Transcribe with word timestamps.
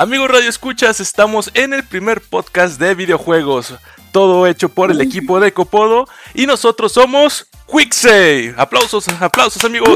Amigos 0.00 0.30
Radio 0.30 0.48
Escuchas, 0.48 1.00
estamos 1.00 1.50
en 1.54 1.74
el 1.74 1.82
primer 1.82 2.20
podcast 2.20 2.78
de 2.78 2.94
videojuegos, 2.94 3.74
todo 4.10 4.46
hecho 4.46 4.68
por 4.68 4.90
el 4.90 5.00
equipo 5.00 5.40
de 5.40 5.52
Copodo 5.52 6.06
y 6.34 6.46
nosotros 6.46 6.92
somos 6.92 7.46
Quicksave. 7.70 8.54
Aplausos, 8.56 9.08
aplausos 9.20 9.62
amigos. 9.64 9.90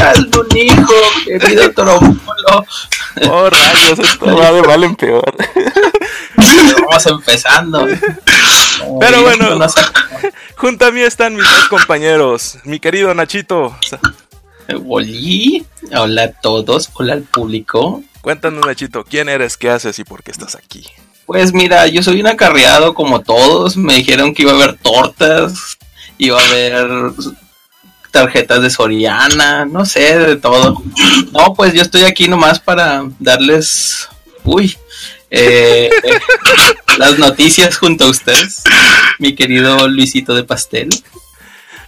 Algún 0.00 0.56
hijo, 0.56 0.94
querido 1.24 1.72
Trombolo. 1.72 2.66
Oh 3.30 3.50
rayos, 3.50 3.98
esto 3.98 4.36
va 4.36 4.52
de 4.52 4.62
mal 4.62 4.84
en 4.84 4.96
peor. 4.96 5.34
Vamos 6.36 7.06
empezando. 7.06 7.86
Pero 9.00 9.22
bueno, 9.22 9.66
junto 10.56 10.86
a 10.86 10.90
mí 10.90 11.00
están 11.00 11.34
mis 11.34 11.48
dos 11.48 11.68
compañeros, 11.68 12.58
mi 12.64 12.80
querido 12.80 13.14
Nachito. 13.14 13.76
Oli, 14.86 15.66
hola 15.94 16.24
a 16.24 16.32
todos, 16.32 16.90
hola 16.94 17.14
al 17.14 17.22
público. 17.22 18.02
Cuéntanos 18.20 18.66
Nachito, 18.66 19.04
¿quién 19.04 19.28
eres, 19.28 19.56
qué 19.56 19.70
haces 19.70 19.98
y 19.98 20.04
por 20.04 20.22
qué 20.22 20.30
estás 20.30 20.54
aquí? 20.54 20.86
Pues 21.26 21.52
mira, 21.52 21.86
yo 21.86 22.02
soy 22.02 22.20
un 22.20 22.26
acarreado 22.26 22.94
como 22.94 23.20
todos. 23.20 23.76
Me 23.76 23.94
dijeron 23.94 24.34
que 24.34 24.42
iba 24.42 24.52
a 24.52 24.56
haber 24.56 24.76
tortas, 24.76 25.78
iba 26.18 26.40
a 26.40 26.44
haber 26.44 27.12
tarjetas 28.10 28.62
de 28.62 28.70
Soriana, 28.70 29.64
no 29.64 29.84
sé, 29.84 30.18
de 30.18 30.36
todo. 30.36 30.82
No, 31.32 31.54
pues 31.54 31.72
yo 31.72 31.82
estoy 31.82 32.02
aquí 32.02 32.28
nomás 32.28 32.60
para 32.60 33.04
darles, 33.18 34.08
uy, 34.44 34.76
eh, 35.30 35.90
las 36.98 37.18
noticias 37.18 37.78
junto 37.78 38.04
a 38.04 38.10
ustedes, 38.10 38.62
mi 39.18 39.34
querido 39.34 39.88
Luisito 39.88 40.34
de 40.34 40.44
Pastel. 40.44 40.90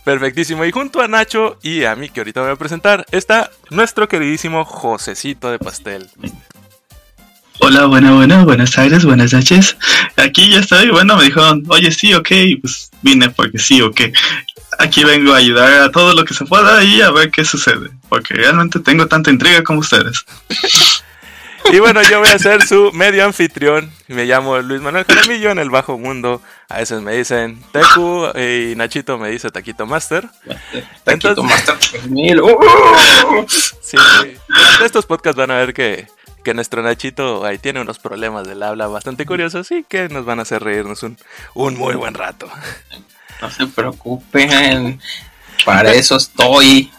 Perfectísimo. 0.04 0.64
Y 0.64 0.70
junto 0.70 1.00
a 1.00 1.08
Nacho 1.08 1.58
y 1.62 1.84
a 1.84 1.96
mí, 1.96 2.10
que 2.10 2.20
ahorita 2.20 2.42
voy 2.42 2.50
a 2.50 2.56
presentar, 2.56 3.06
está 3.10 3.50
nuestro 3.70 4.06
queridísimo 4.06 4.64
Josecito 4.64 5.50
de 5.50 5.58
Pastel. 5.58 6.10
Hola, 7.60 7.86
buena, 7.86 8.12
buena, 8.14 8.44
buenas 8.44 8.72
tardes, 8.72 9.04
buenas 9.04 9.32
noches. 9.32 9.76
Aquí 10.16 10.50
ya 10.50 10.60
estoy, 10.60 10.90
bueno, 10.90 11.16
me 11.16 11.24
dijeron, 11.24 11.62
oye, 11.68 11.90
sí, 11.90 12.12
ok, 12.12 12.28
pues 12.60 12.90
vine 13.02 13.30
porque 13.30 13.58
sí, 13.58 13.80
ok. 13.80 14.00
Aquí 14.78 15.04
vengo 15.04 15.32
a 15.32 15.36
ayudar 15.36 15.72
a 15.82 15.90
todo 15.92 16.14
lo 16.14 16.24
que 16.24 16.34
se 16.34 16.44
pueda 16.44 16.82
y 16.82 17.00
a 17.00 17.10
ver 17.10 17.30
qué 17.30 17.44
sucede, 17.44 17.90
porque 18.08 18.34
realmente 18.34 18.80
tengo 18.80 19.06
tanta 19.06 19.30
intriga 19.30 19.62
como 19.62 19.80
ustedes. 19.80 20.24
Y 21.72 21.78
bueno, 21.78 22.02
yo 22.02 22.18
voy 22.18 22.28
a 22.28 22.38
ser 22.38 22.66
su 22.66 22.90
medio 22.92 23.24
anfitrión. 23.24 23.90
Me 24.08 24.26
llamo 24.26 24.58
Luis 24.58 24.82
Manuel 24.82 25.06
Jaramillo 25.06 25.50
en 25.50 25.58
el 25.58 25.70
bajo 25.70 25.96
mundo. 25.96 26.42
A 26.68 26.78
veces 26.78 27.00
me 27.00 27.16
dicen 27.16 27.62
Tecu 27.72 28.26
y 28.38 28.74
Nachito 28.76 29.16
me 29.16 29.30
dice 29.30 29.50
Taquito 29.50 29.86
Master. 29.86 30.28
Taquito 31.04 31.30
Entonces- 31.30 31.44
Master 31.44 31.78
3000. 31.78 32.40
¡Uh! 32.42 33.46
Sí, 33.80 33.96
en 34.78 34.84
estos 34.84 35.06
podcasts 35.06 35.36
van 35.38 35.50
a 35.50 35.56
ver 35.56 35.72
que, 35.74 36.06
que 36.44 36.54
nuestro 36.54 36.82
Nachito 36.82 37.44
ahí 37.44 37.58
tiene 37.58 37.80
unos 37.80 37.98
problemas 37.98 38.46
del 38.46 38.62
habla 38.62 38.86
bastante 38.86 39.26
curiosos 39.26 39.72
y 39.72 39.82
que 39.82 40.08
nos 40.08 40.24
van 40.24 40.38
a 40.38 40.42
hacer 40.42 40.62
reírnos 40.62 41.02
un, 41.02 41.18
un 41.54 41.76
muy 41.76 41.94
buen 41.94 42.14
rato. 42.14 42.48
No 43.40 43.50
se 43.50 43.66
preocupen, 43.66 45.00
para 45.64 45.92
eso 45.92 46.16
estoy. 46.16 46.92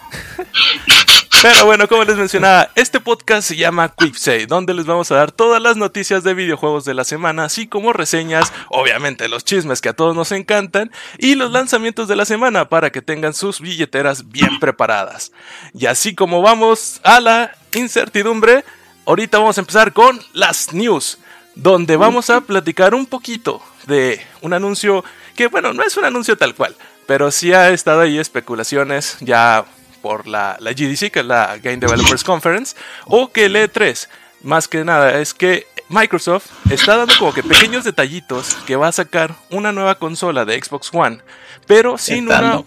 Pero 1.41 1.65
bueno, 1.65 1.87
como 1.87 2.03
les 2.03 2.17
mencionaba, 2.17 2.69
este 2.75 2.99
podcast 2.99 3.47
se 3.47 3.55
llama 3.55 3.93
Quicksay, 3.95 4.47
donde 4.47 4.73
les 4.73 4.85
vamos 4.85 5.11
a 5.11 5.15
dar 5.15 5.31
todas 5.31 5.61
las 5.61 5.77
noticias 5.77 6.23
de 6.23 6.33
videojuegos 6.33 6.85
de 6.85 6.95
la 6.95 7.03
semana, 7.03 7.45
así 7.45 7.67
como 7.67 7.93
reseñas, 7.93 8.51
obviamente 8.69 9.29
los 9.29 9.45
chismes 9.45 9.79
que 9.79 9.89
a 9.89 9.93
todos 9.93 10.15
nos 10.15 10.31
encantan, 10.31 10.91
y 11.19 11.35
los 11.35 11.51
lanzamientos 11.51 12.07
de 12.07 12.15
la 12.15 12.25
semana 12.25 12.67
para 12.69 12.91
que 12.91 13.03
tengan 13.03 13.35
sus 13.35 13.59
billeteras 13.59 14.29
bien 14.29 14.59
preparadas. 14.59 15.31
Y 15.73 15.85
así 15.85 16.15
como 16.15 16.41
vamos 16.41 16.99
a 17.03 17.19
la 17.19 17.55
incertidumbre, 17.73 18.65
ahorita 19.05 19.37
vamos 19.39 19.57
a 19.57 19.61
empezar 19.61 19.93
con 19.93 20.19
las 20.33 20.73
news, 20.73 21.19
donde 21.55 21.95
vamos 21.95 22.29
a 22.29 22.41
platicar 22.41 22.93
un 22.93 23.05
poquito 23.05 23.61
de 23.87 24.21
un 24.41 24.53
anuncio 24.53 25.03
que, 25.35 25.47
bueno, 25.47 25.73
no 25.73 25.83
es 25.83 25.95
un 25.97 26.05
anuncio 26.05 26.37
tal 26.37 26.55
cual, 26.55 26.75
pero 27.05 27.31
sí 27.31 27.53
ha 27.53 27.69
estado 27.69 28.01
ahí 28.01 28.17
especulaciones 28.17 29.17
ya 29.21 29.65
por 30.01 30.27
la, 30.27 30.57
la 30.59 30.71
GDC, 30.71 31.11
que 31.11 31.19
es 31.21 31.25
la 31.25 31.57
Game 31.57 31.77
Developers 31.77 32.23
Conference, 32.23 32.75
o 33.05 33.31
que 33.31 33.45
el 33.45 33.55
E3, 33.55 34.07
más 34.43 34.67
que 34.67 34.83
nada, 34.83 35.19
es 35.19 35.33
que 35.33 35.67
Microsoft 35.89 36.47
está 36.69 36.97
dando 36.97 37.13
como 37.17 37.33
que 37.33 37.43
pequeños 37.43 37.83
detallitos 37.83 38.55
que 38.65 38.75
va 38.75 38.87
a 38.87 38.91
sacar 38.91 39.35
una 39.51 39.71
nueva 39.71 39.95
consola 39.95 40.45
de 40.45 40.61
Xbox 40.61 40.89
One, 40.93 41.19
pero 41.67 41.97
sin 41.97 42.27
una... 42.27 42.63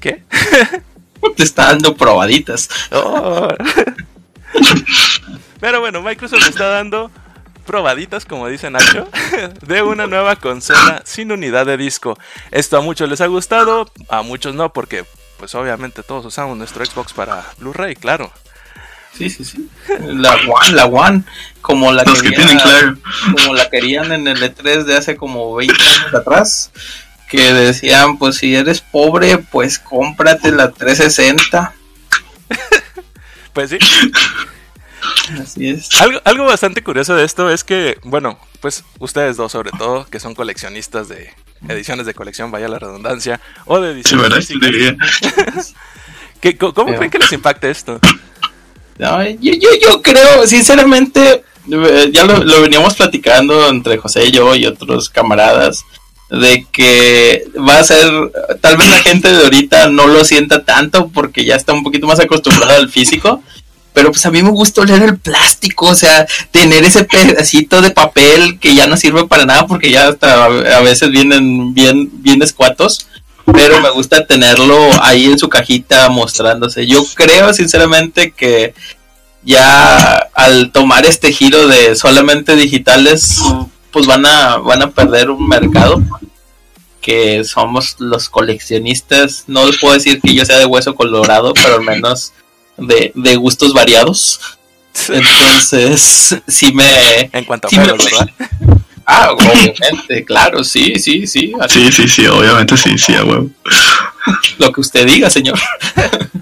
¿Qué? 0.00 0.22
Te 1.36 1.42
está 1.42 1.66
dando 1.66 1.96
probaditas. 1.96 2.68
Oh. 2.92 3.48
Pero 5.60 5.80
bueno, 5.80 6.02
Microsoft 6.02 6.48
está 6.48 6.68
dando 6.68 7.10
probaditas, 7.66 8.24
como 8.24 8.48
dice 8.48 8.70
Nacho, 8.70 9.08
de 9.66 9.82
una 9.82 10.06
nueva 10.06 10.36
consola 10.36 11.02
sin 11.04 11.32
unidad 11.32 11.66
de 11.66 11.76
disco. 11.76 12.18
Esto 12.50 12.78
a 12.78 12.80
muchos 12.80 13.08
les 13.08 13.20
ha 13.20 13.26
gustado, 13.26 13.90
a 14.08 14.22
muchos 14.22 14.54
no, 14.54 14.72
porque 14.72 15.04
pues 15.38 15.54
obviamente 15.54 16.02
todos 16.02 16.24
usamos 16.24 16.56
nuestro 16.56 16.84
Xbox 16.84 17.12
para 17.12 17.44
Blu-ray, 17.58 17.94
claro. 17.94 18.32
Sí, 19.16 19.30
sí, 19.30 19.44
sí. 19.44 19.68
La 20.00 20.34
One, 20.34 20.72
la 20.72 20.86
One, 20.86 21.22
como 21.60 21.92
la 21.92 22.04
Los 22.04 22.22
que 22.22 22.30
querían, 22.30 22.46
tienen 22.46 22.64
claro. 22.64 22.96
como 23.36 23.54
la 23.54 23.68
querían 23.68 24.12
en 24.12 24.28
el 24.28 24.40
E3 24.42 24.84
de 24.84 24.96
hace 24.96 25.16
como 25.16 25.54
20 25.54 25.74
años 25.74 26.14
atrás, 26.14 26.70
que 27.28 27.52
decían, 27.52 28.16
pues 28.16 28.36
si 28.36 28.54
eres 28.54 28.80
pobre, 28.80 29.38
pues 29.38 29.78
cómprate 29.78 30.52
la 30.52 30.70
360. 30.70 31.74
Pues 33.54 33.70
sí. 33.70 33.78
Así 35.40 35.68
es. 35.68 35.94
Algo, 36.00 36.20
algo 36.24 36.44
bastante 36.46 36.82
curioso 36.82 37.14
de 37.14 37.24
esto 37.24 37.50
es 37.50 37.64
que, 37.64 37.98
bueno, 38.02 38.38
pues 38.60 38.84
ustedes 38.98 39.36
dos 39.36 39.52
sobre 39.52 39.70
todo, 39.72 40.06
que 40.06 40.20
son 40.20 40.34
coleccionistas 40.34 41.08
de 41.08 41.30
ediciones 41.68 42.06
de 42.06 42.14
colección, 42.14 42.50
vaya 42.50 42.68
la 42.68 42.78
redundancia, 42.78 43.40
o 43.66 43.80
de 43.80 43.92
Sí, 44.02 44.14
ediciones 44.14 44.48
Diría. 44.48 44.96
¿qué- 46.40 46.56
¿cómo 46.56 46.72
Pero- 46.74 46.96
creen 46.98 47.10
que 47.10 47.18
les 47.18 47.32
impacte 47.32 47.70
esto? 47.70 47.98
No, 48.98 49.22
yo, 49.24 49.52
yo, 49.54 49.68
yo 49.80 50.02
creo, 50.02 50.46
sinceramente, 50.46 51.44
eh, 51.70 52.10
ya 52.12 52.24
lo, 52.24 52.42
lo 52.42 52.60
veníamos 52.62 52.94
platicando 52.96 53.68
entre 53.68 53.96
José 53.98 54.26
y 54.26 54.30
yo 54.32 54.54
y 54.56 54.66
otros 54.66 55.08
camaradas, 55.08 55.84
de 56.30 56.66
que 56.72 57.44
va 57.56 57.78
a 57.78 57.84
ser, 57.84 58.10
tal 58.60 58.76
vez 58.76 58.88
la 58.90 59.00
gente 59.02 59.32
de 59.32 59.44
ahorita 59.44 59.88
no 59.88 60.06
lo 60.08 60.24
sienta 60.24 60.64
tanto 60.64 61.08
porque 61.08 61.44
ya 61.44 61.54
está 61.56 61.72
un 61.72 61.82
poquito 61.84 62.06
más 62.06 62.20
acostumbrada 62.20 62.74
al 62.76 62.90
físico, 62.90 63.42
pero 63.98 64.12
pues 64.12 64.24
a 64.26 64.30
mí 64.30 64.44
me 64.44 64.50
gusta 64.50 64.82
oler 64.82 65.02
el 65.02 65.18
plástico, 65.18 65.86
o 65.86 65.94
sea, 65.96 66.24
tener 66.52 66.84
ese 66.84 67.02
pedacito 67.02 67.82
de 67.82 67.90
papel 67.90 68.60
que 68.60 68.72
ya 68.72 68.86
no 68.86 68.96
sirve 68.96 69.26
para 69.26 69.44
nada 69.44 69.66
porque 69.66 69.90
ya 69.90 70.06
hasta 70.06 70.44
a 70.44 70.80
veces 70.82 71.10
vienen 71.10 71.74
bien, 71.74 72.08
bien 72.22 72.40
escuatos. 72.40 73.08
Pero 73.52 73.80
me 73.80 73.90
gusta 73.90 74.24
tenerlo 74.24 74.78
ahí 75.02 75.24
en 75.24 75.36
su 75.36 75.48
cajita 75.48 76.10
mostrándose. 76.10 76.86
Yo 76.86 77.04
creo 77.16 77.52
sinceramente 77.52 78.30
que 78.30 78.72
ya 79.42 80.28
al 80.32 80.70
tomar 80.70 81.04
este 81.04 81.32
giro 81.32 81.66
de 81.66 81.96
solamente 81.96 82.54
digitales, 82.54 83.40
pues 83.90 84.06
van 84.06 84.26
a, 84.26 84.58
van 84.58 84.82
a 84.82 84.90
perder 84.92 85.28
un 85.30 85.48
mercado 85.48 86.00
que 87.00 87.42
somos 87.42 87.96
los 87.98 88.28
coleccionistas. 88.28 89.42
No 89.48 89.66
les 89.66 89.80
puedo 89.80 89.94
decir 89.94 90.20
que 90.20 90.36
yo 90.36 90.44
sea 90.44 90.58
de 90.58 90.66
hueso 90.66 90.94
colorado, 90.94 91.52
pero 91.52 91.74
al 91.74 91.82
menos 91.82 92.32
de, 92.78 93.12
de 93.14 93.36
gustos 93.36 93.72
variados. 93.72 94.40
Entonces, 95.08 96.36
sí 96.48 96.72
me... 96.72 97.30
En 97.32 97.44
cuanto 97.44 97.68
a 97.68 97.70
sí 97.70 97.76
¿verdad? 97.76 98.28
Ah, 99.06 99.32
obviamente, 99.32 100.24
claro, 100.26 100.62
sí, 100.64 100.98
sí, 100.98 101.26
sí. 101.26 101.52
Así 101.60 101.86
Sí, 101.86 101.92
sí, 101.92 102.08
sí, 102.08 102.26
obviamente 102.26 102.76
sí, 102.76 102.98
sí, 102.98 103.14
a 103.14 103.24
huevo. 103.24 103.50
lo 104.58 104.72
que 104.72 104.80
usted 104.80 105.06
diga, 105.06 105.30
señor. 105.30 105.58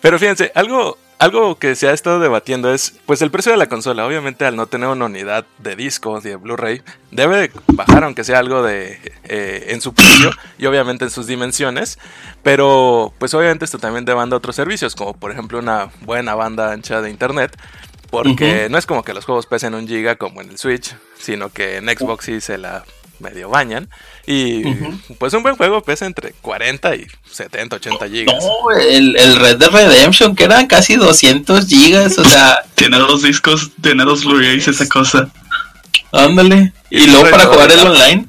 Pero 0.00 0.18
fíjense, 0.18 0.52
algo, 0.54 0.98
algo 1.18 1.58
que 1.58 1.74
se 1.74 1.88
ha 1.88 1.92
estado 1.92 2.20
debatiendo 2.20 2.72
es, 2.72 2.94
pues 3.06 3.22
el 3.22 3.30
precio 3.30 3.52
de 3.52 3.58
la 3.58 3.68
consola. 3.68 4.06
Obviamente 4.06 4.44
al 4.44 4.56
no 4.56 4.66
tener 4.66 4.88
una 4.88 5.06
unidad 5.06 5.46
de 5.58 5.76
disco, 5.76 6.20
de 6.20 6.36
Blu-ray, 6.36 6.82
debe 7.10 7.36
de 7.36 7.50
bajar 7.68 8.04
aunque 8.04 8.24
sea 8.24 8.38
algo 8.38 8.62
de 8.62 9.00
eh, 9.24 9.66
en 9.68 9.80
su 9.80 9.94
precio 9.94 10.30
y 10.58 10.66
obviamente 10.66 11.04
en 11.04 11.10
sus 11.10 11.26
dimensiones. 11.26 11.98
Pero 12.42 13.12
pues 13.18 13.34
obviamente 13.34 13.64
esto 13.64 13.78
también 13.78 14.04
demanda 14.04 14.36
otros 14.36 14.56
servicios, 14.56 14.94
como 14.94 15.14
por 15.14 15.30
ejemplo 15.30 15.58
una 15.58 15.90
buena 16.02 16.34
banda 16.34 16.72
ancha 16.72 17.00
de 17.00 17.10
internet. 17.10 17.56
Porque 18.10 18.68
no 18.70 18.78
es 18.78 18.86
como 18.86 19.02
que 19.02 19.12
los 19.12 19.24
juegos 19.24 19.46
pesen 19.46 19.74
un 19.74 19.88
giga 19.88 20.14
como 20.14 20.40
en 20.40 20.50
el 20.50 20.58
Switch, 20.58 20.94
sino 21.18 21.50
que 21.50 21.78
en 21.78 21.86
Xbox 21.86 22.24
sí 22.26 22.40
se 22.40 22.56
la 22.56 22.84
medio 23.20 23.48
bañan. 23.48 23.88
Y 24.26 24.64
pues 25.18 25.32
un 25.34 25.42
buen 25.42 25.56
juego 25.56 25.82
pesa 25.82 26.06
entre 26.06 26.32
40 26.42 26.96
y 26.96 27.06
70, 27.30 27.76
80 27.76 28.08
gigas. 28.08 28.36
No, 28.42 28.70
el, 28.78 29.16
el 29.16 29.36
Red 29.36 29.56
Dead 29.58 29.70
Redemption, 29.70 30.34
que 30.34 30.44
eran 30.44 30.66
casi 30.66 30.96
200 30.96 31.66
gigas, 31.66 32.18
o 32.18 32.24
sea, 32.24 32.58
Tiene 32.74 32.98
dos 32.98 33.22
discos, 33.22 33.70
tiene 33.80 34.04
dos 34.04 34.24
Blu-rays, 34.24 34.68
esa 34.68 34.86
cosa. 34.88 35.28
ándale. 36.12 36.72
Y 36.90 37.04
Y 37.04 37.06
luego 37.06 37.30
para 37.30 37.46
jugar 37.46 37.70
el 37.72 37.80
online. 37.80 38.26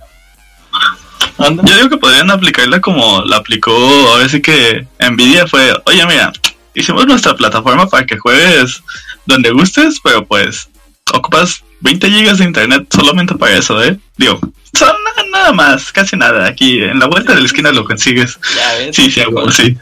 Ándale. 1.38 1.70
Yo 1.70 1.76
digo 1.78 1.90
que 1.90 1.98
podrían 1.98 2.32
aplicarla 2.32 2.82
como 2.82 3.22
la 3.22 3.38
aplicó, 3.38 4.14
a 4.14 4.18
ver 4.20 4.30
si 4.30 4.42
que 4.42 4.88
Nvidia 5.00 5.46
fue, 5.48 5.72
oye 5.86 6.06
mira, 6.08 6.32
hicimos 6.74 7.06
nuestra 7.06 7.36
plataforma 7.36 7.88
para 7.88 8.06
que 8.06 8.18
juegues 8.18 8.82
donde 9.26 9.52
gustes, 9.52 10.00
pero 10.04 10.26
pues 10.26 10.70
ocupas 11.14 11.64
20 11.82 12.10
gigas 12.10 12.38
de 12.40 12.46
internet 12.46 12.88
solamente 12.94 13.36
para 13.36 13.56
eso, 13.58 13.84
¿eh? 13.84 13.98
Digo, 14.18 14.40
son 14.74 14.90
na- 15.04 15.24
nada 15.32 15.54
más, 15.54 15.92
casi 15.92 16.16
nada, 16.18 16.48
aquí 16.48 16.82
en 16.82 17.00
la 17.00 17.08
vuelta 17.08 17.34
de 17.34 17.42
la 17.42 17.46
esquina 17.46 17.72
lo 17.72 17.86
consigues. 17.86 18.40
Ya 18.56 18.74
ves, 18.78 18.96
Sí, 18.96 19.10
sí, 19.12 19.22
huevo, 19.22 19.52
sí. 19.52 19.78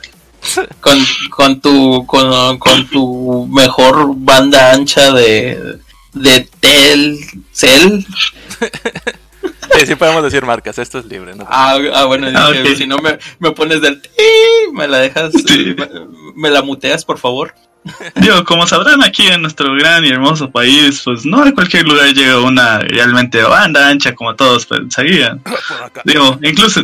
con, 0.79 0.99
con 1.31 1.59
tu 1.61 2.05
con, 2.05 2.57
con 2.59 2.87
tu 2.87 3.47
mejor 3.51 4.13
banda 4.15 4.71
ancha 4.73 5.11
de 5.13 5.79
de 6.13 6.47
Telcel. 6.59 8.05
Sí, 9.77 9.85
sí 9.87 9.95
podemos 9.95 10.23
decir 10.23 10.45
marcas, 10.45 10.77
esto 10.77 10.99
es 10.99 11.05
libre, 11.05 11.35
¿no? 11.35 11.45
Ah, 11.49 11.77
ah, 11.93 12.05
bueno, 12.05 12.27
Ah, 12.33 12.51
dije, 12.51 12.75
si 12.75 12.87
no 12.87 12.97
me, 12.99 13.17
me 13.39 13.51
pones 13.51 13.81
del 13.81 14.01
me 14.73 14.87
la 14.87 14.99
dejas, 14.99 15.33
Sí. 15.45 15.75
me, 15.77 15.87
me 16.35 16.49
la 16.49 16.61
muteas, 16.61 17.03
por 17.03 17.17
favor. 17.19 17.53
Digo, 18.15 18.43
como 18.45 18.65
sabrán 18.65 19.03
aquí 19.03 19.27
en 19.27 19.41
nuestro 19.41 19.73
gran 19.75 20.03
y 20.05 20.09
hermoso 20.09 20.49
país, 20.49 21.01
pues 21.05 21.25
no 21.25 21.43
a 21.43 21.51
cualquier 21.53 21.85
lugar 21.87 22.13
llega 22.13 22.39
una 22.41 22.79
realmente 22.79 23.41
banda 23.43 23.87
ancha 23.89 24.15
como 24.15 24.35
todos 24.35 24.65
pensarían. 24.65 25.41
Digo, 26.03 26.39
incluso 26.41 26.81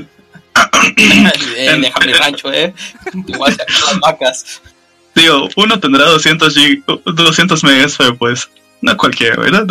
Eh, 1.57 1.77
deja 1.79 1.99
mi 2.05 2.13
rancho, 2.13 2.51
eh. 2.53 2.73
Igual 3.27 3.55
sacar 3.55 3.75
las 3.87 3.99
vacas. 3.99 4.61
Digo, 5.15 5.49
uno 5.55 5.79
tendrá 5.79 6.05
200, 6.05 6.55
gig- 6.55 6.83
200 7.15 7.63
megas, 7.63 7.95
pero 7.97 8.15
pues 8.17 8.49
no 8.81 8.95
cualquiera, 8.95 9.37
¿verdad? 9.37 9.65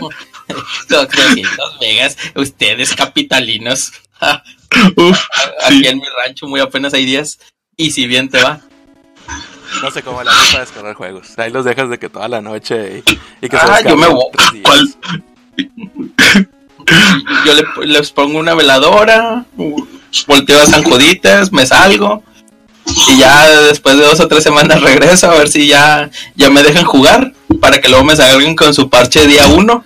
No. 0.00 0.08
200 0.88 1.76
megas, 1.80 2.16
ustedes 2.34 2.94
capitalinos. 2.94 3.92
Uf, 4.96 5.20
Aquí 5.66 5.80
sí. 5.80 5.86
en 5.86 5.98
mi 5.98 6.04
rancho 6.24 6.46
muy 6.46 6.60
apenas 6.60 6.94
hay 6.94 7.04
10. 7.04 7.38
Y 7.76 7.90
si 7.90 8.06
bien 8.06 8.28
te 8.28 8.42
va. 8.42 8.60
No 9.80 9.90
sé 9.90 10.02
cómo 10.02 10.22
la 10.22 10.30
haces 10.32 10.50
para 10.50 10.64
descargar 10.64 10.94
juegos. 10.94 11.38
Ahí 11.38 11.50
los 11.50 11.64
dejas 11.64 11.88
de 11.88 11.98
que 11.98 12.08
toda 12.08 12.28
la 12.28 12.40
noche 12.40 13.02
y, 13.06 13.46
y 13.46 13.48
que 13.48 13.56
Ah, 13.56 13.80
yo 13.80 13.96
me 13.96 14.06
voy. 14.08 14.30
Yo 17.46 17.54
le, 17.54 17.64
les 17.86 18.10
pongo 18.10 18.38
una 18.38 18.54
veladora, 18.54 19.44
volteo 20.26 20.60
a 20.60 20.66
San 20.66 20.82
Juditas, 20.82 21.52
me 21.52 21.64
salgo. 21.64 22.22
Y 23.08 23.18
ya 23.18 23.48
después 23.62 23.96
de 23.96 24.04
dos 24.04 24.18
o 24.20 24.26
tres 24.28 24.42
semanas 24.42 24.82
regreso 24.82 25.30
a 25.30 25.34
ver 25.36 25.48
si 25.48 25.68
ya, 25.68 26.10
ya 26.34 26.50
me 26.50 26.62
dejan 26.62 26.84
jugar. 26.84 27.32
Para 27.60 27.80
que 27.80 27.88
luego 27.88 28.04
me 28.04 28.16
salgan 28.16 28.56
con 28.56 28.74
su 28.74 28.90
parche 28.90 29.26
día 29.26 29.46
uno. 29.46 29.84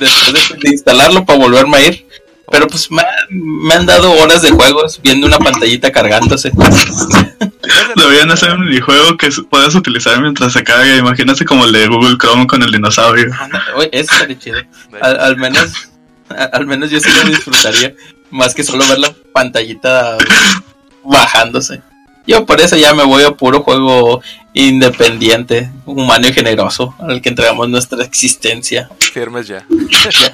Después 0.00 0.32
de, 0.32 0.56
de 0.60 0.70
instalarlo 0.70 1.24
para 1.26 1.38
volverme 1.38 1.76
a 1.76 1.86
ir. 1.86 2.05
Pero 2.50 2.66
pues 2.68 2.90
me, 2.90 3.02
me 3.30 3.74
han 3.74 3.86
dado 3.86 4.12
horas 4.12 4.42
de 4.42 4.50
juegos 4.50 5.00
viendo 5.02 5.26
una 5.26 5.38
pantallita 5.38 5.90
cargándose. 5.90 6.50
Deberían 7.96 8.30
hacer 8.30 8.52
un 8.52 8.66
minijuego 8.66 9.16
que 9.16 9.30
puedas 9.50 9.74
utilizar 9.74 10.20
mientras 10.20 10.52
se 10.52 10.62
carga. 10.62 10.96
Imagínate 10.96 11.44
como 11.44 11.64
el 11.64 11.72
de 11.72 11.88
Google 11.88 12.16
Chrome 12.18 12.46
con 12.46 12.62
el 12.62 12.70
dinosaurio. 12.70 13.32
Anda, 13.40 13.64
oye, 13.74 13.90
Eso 13.92 14.12
estaría 14.12 14.38
chido. 14.38 14.60
Al, 15.00 15.18
al 15.18 15.36
menos, 15.36 15.72
al 16.52 16.66
menos 16.66 16.90
yo 16.90 17.00
sí 17.00 17.10
lo 17.10 17.28
disfrutaría. 17.28 17.94
Más 18.30 18.54
que 18.54 18.64
solo 18.64 18.86
ver 18.86 18.98
la 18.98 19.12
pantallita 19.32 20.16
bajándose. 21.02 21.82
Yo 22.26 22.44
por 22.44 22.60
eso 22.60 22.76
ya 22.76 22.92
me 22.94 23.04
voy 23.04 23.22
a 23.22 23.30
puro 23.32 23.62
juego 23.62 24.20
independiente, 24.52 25.70
humano 25.84 26.26
y 26.28 26.32
generoso, 26.32 26.94
al 26.98 27.20
que 27.20 27.28
entregamos 27.28 27.68
nuestra 27.68 28.02
existencia. 28.02 28.88
Firmes 28.98 29.46
ya. 29.46 29.64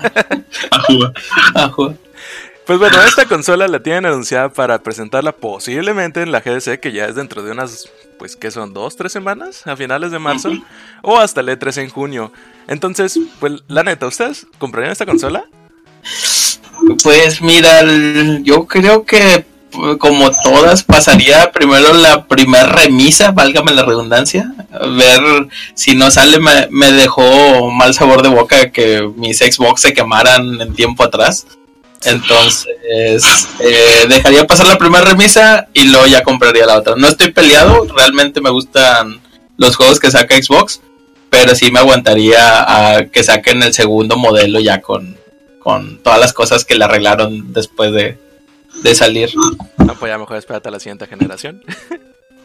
A 0.71 0.81
jugar. 0.81 1.12
Ajo. 1.55 1.94
Pues 2.67 2.79
bueno, 2.79 3.03
esta 3.03 3.27
consola 3.27 3.67
la 3.67 3.83
tienen 3.83 4.06
anunciada 4.06 4.49
para 4.49 4.83
presentarla 4.83 5.33
posiblemente 5.33 6.23
en 6.23 6.31
la 6.31 6.41
GDC, 6.41 6.79
que 6.79 6.93
ya 6.93 7.06
es 7.06 7.17
dentro 7.17 7.43
de 7.43 7.50
unas, 7.50 7.89
pues, 8.19 8.37
¿qué 8.37 8.53
son? 8.53 8.73
¿Dos, 8.73 8.94
tres 8.94 9.11
semanas? 9.11 9.67
A 9.67 9.77
finales 9.77 10.12
de 10.12 10.21
marzo. 10.21 10.53
O 11.03 11.19
hasta 11.19 11.41
el 11.41 11.49
E3 11.49 11.83
en 11.83 11.91
junio. 11.91 12.33
Entonces, 12.69 13.19
pues, 13.41 13.65
la 13.67 13.83
neta, 13.83 14.06
¿ustedes 14.06 14.47
comprarían 14.59 14.93
esta 14.93 15.06
consola? 15.06 15.44
Pues 17.03 17.43
mira, 17.43 17.83
yo 18.43 18.67
creo 18.67 19.05
que 19.05 19.44
como 19.98 20.30
todas 20.30 20.82
pasaría 20.82 21.50
primero 21.52 21.94
la 21.94 22.26
primer 22.26 22.69
remisa, 22.69 23.32
válgame 23.32 23.72
la 23.72 23.84
redundancia, 23.84 24.52
ver 24.70 25.48
si 25.74 25.94
no 25.94 26.10
sale 26.10 26.38
me, 26.38 26.69
me 26.70 26.92
dejó 26.92 27.70
mal 27.70 27.94
sabor 27.94 28.22
de 28.22 28.28
boca 28.28 28.70
que 28.70 29.08
mis 29.16 29.38
Xbox 29.38 29.82
se 29.82 29.94
quemaran 29.94 30.60
en 30.60 30.74
tiempo 30.74 31.04
atrás. 31.04 31.46
Entonces 32.04 32.66
eh, 33.60 34.06
dejaría 34.08 34.46
pasar 34.46 34.66
la 34.66 34.78
primera 34.78 35.04
remisa 35.04 35.69
y 35.72 35.84
luego 35.84 36.06
ya 36.06 36.22
compraría 36.22 36.66
la 36.66 36.78
otra. 36.78 36.96
No 36.96 37.06
estoy 37.06 37.32
peleado, 37.32 37.86
realmente 37.94 38.40
me 38.40 38.50
gustan 38.50 39.20
los 39.56 39.76
juegos 39.76 40.00
que 40.00 40.10
saca 40.10 40.34
Xbox, 40.36 40.80
pero 41.30 41.54
sí 41.54 41.70
me 41.70 41.78
aguantaría 41.78 42.96
a 42.96 43.04
que 43.06 43.22
saquen 43.22 43.62
el 43.62 43.72
segundo 43.72 44.16
modelo 44.16 44.58
ya 44.58 44.80
con, 44.80 45.16
con 45.60 45.98
todas 46.02 46.19
las 46.19 46.32
cosas 46.32 46.64
que 46.64 46.74
le 46.74 46.84
arreglaron 46.84 47.52
después 47.52 47.92
de, 47.92 48.19
de 48.82 48.94
salir. 48.94 49.30
No, 49.78 49.94
pues 49.94 50.10
ya 50.10 50.19
mejor 50.19 50.36
espérate 50.36 50.69
a 50.69 50.72
la 50.72 50.80
siguiente 50.80 51.06
generación. 51.06 51.62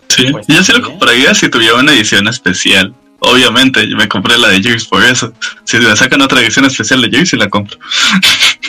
Sí, 0.10 0.32
Pues 0.32 0.48
yo 0.48 0.64
sí 0.64 0.72
lo 0.72 0.82
compraría 0.82 1.36
si 1.36 1.50
tuviera 1.50 1.76
una 1.76 1.92
edición 1.94 2.28
especial. 2.30 2.96
Obviamente, 3.20 3.88
yo 3.90 3.98
me 3.98 4.08
compré 4.08 4.38
la 4.38 4.48
de 4.48 4.64
Gears 4.64 4.86
por 4.86 5.04
eso. 5.04 5.34
Si 5.66 5.78
me 5.78 5.96
sacan 5.98 6.22
otra 6.22 6.40
edición 6.40 6.64
especial 6.66 7.02
de 7.02 7.26
sí 7.26 7.36
la 7.36 7.50
compro. 7.50 7.78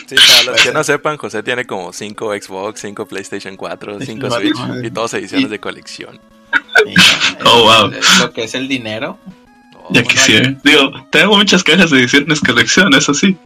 Sí, 0.08 0.16
para 0.16 0.42
los 0.42 0.60
que 0.60 0.72
no 0.74 0.82
sepan, 0.82 1.16
José 1.16 1.44
tiene 1.44 1.64
como 1.64 1.92
5 1.92 2.32
Xbox, 2.42 2.80
5 2.80 3.06
PlayStation 3.06 3.56
4, 3.56 3.98
5 4.04 4.28
Vale, 4.28 4.48
Switch 4.48 4.58
madre. 4.58 4.86
y 4.88 4.90
todas 4.90 5.14
ediciones 5.14 5.48
de 5.48 5.60
colección. 5.60 6.20
Oh, 7.44 7.62
wow. 7.62 7.92
Lo 8.20 8.32
que 8.32 8.42
es 8.44 8.54
el 8.54 8.66
dinero. 8.66 9.18
Oh, 9.76 9.88
Ya 9.90 10.02
bueno, 10.02 10.08
quisiera. 10.08 10.54
Digo, 10.64 10.90
tengo 11.10 11.36
muchas 11.36 11.62
cajas 11.62 11.90
de 11.90 12.00
ediciones 12.00 12.40
colección, 12.40 12.92
eso 12.94 13.14
sí. 13.14 13.36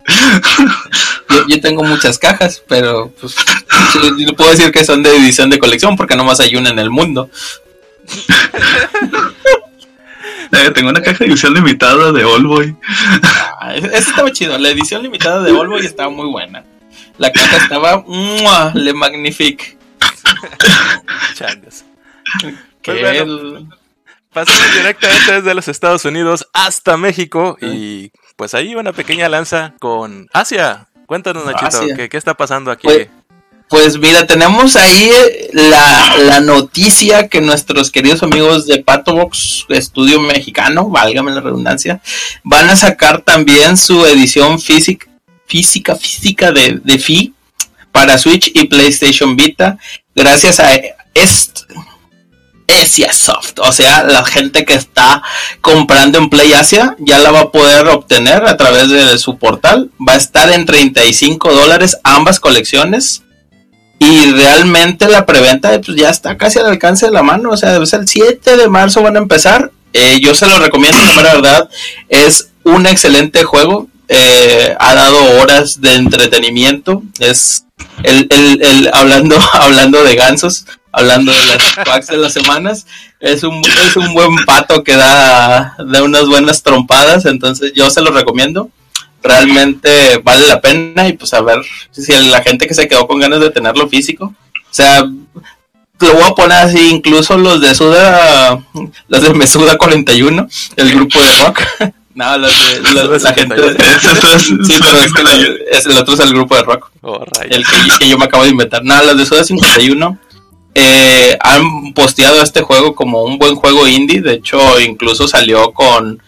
Yo, 1.29 1.47
yo 1.47 1.61
tengo 1.61 1.85
muchas 1.85 2.19
cajas, 2.19 2.63
pero 2.69 3.13
pues 3.21 3.37
no 4.27 4.33
puedo 4.35 4.51
decir 4.51 4.71
que 4.73 4.85
son 4.85 5.03
de 5.03 5.17
edición 5.17 5.51
de 5.51 5.59
colección 5.59 5.97
porque 5.97 6.17
nomás 6.17 6.41
hay 6.41 6.55
una 6.57 6.71
en 6.71 6.79
el 6.79 6.91
mundo. 6.91 7.31
Eh, 10.55 10.71
tengo 10.73 10.91
una 10.91 11.01
caja 11.01 11.19
de 11.21 11.27
edición 11.31 11.55
limitada 11.55 12.13
de 12.13 12.23
Allboy. 12.23 12.77
Ah, 13.59 13.75
Eso 13.75 13.87
estaba 13.87 14.31
chido. 14.31 14.59
La 14.59 14.69
edición 14.69 15.03
limitada 15.03 15.43
de 15.43 15.51
Volvo 15.51 15.81
y 15.81 15.87
estaba 15.87 16.11
muy 16.11 16.29
buena. 16.31 16.63
La 17.17 17.33
caja 17.33 17.57
estaba 17.57 18.03
¡mua! 18.07 18.71
le 18.75 18.93
magnifique. 18.93 19.79
Pues 22.85 23.01
bueno. 23.01 23.23
el- 23.23 23.67
Pasamos 24.33 24.75
directamente 24.77 25.33
desde 25.33 25.55
los 25.55 25.69
Estados 25.69 26.05
Unidos 26.05 26.49
hasta 26.53 26.97
México 26.97 27.57
y 27.61 28.11
pues 28.37 28.55
ahí 28.55 28.75
una 28.75 28.93
pequeña 28.93 29.29
lanza 29.29 29.75
con 29.79 30.27
Asia. 30.33 30.89
Cuéntanos, 31.07 31.45
Nachito, 31.45 31.67
Asia. 31.67 31.95
¿qué, 31.97 32.09
qué 32.09 32.17
está 32.17 32.35
pasando 32.35 32.71
aquí? 32.71 32.85
Pues- 32.87 33.09
Pues 33.73 33.99
mira, 33.99 34.27
tenemos 34.27 34.77
ahí 34.77 35.11
eh, 35.11 35.49
la, 35.55 36.19
la 36.19 36.41
noticia 36.41 37.29
que 37.29 37.41
nuestros 37.41 37.91
queridos 37.91 38.23
amigos 38.23 38.67
de 38.67 38.85
Patobox 38.85 39.65
Estudio 39.71 40.21
Mexicano, 40.21 40.91
válgame 40.91 41.33
la 41.33 41.41
redundancia, 41.41 42.03
van 42.45 42.69
a 42.69 42.77
sacar 42.77 43.23
también 43.23 43.79
su 43.79 44.05
edición 44.05 44.61
física, 44.61 45.09
física, 45.47 45.97
física 45.97 46.53
de, 46.53 46.83
de 46.85 46.99
FI 46.99 47.33
para 47.91 48.19
Switch 48.19 48.53
y 48.55 48.65
PlayStation 48.67 49.37
Vita, 49.37 49.79
gracias 50.15 50.61
a 50.61 50.71
est 51.15 51.61
Asia 52.69 53.11
Soft, 53.15 53.59
o 53.61 53.73
sea, 53.73 54.05
la 54.05 54.23
gente 54.27 54.67
que 54.67 54.75
está 54.75 55.23
comprando 55.63 56.19
en 56.19 56.29
Play 56.29 56.53
Asia 56.53 56.95
ya 56.99 57.19
la 57.21 57.31
va 57.31 57.41
a 57.41 57.51
poder 57.51 57.89
obtener 57.89 58.45
a 58.45 58.59
través 58.59 58.91
de 58.91 59.19
su 59.19 59.39
portal. 59.39 59.91
Va 60.07 60.13
a 60.13 60.17
estar 60.17 60.51
en 60.51 60.67
35 60.67 61.55
dólares 61.55 61.99
ambas 62.05 62.39
colecciones. 62.39 63.23
Y 64.03 64.33
realmente 64.33 65.09
la 65.09 65.25
preventa 65.27 65.81
pues, 65.81 65.97
ya 65.97 66.11
está 66.11 66.37
casi 66.37 66.59
al 66.59 66.67
alcance 66.67 67.07
de 67.07 67.13
la 67.13 67.23
mano. 67.23 67.51
O 67.51 67.57
sea, 67.57 67.77
es 67.77 67.93
el 67.93 68.09
7 68.09 68.57
de 68.57 68.69
marzo 68.69 69.03
van 69.03 69.17
a 69.17 69.21
empezar. 69.21 69.71
Eh, 69.93 70.21
yo 70.21 70.35
se 70.35 70.47
lo 70.47 70.59
recomiendo, 70.59 70.99
la 71.23 71.35
verdad. 71.35 71.69
Es 72.09 72.49
un 72.65 72.87
excelente 72.87 73.45
juego. 73.45 73.89
Eh, 74.09 74.75
ha 74.79 74.95
dado 74.95 75.41
horas 75.41 75.81
de 75.81 75.95
entretenimiento. 75.95 77.03
Es 77.19 77.65
el, 78.03 78.27
el, 78.31 78.63
el- 78.63 78.91
hablando, 78.93 79.37
hablando 79.53 80.03
de 80.03 80.15
gansos, 80.17 80.67
hablando 80.93 81.33
de 81.33 81.47
las 81.47 81.63
packs 81.85 82.07
de 82.09 82.17
las 82.19 82.33
semanas. 82.33 82.87
Es 83.21 83.45
un, 83.45 83.63
es 83.65 83.97
un 83.97 84.13
buen 84.15 84.35
pato 84.47 84.83
que 84.83 84.97
da, 84.97 85.77
da 85.79 86.03
unas 86.03 86.27
buenas 86.27 86.63
trompadas. 86.63 87.25
Entonces 87.27 87.73
yo 87.75 87.89
se 87.91 88.01
lo 88.01 88.11
recomiendo. 88.11 88.69
Realmente 89.23 90.19
vale 90.25 90.47
la 90.49 90.61
pena 90.61 91.09
y 91.09 91.13
pues 91.15 91.33
a 91.35 91.41
ver 91.43 91.59
si 91.91 92.13
la 92.29 92.43
gente 92.43 92.67
que 92.67 92.75
se 92.75 92.89
quedó 92.89 93.07
con 93.07 93.21
ganas 93.21 93.41
de 93.41 93.51
tenerlo 93.51 93.89
físico. 93.89 94.35
O 94.55 94.75
sea, 94.75 95.03
lo 95.03 96.15
voy 96.15 96.23
a 96.25 96.31
poner 96.35 96.59
así, 96.59 96.89
incluso 96.91 97.37
los 97.39 97.61
de 97.61 97.75
Suda, 97.75 98.59
los 99.09 99.23
de 99.23 99.35
Mesuda 99.35 99.77
41, 99.79 100.49
el 100.77 100.91
grupo 100.95 101.21
de 101.21 101.45
rock. 101.45 101.63
No, 102.15 102.37
los 102.37 102.51
de, 102.53 102.93
los- 103.09 103.23
la 103.23 103.33
gente. 103.33 103.55
Sí, 104.39 104.75
pero 104.81 104.99
es 105.03 105.13
que 105.15 105.23
la- 105.23 105.47
es- 105.71 105.87
el 105.87 105.97
otro 105.97 106.13
es 106.13 106.21
el 106.21 106.29
grupo 106.29 106.55
de 106.57 106.63
rock. 106.63 106.91
Oh. 107.01 107.25
El 107.49 107.65
que, 107.67 107.77
que 108.01 108.09
yo 108.11 108.19
me 108.19 108.27
acabo 108.27 108.45
de 108.45 108.51
inventar. 108.51 108.85
Nada, 108.85 109.03
los 109.05 109.17
de 109.17 109.25
Suda 109.25 109.43
51 109.45 110.19
eh, 110.75 111.39
han 111.41 111.95
posteado 111.95 112.43
este 112.43 112.61
juego 112.61 112.95
como 112.95 113.23
un 113.23 113.39
buen 113.39 113.55
juego 113.57 113.89
indie. 113.89 114.21
De 114.21 114.35
hecho, 114.35 114.79
incluso 114.81 115.27
salió 115.27 115.73
con 115.73 116.23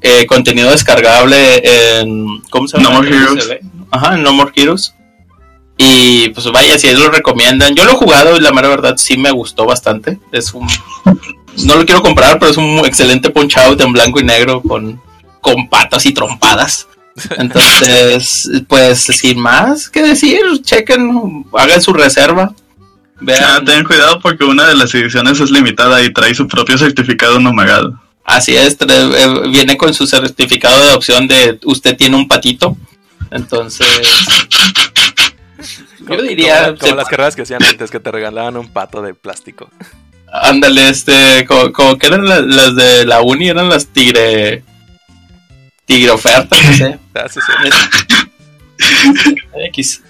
eh, 0.00 0.26
contenido 0.26 0.70
descargable 0.70 2.00
en. 2.00 2.40
¿Cómo 2.50 2.68
se 2.68 2.78
llama? 2.78 2.90
No 2.90 2.96
More 2.96 3.08
Heroes. 3.08 3.50
Ajá, 3.90 4.14
en 4.14 4.22
No 4.22 4.32
More 4.32 4.52
Heroes. 4.54 4.94
Y 5.76 6.28
pues 6.30 6.50
vaya, 6.52 6.78
si 6.78 6.88
ellos 6.88 7.00
lo 7.00 7.10
recomiendan. 7.10 7.74
Yo 7.74 7.84
lo 7.84 7.92
he 7.92 7.96
jugado 7.96 8.36
y 8.36 8.40
la 8.40 8.52
mera 8.52 8.68
verdad 8.68 8.96
sí 8.98 9.16
me 9.16 9.30
gustó 9.30 9.64
bastante. 9.64 10.18
Es 10.30 10.52
un. 10.52 10.68
No 11.64 11.76
lo 11.76 11.84
quiero 11.84 12.02
comprar, 12.02 12.38
pero 12.38 12.50
es 12.50 12.56
un 12.56 12.82
excelente 12.84 13.30
punch 13.30 13.56
out 13.56 13.80
en 13.80 13.92
blanco 13.92 14.20
y 14.20 14.24
negro 14.24 14.62
con, 14.62 15.00
con 15.40 15.68
patas 15.68 16.06
y 16.06 16.12
trompadas. 16.12 16.86
Entonces, 17.36 18.50
pues 18.68 19.00
sin 19.00 19.40
más 19.40 19.88
que 19.88 20.02
decir, 20.02 20.40
chequen, 20.62 21.44
hagan 21.52 21.82
su 21.82 21.92
reserva. 21.92 22.52
Ah, 22.52 23.18
Vean. 23.20 23.64
ten 23.64 23.84
cuidado 23.84 24.20
porque 24.20 24.44
una 24.44 24.66
de 24.66 24.74
las 24.74 24.94
ediciones 24.94 25.40
es 25.40 25.50
limitada 25.50 26.02
y 26.02 26.12
trae 26.12 26.34
su 26.34 26.46
propio 26.46 26.78
certificado 26.78 27.38
nomagado. 27.38 28.00
Así 28.30 28.56
es, 28.56 28.76
eh, 28.80 29.34
viene 29.48 29.76
con 29.76 29.92
su 29.92 30.06
certificado 30.06 30.80
de 30.80 30.88
adopción 30.90 31.26
de 31.26 31.58
usted 31.64 31.96
tiene 31.96 32.16
un 32.16 32.28
patito. 32.28 32.76
Entonces, 33.30 33.86
yo 36.08 36.22
diría, 36.22 36.74
Como, 36.78 36.94
las 36.94 37.08
carreras 37.08 37.34
que 37.36 37.42
hacían 37.42 37.62
antes, 37.64 37.90
que 37.90 38.00
te 38.00 38.10
regalaban 38.10 38.56
un 38.56 38.68
pato 38.68 39.02
de 39.02 39.14
plástico. 39.14 39.68
ándale, 40.32 40.88
este, 40.88 41.44
como, 41.46 41.72
como 41.72 41.98
que 41.98 42.06
eran 42.06 42.24
la- 42.28 42.40
las 42.40 42.74
de 42.76 43.04
la 43.04 43.20
uni, 43.20 43.48
eran 43.48 43.68
las 43.68 43.86
tigre, 43.88 44.62
tigre 45.86 46.10
ofertas, 46.12 46.62
no 46.64 46.72
sé. 46.76 46.98
Ah, 47.14 47.26
sí, 47.28 47.40
sí. 47.44 47.52
X. 49.66 50.02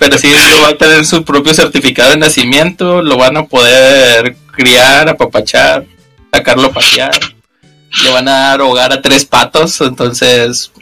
Pero 0.00 0.18
sí, 0.18 0.32
va 0.64 0.70
a 0.70 0.74
tener 0.76 1.04
su 1.04 1.24
propio 1.24 1.54
certificado 1.54 2.10
de 2.10 2.16
nacimiento, 2.16 3.02
lo 3.02 3.16
van 3.16 3.36
a 3.36 3.44
poder 3.46 4.36
criar, 4.52 5.08
apapachar, 5.08 5.86
sacarlo 6.32 6.66
a 6.68 6.72
pasear. 6.72 7.12
Le 8.02 8.10
van 8.10 8.28
a 8.28 8.32
dar 8.48 8.60
hogar 8.62 8.92
a 8.92 9.02
tres 9.02 9.24
patos, 9.24 9.80
entonces 9.80 10.72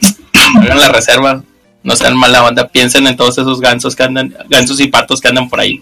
hagan 0.55 0.79
la 0.79 0.89
reserva. 0.89 1.43
No 1.83 1.95
sean 1.95 2.15
mala 2.15 2.43
onda, 2.45 2.67
piensen 2.67 3.07
en 3.07 3.17
todos 3.17 3.37
esos 3.39 3.59
gansos 3.59 3.95
que 3.95 4.03
andan, 4.03 4.35
gansos 4.49 4.79
y 4.79 4.87
patos 4.87 5.19
que 5.19 5.27
andan 5.29 5.49
por 5.49 5.59
ahí. 5.59 5.81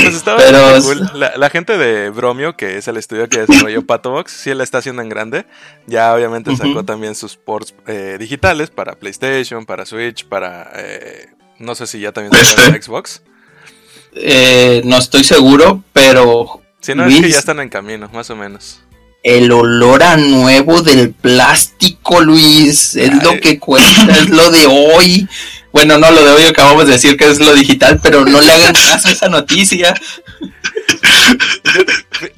Pues 0.00 0.14
estaba 0.14 0.38
Pero 0.38 0.82
cool. 0.82 1.10
La, 1.14 1.36
la 1.36 1.50
gente 1.50 1.76
de 1.76 2.10
Bromio, 2.10 2.56
que 2.56 2.76
es 2.78 2.88
el 2.88 2.96
estudio 2.96 3.28
que 3.28 3.40
desarrolló 3.46 3.84
Patobox, 3.86 4.32
sí 4.32 4.52
la 4.54 4.64
está 4.64 4.78
haciendo 4.78 5.02
en 5.02 5.08
grande. 5.08 5.46
Ya 5.86 6.14
obviamente 6.14 6.56
sacó 6.56 6.84
también 6.84 7.14
sus 7.14 7.36
ports 7.36 7.74
eh, 7.86 8.16
digitales 8.18 8.70
para 8.70 8.94
PlayStation, 8.94 9.66
para 9.66 9.84
Switch, 9.86 10.24
para... 10.26 10.70
eh, 10.74 11.28
no 11.58 11.74
sé 11.74 11.86
si 11.86 12.00
ya 12.00 12.12
también 12.12 12.34
Este. 12.34 12.62
para 12.62 12.82
Xbox. 12.82 13.22
Eh, 14.14 14.82
no 14.84 14.96
estoy 14.98 15.24
seguro, 15.24 15.82
pero 15.92 16.62
Si 16.80 16.94
no, 16.94 17.04
es 17.06 17.20
que 17.20 17.30
ya 17.30 17.38
están 17.38 17.60
en 17.60 17.68
camino, 17.68 18.08
más 18.12 18.30
o 18.30 18.36
menos. 18.36 18.80
El 19.24 19.50
olor 19.50 20.02
a 20.04 20.16
nuevo 20.16 20.82
del 20.82 21.12
plástico, 21.12 22.20
Luis, 22.20 22.94
es 22.94 23.10
Ay. 23.10 23.18
lo 23.24 23.40
que 23.40 23.58
cuenta, 23.58 24.12
es 24.12 24.28
lo 24.30 24.50
de 24.52 24.66
hoy. 24.66 25.28
Bueno, 25.72 25.98
no, 25.98 26.08
lo 26.12 26.24
de 26.24 26.30
hoy 26.32 26.42
acabamos 26.44 26.86
de 26.86 26.92
decir 26.92 27.16
que 27.16 27.28
es 27.28 27.40
lo 27.40 27.52
digital, 27.52 27.98
pero 28.00 28.24
no 28.24 28.40
le 28.40 28.52
hagan 28.52 28.74
caso 28.74 29.08
a 29.08 29.10
esa 29.10 29.28
noticia. 29.28 29.92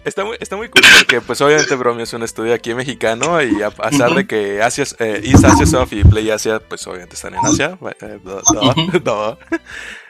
Está 0.04 0.24
muy, 0.24 0.36
está 0.40 0.56
muy 0.56 0.68
cool 0.68 0.82
porque 0.96 1.20
pues 1.20 1.40
obviamente 1.40 1.74
Bromio 1.74 2.04
es 2.04 2.12
un 2.12 2.22
estudio 2.22 2.54
aquí 2.54 2.72
mexicano 2.74 3.42
y 3.42 3.62
a 3.62 3.70
pesar 3.70 4.14
de 4.14 4.26
que 4.26 4.62
Asia, 4.62 4.84
eh, 5.00 5.20
East 5.24 5.44
Asia 5.44 5.66
Soft 5.66 5.92
y 5.92 6.04
Play 6.04 6.30
Asia 6.30 6.60
pues 6.60 6.86
obviamente 6.86 7.14
están 7.16 7.34
en 7.34 7.44
Asia. 7.44 7.76
eh, 8.00 8.18
do- 8.24 8.42
do- 8.52 8.70
Ujú. 8.70 8.98
do. 9.00 9.38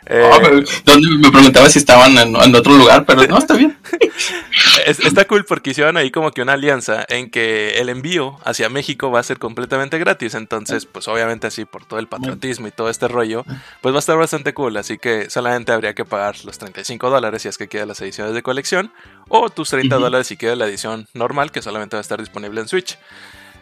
Eh, 0.08 0.30
Ah, 0.32 0.38
me- 0.40 0.64
¿Dónde 0.84 1.08
me 1.18 1.30
preguntaba 1.32 1.68
si 1.68 1.78
estaban 1.80 2.16
en, 2.16 2.36
en 2.36 2.54
otro 2.54 2.72
lugar? 2.76 3.04
Pero 3.06 3.26
no, 3.26 3.38
está 3.38 3.54
bien. 3.54 3.76
Es- 4.86 5.00
está 5.00 5.26
cool 5.26 5.44
porque 5.44 5.70
hicieron 5.70 5.96
ahí 5.96 6.10
como 6.10 6.30
que 6.30 6.40
una 6.42 6.52
alianza 6.54 7.04
en 7.08 7.28
que 7.30 7.78
el 7.80 7.88
envío 7.88 8.38
hacia 8.44 8.68
México 8.68 9.10
va 9.10 9.20
a 9.20 9.22
ser 9.22 9.38
completamente 9.38 9.98
gratis. 9.98 10.34
Entonces, 10.34 10.86
pues 10.86 11.08
obviamente 11.08 11.46
así 11.48 11.64
por 11.64 11.84
todo 11.84 11.98
el 11.98 12.06
patriotismo 12.06 12.68
y 12.68 12.70
todo 12.70 12.88
este 12.88 13.08
rollo, 13.08 13.44
pues 13.82 13.92
va 13.94 13.98
a 13.98 14.00
estar 14.00 14.16
bastante 14.16 14.54
cool. 14.54 14.76
Así 14.76 14.96
que 14.98 15.28
solamente 15.28 15.72
habría 15.72 15.94
que 15.94 16.04
pagar 16.04 16.36
los 16.44 16.56
35 16.58 17.10
dólares 17.10 17.42
si 17.42 17.48
es 17.48 17.58
que 17.58 17.68
quedan 17.68 17.88
las 17.88 18.00
ediciones 18.00 18.32
de 18.34 18.42
colección. 18.42 18.92
O 19.28 19.50
tus 19.50 19.70
30 19.70 19.96
Ujú. 19.96 20.04
dólares 20.04 20.28
si 20.28 20.36
queda 20.36 20.54
la 20.56 20.66
edición 20.66 21.08
normal, 21.14 21.50
que 21.50 21.62
solamente 21.62 21.96
va 21.96 22.00
a 22.00 22.02
estar 22.02 22.20
disponible 22.20 22.60
en 22.60 22.68
Switch. 22.68 22.96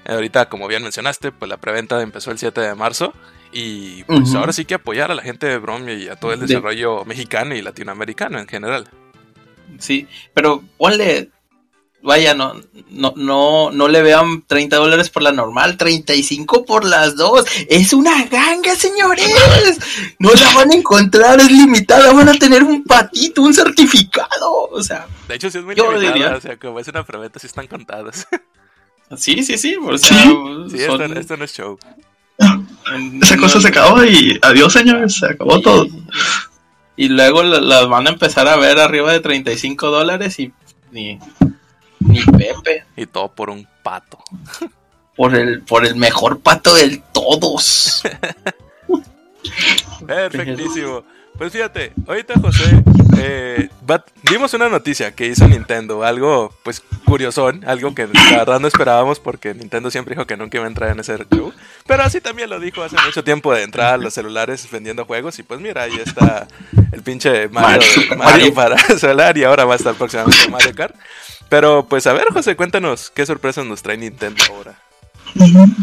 Ahorita, 0.06 0.50
como 0.50 0.68
bien 0.68 0.82
mencionaste, 0.82 1.32
pues 1.32 1.48
la 1.48 1.56
preventa 1.56 2.00
empezó 2.02 2.30
el 2.30 2.38
7 2.38 2.60
de 2.60 2.74
marzo. 2.74 3.14
Y 3.56 4.02
pues 4.04 4.34
ahora 4.34 4.52
sí 4.52 4.64
que 4.64 4.74
apoyar 4.74 5.10
a 5.12 5.14
la 5.14 5.22
gente 5.22 5.46
de 5.46 5.58
Bromio 5.58 5.96
y 5.96 6.08
a 6.08 6.16
todo 6.16 6.32
el 6.32 6.40
De- 6.40 6.46
desarrollo 6.48 7.04
mexicano 7.04 7.54
y 7.54 7.62
latinoamericano 7.62 8.38
en 8.40 8.48
general. 8.48 8.88
Sí, 9.78 10.06
pero 10.34 10.62
ponle, 10.76 11.30
vaya, 12.02 12.34
no, 12.34 12.54
no, 12.90 13.12
no, 13.16 13.70
no 13.70 13.86
le 13.88 14.02
vean 14.02 14.42
30 14.46 14.76
dólares 14.76 15.08
por 15.08 15.22
la 15.22 15.30
normal, 15.32 15.76
35 15.76 16.64
por 16.64 16.84
las 16.84 17.14
dos. 17.16 17.44
Es 17.68 17.92
una 17.92 18.24
ganga, 18.26 18.74
señores. 18.74 19.32
No 20.18 20.30
la 20.32 20.52
van 20.54 20.72
a 20.72 20.74
encontrar, 20.74 21.38
es 21.40 21.50
limitada. 21.50 22.12
Van 22.12 22.28
a 22.28 22.34
tener 22.34 22.64
un 22.64 22.82
patito, 22.82 23.40
un 23.42 23.54
certificado. 23.54 24.68
O 24.70 24.82
sea, 24.82 25.06
De 25.28 25.36
hecho, 25.36 25.48
sí 25.50 25.58
es 25.58 25.64
muy 25.64 25.76
Yo 25.76 25.92
limitada, 25.92 26.12
diría- 26.12 26.36
o 26.36 26.40
sea, 26.40 26.56
como 26.56 26.80
es 26.80 26.88
una 26.88 27.04
preventa, 27.06 27.38
sí 27.38 27.46
están 27.46 27.68
contadas. 27.68 28.26
sí, 29.16 29.42
sí, 29.44 29.56
sí. 29.58 29.76
O 29.80 29.96
sea, 29.96 30.08
sí, 30.18 30.24
son- 30.24 30.74
esto, 30.74 31.04
esto 31.20 31.36
no 31.36 31.44
es 31.44 31.52
show. 31.54 31.78
Esa 33.22 33.36
cosa 33.36 33.60
se 33.60 33.68
acabó 33.68 34.04
y 34.04 34.38
adiós, 34.42 34.72
señores, 34.72 35.14
se 35.16 35.26
acabó 35.26 35.58
y- 35.58 35.62
todo. 35.62 35.86
Y 36.96 37.08
luego 37.08 37.42
la- 37.42 37.60
las 37.60 37.88
van 37.88 38.06
a 38.06 38.10
empezar 38.10 38.46
a 38.48 38.56
ver 38.56 38.78
arriba 38.78 39.12
de 39.12 39.20
35 39.20 39.90
dólares 39.90 40.38
y 40.38 40.52
ni, 40.92 41.18
ni 42.00 42.22
Pepe. 42.24 42.84
Y 42.96 43.06
todo 43.06 43.28
por 43.32 43.50
un 43.50 43.66
pato. 43.82 44.18
Por 45.16 45.34
el, 45.34 45.62
por 45.62 45.84
el 45.86 45.96
mejor 45.96 46.40
pato 46.40 46.74
del 46.74 47.02
todos. 47.12 48.02
Perfectísimo. 50.06 51.04
Pues 51.36 51.52
fíjate, 51.52 51.92
ahorita 52.06 52.34
José, 52.40 52.82
eh, 53.18 53.68
dimos 54.30 54.54
una 54.54 54.68
noticia 54.68 55.12
que 55.14 55.26
hizo 55.26 55.48
Nintendo, 55.48 56.04
algo 56.04 56.54
pues 56.62 56.80
curiosón, 57.04 57.64
algo 57.66 57.92
que 57.92 58.06
la 58.06 58.38
verdad 58.38 58.60
no 58.60 58.68
esperábamos 58.68 59.18
porque 59.18 59.52
Nintendo 59.52 59.90
siempre 59.90 60.14
dijo 60.14 60.26
que 60.26 60.36
nunca 60.36 60.58
iba 60.58 60.64
a 60.64 60.68
entrar 60.68 60.90
en 60.90 61.00
ese 61.00 61.16
show, 61.34 61.52
pero 61.86 62.04
así 62.04 62.20
también 62.20 62.50
lo 62.50 62.60
dijo 62.60 62.82
hace 62.82 62.96
mucho 63.04 63.24
tiempo 63.24 63.52
de 63.52 63.62
entrar 63.62 63.94
a 63.94 63.96
los 63.96 64.14
celulares 64.14 64.68
vendiendo 64.70 65.04
juegos 65.06 65.36
y 65.40 65.42
pues 65.42 65.60
mira, 65.60 65.82
ahí 65.82 65.96
está 65.96 66.46
el 66.92 67.02
pinche 67.02 67.48
Mario, 67.48 67.80
Mario, 67.80 68.16
Mario, 68.16 68.16
Mario. 68.16 68.54
para 68.54 68.78
celular 68.98 69.36
y 69.36 69.42
ahora 69.42 69.64
va 69.64 69.74
a 69.74 69.76
estar 69.76 69.94
próximamente 69.94 70.48
Mario 70.48 70.74
Kart. 70.74 70.94
Pero 71.48 71.86
pues 71.88 72.06
a 72.06 72.12
ver 72.12 72.28
José, 72.32 72.56
cuéntanos 72.56 73.10
qué 73.10 73.26
sorpresas 73.26 73.66
nos 73.66 73.82
trae 73.82 73.96
Nintendo 73.96 74.42
ahora. 74.50 74.74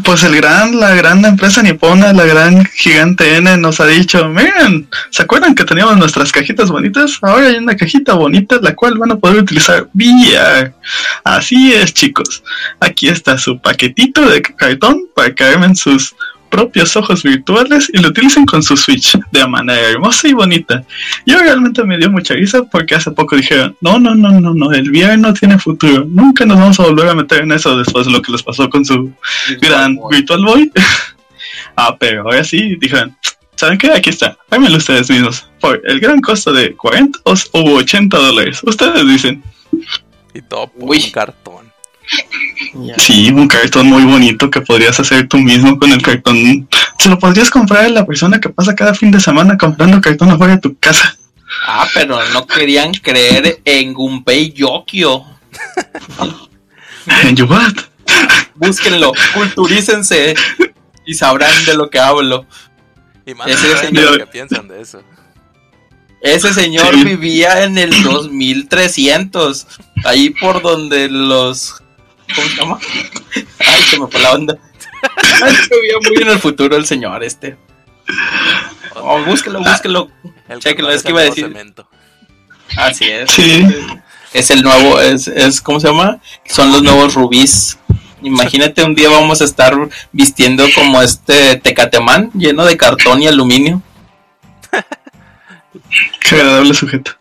Pues 0.04 0.22
el 0.24 0.36
gran, 0.36 0.80
la 0.80 0.94
gran 0.94 1.22
empresa 1.24 1.62
nipona, 1.62 2.12
la 2.14 2.24
gran 2.24 2.64
gigante 2.64 3.36
N 3.36 3.58
nos 3.58 3.80
ha 3.80 3.86
dicho, 3.86 4.26
miren, 4.28 4.88
¿se 5.10 5.22
acuerdan 5.22 5.54
que 5.54 5.64
teníamos 5.64 5.98
nuestras 5.98 6.32
cajitas 6.32 6.70
bonitas? 6.70 7.18
Ahora 7.20 7.48
hay 7.48 7.56
una 7.56 7.76
cajita 7.76 8.14
bonita 8.14 8.58
la 8.62 8.74
cual 8.74 8.96
van 8.96 9.12
a 9.12 9.16
poder 9.16 9.42
utilizar 9.42 9.88
VR. 9.92 10.72
Así 11.22 11.74
es, 11.74 11.92
chicos. 11.92 12.42
Aquí 12.80 13.08
está 13.08 13.36
su 13.36 13.60
paquetito 13.60 14.26
de 14.28 14.40
cartón 14.40 15.02
para 15.14 15.34
que 15.34 15.44
armen 15.44 15.76
sus 15.76 16.14
propios 16.52 16.94
ojos 16.96 17.22
virtuales 17.22 17.90
y 17.94 17.98
lo 17.98 18.10
utilicen 18.10 18.44
con 18.44 18.62
su 18.62 18.76
Switch 18.76 19.18
de 19.30 19.46
manera 19.46 19.88
hermosa 19.88 20.28
y 20.28 20.34
bonita. 20.34 20.84
Yo 21.24 21.38
realmente 21.38 21.82
me 21.82 21.96
dio 21.96 22.10
mucha 22.10 22.34
risa 22.34 22.62
porque 22.64 22.94
hace 22.94 23.10
poco 23.10 23.36
dijeron, 23.36 23.74
no, 23.80 23.98
no, 23.98 24.14
no, 24.14 24.38
no, 24.38 24.52
no, 24.52 24.70
el 24.70 24.90
VR 24.90 25.16
no 25.16 25.32
tiene 25.32 25.58
futuro. 25.58 26.04
Nunca 26.06 26.44
nos 26.44 26.58
vamos 26.58 26.78
a 26.78 26.82
volver 26.82 27.08
a 27.08 27.14
meter 27.14 27.40
en 27.40 27.52
eso 27.52 27.74
después 27.78 28.04
de 28.04 28.12
lo 28.12 28.20
que 28.20 28.32
les 28.32 28.42
pasó 28.42 28.68
con 28.68 28.84
su 28.84 29.10
gran 29.62 29.98
Virtual 30.10 30.44
Boy. 30.44 30.70
ah, 31.76 31.96
pero 31.98 32.20
ahora 32.24 32.44
sí, 32.44 32.76
dijeron, 32.78 33.16
¿saben 33.56 33.78
qué? 33.78 33.90
Aquí 33.90 34.10
está, 34.10 34.36
háganlo 34.50 34.76
ustedes 34.76 35.08
mismos. 35.08 35.48
Por 35.58 35.80
el 35.86 36.00
gran 36.00 36.20
costo 36.20 36.52
de 36.52 36.76
40 36.76 37.20
o 37.24 37.34
o 37.52 37.76
80 37.76 38.14
dólares. 38.14 38.60
Ustedes 38.62 39.06
dicen, 39.06 39.42
Y 40.34 40.42
todo 40.42 40.66
por 40.68 40.90
Uy. 40.90 41.02
un 41.06 41.10
cartón. 41.12 41.71
Sí, 42.98 43.30
un 43.30 43.48
cartón 43.48 43.86
muy 43.86 44.04
bonito 44.04 44.50
que 44.50 44.60
podrías 44.60 44.98
hacer 44.98 45.28
tú 45.28 45.38
mismo 45.38 45.78
con 45.78 45.92
el 45.92 46.02
cartón. 46.02 46.68
Se 46.98 47.08
lo 47.08 47.18
podrías 47.18 47.50
comprar 47.50 47.84
a 47.84 47.88
la 47.88 48.06
persona 48.06 48.40
que 48.40 48.48
pasa 48.48 48.74
cada 48.74 48.94
fin 48.94 49.10
de 49.10 49.20
semana 49.20 49.56
comprando 49.58 50.00
cartón 50.00 50.30
afuera 50.30 50.54
de 50.54 50.60
tu 50.60 50.76
casa. 50.78 51.16
Ah, 51.66 51.86
pero 51.94 52.18
no 52.32 52.46
querían 52.46 52.92
creer 52.92 53.60
en 53.64 53.92
Gunpei 53.92 54.52
Yokio. 54.52 55.24
And 57.06 57.36
you 57.36 57.46
what? 57.46 57.72
Búsquenlo, 58.54 59.12
culturícense. 59.34 60.34
y 61.04 61.14
sabrán 61.14 61.52
de 61.66 61.74
lo 61.74 61.90
que 61.90 61.98
hablo. 61.98 62.46
Y 63.26 63.34
más 63.34 63.48
Ese 63.48 63.76
señor- 63.76 64.18
que 64.18 64.26
piensan 64.26 64.68
de 64.68 64.80
eso. 64.80 65.02
Ese 66.20 66.52
señor 66.54 66.94
Sí. 66.94 67.02
vivía 67.04 67.64
en 67.64 67.76
el 67.78 67.90
2300, 68.02 69.66
ahí 70.04 70.30
por 70.30 70.62
donde 70.62 71.08
los... 71.08 71.82
¿Cómo 72.34 72.48
se 72.48 72.56
llama? 72.56 72.78
Ay, 73.58 73.82
se 73.90 73.98
me 74.00 74.06
fue 74.06 74.20
la 74.20 74.32
onda. 74.32 74.58
Ay, 75.42 75.54
se 75.56 75.74
vivía 75.80 75.94
muy 76.06 76.22
en 76.22 76.28
el 76.28 76.38
futuro 76.38 76.76
el 76.76 76.86
señor 76.86 77.22
este. 77.24 77.56
Oh, 78.94 79.20
búsquelo, 79.22 79.60
búsquelo. 79.60 80.10
El 80.48 80.60
Chéquenlo, 80.60 80.88
condón 80.88 80.96
es 80.96 81.02
que 81.02 81.10
iba 81.10 81.20
a 81.20 81.24
decir- 81.24 81.44
cemento. 81.46 81.88
Así 82.76 83.06
es. 83.06 83.30
Sí. 83.30 83.66
Es 84.32 84.50
el 84.50 84.62
nuevo, 84.62 84.98
es, 85.00 85.28
es, 85.28 85.60
¿cómo 85.60 85.78
se 85.78 85.88
llama? 85.88 86.18
Son 86.46 86.72
los 86.72 86.82
nuevos 86.82 87.14
rubíes. 87.14 87.78
Imagínate 88.22 88.82
un 88.84 88.94
día 88.94 89.08
vamos 89.10 89.40
a 89.42 89.44
estar 89.44 89.74
vistiendo 90.12 90.64
como 90.74 91.02
este 91.02 91.56
tecatemán 91.56 92.30
lleno 92.32 92.64
de 92.64 92.76
cartón 92.76 93.20
y 93.22 93.26
aluminio. 93.26 93.82
Qué 96.20 96.36
agradable 96.36 96.74
sujeto. 96.74 97.12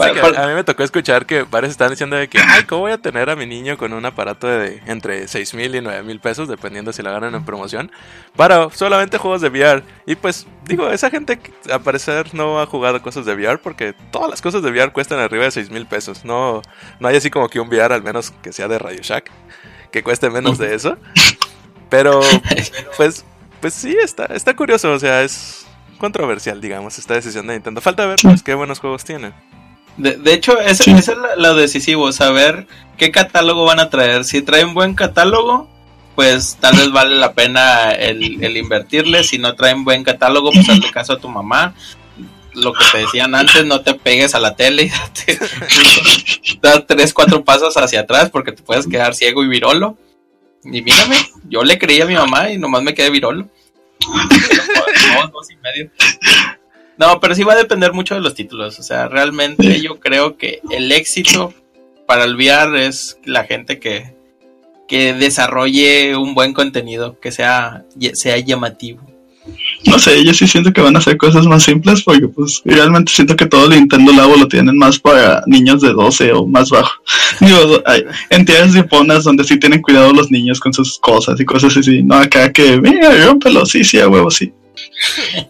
A 0.00 0.46
mí 0.46 0.54
me 0.54 0.64
tocó 0.64 0.82
escuchar 0.82 1.26
que 1.26 1.42
varios 1.42 1.72
están 1.72 1.90
diciendo 1.90 2.16
de 2.16 2.28
que, 2.28 2.38
ay, 2.38 2.64
¿cómo 2.64 2.82
voy 2.82 2.92
a 2.92 2.98
tener 2.98 3.30
a 3.30 3.36
mi 3.36 3.46
niño 3.46 3.76
con 3.76 3.92
un 3.92 4.04
aparato 4.04 4.46
de 4.46 4.82
entre 4.86 5.26
6 5.26 5.54
mil 5.54 5.74
y 5.74 5.80
9 5.80 6.02
mil 6.02 6.20
pesos, 6.20 6.48
dependiendo 6.48 6.92
si 6.92 7.02
la 7.02 7.10
ganan 7.10 7.34
en 7.34 7.44
promoción, 7.44 7.90
para 8.36 8.70
solamente 8.70 9.18
juegos 9.18 9.40
de 9.40 9.48
VR? 9.48 9.82
Y 10.06 10.16
pues, 10.16 10.46
digo, 10.64 10.90
esa 10.90 11.10
gente 11.10 11.38
a 11.72 11.78
parecer 11.78 12.34
no 12.34 12.60
ha 12.60 12.66
jugado 12.66 13.02
cosas 13.02 13.24
de 13.26 13.34
VR 13.34 13.58
porque 13.58 13.94
todas 14.10 14.30
las 14.30 14.42
cosas 14.42 14.62
de 14.62 14.70
VR 14.70 14.92
cuestan 14.92 15.18
arriba 15.18 15.44
de 15.44 15.50
6 15.50 15.70
mil 15.70 15.86
pesos. 15.86 16.24
No, 16.24 16.62
no 17.00 17.08
hay 17.08 17.16
así 17.16 17.30
como 17.30 17.48
que 17.48 17.60
un 17.60 17.68
VR, 17.68 17.94
al 17.94 18.02
menos 18.02 18.32
que 18.42 18.52
sea 18.52 18.68
de 18.68 18.78
Radio 18.78 19.00
Shack, 19.02 19.30
que 19.90 20.02
cueste 20.02 20.30
menos 20.30 20.58
de 20.58 20.74
eso. 20.74 20.96
Pero, 21.90 22.20
pues, 22.96 23.24
pues 23.60 23.74
sí, 23.74 23.96
está, 24.02 24.26
está 24.26 24.54
curioso, 24.54 24.92
o 24.92 24.98
sea, 24.98 25.22
es 25.22 25.67
controversial, 25.98 26.60
digamos, 26.60 26.98
esta 26.98 27.14
decisión 27.14 27.46
de 27.46 27.54
Nintendo. 27.54 27.80
Falta 27.80 28.06
ver 28.06 28.18
pues, 28.22 28.42
qué 28.42 28.54
buenos 28.54 28.78
juegos 28.78 29.04
tienen. 29.04 29.34
De, 29.96 30.16
de 30.16 30.32
hecho, 30.32 30.58
ese, 30.60 30.84
Sí. 30.84 30.90
ese 30.92 31.12
es 31.12 31.18
lo 31.36 31.54
decisivo, 31.54 32.12
saber 32.12 32.66
qué 32.96 33.10
catálogo 33.10 33.64
van 33.64 33.80
a 33.80 33.90
traer. 33.90 34.24
Si 34.24 34.42
traen 34.42 34.72
buen 34.74 34.94
catálogo, 34.94 35.68
pues 36.14 36.56
tal 36.60 36.76
vez 36.76 36.90
vale 36.92 37.16
la 37.16 37.32
pena 37.32 37.90
el, 37.92 38.42
el 38.42 38.56
invertirle. 38.56 39.24
Si 39.24 39.38
no 39.38 39.54
traen 39.56 39.84
buen 39.84 40.04
catálogo, 40.04 40.50
pues 40.52 40.68
hazle 40.68 40.90
caso 40.92 41.14
a 41.14 41.18
tu 41.18 41.28
mamá. 41.28 41.74
Lo 42.54 42.72
que 42.72 42.84
te 42.90 42.98
decían 42.98 43.34
antes, 43.36 43.64
no 43.66 43.82
te 43.82 43.94
pegues 43.94 44.34
a 44.34 44.40
la 44.40 44.56
tele 44.56 44.84
y 44.84 44.88
date, 44.88 45.38
da 46.60 46.84
tres, 46.86 47.12
cuatro 47.14 47.44
pasos 47.44 47.76
hacia 47.76 48.00
atrás 48.00 48.30
porque 48.30 48.50
te 48.52 48.62
puedes 48.62 48.86
quedar 48.88 49.14
ciego 49.14 49.44
y 49.44 49.48
virolo. 49.48 49.96
Y 50.64 50.82
mírame, 50.82 51.16
yo 51.48 51.62
le 51.62 51.78
creí 51.78 52.00
a 52.00 52.06
mi 52.06 52.14
mamá 52.14 52.50
y 52.50 52.58
nomás 52.58 52.82
me 52.82 52.94
quedé 52.94 53.10
virolo. 53.10 53.48
No, 56.98 57.20
pero 57.20 57.32
sí 57.36 57.44
va 57.44 57.52
a 57.52 57.56
depender 57.56 57.92
mucho 57.92 58.16
de 58.16 58.20
los 58.20 58.34
títulos. 58.34 58.80
O 58.80 58.82
sea, 58.82 59.06
realmente 59.06 59.80
yo 59.80 60.00
creo 60.00 60.36
que 60.36 60.60
el 60.70 60.90
éxito 60.90 61.54
para 62.06 62.24
el 62.24 62.34
VR 62.34 62.86
es 62.86 63.18
la 63.24 63.44
gente 63.44 63.78
que, 63.78 64.16
que 64.88 65.14
desarrolle 65.14 66.16
un 66.16 66.34
buen 66.34 66.52
contenido, 66.52 67.20
que 67.20 67.30
sea, 67.30 67.84
sea 68.14 68.38
llamativo. 68.38 69.00
No 69.86 69.98
sé, 69.98 70.24
yo 70.24 70.34
sí 70.34 70.46
siento 70.46 70.72
que 70.72 70.80
van 70.80 70.96
a 70.96 70.98
hacer 70.98 71.16
cosas 71.16 71.46
más 71.46 71.62
simples 71.62 72.02
porque 72.02 72.26
pues 72.28 72.62
realmente 72.64 73.12
siento 73.12 73.36
que 73.36 73.46
todo 73.46 73.64
el 73.66 73.78
Nintendo 73.78 74.12
Labo 74.12 74.36
lo 74.36 74.48
tienen 74.48 74.76
más 74.76 74.98
para 74.98 75.42
niños 75.46 75.80
de 75.80 75.92
12 75.92 76.32
o 76.32 76.46
más 76.46 76.70
bajo. 76.70 76.92
Digo, 77.40 77.80
hay 77.86 78.04
entidades 78.30 78.74
niponas 78.74 79.24
donde 79.24 79.44
sí 79.44 79.58
tienen 79.58 79.80
cuidado 79.80 80.12
los 80.12 80.30
niños 80.30 80.58
con 80.58 80.72
sus 80.72 80.98
cosas 80.98 81.40
y 81.40 81.44
cosas 81.44 81.76
así. 81.76 82.02
No 82.02 82.16
acá 82.16 82.52
que, 82.52 82.80
mira, 82.80 83.26
rómpelo, 83.26 83.64
sí, 83.66 83.84
sí, 83.84 84.00
a 84.00 84.08
huevo, 84.08 84.30
sí. 84.30 84.52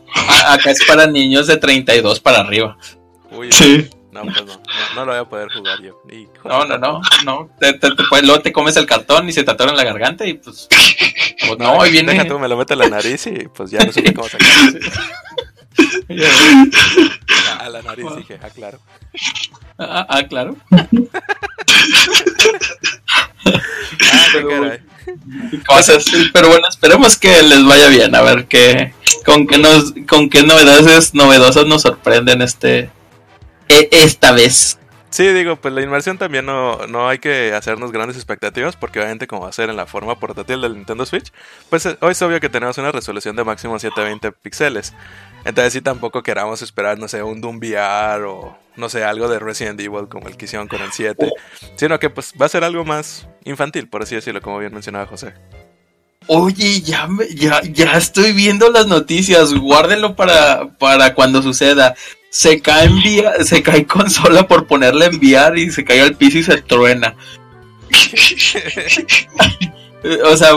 Acá 0.46 0.70
es 0.70 0.84
para 0.86 1.06
niños 1.06 1.46
de 1.46 1.56
32 1.56 2.20
para 2.20 2.40
arriba. 2.40 2.76
Uy, 3.30 3.50
Sí. 3.50 3.86
No, 4.12 4.22
pues 4.22 4.36
no, 4.36 4.44
no, 4.46 4.60
no 4.94 5.04
lo 5.04 5.12
voy 5.12 5.20
a 5.20 5.24
poder 5.24 5.48
jugar 5.52 5.80
yo. 5.82 6.00
Y- 6.10 6.26
No, 6.44 6.64
no, 6.64 6.78
no, 6.78 7.00
no. 7.24 7.50
Te, 7.60 7.72
te- 7.74 7.90
te 7.94 8.02
puedes- 8.08 8.26
luego 8.26 8.40
te 8.42 8.52
comes 8.52 8.76
el 8.76 8.86
cartón 8.86 9.28
y 9.28 9.32
se 9.32 9.44
te 9.44 9.50
atora 9.50 9.70
en 9.70 9.76
la 9.76 9.84
garganta 9.84 10.26
y 10.26 10.34
pues... 10.34 10.66
pues 11.46 11.58
no, 11.58 11.80
ahí 11.82 11.90
viene... 11.92 12.12
Deja 12.12 12.26
tú, 12.26 12.38
me 12.38 12.48
lo 12.48 12.56
meto 12.56 12.72
en 12.72 12.78
la 12.80 12.88
nariz 12.88 13.26
y 13.26 13.48
pues 13.48 13.70
ya 13.70 13.80
no 13.84 13.92
supe 13.92 14.14
cómo 14.14 14.28
sacarlo. 14.28 14.78
A 17.60 17.68
la 17.68 17.82
nariz 17.82 18.06
dije, 18.16 18.38
ah, 18.42 18.50
claro. 18.50 18.80
Ah, 19.78 20.06
ah, 20.08 20.22
claro. 20.28 20.56
Ah, 24.10 24.26
qué 24.32 24.38
Pero- 24.40 24.48
caray. 24.48 24.78
cosas. 25.66 26.04
Pero 26.32 26.48
bueno, 26.48 26.66
esperemos 26.68 27.16
que 27.18 27.42
les 27.42 27.64
vaya 27.64 27.88
bien. 27.88 28.14
A 28.14 28.20
ver 28.22 28.46
qué, 28.46 28.92
con 29.24 29.46
qué 29.46 29.58
nos, 29.58 29.94
con 30.08 30.28
qué 30.28 30.42
novedades 30.42 31.14
novedosas 31.14 31.66
nos 31.66 31.82
sorprenden 31.82 32.42
este, 32.42 32.90
e- 33.68 33.88
esta 33.92 34.32
vez. 34.32 34.78
Sí, 35.10 35.26
digo, 35.28 35.56
pues 35.56 35.72
la 35.72 35.80
inmersión 35.80 36.18
también 36.18 36.44
no, 36.44 36.86
no 36.86 37.08
hay 37.08 37.18
que 37.18 37.54
hacernos 37.54 37.92
grandes 37.92 38.16
expectativas 38.18 38.76
porque 38.76 38.98
obviamente 38.98 39.26
como 39.26 39.42
va 39.42 39.48
a 39.48 39.52
ser 39.52 39.70
en 39.70 39.76
la 39.76 39.86
forma 39.86 40.18
portátil 40.20 40.60
del 40.60 40.74
Nintendo 40.74 41.06
Switch, 41.06 41.32
pues 41.70 41.86
eh, 41.86 41.96
hoy 42.02 42.12
es 42.12 42.20
obvio 42.20 42.40
que 42.40 42.50
tenemos 42.50 42.76
una 42.76 42.92
resolución 42.92 43.34
de 43.34 43.42
máximo 43.42 43.78
720 43.78 44.32
píxeles. 44.32 44.92
Entonces 45.46 45.72
sí 45.72 45.80
tampoco 45.80 46.22
queramos 46.22 46.60
esperar, 46.60 46.98
no 46.98 47.08
sé, 47.08 47.22
un 47.22 47.40
Doom 47.40 47.56
VR 47.56 48.24
o 48.24 48.58
no 48.76 48.88
sé, 48.90 49.02
algo 49.02 49.28
de 49.28 49.38
Resident 49.38 49.80
Evil 49.80 50.08
como 50.10 50.28
el 50.28 50.36
que 50.36 50.44
hicieron 50.44 50.68
con 50.68 50.82
el 50.82 50.92
7, 50.92 51.30
sino 51.76 51.98
que 51.98 52.10
pues 52.10 52.34
va 52.40 52.44
a 52.44 52.50
ser 52.50 52.62
algo 52.62 52.84
más 52.84 53.26
infantil, 53.44 53.88
por 53.88 54.02
así 54.02 54.14
decirlo, 54.14 54.42
como 54.42 54.58
bien 54.58 54.74
mencionaba 54.74 55.06
José. 55.06 55.32
Oye, 56.30 56.82
ya, 56.82 57.06
me- 57.06 57.26
ya, 57.34 57.62
ya 57.62 57.92
estoy 57.96 58.32
viendo 58.34 58.70
las 58.70 58.86
noticias. 58.86 59.54
Guárdenlo 59.54 60.14
para, 60.14 60.68
para 60.78 61.14
cuando 61.14 61.40
suceda. 61.42 61.94
Se 62.30 62.60
cae, 62.60 62.86
envía, 62.86 63.42
se 63.44 63.62
cae 63.62 63.86
consola 63.86 64.46
por 64.46 64.66
ponerle 64.66 65.06
a 65.06 65.08
enviar 65.08 65.58
y 65.58 65.70
se 65.70 65.84
cae 65.84 66.02
al 66.02 66.16
piso 66.16 66.38
y 66.38 66.42
se 66.42 66.62
truena. 66.62 67.14
O 70.24 70.36
sea, 70.36 70.50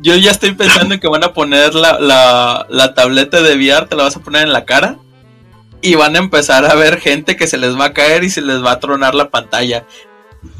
yo 0.00 0.14
ya 0.16 0.30
estoy 0.30 0.52
pensando 0.52 0.94
en 0.94 1.00
que 1.00 1.08
van 1.08 1.24
a 1.24 1.32
poner 1.32 1.74
la, 1.74 1.98
la, 1.98 2.66
la 2.68 2.94
tableta 2.94 3.40
de 3.40 3.56
VR, 3.56 3.86
te 3.86 3.96
la 3.96 4.04
vas 4.04 4.16
a 4.16 4.20
poner 4.20 4.42
en 4.42 4.52
la 4.52 4.64
cara. 4.64 4.98
Y 5.80 5.94
van 5.94 6.16
a 6.16 6.18
empezar 6.18 6.66
a 6.66 6.74
ver 6.74 7.00
gente 7.00 7.36
que 7.36 7.46
se 7.46 7.56
les 7.56 7.78
va 7.78 7.86
a 7.86 7.92
caer 7.94 8.24
y 8.24 8.30
se 8.30 8.40
les 8.40 8.62
va 8.62 8.72
a 8.72 8.80
tronar 8.80 9.14
la 9.14 9.30
pantalla. 9.30 9.86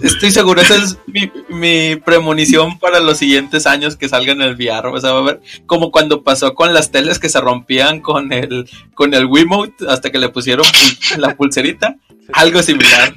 Estoy 0.01 0.31
seguro, 0.33 0.61
esa 0.61 0.77
es 0.77 0.99
mi, 1.07 1.31
mi 1.49 1.97
premonición 1.97 2.79
para 2.79 3.01
los 3.01 3.19
siguientes 3.19 3.67
años 3.67 3.97
que 3.97 4.09
salgan 4.09 4.43
el 4.43 4.55
VR. 4.55 4.89
O 4.89 5.01
sea, 5.01 5.13
va 5.13 5.21
a 5.21 5.23
ver 5.23 5.41
como 5.67 5.91
cuando 5.93 6.23
pasó 6.23 6.55
con 6.55 6.73
las 6.75 6.91
teles 6.91 7.19
que 7.19 7.29
se 7.29 7.41
rompían 7.41 8.01
con 8.01 8.33
el, 8.33 8.69
con 8.95 9.15
el 9.15 9.27
Wiimote 9.27 9.87
hasta 9.89 10.11
que 10.11 10.19
le 10.19 10.29
pusieron 10.31 10.65
pul- 10.67 11.17
la 11.19 11.37
pulserita. 11.37 11.97
Algo 12.33 12.63
similar. 12.63 13.15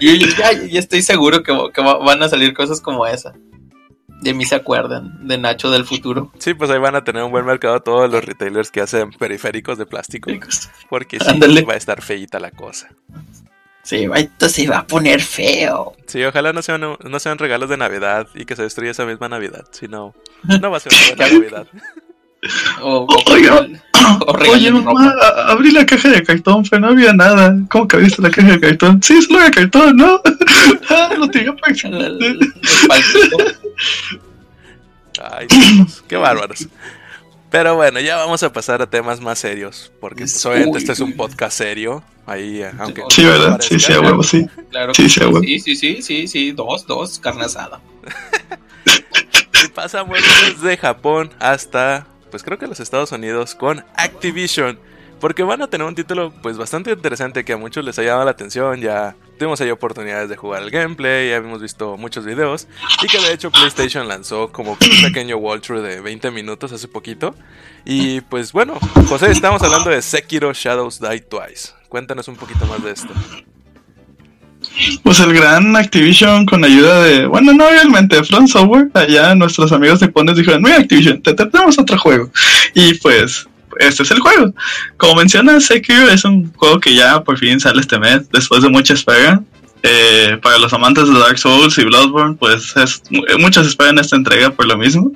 Yo 0.00 0.12
yo 0.14 0.26
ya 0.70 0.78
estoy 0.78 1.02
seguro 1.02 1.42
que, 1.42 1.52
que 1.74 1.82
va- 1.82 1.98
van 1.98 2.22
a 2.22 2.28
salir 2.28 2.54
cosas 2.54 2.80
como 2.80 3.06
esa. 3.06 3.34
De 4.20 4.32
mí 4.34 4.44
se 4.44 4.54
acuerdan, 4.54 5.26
de 5.26 5.36
Nacho 5.36 5.68
del 5.72 5.84
futuro. 5.84 6.30
Sí, 6.38 6.54
pues 6.54 6.70
ahí 6.70 6.78
van 6.78 6.94
a 6.94 7.02
tener 7.02 7.24
un 7.24 7.32
buen 7.32 7.44
mercado 7.44 7.80
todos 7.80 8.08
los 8.08 8.24
retailers 8.24 8.70
que 8.70 8.80
hacen 8.80 9.10
periféricos 9.10 9.78
de 9.78 9.86
plástico, 9.86 10.30
porque 10.88 11.18
sí, 11.18 11.64
va 11.68 11.72
a 11.74 11.76
estar 11.76 12.00
feíta 12.02 12.38
la 12.38 12.52
cosa. 12.52 12.90
Sí, 13.82 14.06
va- 14.06 14.18
esto 14.18 14.48
se 14.48 14.66
va 14.68 14.78
a 14.78 14.86
poner 14.86 15.20
feo. 15.20 15.94
Sí, 16.06 16.22
ojalá 16.24 16.52
no 16.52 16.62
sean, 16.62 16.80
no 16.80 17.18
sean 17.20 17.38
regalos 17.38 17.68
de 17.68 17.76
Navidad 17.76 18.28
y 18.34 18.44
que 18.44 18.54
se 18.56 18.62
destruya 18.62 18.92
esa 18.92 19.04
misma 19.06 19.28
Navidad. 19.28 19.64
Si 19.72 19.88
no, 19.88 20.14
no 20.44 20.70
va 20.70 20.76
a 20.76 20.80
ser 20.80 20.92
una 20.94 21.26
buena 21.26 21.32
Navidad. 21.38 21.66
O, 22.80 23.06
o- 23.08 23.32
Oiga, 23.32 23.66
o 24.26 24.32
Oye, 24.50 24.70
mamá, 24.72 25.14
abrí 25.46 25.70
la 25.70 25.86
caja 25.86 26.08
de 26.08 26.22
cartón, 26.24 26.64
pero 26.68 26.80
no 26.80 26.88
había 26.88 27.12
nada. 27.12 27.56
¿Cómo 27.70 27.86
que 27.86 27.96
abriste 27.96 28.20
la 28.22 28.30
caja 28.30 28.52
de 28.52 28.60
cartón? 28.60 29.00
Sí, 29.02 29.20
solo 29.22 29.40
era 29.40 29.50
cartón, 29.50 29.96
¿no? 29.96 30.20
ah, 30.90 31.10
lo 31.16 31.28
tiré 31.28 31.52
para. 31.52 31.72
Ay, 35.36 35.46
Dios, 35.48 36.02
qué 36.08 36.16
bárbaros. 36.16 36.66
Pero 37.52 37.76
bueno, 37.76 38.00
ya 38.00 38.16
vamos 38.16 38.42
a 38.42 38.52
pasar 38.52 38.82
a 38.82 38.88
temas 38.90 39.20
más 39.20 39.38
serios, 39.38 39.92
porque 40.00 40.20
pues, 40.24 40.44
obviamente 40.46 40.78
este 40.78 40.92
es 40.92 41.00
un 41.00 41.12
podcast 41.16 41.56
serio. 41.56 42.02
Ahí, 42.26 42.62
eh, 42.62 42.70
aunque 42.78 43.02
Sí, 43.10 43.24
¿verdad? 43.24 43.50
parezca. 43.52 43.74
Sí, 43.78 43.80
sí, 43.80 43.92
a 43.92 44.00
huevo, 44.00 44.22
sí. 44.22 44.46
Claro 44.70 44.94
Sí, 44.94 45.08
sí, 45.08 45.22
a 45.22 45.26
huevo. 45.28 45.40
sí, 45.40 45.58
sí, 45.60 45.76
sí, 45.76 46.02
sí, 46.02 46.26
sí, 46.28 46.52
dos, 46.52 46.86
dos, 46.86 47.18
carne 47.18 47.44
asada. 47.44 47.80
Y 49.64 49.68
pasamos 49.68 50.18
desde 50.44 50.76
Japón 50.76 51.30
hasta, 51.38 52.06
pues 52.32 52.42
creo 52.42 52.58
que 52.58 52.66
los 52.66 52.80
Estados 52.80 53.12
Unidos 53.12 53.54
con 53.54 53.84
Activision. 53.96 54.78
Porque 55.22 55.44
van 55.44 55.62
a 55.62 55.68
tener 55.68 55.86
un 55.86 55.94
título 55.94 56.32
pues 56.42 56.58
bastante 56.58 56.90
interesante 56.90 57.44
que 57.44 57.52
a 57.52 57.56
muchos 57.56 57.84
les 57.84 57.96
ha 57.96 58.02
llamado 58.02 58.24
la 58.24 58.32
atención. 58.32 58.80
Ya 58.80 59.14
tuvimos 59.38 59.60
ahí 59.60 59.70
oportunidades 59.70 60.28
de 60.28 60.34
jugar 60.34 60.64
el 60.64 60.70
gameplay, 60.72 61.28
ya 61.28 61.36
hemos 61.36 61.62
visto 61.62 61.96
muchos 61.96 62.24
videos. 62.24 62.66
Y 63.04 63.06
que 63.06 63.20
de 63.20 63.32
hecho 63.32 63.52
PlayStation 63.52 64.08
lanzó 64.08 64.50
como 64.50 64.72
un 64.72 64.78
pequeño 65.00 65.36
walkthrough 65.36 65.80
de 65.80 66.00
20 66.00 66.32
minutos 66.32 66.72
hace 66.72 66.88
poquito. 66.88 67.36
Y 67.84 68.20
pues 68.22 68.50
bueno, 68.50 68.80
José, 69.08 69.30
estamos 69.30 69.62
hablando 69.62 69.90
de 69.90 70.02
Sekiro 70.02 70.52
Shadows 70.52 70.98
Die 70.98 71.20
Twice. 71.20 71.68
Cuéntanos 71.88 72.26
un 72.26 72.34
poquito 72.34 72.66
más 72.66 72.82
de 72.82 72.90
esto. 72.90 73.14
Pues 75.04 75.20
el 75.20 75.32
gran 75.34 75.76
Activision 75.76 76.46
con 76.46 76.64
ayuda 76.64 77.00
de, 77.00 77.26
bueno, 77.26 77.52
no 77.52 77.70
realmente, 77.70 78.24
Front 78.24 78.48
Software, 78.48 78.90
allá 78.94 79.36
nuestros 79.36 79.70
amigos 79.70 80.02
nipones 80.02 80.36
dijeron, 80.36 80.62
mira 80.62 80.78
Activision, 80.78 81.22
te 81.22 81.32
tenemos 81.32 81.78
otro 81.78 81.96
juego. 81.96 82.28
Y 82.74 82.94
pues, 82.94 83.46
este 83.88 84.02
es 84.02 84.10
el 84.10 84.20
juego. 84.20 84.52
Como 84.96 85.16
menciona 85.16 85.60
Sekiro, 85.60 86.08
es 86.08 86.24
un 86.24 86.52
juego 86.54 86.80
que 86.80 86.94
ya 86.94 87.22
por 87.22 87.38
fin 87.38 87.60
sale 87.60 87.80
este 87.80 87.98
mes, 87.98 88.28
después 88.30 88.62
de 88.62 88.68
mucha 88.68 88.94
espera. 88.94 89.42
Eh, 89.84 90.38
para 90.40 90.58
los 90.58 90.72
amantes 90.72 91.08
de 91.08 91.18
Dark 91.18 91.36
Souls 91.38 91.76
y 91.76 91.84
Bloodborne, 91.84 92.36
pues 92.36 92.72
es, 92.76 93.02
muchos 93.40 93.66
esperan 93.66 93.98
esta 93.98 94.14
entrega 94.14 94.50
por 94.50 94.66
lo 94.66 94.78
mismo, 94.78 95.10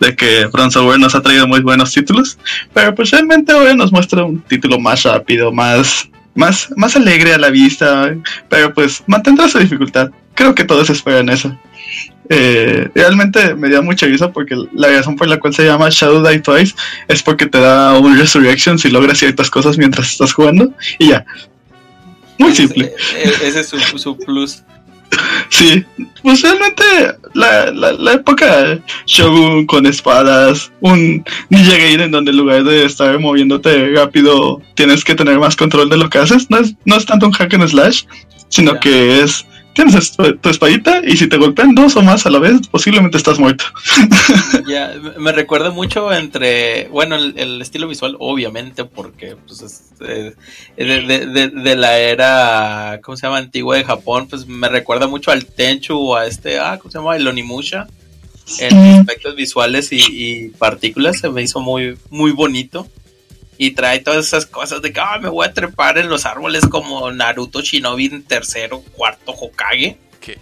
de 0.00 0.16
que 0.16 0.48
Front 0.50 0.72
Software 0.72 0.98
nos 0.98 1.14
ha 1.14 1.22
traído 1.22 1.46
muy 1.46 1.60
buenos 1.60 1.92
títulos, 1.92 2.36
pero 2.74 2.92
pues 2.96 3.12
realmente 3.12 3.52
ahora 3.52 3.74
nos 3.74 3.92
muestra 3.92 4.24
un 4.24 4.40
título 4.40 4.80
más 4.80 5.04
rápido, 5.04 5.52
más 5.52 6.08
más, 6.38 6.72
más 6.76 6.94
alegre 6.96 7.34
a 7.34 7.38
la 7.38 7.50
vista, 7.50 8.14
pero 8.48 8.72
pues 8.72 9.02
mantendrá 9.06 9.48
su 9.48 9.58
dificultad. 9.58 10.10
Creo 10.38 10.54
que 10.54 10.62
todos 10.62 10.88
esperan 10.88 11.30
eso. 11.30 11.52
Eh, 12.28 12.88
realmente 12.94 13.56
me 13.56 13.68
dio 13.68 13.82
mucha 13.82 14.06
risa 14.06 14.30
porque 14.30 14.54
la 14.72 14.86
razón 14.86 15.16
por 15.16 15.26
la 15.26 15.40
cual 15.40 15.52
se 15.52 15.64
llama 15.64 15.88
Shadow 15.90 16.24
Die 16.24 16.38
Twice 16.38 16.76
es 17.08 17.24
porque 17.24 17.46
te 17.46 17.58
da 17.58 17.98
un 17.98 18.16
resurrection 18.16 18.78
si 18.78 18.88
logras 18.88 19.18
ciertas 19.18 19.50
cosas 19.50 19.76
mientras 19.76 20.12
estás 20.12 20.32
jugando 20.32 20.72
y 21.00 21.08
ya. 21.08 21.24
Muy 22.38 22.54
simple. 22.54 22.92
Ese, 23.42 23.58
es 23.58 23.68
su 23.96 24.16
plus. 24.16 24.62
Sí, 25.48 25.84
pues 26.22 26.42
realmente 26.42 26.84
la, 27.32 27.72
la, 27.72 28.12
época 28.12 28.78
Shogun 29.06 29.66
con 29.66 29.86
espadas, 29.86 30.70
un 30.80 31.24
Ninja 31.48 31.78
Gaiden 31.78 32.12
donde 32.12 32.30
en 32.30 32.36
lugar 32.36 32.62
de 32.62 32.84
estar 32.84 33.18
moviéndote 33.18 33.88
rápido 33.94 34.60
tienes 34.74 35.02
que 35.02 35.14
tener 35.14 35.38
más 35.38 35.56
control 35.56 35.88
de 35.88 35.96
lo 35.96 36.10
que 36.10 36.18
haces, 36.18 36.48
no 36.50 36.58
es, 36.58 36.74
no 36.84 36.96
es 36.96 37.06
tanto 37.06 37.26
un 37.26 37.32
hack 37.32 37.54
and 37.54 37.66
slash, 37.66 38.04
sino 38.50 38.78
que 38.78 39.22
es 39.22 39.46
tienes 39.84 40.16
tu 40.40 40.48
espadita 40.48 41.02
y 41.06 41.16
si 41.16 41.28
te 41.28 41.36
golpean 41.36 41.72
dos 41.72 41.94
o 41.94 42.02
más 42.02 42.26
a 42.26 42.30
la 42.30 42.40
vez, 42.40 42.66
posiblemente 42.68 43.16
estás 43.16 43.38
muerto. 43.38 43.64
ya, 44.68 44.92
me 45.18 45.30
recuerda 45.30 45.70
mucho 45.70 46.12
entre, 46.12 46.88
bueno, 46.88 47.14
el, 47.14 47.62
estilo 47.62 47.86
visual, 47.86 48.16
obviamente, 48.18 48.84
porque 48.84 49.36
pues, 49.46 49.62
es, 49.62 49.92
eh, 50.00 50.34
de, 50.76 51.76
la 51.76 51.96
era, 51.98 53.00
¿cómo 53.04 53.16
se 53.16 53.28
llama? 53.28 53.38
Antigua 53.38 53.76
de 53.76 53.84
Japón, 53.84 54.26
pues 54.28 54.48
me 54.48 54.68
recuerda 54.68 55.06
mucho 55.06 55.30
al 55.30 55.46
Tenchu 55.46 55.96
o 55.96 56.16
a 56.16 56.26
este, 56.26 56.58
ah, 56.58 56.78
¿cómo 56.78 56.90
se 56.90 56.98
llama? 56.98 57.16
El 57.16 57.28
Onimusha. 57.28 57.86
En 58.60 58.74
aspectos 58.74 59.36
visuales 59.36 59.92
y, 59.92 60.00
y 60.08 60.48
partículas 60.48 61.18
se 61.18 61.28
me 61.28 61.42
hizo 61.42 61.60
muy, 61.60 61.98
muy 62.08 62.32
bonito 62.32 62.88
y 63.58 63.72
trae 63.72 63.98
todas 63.98 64.26
esas 64.26 64.46
cosas 64.46 64.80
de 64.80 64.92
que 64.92 65.00
ah, 65.00 65.18
me 65.20 65.28
voy 65.28 65.46
a 65.46 65.52
trepar 65.52 65.98
en 65.98 66.08
los 66.08 66.24
árboles 66.24 66.64
como 66.66 67.10
Naruto 67.10 67.60
Shinobi 67.60 68.06
en 68.06 68.22
tercero, 68.22 68.82
cuarto 68.92 69.32
Hokage. 69.32 69.98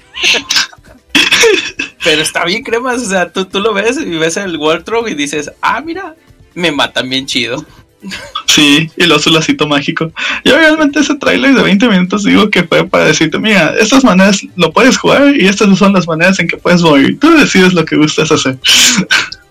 Pero 2.05 2.23
está 2.23 2.45
bien 2.45 2.63
cremas, 2.63 3.03
o 3.03 3.07
sea, 3.07 3.33
tú, 3.33 3.47
tú 3.47 3.59
lo 3.59 3.73
ves 3.73 3.99
y 3.99 4.17
ves 4.17 4.37
el 4.37 4.59
World 4.59 5.09
y 5.09 5.15
dices, 5.15 5.51
ah, 5.61 5.81
mira, 5.81 6.15
me 6.55 6.71
matan 6.71 7.09
bien 7.09 7.27
chido. 7.27 7.65
Sí, 8.47 8.91
y 8.97 9.05
lo 9.05 9.17
azulacito 9.17 9.67
mágico. 9.67 10.11
Yo 10.43 10.57
realmente 10.57 11.01
ese 11.01 11.15
trailer 11.17 11.55
de 11.55 11.63
20 11.63 11.89
minutos 11.89 12.25
digo 12.25 12.49
que 12.49 12.65
fue 12.65 12.87
para 12.87 13.05
decirte, 13.05 13.39
mira, 13.39 13.75
estas 13.79 14.03
maneras 14.03 14.41
lo 14.55 14.73
puedes 14.73 14.97
jugar 14.97 15.37
y 15.37 15.47
estas 15.47 15.77
son 15.77 15.93
las 15.93 16.07
maneras 16.07 16.39
en 16.39 16.49
que 16.49 16.57
puedes 16.57 16.81
morir. 16.81 17.19
Tú 17.19 17.37
decides 17.37 17.75
lo 17.75 17.85
que 17.85 17.97
gustas 17.97 18.33
hacer. 18.33 18.59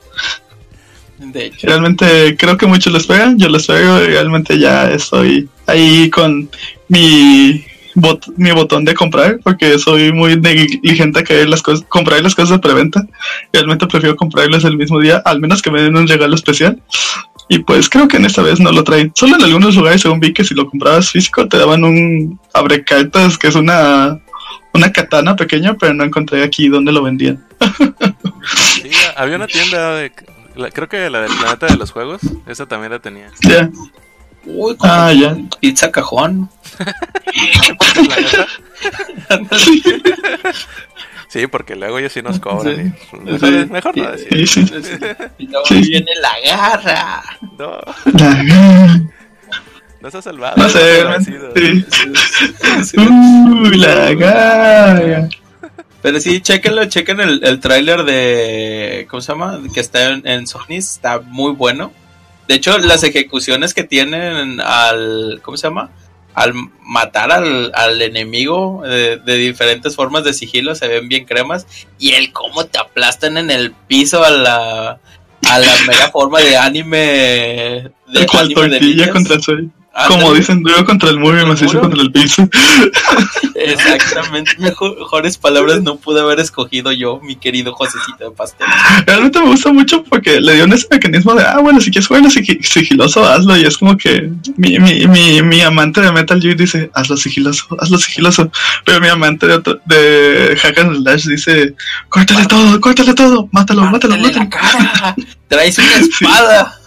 Realmente 1.61 2.35
creo 2.37 2.57
que 2.57 2.65
muchos 2.65 2.91
lo 2.91 2.99
esperan, 2.99 3.37
yo 3.37 3.49
lo 3.49 3.57
espero, 3.57 3.99
realmente 3.99 4.59
ya 4.59 4.91
estoy 4.91 5.47
ahí 5.67 6.09
con 6.09 6.49
mi 6.89 7.63
mi 8.35 8.51
botón 8.51 8.83
de 8.83 8.93
comprar 8.93 9.39
porque 9.43 9.79
soy 9.79 10.11
muy 10.11 10.35
negligente 10.35 11.19
a 11.19 11.23
querer 11.23 11.49
las 11.49 11.61
cosas, 11.61 11.85
comprar 11.87 12.21
las 12.21 12.35
cosas 12.35 12.51
de 12.51 12.59
preventa. 12.59 13.05
Realmente 13.53 13.87
prefiero 13.87 14.15
comprarlas 14.15 14.65
el 14.65 14.77
mismo 14.77 14.99
día, 14.99 15.21
al 15.25 15.39
menos 15.39 15.61
que 15.61 15.71
me 15.71 15.81
den 15.81 15.95
un 15.95 16.07
regalo 16.07 16.35
especial. 16.35 16.81
Y 17.47 17.59
pues 17.59 17.89
creo 17.89 18.07
que 18.07 18.17
en 18.17 18.25
esta 18.25 18.41
vez 18.41 18.59
no 18.59 18.71
lo 18.71 18.83
traen. 18.83 19.11
Solo 19.15 19.35
en 19.35 19.43
algunos 19.43 19.75
lugares, 19.75 20.01
según 20.01 20.19
vi, 20.19 20.33
que 20.33 20.43
si 20.43 20.53
lo 20.53 20.67
comprabas 20.67 21.11
físico 21.11 21.47
te 21.47 21.57
daban 21.57 21.83
un 21.83 22.39
abrecartas 22.53 23.37
que 23.37 23.47
es 23.47 23.55
una 23.55 24.19
una 24.73 24.91
katana 24.91 25.37
pequeña, 25.37 25.75
pero 25.75 25.93
no 25.93 26.03
encontré 26.03 26.43
aquí 26.43 26.67
donde 26.67 26.91
lo 26.91 27.01
vendían. 27.01 27.45
había 29.15 29.37
una 29.37 29.47
tienda 29.47 29.95
de, 29.95 30.11
creo 30.73 30.89
que 30.89 31.09
la 31.09 31.21
del 31.21 31.33
planeta 31.35 31.67
de 31.67 31.77
los 31.77 31.91
juegos, 31.91 32.21
esa 32.47 32.65
también 32.65 32.91
la 32.91 32.99
tenía. 32.99 33.31
Ya. 33.41 33.69
Uy, 34.45 34.75
ah, 34.81 35.11
ya. 35.11 35.35
Pizza 35.59 35.91
cajón. 35.91 36.49
sí, 41.27 41.47
porque 41.47 41.75
luego 41.75 41.99
ellos 41.99 42.13
sí 42.13 42.21
nos 42.21 42.39
cobran. 42.39 42.95
Mejor, 43.71 43.97
no 43.97 44.11
decir. 44.11 44.47
Sí, 44.47 44.61
Y 45.39 45.47
luego 45.47 45.65
viene 45.69 46.11
la 46.21 46.39
garra. 46.45 47.23
No. 47.57 47.79
La 48.13 48.43
garra. 48.43 49.01
No 50.01 50.11
se 50.11 50.17
ha 50.19 50.21
salvado. 50.21 50.55
No 50.57 50.69
sé, 50.69 51.03
Uy, 52.97 53.77
la 53.77 54.13
garra. 54.13 55.27
Pero 56.05 56.19
sí, 56.19 56.39
chequenlo, 56.39 56.85
chequen 56.85 57.19
el, 57.19 57.43
el 57.43 57.59
tráiler 57.59 58.03
de. 58.03 59.07
¿Cómo 59.09 59.21
se 59.21 59.31
llama? 59.31 59.59
Que 59.73 59.79
está 59.79 60.11
en, 60.11 60.27
en 60.27 60.45
Sony, 60.45 60.75
está 60.77 61.19
muy 61.19 61.53
bueno. 61.53 61.91
De 62.47 62.53
hecho, 62.53 62.77
las 62.77 63.03
ejecuciones 63.03 63.73
que 63.73 63.85
tienen 63.85 64.61
al. 64.61 65.39
¿Cómo 65.41 65.57
se 65.57 65.65
llama? 65.65 65.89
Al 66.35 66.53
matar 66.83 67.31
al, 67.31 67.71
al 67.73 67.99
enemigo 68.03 68.83
de, 68.85 69.17
diferentes 69.17 69.95
formas 69.95 70.23
de 70.23 70.33
sigilo 70.33 70.75
se 70.75 70.87
ven 70.87 71.09
bien 71.09 71.25
cremas. 71.25 71.65
Y 71.97 72.11
el 72.11 72.31
cómo 72.31 72.67
te 72.67 72.77
aplastan 72.77 73.37
en 73.37 73.49
el 73.49 73.71
piso 73.71 74.23
a 74.23 74.29
la. 74.29 74.99
A 75.49 75.59
la 75.59 75.75
mega 75.87 76.11
forma 76.11 76.39
de 76.39 76.55
anime. 76.55 76.99
De 78.05 78.27
anime 78.31 78.79
de 78.79 79.09
contra 79.09 79.37
el 79.37 79.71
como 80.07 80.33
dicen, 80.33 80.61
duro 80.61 80.83
contra 80.85 81.09
el 81.09 81.19
muro 81.19 81.41
y 81.41 81.45
macizo 81.45 81.79
contra 81.79 82.01
el 82.01 82.11
piso. 82.11 82.47
Exactamente. 83.55 84.51
Mejores 84.57 85.37
palabras 85.37 85.81
no 85.83 85.95
pude 85.95 86.19
haber 86.19 86.39
escogido 86.39 86.91
yo, 86.91 87.19
mi 87.23 87.35
querido 87.37 87.73
Josecito 87.73 88.29
de 88.29 88.31
Pastel. 88.31 88.67
Realmente 89.05 89.39
me 89.39 89.45
gusta 89.45 89.71
mucho 89.71 90.03
porque 90.03 90.41
le 90.41 90.55
dio 90.55 90.65
ese 90.65 90.87
mecanismo 90.91 91.33
de, 91.33 91.43
ah, 91.43 91.59
bueno, 91.61 91.79
si 91.79 91.91
quieres 91.91 92.07
jugar 92.07 92.23
sigiloso, 92.29 93.23
hazlo. 93.25 93.55
Y 93.55 93.63
es 93.63 93.77
como 93.77 93.97
que 93.97 94.31
mi, 94.57 94.79
mi, 94.79 95.07
mi, 95.07 95.41
mi 95.41 95.61
amante 95.61 96.01
de 96.01 96.11
Metal 96.11 96.41
Gear 96.41 96.57
dice, 96.57 96.91
hazlo 96.93 97.15
sigiloso, 97.15 97.65
hazlo 97.79 97.97
sigiloso. 97.97 98.51
Pero 98.85 98.99
mi 98.99 99.07
amante 99.07 99.47
de, 99.47 99.61
de 99.85 100.57
Hack 100.57 100.77
and 100.79 100.97
Slash 100.97 101.25
dice, 101.25 101.73
córtale 102.09 102.45
todo, 102.47 102.81
córtale 102.81 103.13
todo, 103.13 103.47
mátalo, 103.53 103.83
mátalo, 103.85 104.17
mátalo. 104.17 104.49
Traes 105.47 105.77
una 105.79 105.97
espada. 105.97 106.79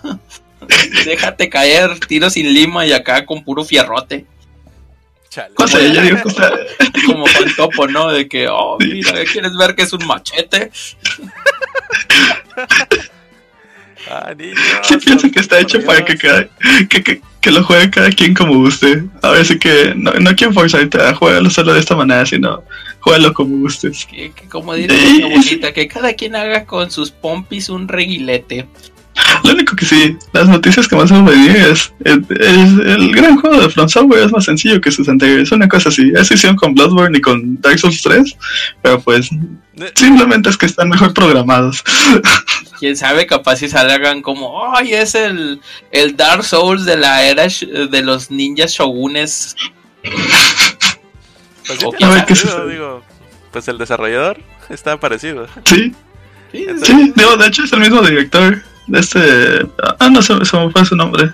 Déjate 1.05 1.49
caer, 1.49 1.99
tiro 2.01 2.31
sin 2.31 2.53
lima 2.53 2.87
y 2.87 2.93
acá 2.93 3.25
con 3.25 3.43
puro 3.43 3.65
fierrote. 3.65 4.27
Como, 5.55 5.69
como 7.07 7.27
Juan 7.27 7.55
Topo, 7.57 7.87
¿no? 7.87 8.09
De 8.09 8.29
que, 8.29 8.49
oh, 8.49 8.77
mira, 8.81 9.25
¿quieres 9.31 9.57
ver 9.57 9.75
que 9.75 9.83
es 9.83 9.93
un 9.93 10.07
machete? 10.07 10.71
ah, 14.11 14.35
niño, 14.37 14.55
sí, 14.83 14.97
pienso 14.97 15.31
que 15.31 15.41
está 15.41 15.61
hecho 15.61 15.85
para 15.85 16.05
que, 16.05 16.17
cada, 16.17 16.49
que, 16.89 17.21
que, 17.41 17.51
lo 17.51 17.63
juegue 17.63 17.91
cada 17.91 18.11
quien 18.11 18.35
como 18.35 18.55
guste. 18.55 19.05
A 19.23 19.31
ver, 19.31 19.45
si 19.45 19.59
que 19.59 19.93
no, 19.95 20.13
no 20.13 20.35
quiero 20.35 20.53
forzarte 20.53 21.01
a 21.01 21.15
jugarlo 21.15 21.51
solo 21.51 21.75
de 21.75 21.81
esta 21.81 21.95
manera, 21.95 22.25
sino 22.27 22.65
juégalo 23.01 23.33
como 23.35 23.59
gustes. 23.59 24.07
Que, 24.07 24.33
como 24.49 24.75
dice 24.75 24.97
sí. 24.97 25.23
bonita, 25.23 25.73
que 25.73 25.89
cada 25.89 26.15
quien 26.15 26.37
haga 26.37 26.65
con 26.65 26.91
sus 26.91 27.11
pompis 27.11 27.69
un 27.69 27.87
reguilete. 27.87 28.67
Lo 29.45 29.53
único 29.53 29.77
que 29.77 29.85
sí, 29.85 30.17
las 30.33 30.49
noticias 30.49 30.89
que 30.89 30.97
más 30.97 31.11
me 31.11 31.23
venir 31.23 31.57
es, 31.57 31.93
el 32.05 33.13
gran 33.13 33.41
juego 33.41 33.61
de 33.61 33.71
From 33.71 33.89
Software 33.89 34.25
es 34.25 34.33
más 34.33 34.45
sencillo 34.45 34.81
que 34.81 34.91
sus 34.91 35.09
anteriores. 35.09 35.53
Una 35.53 35.69
cosa 35.69 35.89
así, 35.89 36.13
es 36.15 36.31
hicieron 36.31 36.57
con 36.57 36.75
Bloodborne 36.75 37.19
y 37.19 37.21
con 37.21 37.61
Dark 37.61 37.79
Souls 37.79 38.03
3, 38.03 38.37
pero 38.83 39.01
pues 39.01 39.31
simplemente 39.95 40.51
es 40.51 40.57
que 40.57 40.67
están 40.67 40.89
mejor 40.89 41.15
programados. 41.15 41.83
Quién 42.79 42.97
sabe, 42.97 43.27
capaz 43.27 43.57
si 43.57 43.69
salgan 43.69 44.23
como, 44.23 44.73
ay, 44.75 44.95
es 44.95 45.15
el, 45.15 45.61
el 45.91 46.17
Dark 46.17 46.45
Souls 46.45 46.85
de 46.85 46.97
la 46.97 47.25
era 47.25 47.47
de 47.47 48.03
los 48.03 48.31
ninjas 48.31 48.73
shogunes. 48.73 49.57
Pues, 51.67 51.81
a 52.03 52.09
ver, 52.09 52.25
digo, 52.71 53.03
pues 53.51 53.69
el 53.69 53.79
desarrollador 53.79 54.41
está 54.69 54.99
parecido. 54.99 55.47
Sí. 55.65 55.93
Sí, 56.53 56.67
sí, 56.83 57.13
digo, 57.15 57.37
de 57.37 57.47
hecho 57.47 57.65
es 57.65 57.73
el 57.73 57.81
mismo 57.81 58.01
director 58.01 58.63
este. 58.93 59.67
Ah, 59.99 60.09
no, 60.11 60.23
se, 60.23 60.35
me 60.35 60.45
fue 60.45 60.85
su 60.85 60.97
nombre. 60.97 61.33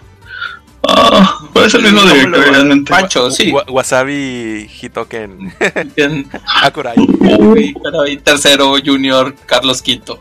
Ah, 0.86 1.38
puede 1.52 1.70
ser 1.70 1.80
el 1.80 1.92
mismo 1.92 2.02
director 2.02 2.52
realmente. 2.52 2.90
Pancho, 2.90 3.30
sí. 3.30 3.52
Wasabi 3.68 4.68
Hitoken. 4.80 5.54
Akurai. 6.62 6.96
Uy, 6.98 7.74
tercero, 8.22 8.74
Junior, 8.84 9.34
Carlos 9.46 9.80
Quinto. 9.80 10.20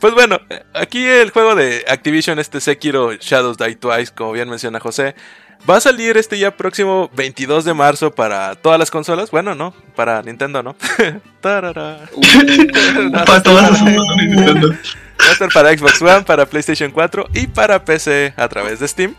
Pues 0.00 0.12
bueno, 0.12 0.38
aquí 0.74 1.02
el 1.02 1.30
juego 1.30 1.54
de 1.54 1.82
Activision, 1.88 2.38
este 2.38 2.60
Sekiro 2.60 3.14
Shadows 3.14 3.56
Die 3.56 3.76
Twice, 3.76 4.12
como 4.14 4.32
bien 4.32 4.50
menciona 4.50 4.78
José, 4.78 5.14
Va 5.68 5.76
a 5.76 5.80
salir 5.80 6.16
este 6.18 6.38
ya 6.38 6.54
próximo 6.54 7.10
22 7.16 7.64
de 7.64 7.72
marzo 7.72 8.10
para 8.14 8.54
todas 8.54 8.78
las 8.78 8.90
consolas. 8.90 9.30
Bueno, 9.30 9.54
no, 9.54 9.72
para 9.96 10.20
Nintendo 10.22 10.62
no. 10.62 10.76
Tarara. 11.40 12.00
No, 13.10 13.24
Para 13.24 13.42
todas 13.42 13.70
las 13.70 13.82
Va 13.82 15.28
a 15.28 15.32
estar 15.32 15.48
para 15.52 15.76
Xbox 15.76 16.02
One, 16.02 16.22
para 16.22 16.44
PlayStation 16.44 16.90
4 16.90 17.28
y 17.32 17.46
para 17.46 17.82
PC 17.84 18.34
a 18.36 18.46
través 18.48 18.80
de 18.80 18.88
Steam. 18.88 19.14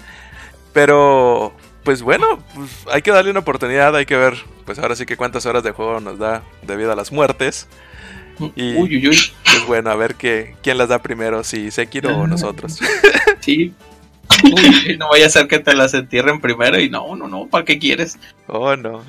Pero, 0.72 1.56
pues 1.84 2.04
bueno, 2.04 2.44
pues 2.54 2.70
hay 2.92 3.02
que 3.02 3.12
darle 3.12 3.32
una 3.32 3.40
oportunidad, 3.40 3.96
hay 3.96 4.06
que 4.06 4.18
ver, 4.18 4.36
pues 4.66 4.78
ahora 4.78 4.96
sí 4.96 5.06
que 5.08 5.18
cuántas 5.18 5.46
horas 5.48 5.64
de 5.64 5.72
juego 5.72 6.00
nos 6.00 6.20
da 6.20 6.44
debido 6.62 6.92
a 6.92 6.96
las 6.96 7.12
muertes. 7.12 7.68
Y 8.56 8.76
Uy, 8.76 8.98
uy, 8.98 9.08
uy. 9.08 9.18
pues 9.46 9.66
bueno, 9.66 9.90
a 9.90 9.96
ver 9.96 10.16
que, 10.16 10.58
quién 10.62 10.78
las 10.78 10.90
da 10.90 11.02
primero, 11.02 11.44
si 11.44 11.72
Sekiro 11.72 12.16
o 12.16 12.28
nosotros. 12.28 12.80
Sí. 13.40 13.74
Uy, 14.44 14.96
no 15.00 15.10
vaya 15.10 15.28
a 15.28 15.30
ser 15.30 15.48
que 15.48 15.60
te 15.60 15.76
las 15.76 15.94
entierren 15.94 16.40
primero 16.42 16.80
y 16.80 16.90
no, 16.90 17.16
no, 17.16 17.28
no, 17.28 17.48
¿para 17.48 17.66
qué 17.66 17.78
quieres? 17.80 18.18
Oh 18.48 18.76
no. 18.76 19.04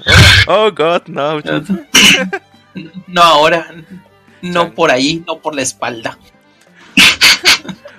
Oh, 0.48 0.66
oh, 0.66 0.72
God, 0.72 1.02
no. 1.06 1.40
No 3.06 3.22
ahora, 3.22 3.66
no 4.42 4.74
por 4.74 4.90
ahí, 4.90 5.24
no 5.26 5.38
por 5.38 5.54
la 5.54 5.62
espalda. 5.62 6.18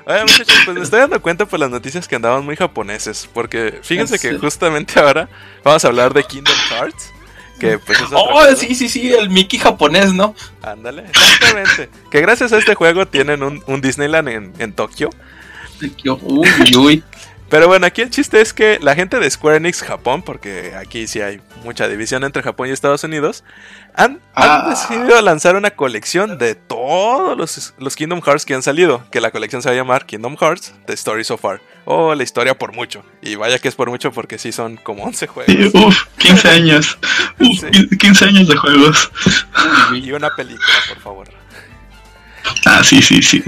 Oye, 0.05 0.21
muchachos, 0.21 0.55
pues 0.65 0.77
me 0.77 0.83
estoy 0.83 0.99
dando 0.99 1.21
cuenta 1.21 1.45
por 1.45 1.59
las 1.59 1.69
noticias 1.69 2.07
que 2.07 2.15
andaban 2.15 2.45
muy 2.45 2.55
japoneses. 2.55 3.27
Porque 3.33 3.79
fíjense 3.81 4.19
que 4.19 4.31
Sí. 4.31 4.37
justamente 4.39 4.99
ahora 4.99 5.27
vamos 5.63 5.83
a 5.83 5.87
hablar 5.89 6.13
de 6.13 6.23
Kingdom 6.23 6.55
Hearts. 6.69 7.11
Que 7.59 7.79
pues 7.79 7.99
es 7.99 8.07
Oh, 8.13 8.55
sí, 8.55 8.75
sí, 8.75 8.87
sí, 8.87 9.11
el 9.11 9.29
Mickey 9.31 9.59
japonés, 9.59 10.13
¿no? 10.13 10.35
Ándale, 10.61 11.05
exactamente. 11.09 11.89
que 12.11 12.21
gracias 12.21 12.53
a 12.53 12.59
este 12.59 12.75
juego 12.75 13.07
tienen 13.07 13.41
un, 13.41 13.63
un 13.65 13.81
Disneyland 13.81 14.29
en, 14.29 14.53
en 14.59 14.73
Tokio. 14.73 15.09
Uy. 16.77 17.03
Pero 17.49 17.69
bueno, 17.69 17.85
aquí 17.85 18.01
el 18.01 18.09
chiste 18.09 18.41
es 18.41 18.51
que 18.51 18.77
la 18.81 18.93
gente 18.93 19.19
de 19.21 19.29
Square 19.31 19.55
Enix 19.57 19.81
Japón, 19.81 20.21
porque 20.21 20.73
aquí 20.75 21.07
sí 21.07 21.21
hay 21.21 21.39
mucha 21.63 21.87
división 21.87 22.25
entre 22.25 22.43
Japón 22.43 22.67
y 22.67 22.71
Estados 22.71 23.05
Unidos, 23.05 23.45
han, 23.95 24.19
han 24.35 24.49
Ah. 24.49 24.65
decidido 24.69 25.21
lanzar 25.21 25.55
una 25.55 25.71
colección 25.71 26.37
de 26.37 26.55
todos 26.55 27.37
los, 27.37 27.73
los 27.77 27.95
Kingdom 27.95 28.21
Hearts 28.21 28.45
que 28.45 28.53
han 28.53 28.63
salido. 28.63 29.05
Que 29.11 29.21
la 29.21 29.31
colección 29.31 29.61
se 29.61 29.69
va 29.69 29.73
a 29.75 29.77
llamar 29.77 30.05
Kingdom 30.05 30.35
Hearts 30.35 30.73
The 30.87 30.93
Story 30.93 31.23
So 31.23 31.37
Far. 31.37 31.61
O 31.85 32.13
la 32.15 32.23
historia 32.23 32.57
por 32.59 32.73
mucho. 32.73 33.05
Y 33.21 33.35
vaya 33.35 33.59
que 33.59 33.69
es 33.69 33.75
por 33.75 33.89
mucho 33.89 34.11
porque 34.11 34.37
sí 34.39 34.51
son 34.51 34.75
como 34.75 35.05
11 35.05 35.27
juegos. 35.27 35.55
Sí, 35.55 35.71
uf, 35.73 35.95
15 36.17 36.49
años. 36.49 36.97
Uf, 37.39 37.61
Sí. 37.71 37.87
15 37.97 38.25
años 38.25 38.47
de 38.49 38.57
juegos. 38.57 39.09
Y 39.93 40.11
una 40.11 40.29
película, 40.35 40.67
por 40.89 40.99
favor. 40.99 41.27
Ah, 42.65 42.83
sí, 42.83 43.01
sí, 43.01 43.21
sí. 43.21 43.43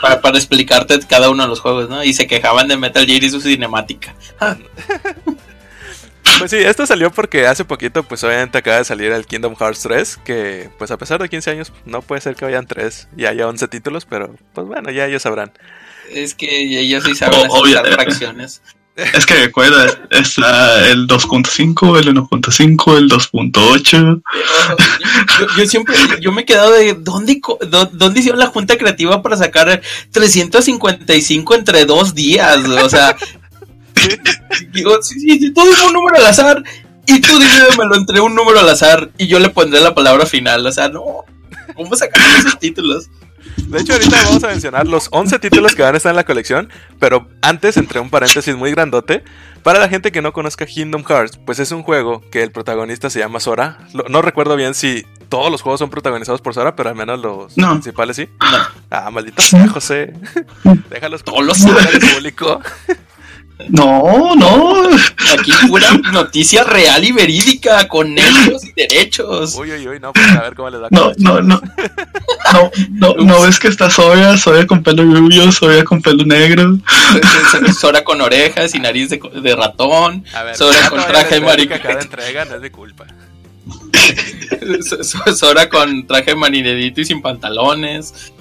Para, 0.00 0.20
para 0.20 0.38
explicarte 0.38 0.98
cada 1.08 1.30
uno 1.30 1.42
de 1.42 1.48
los 1.48 1.60
juegos, 1.60 1.88
¿no? 1.88 2.02
Y 2.02 2.12
se 2.12 2.26
quejaban 2.26 2.68
de 2.68 2.76
Metal 2.76 3.06
Gear 3.06 3.22
y 3.22 3.30
su 3.30 3.40
cinemática. 3.40 4.14
Ah, 4.40 4.56
Pues 6.38 6.50
sí, 6.50 6.56
esto 6.56 6.86
salió 6.86 7.10
porque 7.10 7.46
hace 7.46 7.64
poquito, 7.64 8.02
pues 8.04 8.22
obviamente 8.24 8.58
acaba 8.58 8.78
de 8.78 8.84
salir 8.84 9.12
el 9.12 9.26
Kingdom 9.26 9.54
Hearts 9.56 9.80
3, 9.82 10.16
que 10.24 10.70
pues 10.78 10.90
a 10.90 10.96
pesar 10.96 11.20
de 11.20 11.28
15 11.28 11.50
años, 11.50 11.72
no 11.84 12.00
puede 12.00 12.20
ser 12.20 12.36
que 12.36 12.44
vayan 12.44 12.66
3 12.66 13.08
y 13.16 13.26
haya 13.26 13.48
11 13.48 13.68
títulos, 13.68 14.06
pero 14.06 14.34
pues 14.54 14.66
bueno, 14.66 14.90
ya 14.90 15.06
ellos 15.06 15.22
sabrán. 15.22 15.52
Es 16.10 16.34
que 16.34 16.80
ellos 16.80 17.04
sí 17.04 17.14
saben 17.14 17.48
Oh, 17.48 17.64
hacer 17.64 17.92
fracciones. 17.92 18.62
Es 18.94 19.24
que 19.24 19.34
recuerda, 19.34 19.86
está 20.10 20.86
el 20.88 21.06
2.5, 21.06 21.98
el 21.98 22.14
1.5, 22.14 22.98
el 22.98 23.08
2.8. 23.08 24.22
Yo, 25.40 25.46
yo 25.56 25.66
siempre, 25.66 25.94
yo 26.20 26.30
me 26.30 26.42
he 26.42 26.44
quedado 26.44 26.72
de 26.72 26.92
¿dónde, 26.94 27.40
dónde 27.92 28.20
hicieron 28.20 28.38
la 28.38 28.48
junta 28.48 28.76
creativa 28.76 29.22
para 29.22 29.38
sacar 29.38 29.80
355 30.10 31.54
entre 31.54 31.86
dos 31.86 32.14
días? 32.14 32.58
O 32.68 32.88
sea, 32.90 33.16
digo, 34.72 35.02
sí, 35.02 35.20
sí, 35.20 35.52
tú 35.52 35.62
dime 35.62 35.86
un 35.86 35.92
número 35.94 36.18
al 36.18 36.26
azar 36.26 36.62
y 37.06 37.20
tú 37.20 37.38
dímelo 37.38 37.96
entre 37.96 38.20
un 38.20 38.34
número 38.34 38.60
al 38.60 38.68
azar 38.68 39.10
y 39.16 39.26
yo 39.26 39.38
le 39.38 39.48
pondré 39.48 39.80
la 39.80 39.94
palabra 39.94 40.26
final. 40.26 40.66
O 40.66 40.72
sea, 40.72 40.90
no, 40.90 41.02
¿cómo 41.74 41.96
sacaron 41.96 42.30
esos 42.36 42.58
títulos? 42.58 43.08
De 43.56 43.80
hecho, 43.80 43.92
ahorita 43.94 44.16
vamos 44.24 44.44
a 44.44 44.48
mencionar 44.48 44.86
los 44.86 45.08
11 45.10 45.38
títulos 45.38 45.74
que 45.74 45.82
van 45.82 45.94
a 45.94 45.96
estar 45.96 46.10
en 46.10 46.16
la 46.16 46.24
colección, 46.24 46.68
pero 46.98 47.28
antes, 47.40 47.76
entre 47.76 48.00
un 48.00 48.10
paréntesis 48.10 48.54
muy 48.56 48.70
grandote, 48.70 49.24
para 49.62 49.78
la 49.78 49.88
gente 49.88 50.10
que 50.12 50.20
no 50.22 50.32
conozca 50.32 50.66
Kingdom 50.66 51.04
Hearts, 51.04 51.38
pues 51.44 51.58
es 51.58 51.70
un 51.72 51.82
juego 51.82 52.20
que 52.30 52.42
el 52.42 52.50
protagonista 52.50 53.10
se 53.10 53.18
llama 53.20 53.40
Sora. 53.40 53.78
No 54.08 54.20
recuerdo 54.22 54.56
bien 54.56 54.74
si 54.74 55.06
todos 55.28 55.50
los 55.50 55.62
juegos 55.62 55.78
son 55.78 55.88
protagonizados 55.90 56.40
por 56.40 56.52
Sora, 56.54 56.74
pero 56.76 56.88
al 56.90 56.96
menos 56.96 57.20
los 57.20 57.56
No. 57.56 57.70
principales 57.70 58.16
sí. 58.16 58.28
No. 58.40 58.58
Ah, 58.90 59.10
maldito 59.10 59.40
sea, 59.42 59.68
José. 59.68 60.12
Déjalos 60.90 61.22
Todos 61.24 61.44
los 61.44 61.58
público. 62.14 62.60
No, 63.68 64.34
no. 64.34 64.84
Aquí 65.32 65.52
pura 65.68 65.92
noticia 66.12 66.64
real 66.64 67.04
y 67.04 67.12
verídica 67.12 67.88
con 67.88 68.18
hechos 68.18 68.64
y 68.64 68.72
derechos. 68.72 69.54
Uy, 69.56 69.72
uy, 69.72 69.88
uy, 69.88 70.00
no, 70.00 70.12
pues 70.12 70.26
a 70.32 70.42
ver 70.42 70.54
cómo 70.54 70.70
les 70.70 70.80
da. 70.80 70.88
No, 70.90 71.12
con 71.12 71.14
no, 71.18 71.40
no. 71.40 71.60
No, 72.52 72.70
no, 72.90 73.14
no 73.14 73.42
ves 73.42 73.58
que 73.58 73.68
está 73.68 73.88
Soya, 73.88 74.36
Soya 74.36 74.66
con 74.66 74.82
pelo 74.82 75.04
rubio, 75.04 75.50
Soya 75.52 75.84
con 75.84 76.02
pelo 76.02 76.24
negro. 76.24 76.78
Sora 77.78 78.04
con 78.04 78.20
orejas 78.20 78.74
y 78.74 78.80
nariz 78.80 79.10
de, 79.10 79.20
de 79.42 79.56
ratón. 79.56 80.24
A 80.34 80.42
ver, 80.42 80.56
Sora 80.56 80.88
con 80.88 80.98
no 80.98 81.06
traje 81.06 81.36
de 81.36 81.40
marica. 81.40 81.80
cada 81.80 82.00
entrega 82.00 82.44
no 82.44 82.56
es 82.56 82.60
mi 82.60 82.70
culpa. 82.70 83.06
So- 84.88 85.02
so- 85.02 85.34
Sora 85.34 85.68
con 85.68 86.06
traje 86.06 86.34
marinedito 86.34 87.00
y 87.00 87.04
sin 87.04 87.20
pantalones. 87.22 88.32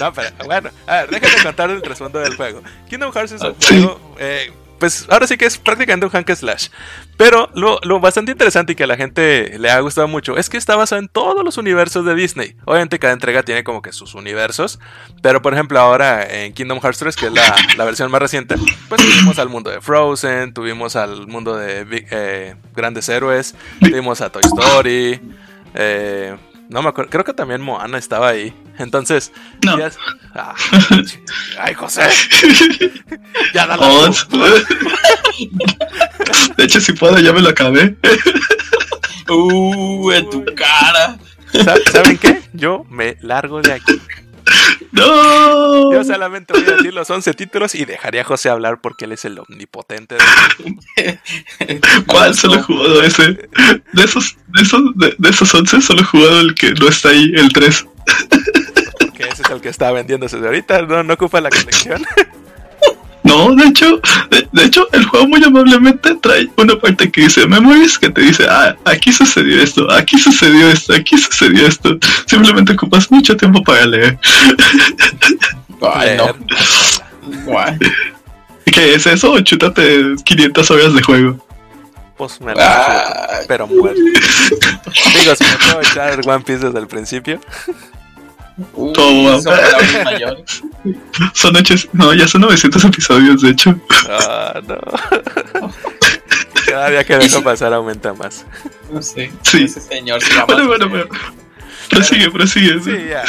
No, 0.00 0.12
pero 0.12 0.28
bueno, 0.44 0.70
a 0.86 0.94
ver, 1.04 1.10
déjame 1.10 1.42
contar 1.42 1.70
el 1.70 1.82
trasfondo 1.82 2.18
del 2.20 2.36
juego. 2.36 2.62
Kingdom 2.88 3.12
Hearts 3.12 3.32
es 3.32 3.40
un 3.42 3.54
Sí. 3.58 3.68
juego, 3.80 4.14
eh, 4.18 4.52
pues 4.78 5.06
ahora 5.10 5.26
sí 5.26 5.36
que 5.36 5.46
es 5.46 5.58
prácticamente 5.58 6.06
un 6.06 6.12
hack 6.12 6.34
slash. 6.34 6.68
Pero 7.16 7.50
lo, 7.54 7.80
lo 7.82 8.00
bastante 8.00 8.32
interesante 8.32 8.72
y 8.72 8.76
que 8.76 8.84
a 8.84 8.86
la 8.86 8.96
gente 8.96 9.58
le 9.58 9.70
ha 9.70 9.80
gustado 9.80 10.06
mucho 10.08 10.36
es 10.36 10.48
que 10.48 10.56
está 10.56 10.76
basado 10.76 11.00
en 11.00 11.08
todos 11.08 11.44
los 11.44 11.58
universos 11.58 12.04
de 12.04 12.14
Disney. 12.14 12.56
Obviamente 12.64 12.98
cada 12.98 13.12
entrega 13.12 13.42
tiene 13.42 13.64
como 13.64 13.82
que 13.82 13.92
sus 13.92 14.14
universos. 14.14 14.78
Pero 15.22 15.42
por 15.42 15.52
ejemplo 15.54 15.78
ahora 15.80 16.24
en 16.24 16.52
Kingdom 16.52 16.80
Hearts 16.80 16.98
3, 16.98 17.16
que 17.16 17.26
es 17.26 17.32
la, 17.32 17.56
la 17.76 17.84
versión 17.84 18.10
más 18.10 18.20
reciente, 18.22 18.56
pues 18.88 19.02
tuvimos 19.02 19.38
al 19.38 19.48
mundo 19.48 19.70
de 19.70 19.80
Frozen, 19.80 20.54
tuvimos 20.54 20.96
al 20.96 21.26
mundo 21.26 21.56
de 21.56 21.86
eh, 22.10 22.54
Grandes 22.74 23.08
Héroes, 23.08 23.54
tuvimos 23.80 24.20
a 24.20 24.30
Toy 24.30 24.42
Story. 24.44 25.20
eh, 25.74 26.36
no 26.68 26.82
me 26.82 26.90
acuerdo, 26.90 27.10
creo 27.10 27.24
que 27.24 27.32
también 27.32 27.62
Moana 27.62 27.98
estaba 27.98 28.28
ahí. 28.28 28.54
Entonces, 28.78 29.32
No. 29.64 29.78
ya- 29.78 29.90
ah, 30.34 30.54
ay, 31.60 31.74
José. 31.74 32.02
ya 33.54 33.66
dale. 33.66 33.82
Oh, 33.84 34.10
de 36.56 36.64
hecho, 36.64 36.80
si 36.80 36.92
puedo, 36.92 37.18
ya 37.18 37.32
me 37.32 37.40
lo 37.40 37.48
acabé. 37.50 37.96
Uh, 39.28 40.10
en 40.12 40.30
tu 40.30 40.44
cara. 40.54 41.18
Sa- 41.52 41.76
¿Saben 41.92 42.18
qué? 42.18 42.42
Yo 42.52 42.84
me 42.88 43.16
largo 43.20 43.60
de 43.62 43.72
aquí. 43.74 44.00
No. 44.92 45.92
Yo 45.92 46.04
solamente 46.04 46.52
voy 46.52 46.62
a 46.64 46.76
decir 46.76 46.94
los 46.94 47.08
11 47.10 47.34
títulos 47.34 47.74
y 47.74 47.84
dejaría 47.84 48.22
a 48.22 48.24
José 48.24 48.48
hablar 48.48 48.80
porque 48.80 49.04
él 49.04 49.12
es 49.12 49.24
el 49.24 49.38
omnipotente. 49.38 50.16
de- 50.96 51.20
¿Cuál? 52.06 52.34
Solo 52.34 52.54
he 52.56 52.62
jugado 52.62 53.02
ese. 53.02 53.48
De 53.92 54.04
esos, 54.04 54.36
de 54.48 54.62
esos, 54.62 54.82
de, 54.96 55.14
de 55.18 55.28
esos 55.30 55.54
11, 55.54 55.80
solo 55.82 56.00
he 56.00 56.04
jugado 56.04 56.40
el 56.40 56.54
que 56.54 56.72
no 56.72 56.88
está 56.88 57.10
ahí, 57.10 57.32
el 57.36 57.52
3. 57.52 57.86
Que 59.14 59.24
ese 59.24 59.42
es 59.42 59.50
el 59.50 59.60
que 59.60 59.68
está 59.68 59.90
vendiéndose 59.92 60.38
de 60.38 60.46
ahorita. 60.46 60.82
No, 60.82 61.02
no 61.02 61.14
ocupa 61.14 61.40
la 61.40 61.50
colección. 61.50 62.02
No, 63.24 63.54
de 63.54 63.64
hecho, 63.66 64.00
de, 64.30 64.48
de 64.52 64.64
hecho, 64.64 64.86
el 64.92 65.04
juego 65.04 65.26
muy 65.28 65.42
amablemente 65.44 66.14
trae 66.16 66.48
una 66.56 66.76
parte 66.78 67.10
que 67.10 67.22
dice 67.22 67.46
memories 67.46 67.98
que 67.98 68.10
te 68.10 68.22
dice, 68.22 68.46
ah, 68.48 68.74
aquí 68.84 69.12
sucedió 69.12 69.60
esto, 69.60 69.90
aquí 69.92 70.18
sucedió 70.18 70.68
esto, 70.70 70.94
aquí 70.94 71.18
sucedió 71.18 71.66
esto. 71.66 71.98
Simplemente 72.26 72.72
ocupas 72.72 73.10
mucho 73.10 73.36
tiempo 73.36 73.62
para 73.62 73.86
leer. 73.86 74.18
Ay, 75.82 76.16
no. 76.16 76.34
Guay. 77.44 77.76
¿Qué 78.64 78.94
es 78.94 79.06
eso? 79.06 79.38
Chútate 79.40 80.14
500 80.24 80.70
horas 80.70 80.94
de 80.94 81.02
juego. 81.02 81.38
Pues 82.16 82.40
me 82.40 82.52
Ah, 82.58 83.40
pero 83.46 83.66
muerto. 83.66 84.00
Digo, 84.00 85.34
si 85.36 85.44
me 85.44 85.56
puedo 85.56 85.80
echar 85.80 86.20
One 86.26 86.44
Piece 86.44 86.66
desde 86.66 86.78
el 86.78 86.86
principio. 86.88 87.40
Uy, 88.74 88.92
Toma. 88.92 89.40
son 91.34 91.56
hechos, 91.56 91.88
no, 91.92 92.14
ya 92.14 92.26
son 92.28 92.42
900 92.42 92.84
episodios, 92.84 93.42
de 93.42 93.50
hecho. 93.50 93.78
Ah, 94.08 94.60
no. 94.66 94.78
Cada 96.66 96.90
día 96.90 97.04
que 97.04 97.16
dejo 97.16 97.42
pasar 97.42 97.72
aumenta 97.72 98.12
más. 98.12 98.44
No 98.92 99.00
sé. 99.00 99.32
Sí. 99.42 99.64
Ese 99.64 99.80
señor 99.80 100.22
se. 100.22 100.34
Bueno, 100.44 100.66
bueno, 100.66 100.88
bueno. 100.88 101.06
Prosigue, 101.88 102.30
prosigue. 102.30 102.80
Sí, 102.82 103.08
ya. 103.08 103.24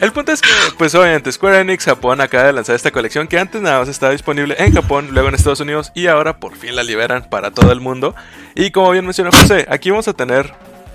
El 0.00 0.12
punto 0.12 0.32
es 0.32 0.40
que, 0.40 0.48
pues 0.76 0.94
obviamente, 0.94 1.30
Square 1.30 1.60
Enix 1.60 1.84
Japón 1.84 2.20
acaba 2.20 2.44
de 2.44 2.52
lanzar 2.52 2.74
esta 2.74 2.90
colección 2.90 3.28
que 3.28 3.38
antes 3.38 3.62
nada 3.62 3.78
más 3.78 3.88
estaba 3.88 4.12
disponible 4.12 4.56
en 4.58 4.74
Japón, 4.74 5.10
luego 5.12 5.28
en 5.28 5.34
Estados 5.34 5.60
Unidos 5.60 5.92
y 5.94 6.08
ahora 6.08 6.38
por 6.38 6.56
fin 6.56 6.74
la 6.74 6.82
liberan 6.82 7.28
para 7.30 7.52
todo 7.52 7.70
el 7.70 7.80
mundo. 7.80 8.14
Y 8.54 8.70
como 8.70 8.90
bien 8.90 9.04
mencionó 9.04 9.30
José, 9.30 9.66
aquí 9.70 9.90
vamos 9.90 10.08
a 10.08 10.14
tener 10.14 10.52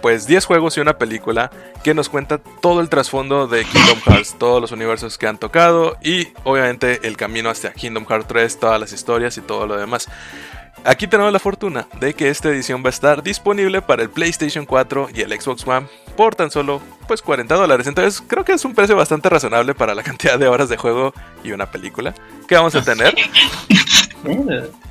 pues 0.08 0.26
10 0.26 0.46
juegos 0.46 0.78
y 0.78 0.80
una 0.80 0.98
película 0.98 1.52
que 1.84 1.93
nos 1.93 2.08
cuenta 2.08 2.38
todo 2.38 2.80
el 2.80 2.88
trasfondo 2.88 3.46
de 3.46 3.65
Kingdom 3.65 4.00
Hearts, 4.06 4.38
todos 4.39 4.62
los 4.62 4.72
universos 4.72 5.17
que 5.17 5.28
han 5.28 5.38
tocado 5.38 5.98
y 6.02 6.30
obviamente 6.46 7.06
el 7.06 7.17
camino 7.17 7.50
hasta 7.50 7.74
Kingdom 7.74 8.06
Hearts 8.06 8.26
3, 8.30 8.58
todas 8.58 8.80
las 8.80 8.93
historias 8.93 9.38
y 9.38 9.41
todo 9.41 9.67
lo 9.67 9.76
demás. 9.76 10.08
Aquí 10.84 11.08
tenemos 11.08 11.34
la 11.34 11.40
fortuna 11.40 11.88
de 12.00 12.13
que 12.13 12.30
esta 12.30 12.50
edición 12.50 12.84
va 12.84 12.88
a 12.88 12.90
estar 12.90 13.24
disponible 13.24 13.82
para 13.82 14.04
el 14.04 14.10
PlayStation 14.10 14.66
4 14.66 15.10
y 15.13 15.22
el 15.22 15.40
Xbox 15.40 15.68
One 15.68 15.88
por 16.16 16.36
tan 16.36 16.50
solo 16.50 16.82
pues 17.08 17.22
40 17.22 17.56
dólares. 17.56 17.88
Entonces 17.88 18.24
creo 18.26 18.46
que 18.46 18.54
es 18.54 18.66
un 18.66 18.74
precio 18.74 18.96
bastante 18.96 19.30
razonable 19.30 19.74
para 19.74 19.94
la 19.96 20.04
cantidad 20.08 20.40
de 20.40 20.48
horas 20.48 20.70
de 20.70 20.78
juego 20.78 21.13
y 21.44 21.52
una 21.52 21.70
película 21.70 22.13
que 22.48 22.56
vamos 22.56 22.76
a 22.76 22.84
tener. 22.84 23.16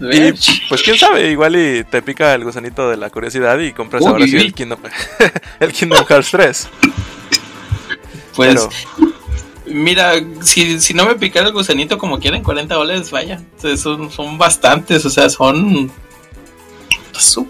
y 0.01 0.33
pues 0.69 0.83
quién 0.83 0.97
sabe, 0.97 1.31
igual 1.31 1.57
y 1.57 1.85
te 1.85 2.03
pica 2.03 2.35
el 2.35 2.45
gusanito 2.45 2.89
de 2.89 2.97
la 2.97 3.11
curiosidad 3.11 3.59
y 3.59 3.73
compras 3.73 4.03
Uy, 4.03 4.09
ahora 4.09 4.27
sí 4.27 4.37
el 4.37 4.55
Kingdom, 4.55 4.81
el 5.61 5.73
Kingdom 5.73 6.05
Hearts 6.07 6.31
3. 6.31 6.69
Pues, 8.35 8.69
mira, 9.67 10.15
si, 10.43 10.81
si 10.81 10.95
no 10.95 11.07
me 11.07 11.15
picara 11.17 11.47
el 11.49 11.53
gusanito 11.53 11.99
como 11.99 12.19
quieren, 12.19 12.43
40 12.43 12.75
dólares, 12.75 13.11
vaya. 13.11 13.43
O 13.57 13.61
sea, 13.61 13.77
son, 13.77 14.11
son 14.11 14.39
bastantes, 14.39 15.05
o 15.05 15.11
sea, 15.11 15.29
son. 15.31 15.91
su- 17.13 17.49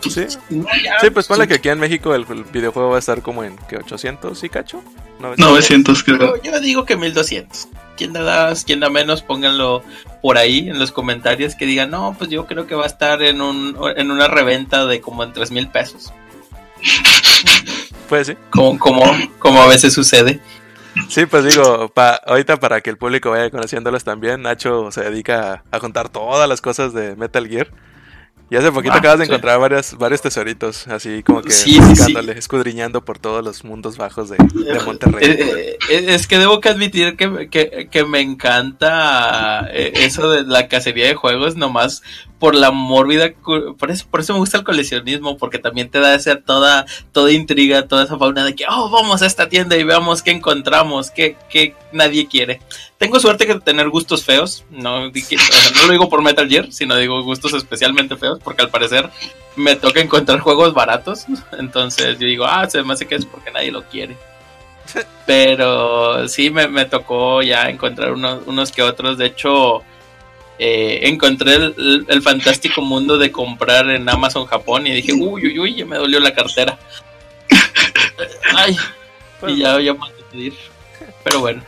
Sí. 0.00 0.26
Sí, 0.28 1.10
pues 1.14 1.26
ponle 1.26 1.44
su- 1.44 1.48
que 1.48 1.54
aquí 1.54 1.70
en 1.70 1.78
México 1.80 2.14
el, 2.14 2.26
el 2.28 2.44
videojuego 2.44 2.90
va 2.90 2.96
a 2.96 2.98
estar 2.98 3.22
como 3.22 3.42
en 3.42 3.56
que 3.68 3.78
800 3.78 4.44
y 4.44 4.48
cacho. 4.50 4.82
900 5.38 6.02
creo. 6.04 6.36
Yo, 6.42 6.52
yo 6.52 6.60
digo 6.60 6.84
que 6.84 6.94
1200. 6.96 7.68
Quien 7.96 8.12
da 8.12 8.20
más, 8.22 8.64
quien 8.64 8.80
da 8.80 8.90
menos, 8.90 9.22
pónganlo 9.22 9.82
por 10.20 10.36
ahí 10.36 10.68
en 10.68 10.78
los 10.78 10.92
comentarios 10.92 11.54
que 11.54 11.64
digan, 11.64 11.90
no, 11.90 12.14
pues 12.18 12.28
yo 12.28 12.44
creo 12.46 12.66
que 12.66 12.74
va 12.74 12.82
a 12.84 12.88
estar 12.88 13.22
en, 13.22 13.40
un, 13.40 13.78
en 13.96 14.10
una 14.10 14.28
reventa 14.28 14.84
de 14.84 15.00
como 15.00 15.22
en 15.24 15.32
3 15.32 15.50
mil 15.52 15.68
pesos. 15.68 16.12
Pues 18.08 18.26
sí. 18.26 18.34
Como, 18.50 18.78
como, 18.78 19.02
como 19.38 19.62
a 19.62 19.66
veces 19.66 19.94
sucede. 19.94 20.40
Sí, 21.08 21.26
pues 21.26 21.44
digo, 21.44 21.88
pa- 21.88 22.20
ahorita 22.26 22.58
para 22.58 22.80
que 22.80 22.90
el 22.90 22.96
público 22.96 23.30
vaya 23.30 23.50
conociéndolos 23.50 24.04
también, 24.04 24.42
Nacho 24.42 24.90
se 24.90 25.02
dedica 25.02 25.64
a, 25.70 25.76
a 25.76 25.80
contar 25.80 26.08
todas 26.08 26.48
las 26.48 26.60
cosas 26.60 26.92
de 26.92 27.16
Metal 27.16 27.46
Gear. 27.48 27.68
Y 28.50 28.56
hace 28.56 28.70
poquito 28.70 28.94
Ah, 28.94 28.98
acabas 28.98 29.18
de 29.18 29.24
sí. 29.26 29.32
encontrar 29.32 29.58
varias, 29.58 29.96
varios 29.96 30.20
tesoritos, 30.20 30.86
así 30.88 31.22
como 31.22 31.40
que 31.42 31.50
Sí, 31.50 31.72
sí, 31.72 31.80
buscándole, 31.80 32.38
escudriñando 32.38 33.04
por 33.04 33.18
todos 33.18 33.42
los 33.44 33.64
mundos 33.64 33.96
bajos 33.96 34.28
de, 34.28 34.36
de 34.36 34.80
Monterrey. 34.80 35.24
Eh, 35.30 35.78
eh, 35.90 36.04
es 36.08 36.26
que 36.26 36.38
debo 36.38 36.60
que 36.60 36.68
admitir 36.68 37.16
que, 37.16 37.48
que, 37.48 37.88
que 37.90 38.04
me 38.04 38.20
encanta 38.20 39.66
eh, 39.72 39.92
eso 39.96 40.30
de 40.30 40.44
la 40.44 40.68
cacería 40.68 41.06
de 41.06 41.14
juegos, 41.14 41.56
nomás 41.56 42.02
por 42.38 42.54
la 42.54 42.70
mórbida. 42.70 43.32
Por 43.42 43.90
eso, 43.90 44.06
por 44.10 44.20
eso 44.20 44.34
me 44.34 44.38
gusta 44.40 44.58
el 44.58 44.64
coleccionismo, 44.64 45.38
porque 45.38 45.58
también 45.58 45.90
te 45.90 45.98
da 45.98 46.14
esa 46.14 46.36
toda, 46.36 46.84
toda 47.12 47.32
intriga, 47.32 47.88
toda 47.88 48.04
esa 48.04 48.18
fauna 48.18 48.44
de 48.44 48.54
que, 48.54 48.64
oh, 48.68 48.90
vamos 48.90 49.22
a 49.22 49.26
esta 49.26 49.48
tienda 49.48 49.76
y 49.76 49.84
veamos 49.84 50.22
qué 50.22 50.32
encontramos, 50.32 51.10
qué, 51.10 51.36
qué 51.48 51.74
nadie 51.92 52.28
quiere. 52.28 52.60
Tengo 52.98 53.18
suerte 53.18 53.46
que 53.46 53.56
tener 53.56 53.88
gustos 53.88 54.24
feos, 54.24 54.64
no, 54.70 55.00
lo 55.00 55.10
digo 55.10 56.08
por 56.08 56.22
Metal 56.22 56.48
Gear, 56.48 56.72
sino 56.72 56.96
digo 56.96 57.22
gustos 57.22 57.52
especialmente 57.52 58.16
feos, 58.16 58.38
porque 58.42 58.62
al 58.62 58.70
parecer 58.70 59.10
me 59.56 59.76
toca 59.76 60.00
encontrar 60.00 60.40
juegos 60.40 60.74
baratos. 60.74 61.26
Entonces 61.58 62.18
yo 62.18 62.26
digo, 62.26 62.44
ah, 62.44 62.68
se 62.70 62.82
me 62.82 62.92
hace 62.92 63.06
que 63.06 63.16
es 63.16 63.26
porque 63.26 63.50
nadie 63.50 63.72
lo 63.72 63.82
quiere. 63.84 64.16
Pero 65.26 66.28
sí, 66.28 66.50
me, 66.50 66.68
me 66.68 66.84
tocó 66.84 67.42
ya 67.42 67.68
encontrar 67.68 68.12
unos, 68.12 68.46
unos 68.46 68.70
que 68.70 68.82
otros. 68.82 69.18
De 69.18 69.26
hecho, 69.26 69.82
eh, 70.58 71.00
encontré 71.02 71.54
el, 71.54 72.22
fantástico 72.22 72.80
mundo 72.80 73.18
de 73.18 73.32
comprar 73.32 73.90
en 73.90 74.08
Amazon 74.08 74.46
Japón 74.46 74.86
y 74.86 74.92
dije, 74.92 75.12
uy, 75.12 75.46
uy, 75.46 75.58
uy, 75.58 75.74
ya 75.74 75.84
me 75.84 75.96
dolió 75.96 76.20
la 76.20 76.32
cartera. 76.32 76.78
Ay, 78.54 78.76
y 79.48 79.58
ya, 79.58 79.80
ya 79.80 79.94
puedo 79.94 80.12
pedir. 80.30 80.54
Pero 81.24 81.40
bueno, 81.40 81.62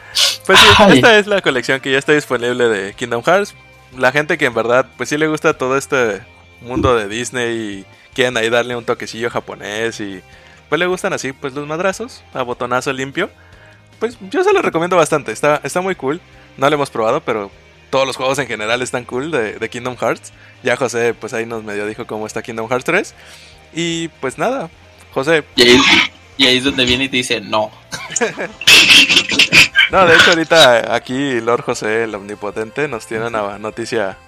Pues 0.46 0.58
sí, 0.60 0.66
Ay. 0.78 0.96
esta 0.96 1.18
es 1.18 1.26
la 1.26 1.40
colección 1.40 1.80
que 1.80 1.90
ya 1.90 1.98
está 1.98 2.12
disponible 2.12 2.68
de 2.68 2.94
Kingdom 2.94 3.22
Hearts. 3.22 3.54
La 3.96 4.12
gente 4.12 4.36
que 4.38 4.44
en 4.46 4.54
verdad, 4.54 4.86
pues 4.96 5.08
sí 5.08 5.16
le 5.16 5.26
gusta 5.28 5.54
todo 5.56 5.76
este 5.76 6.20
mundo 6.60 6.94
de 6.94 7.08
Disney 7.08 7.56
y 7.56 7.84
quieren 8.14 8.36
ahí 8.36 8.48
darle 8.50 8.76
un 8.76 8.84
toquecillo 8.84 9.30
japonés 9.30 10.00
y 10.00 10.20
pues 10.68 10.78
le 10.78 10.86
gustan 10.86 11.12
así, 11.12 11.32
pues 11.32 11.54
los 11.54 11.66
madrazos, 11.66 12.22
a 12.34 12.42
botonazo 12.42 12.92
limpio. 12.92 13.30
Pues 13.98 14.18
yo 14.30 14.44
se 14.44 14.52
lo 14.52 14.60
recomiendo 14.62 14.96
bastante, 14.96 15.32
está, 15.32 15.60
está 15.64 15.80
muy 15.80 15.94
cool. 15.94 16.20
No 16.58 16.68
lo 16.68 16.74
hemos 16.74 16.90
probado, 16.90 17.20
pero 17.22 17.50
todos 17.90 18.06
los 18.06 18.16
juegos 18.16 18.38
en 18.38 18.46
general 18.46 18.82
están 18.82 19.04
cool 19.04 19.30
de, 19.30 19.54
de 19.54 19.70
Kingdom 19.70 19.96
Hearts. 19.96 20.32
Ya 20.62 20.76
José, 20.76 21.14
pues 21.14 21.32
ahí 21.32 21.46
nos 21.46 21.62
medio 21.64 21.86
dijo 21.86 22.06
cómo 22.06 22.26
está 22.26 22.42
Kingdom 22.42 22.68
Hearts 22.68 22.84
3. 22.84 23.14
Y 23.74 24.08
pues 24.20 24.36
nada, 24.38 24.68
José, 25.14 25.44
y 25.54 25.62
ahí, 25.62 25.80
y 26.37 26.46
ahí 26.46 26.59
es 26.59 26.64
donde 26.64 26.85
viene 26.85 27.05
y 27.05 27.09
te 27.09 27.16
dice, 27.18 27.40
no. 27.40 27.70
No, 29.90 30.05
de 30.05 30.16
hecho 30.16 30.31
ahorita 30.31 30.94
aquí 30.94 31.40
Lord 31.40 31.62
José, 31.62 32.05
el 32.05 32.14
omnipotente, 32.16 32.88
nos 32.88 33.07
tiene 33.07 33.29
una 33.29 33.57
noticia 33.59 34.18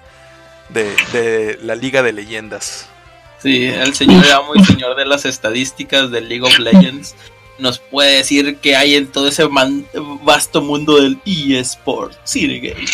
de, 0.69 0.95
de 1.11 1.59
la 1.61 1.75
Liga 1.75 2.01
de 2.01 2.13
Leyendas. 2.13 2.87
Sí, 3.43 3.65
el 3.65 3.93
señor 3.93 4.25
amo 4.31 4.55
y 4.55 4.63
señor 4.63 4.95
de 4.95 5.05
las 5.05 5.25
estadísticas 5.25 6.11
del 6.11 6.29
League 6.29 6.45
of 6.45 6.57
Legends 6.59 7.13
nos 7.57 7.79
puede 7.79 8.15
decir 8.17 8.57
qué 8.61 8.77
hay 8.77 8.95
en 8.95 9.07
todo 9.07 9.27
ese 9.27 9.49
man- 9.49 9.85
vasto 10.23 10.61
mundo 10.61 10.95
del 11.01 11.19
eSport. 11.25 12.13
Cinegame. 12.25 12.85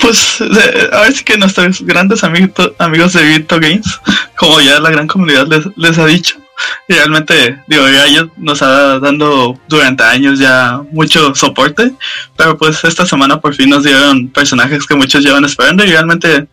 Pues 0.00 0.40
a 0.40 1.00
ver 1.02 1.24
que 1.24 1.36
nuestros 1.36 1.82
grandes 1.82 2.22
amiguito- 2.24 2.74
amigos 2.78 3.12
de 3.12 3.22
Vito 3.24 3.58
Games, 3.60 4.00
como 4.36 4.60
ya 4.60 4.80
la 4.80 4.90
gran 4.90 5.06
comunidad 5.06 5.46
les, 5.46 5.64
les 5.76 5.98
ha 5.98 6.06
dicho, 6.06 6.36
realmente, 6.88 7.58
digo, 7.66 7.86
ya 7.88 8.06
ellos 8.06 8.28
nos 8.36 8.62
ha 8.62 8.98
dando 8.98 9.58
durante 9.68 10.02
años 10.04 10.38
ya 10.38 10.80
mucho 10.92 11.34
soporte, 11.34 11.92
pero 12.36 12.56
pues 12.56 12.82
esta 12.84 13.04
semana 13.06 13.40
por 13.40 13.54
fin 13.54 13.68
nos 13.70 13.84
dieron 13.84 14.28
personajes 14.28 14.86
que 14.86 14.94
muchos 14.94 15.22
llevan 15.22 15.44
esperando 15.44 15.84
y 15.84 15.88
realmente 15.90 16.46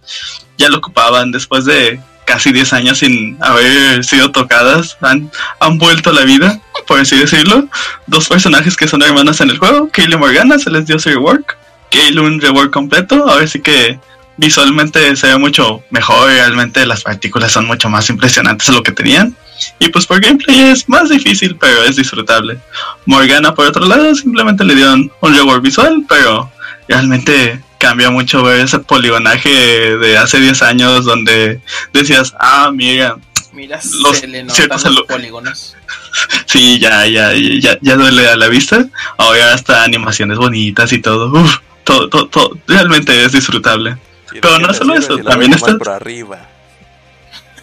ya 0.58 0.70
lo 0.70 0.78
ocupaban 0.78 1.32
después 1.32 1.66
de 1.66 2.00
casi 2.26 2.52
10 2.52 2.74
años 2.74 2.98
sin 2.98 3.38
haber 3.42 4.04
sido 4.04 4.32
tocadas, 4.32 4.98
han, 5.02 5.32
han 5.62 5.78
vuelto 5.78 6.10
a 6.10 6.14
la 6.14 6.24
vida, 6.26 6.60
por 6.86 7.00
así 7.00 7.18
decirlo. 7.18 7.70
Dos 8.08 8.28
personajes 8.28 8.76
que 8.76 8.88
son 8.88 9.02
hermanas 9.02 9.40
en 9.40 9.50
el 9.50 9.58
juego, 9.58 9.90
Kaylee 9.92 10.18
Morgana, 10.18 10.60
se 10.60 10.70
les 10.70 10.86
dio 10.86 11.00
su 11.00 11.08
rework. 11.10 11.57
Kaylee 11.92 12.20
un 12.20 12.42
rework 12.42 12.72
completo, 12.72 13.30
a 13.30 13.38
ver 13.38 13.50
si 13.50 13.62
que 13.62 14.00
visualmente 14.38 15.16
se 15.16 15.28
ve 15.28 15.38
mucho 15.38 15.84
mejor, 15.90 16.30
realmente 16.30 16.86
las 16.86 17.02
partículas 17.02 17.52
son 17.52 17.66
mucho 17.66 17.90
más 17.90 18.10
impresionantes 18.10 18.68
de 18.68 18.74
lo 18.74 18.84
que 18.84 18.92
tenían. 18.92 19.36
Y 19.80 19.90
pues 19.90 20.06
por 20.06 20.22
gameplay 20.22 20.60
es 20.60 20.88
más 20.88 21.10
difícil, 21.10 21.56
pero 21.56 21.84
es 21.84 21.96
disfrutable. 21.96 22.60
Morgana 23.06 23.56
por 23.56 23.68
otro 23.68 23.86
lado 23.86 24.14
simplemente 24.14 24.64
le 24.64 24.76
dieron 24.76 25.12
un 25.20 25.34
rework 25.34 25.64
visual, 25.64 26.04
pero 26.08 26.52
realmente 26.88 27.60
cambia 27.80 28.12
mucho 28.12 28.44
ver 28.44 28.62
ese 28.62 28.80
poligonaje 28.80 29.50
de 29.98 30.18
hace 30.18 30.40
10 30.40 30.62
años 30.62 31.06
donde 31.06 31.60
decías, 31.94 32.34
ah, 32.40 32.72
mira, 32.74 33.18
Mira, 33.58 33.80
Los 34.04 34.20
se 34.20 34.28
le 34.28 34.44
notan 34.44 34.94
los 34.94 35.08
polígonos. 35.08 35.76
sí, 36.46 36.78
ya, 36.78 37.08
ya, 37.08 37.34
ya, 37.34 37.80
ya 37.82 37.96
duele 37.96 38.28
a 38.28 38.36
la 38.36 38.50
vista. 38.50 38.86
Ahora 39.18 39.52
hasta 39.52 39.84
animaciones 39.84 40.38
bonitas 40.38 40.94
y 40.94 41.00
todo. 41.00 41.32
Uf, 41.32 41.58
todo, 41.88 42.10
todo, 42.10 42.28
todo, 42.28 42.58
realmente 42.68 43.24
es 43.24 43.32
disfrutable. 43.32 43.98
Pero 44.30 44.60
no 44.60 44.74
solo 44.74 44.96
eso, 44.96 45.18
también 45.20 45.54
está- 45.54 45.78
por 45.78 45.90
arriba. 45.90 46.40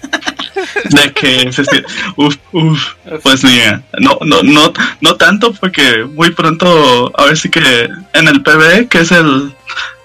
De 0.91 1.13
que, 1.13 1.51
uf, 2.17 2.37
uf, 2.53 2.95
pues 3.23 3.45
mira, 3.45 3.83
no, 3.99 4.19
no, 4.23 4.43
no, 4.43 4.73
no 5.01 5.17
tanto 5.17 5.53
porque 5.53 6.05
muy 6.05 6.31
pronto, 6.31 7.13
a 7.19 7.27
ver 7.27 7.37
si 7.37 7.51
que 7.51 7.89
en 8.13 8.29
el 8.29 8.43
PBE, 8.43 8.89
que 8.89 9.01
es 9.01 9.13
el, 9.13 9.55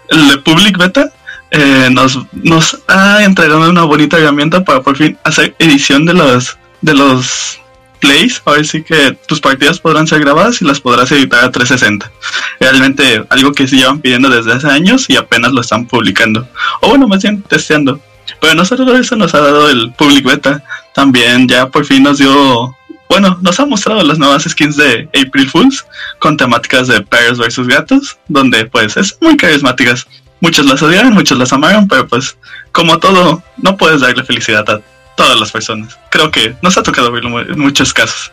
el 0.10 0.42
Public 0.44 0.78
Beta, 0.78 1.12
eh, 1.52 1.90
nos, 1.92 2.20
nos 2.34 2.78
ha 2.88 3.24
entregado 3.24 3.70
una 3.70 3.84
bonita 3.84 4.18
herramienta 4.18 4.64
para 4.66 4.82
por 4.82 4.98
fin 4.98 5.18
hacer 5.24 5.56
edición 5.60 6.06
de 6.06 6.14
los, 6.14 6.58
de 6.82 6.94
los 6.94 7.59
plays, 8.00 8.42
a 8.46 8.52
ver 8.52 8.66
si 8.66 8.84
que 8.84 9.18
tus 9.28 9.40
partidas 9.40 9.80
podrán 9.80 10.08
ser 10.08 10.22
grabadas 10.22 10.62
y 10.62 10.66
las 10.66 10.80
podrás 10.80 11.12
editar 11.12 11.44
a 11.44 11.52
360. 11.52 12.12
Realmente 12.60 13.24
algo 13.30 13.52
que 13.54 13.68
se 13.68 13.78
llevan 13.78 14.00
pidiendo 14.00 14.30
desde 14.30 14.54
hace 14.54 14.68
años 14.68 15.10
y 15.10 15.16
apenas 15.16 15.52
lo 15.52 15.62
están 15.62 15.86
publicando. 15.86 16.48
O 16.82 16.90
bueno, 16.90 17.08
más 17.08 17.22
bien 17.24 17.42
testeando. 17.44 18.00
Pero 18.40 18.56
no 18.56 18.66
solo 18.66 18.96
eso 18.98 19.16
nos 19.16 19.34
ha 19.34 19.40
dado 19.40 19.70
el 19.70 19.92
Public 19.94 20.26
Beta, 20.26 20.64
también 20.94 21.48
ya 21.48 21.68
por 21.68 21.86
fin 21.86 22.04
nos 22.04 22.20
dio, 22.20 22.76
bueno, 23.10 23.38
nos 23.42 23.60
ha 23.60 23.66
mostrado 23.66 24.04
las 24.04 24.20
nuevas 24.20 24.44
skins 24.44 24.78
de 24.78 25.10
April 25.20 25.50
Fools 25.50 25.86
con 26.20 26.38
temáticas 26.38 26.88
de 26.88 27.02
perros 27.02 27.40
versus 27.40 27.68
gatos, 27.68 28.18
donde 28.28 28.66
pues 28.66 28.98
es 28.98 29.18
muy 29.22 29.36
carismáticas. 29.36 30.08
Muchos 30.42 30.66
las 30.66 30.82
odiaron, 30.82 31.14
muchos 31.14 31.38
las 31.38 31.52
amaron, 31.52 31.88
pero 31.88 32.08
pues 32.08 32.38
como 32.72 33.00
todo, 33.00 33.44
no 33.58 33.76
puedes 33.76 34.02
darle 34.02 34.24
felicidad 34.24 34.70
a 34.70 34.82
todas 35.20 35.38
las 35.38 35.52
personas. 35.52 36.00
Creo 36.10 36.32
que 36.32 36.56
nos 36.62 36.78
ha 36.78 36.84
tocado 36.84 37.12
verlo 37.12 37.42
en 37.42 37.60
muchos 37.60 37.94
casos. 37.94 38.32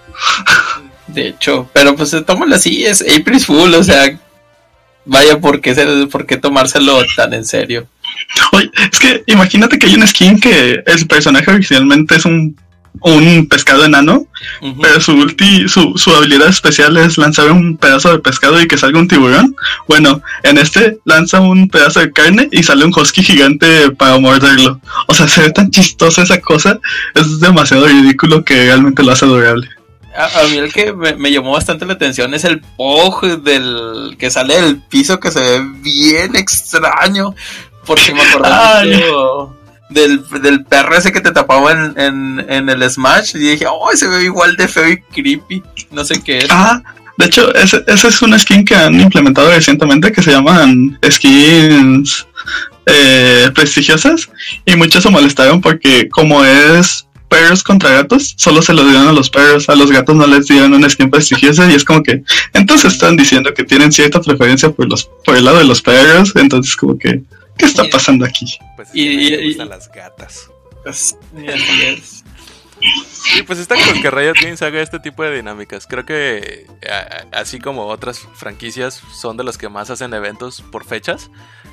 De 1.09 1.29
hecho, 1.29 1.69
pero 1.73 1.97
pues 1.97 2.15
tómalo 2.25 2.55
así, 2.55 2.85
es 2.85 3.03
April 3.03 3.41
Fool, 3.41 3.75
o 3.75 3.83
sea, 3.83 4.17
vaya, 5.05 5.41
¿por 5.41 5.61
qué, 5.61 5.75
por 6.11 6.27
qué 6.27 6.37
tomárselo 6.37 7.05
tan 7.17 7.35
en 7.35 7.45
serio? 7.45 7.89
Oye, 8.53 8.71
es 8.93 9.01
que 9.01 9.25
imagínate 9.27 9.81
que 9.81 9.87
hay 9.87 9.97
una 9.97 10.07
skin 10.07 10.39
que 10.39 10.83
el 10.87 11.07
personaje 11.09 11.51
originalmente 11.51 12.15
es 12.15 12.25
un 12.25 12.57
un 13.01 13.47
pescado 13.47 13.85
enano, 13.85 14.27
pero 14.81 15.01
su, 15.01 15.13
ulti, 15.13 15.69
su, 15.69 15.93
su 15.97 16.15
habilidad 16.15 16.49
especial 16.49 16.97
es 16.97 17.19
lanzar 17.19 17.51
un 17.51 17.77
pedazo 17.77 18.13
de 18.13 18.19
pescado 18.19 18.61
y 18.61 18.69
que 18.69 18.79
salga 18.79 18.99
un 18.99 19.09
tiburón. 19.09 19.57
Bueno, 19.89 20.23
en 20.43 20.59
este 20.59 20.99
lanza 21.05 21.41
un 21.41 21.69
pedazo 21.69 22.01
de 22.01 22.13
carne 22.13 22.49
y 22.53 22.63
sale 22.63 22.85
un 22.85 22.93
husky 22.97 23.23
gigante 23.23 23.91
para 23.93 24.19
morderlo. 24.19 24.81
O 25.07 25.15
sea, 25.15 25.29
se 25.29 25.43
ve 25.43 25.51
tan 25.51 25.71
chistosa 25.71 26.23
esa 26.23 26.41
cosa, 26.41 26.79
es 27.15 27.41
demasiado 27.41 27.87
ridículo 27.87 28.45
que 28.45 28.55
realmente 28.67 29.03
lo 29.03 29.13
hace 29.13 29.25
adorable. 29.25 29.69
A, 30.17 30.41
a 30.41 30.45
mí 30.45 30.57
el 30.57 30.73
que 30.73 30.95
me, 30.95 31.15
me 31.15 31.31
llamó 31.31 31.53
bastante 31.53 31.85
la 31.85 31.93
atención 31.93 32.33
es 32.33 32.45
el 32.45 32.61
Pog 32.61 33.43
del 33.43 34.17
que 34.19 34.31
sale 34.31 34.61
del 34.63 34.81
piso 34.81 35.21
que 35.21 35.31
se 35.31 35.41
ve 35.41 35.61
bien 35.83 36.37
extraño. 36.37 37.35
Porque 37.85 38.13
me 38.13 38.23
acordé 38.23 38.49
mucho 38.97 39.56
del, 39.91 40.23
del 40.43 40.65
perro 40.65 40.97
ese 40.97 41.13
que 41.13 41.21
te 41.21 41.33
tapaba 41.33 41.73
en, 41.73 41.95
en, 41.99 42.47
en 42.49 42.69
el 42.69 42.91
Smash. 42.91 43.37
Y 43.37 43.39
dije, 43.39 43.67
oh, 43.69 43.91
se 43.95 44.07
ve 44.09 44.25
igual 44.25 44.57
de 44.57 44.69
feo 44.69 44.89
y 44.89 45.01
creepy. 45.01 45.63
No 45.91 46.05
sé 46.05 46.23
qué 46.23 46.39
es. 46.39 46.49
Ah, 46.51 46.83
de 47.17 47.27
hecho, 47.27 47.55
ese, 47.55 47.83
ese 47.87 48.09
es 48.09 48.23
una 48.23 48.39
skin 48.39 48.65
que 48.65 48.75
han 48.75 49.01
implementado 49.01 49.51
recientemente 49.51 50.13
que 50.13 50.23
se 50.23 50.33
llaman 50.33 50.99
skins 51.11 52.27
eh, 52.85 53.51
prestigiosas 53.55 54.29
y 54.67 54.77
muchos 54.77 55.03
se 55.03 55.11
molestaron 55.11 55.61
porque 55.61 56.09
como 56.11 56.45
es 56.45 57.07
perros 57.29 57.63
contra 57.63 57.91
gatos, 57.91 58.35
solo 58.37 58.63
se 58.63 58.75
lo 58.75 58.85
dieron 58.85 59.09
a 59.09 59.13
los 59.13 59.31
perros, 59.31 59.69
a 59.69 59.75
los 59.75 59.91
gatos 59.91 60.15
no 60.15 60.27
les 60.27 60.47
dieron 60.47 60.75
una 60.75 60.89
skin 60.89 61.11
prestigiosa 61.11 61.71
y 61.71 61.75
es 61.75 61.85
como 61.85 62.03
que 62.03 62.23
entonces 62.53 62.93
están 62.93 63.17
diciendo 63.17 63.53
que 63.55 63.65
tienen 63.65 63.93
cierta 63.93 64.21
preferencia 64.21 64.71
por 64.71 64.89
los 64.89 65.11
por 65.25 65.37
el 65.37 65.45
lado 65.45 65.59
de 65.59 65.65
los 65.65 65.83
perros, 65.83 66.33
entonces 66.37 66.77
como 66.77 66.99
que 66.99 67.23
¿qué 67.59 67.65
está 67.67 67.85
pasando 67.91 68.25
aquí? 68.25 68.59
Pues 68.77 68.89
Y- 68.93 69.03
y, 69.07 69.27
y- 69.29 69.37
me 69.37 69.43
y- 69.43 69.49
gustan 69.49 69.69
las 69.69 69.91
gatas. 69.91 70.51
Pues, 70.83 71.17
y 71.37 71.49
así 71.49 71.83
es. 71.85 72.25
Sí, 73.09 73.43
pues 73.43 73.59
está 73.59 73.75
con 73.75 74.03
que 74.03 74.11
Riot 74.11 74.35
Games 74.41 74.61
haga 74.61 74.83
este 74.83 74.99
tipo 75.01 75.23
de 75.25 75.35
dinámicas. 75.37 75.87
Creo 75.87 76.05
que 76.05 76.67
a- 76.89 77.39
así 77.41 77.59
como 77.59 77.87
otras 77.87 78.21
franquicias 78.35 79.01
son 79.19 79.37
de 79.39 79.45
los 79.45 79.57
que 79.57 79.69
más 79.71 79.89
hacen 79.91 80.13
eventos 80.13 80.63
por 80.71 80.85
fechas. 80.85 81.31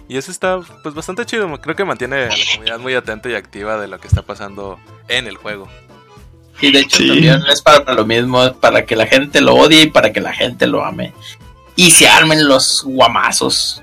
Y 0.07 0.17
eso 0.17 0.31
está 0.31 0.59
pues 0.81 0.95
bastante 0.95 1.25
chido. 1.25 1.51
Creo 1.61 1.75
que 1.75 1.83
mantiene 1.85 2.15
a 2.23 2.27
la 2.29 2.35
comunidad 2.53 2.79
muy 2.79 2.93
atenta 2.95 3.29
y 3.29 3.35
activa 3.35 3.79
de 3.79 3.87
lo 3.89 3.99
que 3.99 4.07
está 4.07 4.21
pasando 4.21 4.79
en 5.09 5.27
el 5.27 5.35
juego. 5.35 5.67
Y 6.61 6.71
de 6.71 6.79
hecho 6.79 6.97
Sí. 6.97 7.07
también 7.07 7.41
es 7.51 7.61
para 7.61 7.93
lo 7.93 8.05
mismo, 8.05 8.53
para 8.53 8.85
que 8.85 8.95
la 8.95 9.05
gente 9.05 9.41
lo 9.41 9.55
odie 9.55 9.83
y 9.83 9.89
para 9.91 10.13
que 10.13 10.21
la 10.21 10.33
gente 10.33 10.67
lo 10.67 10.85
ame. 10.85 11.13
Y 11.75 11.91
se 11.91 12.07
armen 12.07 12.47
los 12.47 12.81
guamazos. 12.85 13.81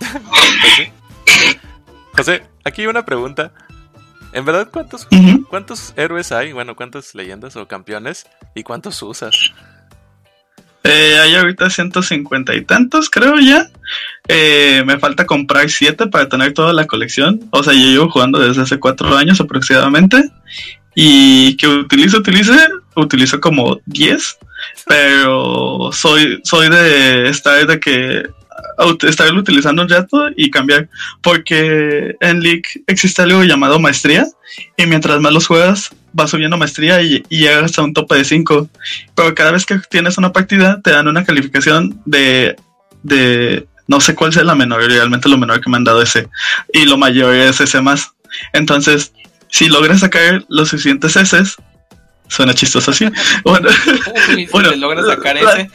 Pues 0.30 0.74
sí. 0.76 0.92
José, 2.16 2.42
aquí 2.64 2.86
una 2.86 3.04
pregunta. 3.04 3.52
¿En 4.32 4.44
verdad 4.44 4.68
cuántos, 4.70 5.06
cuántos 5.48 5.94
héroes 5.96 6.32
hay? 6.32 6.52
Bueno, 6.52 6.76
¿cuántas 6.76 7.14
leyendas 7.14 7.56
o 7.56 7.66
campeones? 7.66 8.26
¿Y 8.54 8.62
cuántos 8.62 9.02
usas? 9.02 9.34
Eh, 10.84 11.18
hay 11.20 11.34
ahorita 11.34 11.68
150 11.70 12.54
y 12.54 12.64
tantos, 12.64 13.10
creo 13.10 13.38
ya. 13.38 13.68
Eh, 14.28 14.82
me 14.86 14.98
falta 14.98 15.26
comprar 15.26 15.68
7 15.68 16.06
para 16.06 16.28
tener 16.28 16.54
toda 16.54 16.72
la 16.72 16.86
colección. 16.86 17.40
O 17.50 17.62
sea, 17.62 17.72
yo 17.72 17.80
llevo 17.80 18.10
jugando 18.10 18.38
desde 18.38 18.62
hace 18.62 18.78
4 18.78 19.16
años 19.16 19.40
aproximadamente. 19.40 20.30
Y 20.94 21.56
que 21.56 21.68
utilizo, 21.68 22.18
utilice, 22.18 22.68
utilizo 22.96 23.40
como 23.40 23.80
10. 23.86 24.38
Pero 24.86 25.90
soy, 25.92 26.40
soy 26.44 26.68
de 26.68 27.28
estar 27.28 27.66
de 27.66 27.80
que 27.80 28.28
estarlo 29.06 29.40
utilizando 29.40 29.82
un 29.82 29.88
rato 29.88 30.28
y 30.36 30.50
cambiar. 30.50 30.88
Porque 31.22 32.16
en 32.20 32.40
League 32.40 32.64
existe 32.86 33.22
algo 33.22 33.44
llamado 33.44 33.78
maestría. 33.78 34.26
Y 34.76 34.86
mientras 34.86 35.20
más 35.20 35.32
los 35.32 35.46
juegas, 35.46 35.90
vas 36.12 36.30
subiendo 36.30 36.56
maestría 36.56 37.02
y, 37.02 37.22
y 37.28 37.40
llegas 37.40 37.78
a 37.78 37.82
un 37.82 37.92
tope 37.92 38.16
de 38.16 38.24
5 38.24 38.68
pero 39.14 39.34
cada 39.34 39.52
vez 39.52 39.66
que 39.66 39.78
tienes 39.90 40.16
una 40.18 40.32
partida 40.32 40.80
te 40.82 40.90
dan 40.90 41.06
una 41.08 41.24
calificación 41.24 42.00
de, 42.04 42.56
de 43.02 43.66
no 43.86 44.00
sé 44.00 44.14
cuál 44.14 44.32
sea 44.32 44.44
la 44.44 44.54
menor, 44.54 44.82
realmente 44.82 45.28
lo 45.28 45.38
menor 45.38 45.60
que 45.60 45.70
me 45.70 45.76
han 45.76 45.84
dado 45.84 46.02
ese, 46.02 46.28
y 46.72 46.84
lo 46.84 46.98
mayor 46.98 47.34
es 47.34 47.60
ese 47.60 47.80
más. 47.80 48.12
Entonces, 48.52 49.12
si 49.48 49.68
logras 49.68 50.00
sacar 50.00 50.44
los 50.48 50.68
suficientes 50.68 51.16
S, 51.16 51.42
suena 52.28 52.54
chistoso 52.54 52.90
así. 52.90 53.06
Bueno, 53.44 53.68
si 54.26 54.46
Bueno, 54.46 54.74
logras 54.76 55.06
sacar 55.06 55.36
ese. 55.38 55.70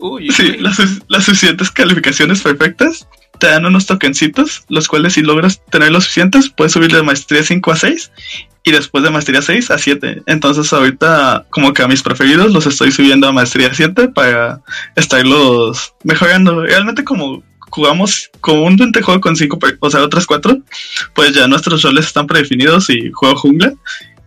Uy, 0.00 0.30
sí, 0.30 0.50
uy. 0.50 0.58
las, 0.58 0.78
las 1.08 1.24
suficientes 1.24 1.70
calificaciones 1.70 2.42
perfectas 2.42 3.06
te 3.38 3.48
dan 3.48 3.66
unos 3.66 3.86
tokencitos, 3.86 4.64
los 4.68 4.88
cuales 4.88 5.14
si 5.14 5.22
logras 5.22 5.60
tener 5.70 5.92
los 5.92 6.04
suficientes, 6.04 6.48
puedes 6.48 6.72
subir 6.72 6.92
de 6.92 7.02
maestría 7.02 7.42
5 7.42 7.72
a 7.72 7.76
6 7.76 8.10
y 8.62 8.70
después 8.70 9.04
de 9.04 9.10
maestría 9.10 9.42
6 9.42 9.70
a 9.70 9.78
7. 9.78 10.22
Entonces 10.26 10.72
ahorita 10.72 11.46
como 11.50 11.72
que 11.72 11.82
a 11.82 11.88
mis 11.88 12.02
preferidos 12.02 12.52
los 12.52 12.66
estoy 12.66 12.90
subiendo 12.92 13.28
a 13.28 13.32
maestría 13.32 13.72
7 13.72 14.08
para 14.08 14.60
estarlos 14.96 15.94
mejorando. 16.02 16.62
Realmente 16.62 17.04
como 17.04 17.42
jugamos 17.68 18.30
comúnmente 18.40 19.02
juego 19.02 19.20
con 19.20 19.36
5, 19.36 19.58
o 19.80 19.90
sea, 19.90 20.02
otras 20.02 20.26
4, 20.26 20.58
pues 21.12 21.32
ya 21.32 21.48
nuestros 21.48 21.82
roles 21.82 22.06
están 22.06 22.26
predefinidos 22.26 22.88
y 22.88 23.10
juego 23.12 23.36
jungla. 23.36 23.74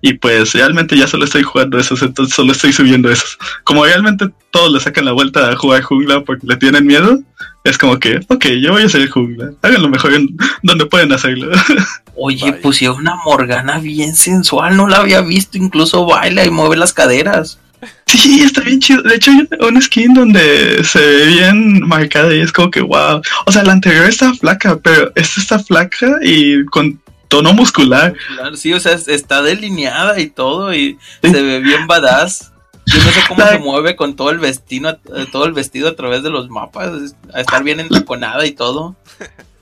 Y 0.01 0.13
pues 0.13 0.53
realmente 0.53 0.95
ya 0.95 1.07
solo 1.07 1.25
estoy 1.25 1.43
jugando 1.43 1.79
esos, 1.79 2.01
entonces 2.01 2.35
solo 2.35 2.51
estoy 2.51 2.71
subiendo 2.71 3.09
esos. 3.09 3.37
Como 3.63 3.83
realmente 3.83 4.29
todos 4.51 4.71
le 4.71 4.79
sacan 4.79 5.05
la 5.05 5.11
vuelta 5.11 5.49
a 5.49 5.55
jugar 5.55 5.81
jungla 5.81 6.23
porque 6.23 6.45
le 6.45 6.55
tienen 6.57 6.85
miedo, 6.85 7.19
es 7.63 7.77
como 7.77 7.99
que, 7.99 8.19
ok, 8.27 8.45
yo 8.61 8.73
voy 8.73 8.83
a 8.83 8.89
ser 8.89 9.09
jungla. 9.09 9.51
Háganlo 9.61 9.89
mejor 9.89 10.13
en 10.13 10.29
donde 10.63 10.85
pueden 10.85 11.11
hacerlo. 11.11 11.51
Oye, 12.15 12.51
Vaya. 12.51 12.61
pusieron 12.61 12.97
una 12.97 13.15
Morgana 13.25 13.79
bien 13.79 14.15
sensual, 14.15 14.77
no 14.77 14.87
la 14.87 14.97
había 14.97 15.21
visto, 15.21 15.57
incluso 15.57 16.05
baila 16.05 16.45
y 16.45 16.49
mueve 16.49 16.77
las 16.77 16.93
caderas. 16.93 17.59
sí, 18.07 18.41
está 18.41 18.61
bien 18.61 18.79
chido. 18.79 19.03
De 19.03 19.15
hecho, 19.15 19.31
hay 19.31 19.47
una 19.67 19.81
skin 19.81 20.13
donde 20.13 20.83
se 20.83 20.99
ve 20.99 21.25
bien 21.27 21.81
marcada 21.87 22.33
y 22.33 22.39
es 22.39 22.51
como 22.51 22.71
que, 22.71 22.81
wow. 22.81 23.21
O 23.45 23.51
sea, 23.51 23.63
la 23.63 23.73
anterior 23.73 24.05
estaba 24.05 24.33
flaca, 24.33 24.79
pero 24.79 25.11
esta 25.15 25.41
está 25.41 25.59
flaca 25.59 26.17
y 26.23 26.65
con 26.65 26.99
tono 27.27 27.53
muscular. 27.53 28.13
Sí, 28.55 28.73
o 28.73 28.79
sea, 28.79 28.93
es- 28.93 29.07
está 29.07 29.41
delineada 29.41 30.19
y 30.19 30.27
todo 30.27 30.73
y 30.73 30.97
Sí. 31.23 31.31
se 31.31 31.41
ve 31.41 31.59
bien 31.59 31.87
badass. 31.87 32.51
Yo 32.85 32.97
no 33.03 33.11
sé 33.11 33.19
cómo 33.27 33.45
se 33.45 33.59
mueve 33.59 33.95
con 33.97 34.15
todo 34.15 34.29
el 34.29 34.39
vestido, 34.39 34.89
eh, 35.15 35.25
todo 35.31 35.45
el 35.45 35.51
vestido 35.51 35.89
a 35.89 35.95
través 35.95 36.23
de 36.23 36.29
los 36.29 36.49
mapas, 36.49 37.13
a 37.33 37.41
estar 37.41 37.61
bien 37.63 37.81
entaconada 37.81 38.45
y 38.45 38.51
todo. 38.51 38.95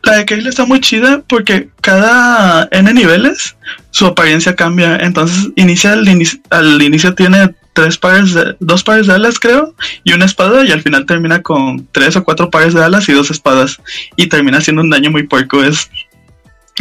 La 0.04 0.18
de 0.18 0.26
Kayla 0.26 0.50
está 0.50 0.66
muy 0.66 0.80
chida 0.80 1.24
porque 1.28 1.70
cada 1.82 2.68
N 2.72 2.94
niveles 2.94 3.56
su 3.90 4.06
apariencia 4.06 4.56
cambia. 4.56 4.98
Entonces 4.98 5.50
inicia 5.56 5.94
al, 5.94 6.08
inicio, 6.08 6.40
al 6.52 6.80
inicio 6.80 7.16
tiene 7.16 7.56
tres 7.74 7.98
pares 7.98 8.36
de, 8.36 8.56
dos 8.60 8.84
pares 8.84 9.08
de 9.08 9.14
alas 9.14 9.38
creo 9.40 9.74
y 10.04 10.14
una 10.14 10.26
espada 10.26 10.64
y 10.64 10.72
al 10.72 10.82
final 10.84 11.06
termina 11.08 11.42
con 11.42 11.88
tres 11.92 12.16
o 12.16 12.24
cuatro 12.24 12.52
pares 12.52 12.74
de 12.76 12.84
alas 12.84 13.10
y 13.10 13.14
dos 13.14 13.32
espadas 13.32 13.82
y 14.16 14.28
termina 14.28 14.60
haciendo 14.60 14.84
un 14.84 14.92
daño 14.92 15.10
muy 15.10 15.24
puerco. 15.24 15.64
Es 15.64 15.90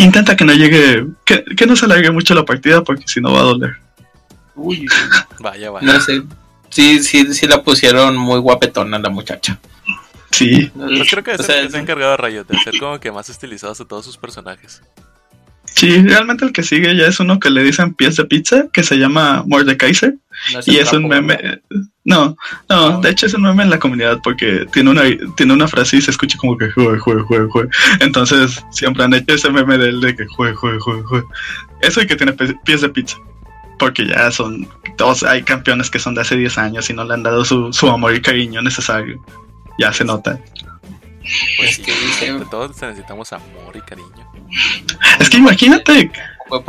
intenta 0.02 0.36
que 0.36 0.44
no 0.44 0.52
llegue, 0.52 1.06
que, 1.24 1.44
que 1.44 1.66
no 1.66 1.76
se 1.76 1.84
alargue 1.84 2.10
mucho 2.10 2.34
la 2.34 2.44
partida 2.44 2.82
porque 2.82 3.04
si 3.06 3.20
no 3.20 3.32
va 3.32 3.40
a 3.40 3.44
doler. 3.44 3.76
Uy, 4.56 4.86
Vaya, 5.40 5.70
vaya. 5.70 5.86
no 5.86 6.00
sé. 6.00 6.22
Sí, 6.70 7.02
sí, 7.02 7.32
sí 7.34 7.46
la 7.46 7.62
pusieron 7.62 8.16
muy 8.16 8.40
guapetona 8.40 8.98
la 8.98 9.08
muchacha. 9.08 9.58
Sí, 10.32 10.68
Pues 10.74 11.08
creo 11.08 11.22
que 11.22 11.30
O 11.32 11.42
sea, 11.42 11.58
el 11.60 11.66
que 11.66 11.70
se 11.70 11.76
ha 11.76 11.80
encargado 11.80 12.16
Riot 12.16 12.44
de 12.44 12.56
hacer 12.56 12.76
como 12.80 12.98
que 12.98 13.12
más 13.12 13.28
estilizados 13.28 13.80
a 13.80 13.84
todos 13.84 14.04
sus 14.04 14.16
personajes. 14.16 14.82
Sí, 15.74 16.02
realmente 16.02 16.44
el 16.44 16.52
que 16.52 16.62
sigue 16.62 16.96
ya 16.96 17.06
es 17.06 17.20
uno 17.20 17.38
que 17.38 17.50
le 17.50 17.62
dicen 17.62 17.94
pies 17.94 18.16
de 18.16 18.24
pizza 18.24 18.66
que 18.72 18.82
se 18.82 18.96
llama 18.96 19.44
Mordekaiser. 19.46 20.14
no 20.52 20.60
Y 20.66 20.76
es 20.76 20.92
un 20.92 21.08
meme. 21.08 21.60
No, 22.04 22.36
no, 22.68 22.90
No. 22.90 23.00
de 23.00 23.10
hecho 23.10 23.26
es 23.26 23.34
un 23.34 23.42
meme 23.42 23.62
en 23.62 23.70
la 23.70 23.78
comunidad 23.78 24.20
porque 24.22 24.66
tiene 24.72 24.90
una, 24.90 25.02
tiene 25.36 25.52
una 25.52 25.68
frase 25.68 25.96
y 25.96 26.02
se 26.02 26.10
escucha 26.10 26.36
como 26.38 26.56
que 26.58 26.70
juegue, 26.70 26.98
juegue, 26.98 27.22
juegue, 27.22 27.48
juegue. 27.48 27.68
Entonces 28.00 28.62
siempre 28.70 29.04
han 29.04 29.14
hecho 29.14 29.34
ese 29.34 29.50
meme 29.50 29.78
de 29.78 29.88
él 29.88 30.00
de 30.00 30.14
que 30.14 30.26
juegue, 30.26 30.54
juegue, 30.54 30.78
juegue, 30.78 31.02
juegue. 31.02 31.26
Eso 31.80 32.02
y 32.02 32.06
que 32.06 32.16
tiene 32.16 32.32
pies 32.64 32.80
de 32.80 32.88
pizza. 32.88 33.16
Porque 33.78 34.06
ya 34.06 34.30
son, 34.30 34.68
todos 34.96 35.24
hay 35.24 35.42
campeones 35.42 35.90
que 35.90 35.98
son 35.98 36.14
de 36.14 36.20
hace 36.20 36.36
10 36.36 36.58
años 36.58 36.88
y 36.90 36.92
no 36.92 37.04
le 37.04 37.14
han 37.14 37.22
dado 37.24 37.44
su, 37.44 37.72
su 37.72 37.88
amor 37.90 38.14
y 38.14 38.20
cariño 38.22 38.62
necesario. 38.62 39.20
Ya 39.78 39.92
se 39.92 40.04
nota. 40.04 40.38
Pues 41.56 41.76
sí, 41.76 41.82
que 41.82 41.92
dice- 41.92 42.32
de 42.32 42.44
todos 42.46 42.80
necesitamos 42.80 43.32
amor 43.32 43.74
y 43.74 43.80
cariño. 43.80 44.08
Es 45.18 45.30
que 45.30 45.38
imagínate, 45.38 46.10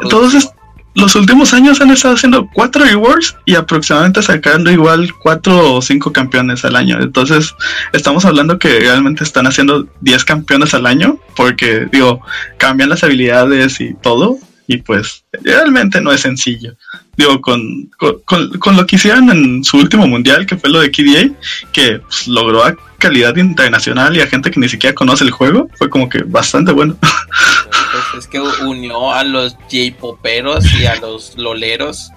todos 0.10 0.50
los 0.94 1.14
últimos 1.16 1.54
años 1.54 1.82
han 1.82 1.92
estado 1.92 2.16
haciendo 2.16 2.50
cuatro 2.54 2.86
rewards 2.86 3.36
y 3.46 3.56
aproximadamente 3.56 4.22
sacando 4.22 4.72
igual 4.72 5.12
cuatro 5.22 5.74
o 5.76 5.82
cinco 5.82 6.14
campeones 6.14 6.64
al 6.64 6.76
año. 6.78 7.02
Entonces, 7.02 7.54
estamos 7.92 8.24
hablando 8.24 8.58
que 8.58 8.80
realmente 8.80 9.24
están 9.26 9.46
haciendo 9.46 9.88
10 10.00 10.24
campeones 10.24 10.74
al 10.74 10.86
año 10.86 11.20
porque, 11.36 11.88
digo, 11.92 12.22
cambian 12.58 12.88
las 12.90 13.04
habilidades 13.04 13.82
y 13.82 13.94
todo. 13.94 14.38
Y 14.68 14.78
pues, 14.78 15.24
realmente 15.44 16.02
no 16.02 16.12
es 16.12 16.22
sencillo. 16.22 16.74
Digo, 17.18 17.40
con, 17.40 17.86
con, 17.98 18.20
con- 18.26 18.50
con 18.58 18.76
lo 18.76 18.86
que 18.88 18.96
hicieron 18.96 19.30
en 19.30 19.64
su 19.64 19.78
último 19.78 20.08
mundial, 20.08 20.46
que 20.46 20.58
fue 20.58 20.70
lo 20.72 20.80
de 20.80 20.90
KDA, 20.92 21.30
que 21.72 22.00
pues, 22.00 22.28
logró 22.28 22.64
a 22.66 22.76
calidad 22.98 23.36
internacional 23.38 24.16
y 24.18 24.22
a 24.22 24.28
gente 24.28 24.50
que 24.50 24.60
ni 24.60 24.68
siquiera 24.68 24.96
conoce 24.96 25.24
el 25.24 25.32
juego, 25.32 25.70
fue 25.78 25.90
como 25.90 26.10
que 26.10 26.24
bastante 26.24 26.72
bueno. 26.72 26.98
Pues 27.00 28.24
es 28.24 28.28
que 28.28 28.40
unió 28.40 29.14
a 29.14 29.24
los 29.24 29.54
J-poperos 29.72 30.66
y 30.74 30.86
a 30.88 30.96
los 30.96 31.38
loleros. 31.38 32.10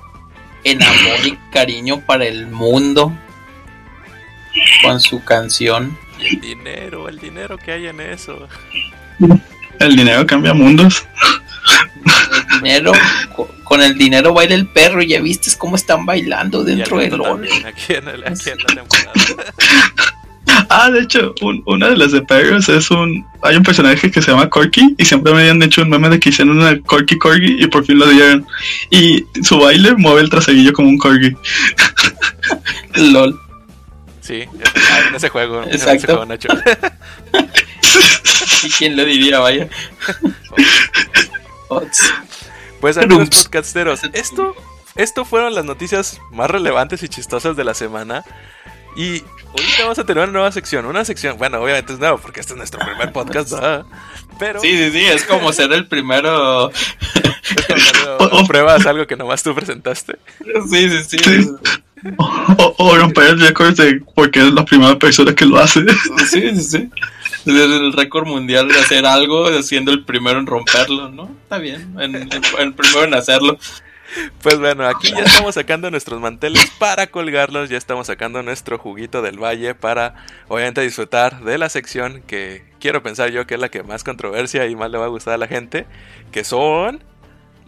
en 0.64 0.82
amor 0.82 1.26
y 1.26 1.38
cariño 1.52 2.00
para 2.06 2.24
el 2.26 2.46
mundo 2.48 3.12
con 4.82 5.00
su 5.00 5.22
canción. 5.24 5.96
Y 6.18 6.26
el 6.34 6.40
dinero, 6.40 7.08
el 7.08 7.18
dinero 7.18 7.56
que 7.58 7.72
hay 7.72 7.86
en 7.86 8.00
eso. 8.00 8.48
El 9.78 9.94
dinero 9.96 10.26
cambia 10.26 10.52
mundos. 10.54 11.06
Dinero, 12.62 12.92
co- 13.34 13.48
con 13.64 13.82
el 13.82 13.96
dinero 13.98 14.32
baila 14.32 14.54
el 14.54 14.66
perro 14.66 15.02
y 15.02 15.08
ya 15.08 15.20
viste 15.20 15.50
cómo 15.58 15.76
están 15.76 16.06
bailando 16.06 16.64
dentro 16.64 16.98
del 16.98 17.10
LOL. 17.16 17.42
también, 17.46 17.66
aquí 17.66 17.94
en, 17.94 18.08
el- 18.08 18.24
aquí 18.26 18.50
en 18.50 18.58
la 18.58 18.66
temporada. 18.66 19.12
Ah, 20.70 20.90
de 20.90 21.00
hecho, 21.00 21.34
un- 21.42 21.62
una 21.66 21.88
de 21.90 21.96
las 21.96 22.12
de 22.12 22.22
perros 22.22 22.68
es 22.68 22.90
un. 22.90 23.24
Hay 23.42 23.56
un 23.56 23.62
personaje 23.62 24.10
que 24.10 24.20
se 24.22 24.30
llama 24.30 24.48
Corky 24.48 24.94
y 24.98 25.04
siempre 25.04 25.32
me 25.32 25.40
habían 25.40 25.62
hecho 25.62 25.82
un 25.82 25.90
meme 25.90 26.08
de 26.08 26.18
que 26.18 26.30
hicieron 26.30 26.58
una 26.58 26.78
Corky 26.80 27.16
Corgi 27.18 27.62
y 27.62 27.66
por 27.68 27.84
fin 27.84 27.98
lo 27.98 28.06
dieron. 28.08 28.46
Y 28.90 29.24
su 29.42 29.58
baile 29.58 29.94
mueve 29.94 30.22
el 30.22 30.30
traseguillo 30.30 30.72
como 30.72 30.88
un 30.88 30.98
Corgi. 30.98 31.32
LOL. 32.96 33.38
Sí, 34.22 34.42
en 35.08 35.14
ese 35.14 35.28
juego. 35.28 35.62
En 35.62 35.68
ese 35.70 35.76
Exacto. 35.92 36.06
juego, 36.16 36.26
Nacho. 36.26 36.48
¿Y 38.64 38.70
quién 38.70 38.96
lo 38.96 39.04
diría, 39.04 39.38
vaya? 39.38 39.68
Ots. 41.68 42.12
Pues 42.80 42.96
amigos 42.96 43.28
podcasteros, 43.30 44.00
esto, 44.12 44.54
esto 44.94 45.24
fueron 45.24 45.54
las 45.54 45.64
noticias 45.64 46.20
más 46.30 46.50
relevantes 46.50 47.02
y 47.02 47.08
chistosas 47.08 47.56
de 47.56 47.64
la 47.64 47.74
semana. 47.74 48.24
Y 48.96 49.22
ahorita 49.50 49.82
vamos 49.82 49.98
a 49.98 50.04
tener 50.04 50.24
una 50.24 50.32
nueva 50.32 50.52
sección. 50.52 50.86
Una 50.86 51.04
sección, 51.04 51.38
bueno, 51.38 51.60
obviamente 51.60 51.92
es 51.92 51.98
nuevo 51.98 52.18
porque 52.18 52.40
este 52.40 52.54
es 52.54 52.56
nuestro 52.56 52.80
primer 52.84 53.12
podcast, 53.12 53.52
¿verdad? 53.52 53.86
Pero 54.38 54.60
Sí, 54.60 54.76
sí, 54.76 54.90
sí, 54.90 55.04
es 55.04 55.24
como 55.24 55.52
ser 55.52 55.72
el 55.72 55.86
primero. 55.86 56.70
es 57.68 57.92
cuando 58.18 58.44
pruebas 58.46 58.86
algo 58.86 59.06
que 59.06 59.16
nomás 59.16 59.42
tú 59.42 59.54
presentaste. 59.54 60.18
Sí, 60.68 60.90
sí, 60.90 61.04
sí. 61.08 61.18
Sí. 61.18 61.50
O, 62.16 62.74
o 62.78 62.96
romper 62.96 63.30
el 63.30 63.40
récord 63.40 63.76
de 63.76 64.00
porque 64.14 64.40
es 64.40 64.52
la 64.52 64.64
primera 64.64 64.96
persona 64.96 65.34
que 65.34 65.44
lo 65.44 65.58
hace. 65.58 65.84
Sí, 66.28 66.50
sí, 66.54 66.62
sí. 66.62 66.90
El 67.48 67.92
récord 67.92 68.26
mundial 68.26 68.68
de 68.68 68.78
hacer 68.78 69.06
algo, 69.06 69.62
siendo 69.62 69.90
el 69.92 70.04
primero 70.04 70.38
en 70.38 70.46
romperlo, 70.46 71.08
¿no? 71.10 71.30
Está 71.42 71.58
bien, 71.58 71.94
en- 71.98 72.14
en- 72.16 72.30
el 72.58 72.74
primero 72.74 73.04
en 73.04 73.14
hacerlo. 73.14 73.58
Pues 74.42 74.58
bueno, 74.58 74.86
aquí 74.86 75.10
ya 75.10 75.18
estamos 75.22 75.54
sacando 75.54 75.90
nuestros 75.90 76.18
manteles 76.18 76.70
para 76.78 77.08
colgarlos, 77.08 77.68
ya 77.68 77.76
estamos 77.76 78.06
sacando 78.06 78.42
nuestro 78.42 78.78
juguito 78.78 79.20
del 79.20 79.38
valle 79.38 79.74
para 79.74 80.14
obviamente 80.48 80.80
disfrutar 80.80 81.42
de 81.44 81.58
la 81.58 81.68
sección 81.68 82.22
que 82.26 82.64
quiero 82.80 83.02
pensar 83.02 83.30
yo 83.30 83.46
que 83.46 83.54
es 83.54 83.60
la 83.60 83.68
que 83.68 83.82
más 83.82 84.04
controversia 84.04 84.64
y 84.66 84.74
más 84.76 84.90
le 84.90 84.96
va 84.96 85.04
a 85.04 85.08
gustar 85.08 85.34
a 85.34 85.38
la 85.38 85.46
gente, 85.46 85.84
que 86.32 86.42
son 86.42 87.02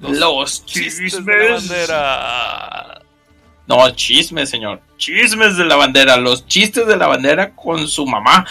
Los 0.00 0.64
chistes 0.64 0.96
chismes. 1.12 1.26
de 1.26 1.86
la 1.88 2.06
bandera. 2.06 3.00
No, 3.66 3.90
chismes, 3.90 4.48
señor. 4.50 4.80
Chismes 4.96 5.56
de 5.58 5.64
la 5.66 5.76
bandera. 5.76 6.16
Los 6.16 6.46
chistes 6.46 6.86
de 6.86 6.96
la 6.96 7.06
bandera 7.06 7.54
con 7.54 7.86
su 7.86 8.06
mamá. 8.06 8.46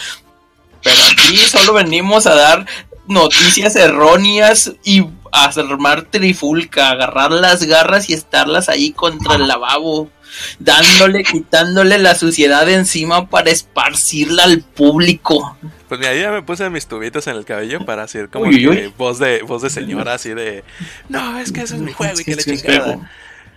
Pero 0.82 0.96
aquí 1.12 1.36
solo 1.36 1.72
venimos 1.74 2.26
a 2.26 2.34
dar 2.34 2.66
noticias 3.06 3.76
erróneas 3.76 4.72
y 4.84 5.06
a 5.32 5.44
armar 5.44 6.02
trifulca, 6.02 6.90
agarrar 6.90 7.30
las 7.32 7.64
garras 7.64 8.08
y 8.08 8.14
estarlas 8.14 8.68
ahí 8.68 8.92
contra 8.92 9.34
el 9.34 9.48
lavabo, 9.48 10.10
dándole, 10.58 11.24
quitándole 11.24 11.98
la 11.98 12.14
suciedad 12.14 12.66
de 12.66 12.74
encima 12.74 13.28
para 13.28 13.50
esparcirla 13.50 14.44
al 14.44 14.60
público. 14.62 15.56
Pues 15.88 16.00
mira, 16.00 16.14
yo 16.14 16.22
ya 16.22 16.30
me 16.30 16.42
puse 16.42 16.70
mis 16.70 16.86
tubitos 16.86 17.26
en 17.26 17.36
el 17.36 17.44
cabello 17.44 17.84
para 17.84 18.04
hacer 18.04 18.28
como 18.28 18.46
Uy, 18.46 18.92
voz 18.96 19.18
de 19.18 19.42
voz 19.42 19.62
de 19.62 19.70
señora 19.70 20.14
así 20.14 20.30
de 20.30 20.62
no, 21.08 21.38
es 21.38 21.50
que 21.50 21.62
ese 21.62 21.74
es 21.74 21.80
mi 21.80 21.92
juego 21.92 22.20
y 22.20 22.24
que 22.24 22.36
le 22.36 22.44
chingada. 22.44 23.10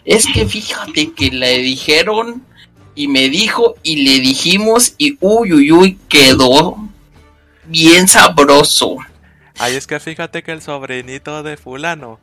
Es 0.03 0.25
que 0.25 0.47
fíjate 0.47 1.13
que 1.13 1.29
le 1.29 1.59
dijeron 1.59 2.43
y 2.95 3.07
me 3.07 3.29
dijo 3.29 3.75
y 3.83 4.03
le 4.03 4.19
dijimos 4.19 4.95
y 4.97 5.17
uy 5.21 5.53
uy 5.53 5.71
uy 5.71 5.99
quedó 6.09 6.77
bien 7.65 8.07
sabroso. 8.07 8.97
Ay, 9.59 9.75
es 9.75 9.87
que 9.87 9.99
fíjate 9.99 10.43
que 10.43 10.51
el 10.51 10.61
sobrinito 10.61 11.43
de 11.43 11.57
fulano 11.57 12.19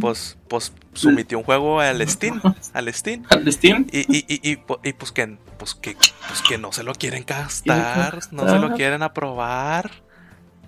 pues 0.00 0.36
pues 0.48 0.72
sumitió 0.92 1.38
un 1.38 1.44
juego 1.44 1.80
al 1.80 2.06
Steam, 2.08 2.40
al 2.72 2.92
Steam. 2.92 3.24
¿Al 3.28 3.52
Steam? 3.52 3.86
Y, 3.92 4.00
y, 4.00 4.24
y, 4.28 4.50
y, 4.50 4.58
y, 4.82 4.92
pues 4.92 5.12
que 5.12 5.36
pues 5.56 5.74
que 5.74 5.94
pues 5.94 6.42
que 6.48 6.58
no 6.58 6.72
se 6.72 6.82
lo 6.82 6.94
quieren 6.94 7.24
gastar, 7.24 8.18
no 8.32 8.48
se 8.48 8.58
lo 8.58 8.74
quieren 8.74 9.02
aprobar. 9.02 9.90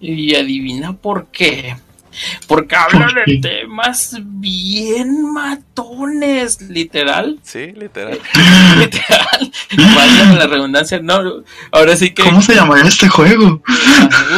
Y 0.00 0.34
adivina 0.34 0.92
por 0.92 1.26
qué. 1.26 1.76
Porque 2.46 2.76
habla 2.76 3.06
¿Por 3.06 3.24
de 3.26 3.38
temas 3.38 4.16
bien 4.20 5.32
matones, 5.32 6.60
literal. 6.62 7.38
Sí, 7.42 7.72
literal. 7.72 8.20
Literal. 8.78 9.52
Vaya 9.76 10.34
la 10.34 10.46
redundancia. 10.46 11.00
No, 11.00 11.42
ahora 11.70 11.96
sí 11.96 12.12
que. 12.12 12.22
¿Cómo 12.22 12.42
se 12.42 12.54
llamaría 12.54 12.84
este 12.84 13.08
juego? 13.08 13.62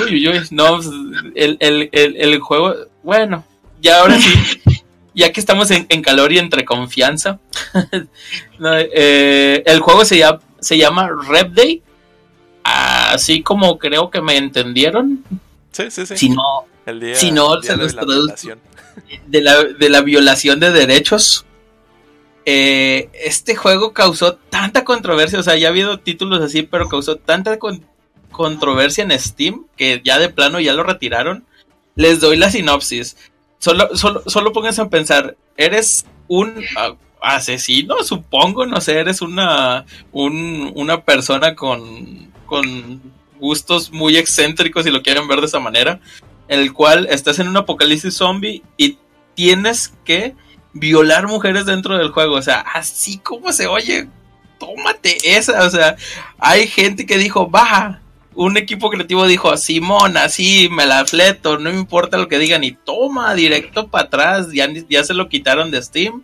Uy, 0.04 0.14
uy, 0.14 0.28
uy, 0.28 0.40
no, 0.50 0.80
el, 1.34 1.56
el, 1.60 1.88
el, 1.92 2.16
el 2.16 2.38
juego, 2.40 2.74
bueno, 3.02 3.44
ya 3.80 4.00
ahora 4.00 4.18
sí, 4.20 4.32
ya 5.14 5.32
que 5.32 5.40
estamos 5.40 5.70
en, 5.70 5.86
en 5.88 6.02
calor 6.02 6.32
y 6.32 6.38
entre 6.38 6.64
confianza, 6.64 7.38
no, 8.58 8.70
eh, 8.76 9.62
el 9.66 9.80
juego 9.80 10.04
se 10.04 10.18
llama, 10.18 10.40
se 10.60 10.76
llama 10.76 11.08
Rep 11.28 11.52
Day, 11.52 11.82
así 12.64 13.42
como 13.42 13.78
creo 13.78 14.10
que 14.10 14.20
me 14.20 14.36
entendieron, 14.36 15.24
Sí, 15.72 15.90
sí, 15.90 16.06
sí. 16.06 16.16
si 16.16 16.28
no, 16.30 16.66
el 16.86 17.00
día, 17.00 17.14
si 17.16 17.30
no, 17.32 17.54
el 17.54 17.60
día 17.62 17.70
se 17.72 17.76
de 17.76 17.82
los 17.82 17.94
la 17.94 18.04
de 19.26 19.40
la, 19.42 19.64
de 19.64 19.88
la 19.90 20.00
violación 20.00 20.58
de 20.60 20.70
derechos. 20.72 21.44
Eh, 22.44 23.10
este 23.12 23.56
juego 23.56 23.92
causó 23.92 24.34
tanta 24.36 24.84
controversia, 24.84 25.38
o 25.40 25.42
sea, 25.42 25.56
ya 25.56 25.66
ha 25.68 25.70
habido 25.70 25.98
títulos 25.98 26.40
así, 26.40 26.62
pero 26.62 26.88
causó 26.88 27.16
tanta 27.16 27.58
con- 27.58 27.84
controversia 28.30 29.02
en 29.04 29.18
Steam 29.18 29.66
que 29.76 30.00
ya 30.04 30.18
de 30.18 30.28
plano 30.28 30.60
ya 30.60 30.72
lo 30.72 30.82
retiraron. 30.84 31.44
Les 31.96 32.20
doy 32.20 32.36
la 32.36 32.50
sinopsis. 32.50 33.16
Solo, 33.58 33.96
solo, 33.96 34.22
solo 34.26 34.52
pónganse 34.52 34.82
a 34.82 34.88
pensar, 34.88 35.36
eres 35.56 36.06
un 36.28 36.62
ah, 36.76 36.94
asesino, 37.20 38.04
supongo, 38.04 38.64
no 38.66 38.80
sé, 38.80 38.98
eres 38.98 39.22
una, 39.22 39.84
un- 40.12 40.70
una 40.76 41.02
persona 41.02 41.56
con, 41.56 42.30
con 42.46 43.00
gustos 43.40 43.90
muy 43.92 44.16
excéntricos, 44.16 44.84
si 44.84 44.90
lo 44.90 45.02
quieren 45.02 45.26
ver 45.26 45.40
de 45.40 45.46
esa 45.46 45.58
manera 45.58 46.00
en 46.48 46.60
el 46.60 46.72
cual 46.72 47.06
estás 47.10 47.38
en 47.38 47.48
un 47.48 47.56
apocalipsis 47.56 48.14
zombie 48.14 48.62
y 48.76 48.98
tienes 49.34 49.92
que 50.04 50.34
violar 50.72 51.26
mujeres 51.26 51.66
dentro 51.66 51.96
del 51.96 52.10
juego. 52.10 52.36
O 52.36 52.42
sea, 52.42 52.60
así 52.60 53.18
como 53.18 53.52
se 53.52 53.66
oye, 53.66 54.08
tómate 54.58 55.16
esa. 55.36 55.64
O 55.64 55.70
sea, 55.70 55.96
hay 56.38 56.66
gente 56.66 57.06
que 57.06 57.18
dijo, 57.18 57.46
baja. 57.46 58.02
Un 58.38 58.58
equipo 58.58 58.90
creativo 58.90 59.26
dijo, 59.26 59.56
Simón, 59.56 60.18
así 60.18 60.68
me 60.70 60.84
la 60.84 61.06
fleto, 61.06 61.58
no 61.58 61.70
me 61.70 61.78
importa 61.78 62.18
lo 62.18 62.28
que 62.28 62.38
digan, 62.38 62.64
y 62.64 62.72
toma, 62.72 63.34
directo 63.34 63.88
para 63.88 64.04
atrás, 64.04 64.52
ya, 64.52 64.68
ya 64.90 65.04
se 65.04 65.14
lo 65.14 65.30
quitaron 65.30 65.70
de 65.70 65.82
Steam. 65.82 66.22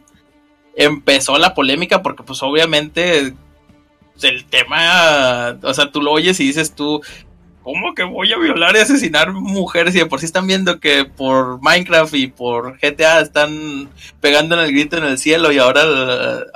Empezó 0.77 1.39
la 1.39 1.55
polémica 1.55 2.03
porque 2.03 2.23
pues 2.23 2.43
obviamente 2.43 3.35
el 4.21 4.45
tema, 4.45 5.59
o 5.63 5.73
sea, 5.73 5.91
tú 5.91 6.03
lo 6.03 6.13
oyes 6.13 6.39
y 6.41 6.45
dices 6.45 6.75
tú, 6.75 7.01
¿Cómo 7.63 7.95
que 7.95 8.03
voy 8.03 8.33
a 8.33 8.39
violar 8.39 8.75
y 8.75 8.81
asesinar 8.81 9.33
mujeres? 9.33 9.95
Y 9.95 9.99
de 9.99 10.07
por 10.07 10.19
sí 10.21 10.27
están 10.27 10.47
viendo 10.47 10.81
que 10.81 11.05
por 11.05 11.61
Minecraft 11.63 12.15
y 12.15 12.27
por 12.27 12.79
GTA 12.79 13.21
están 13.21 13.89
pegando 14.21 14.57
en 14.57 14.67
el 14.67 14.73
grito 14.73 14.97
en 14.97 15.05
el 15.05 15.19
cielo 15.19 15.53
y 15.53 15.59
ahora, 15.59 15.83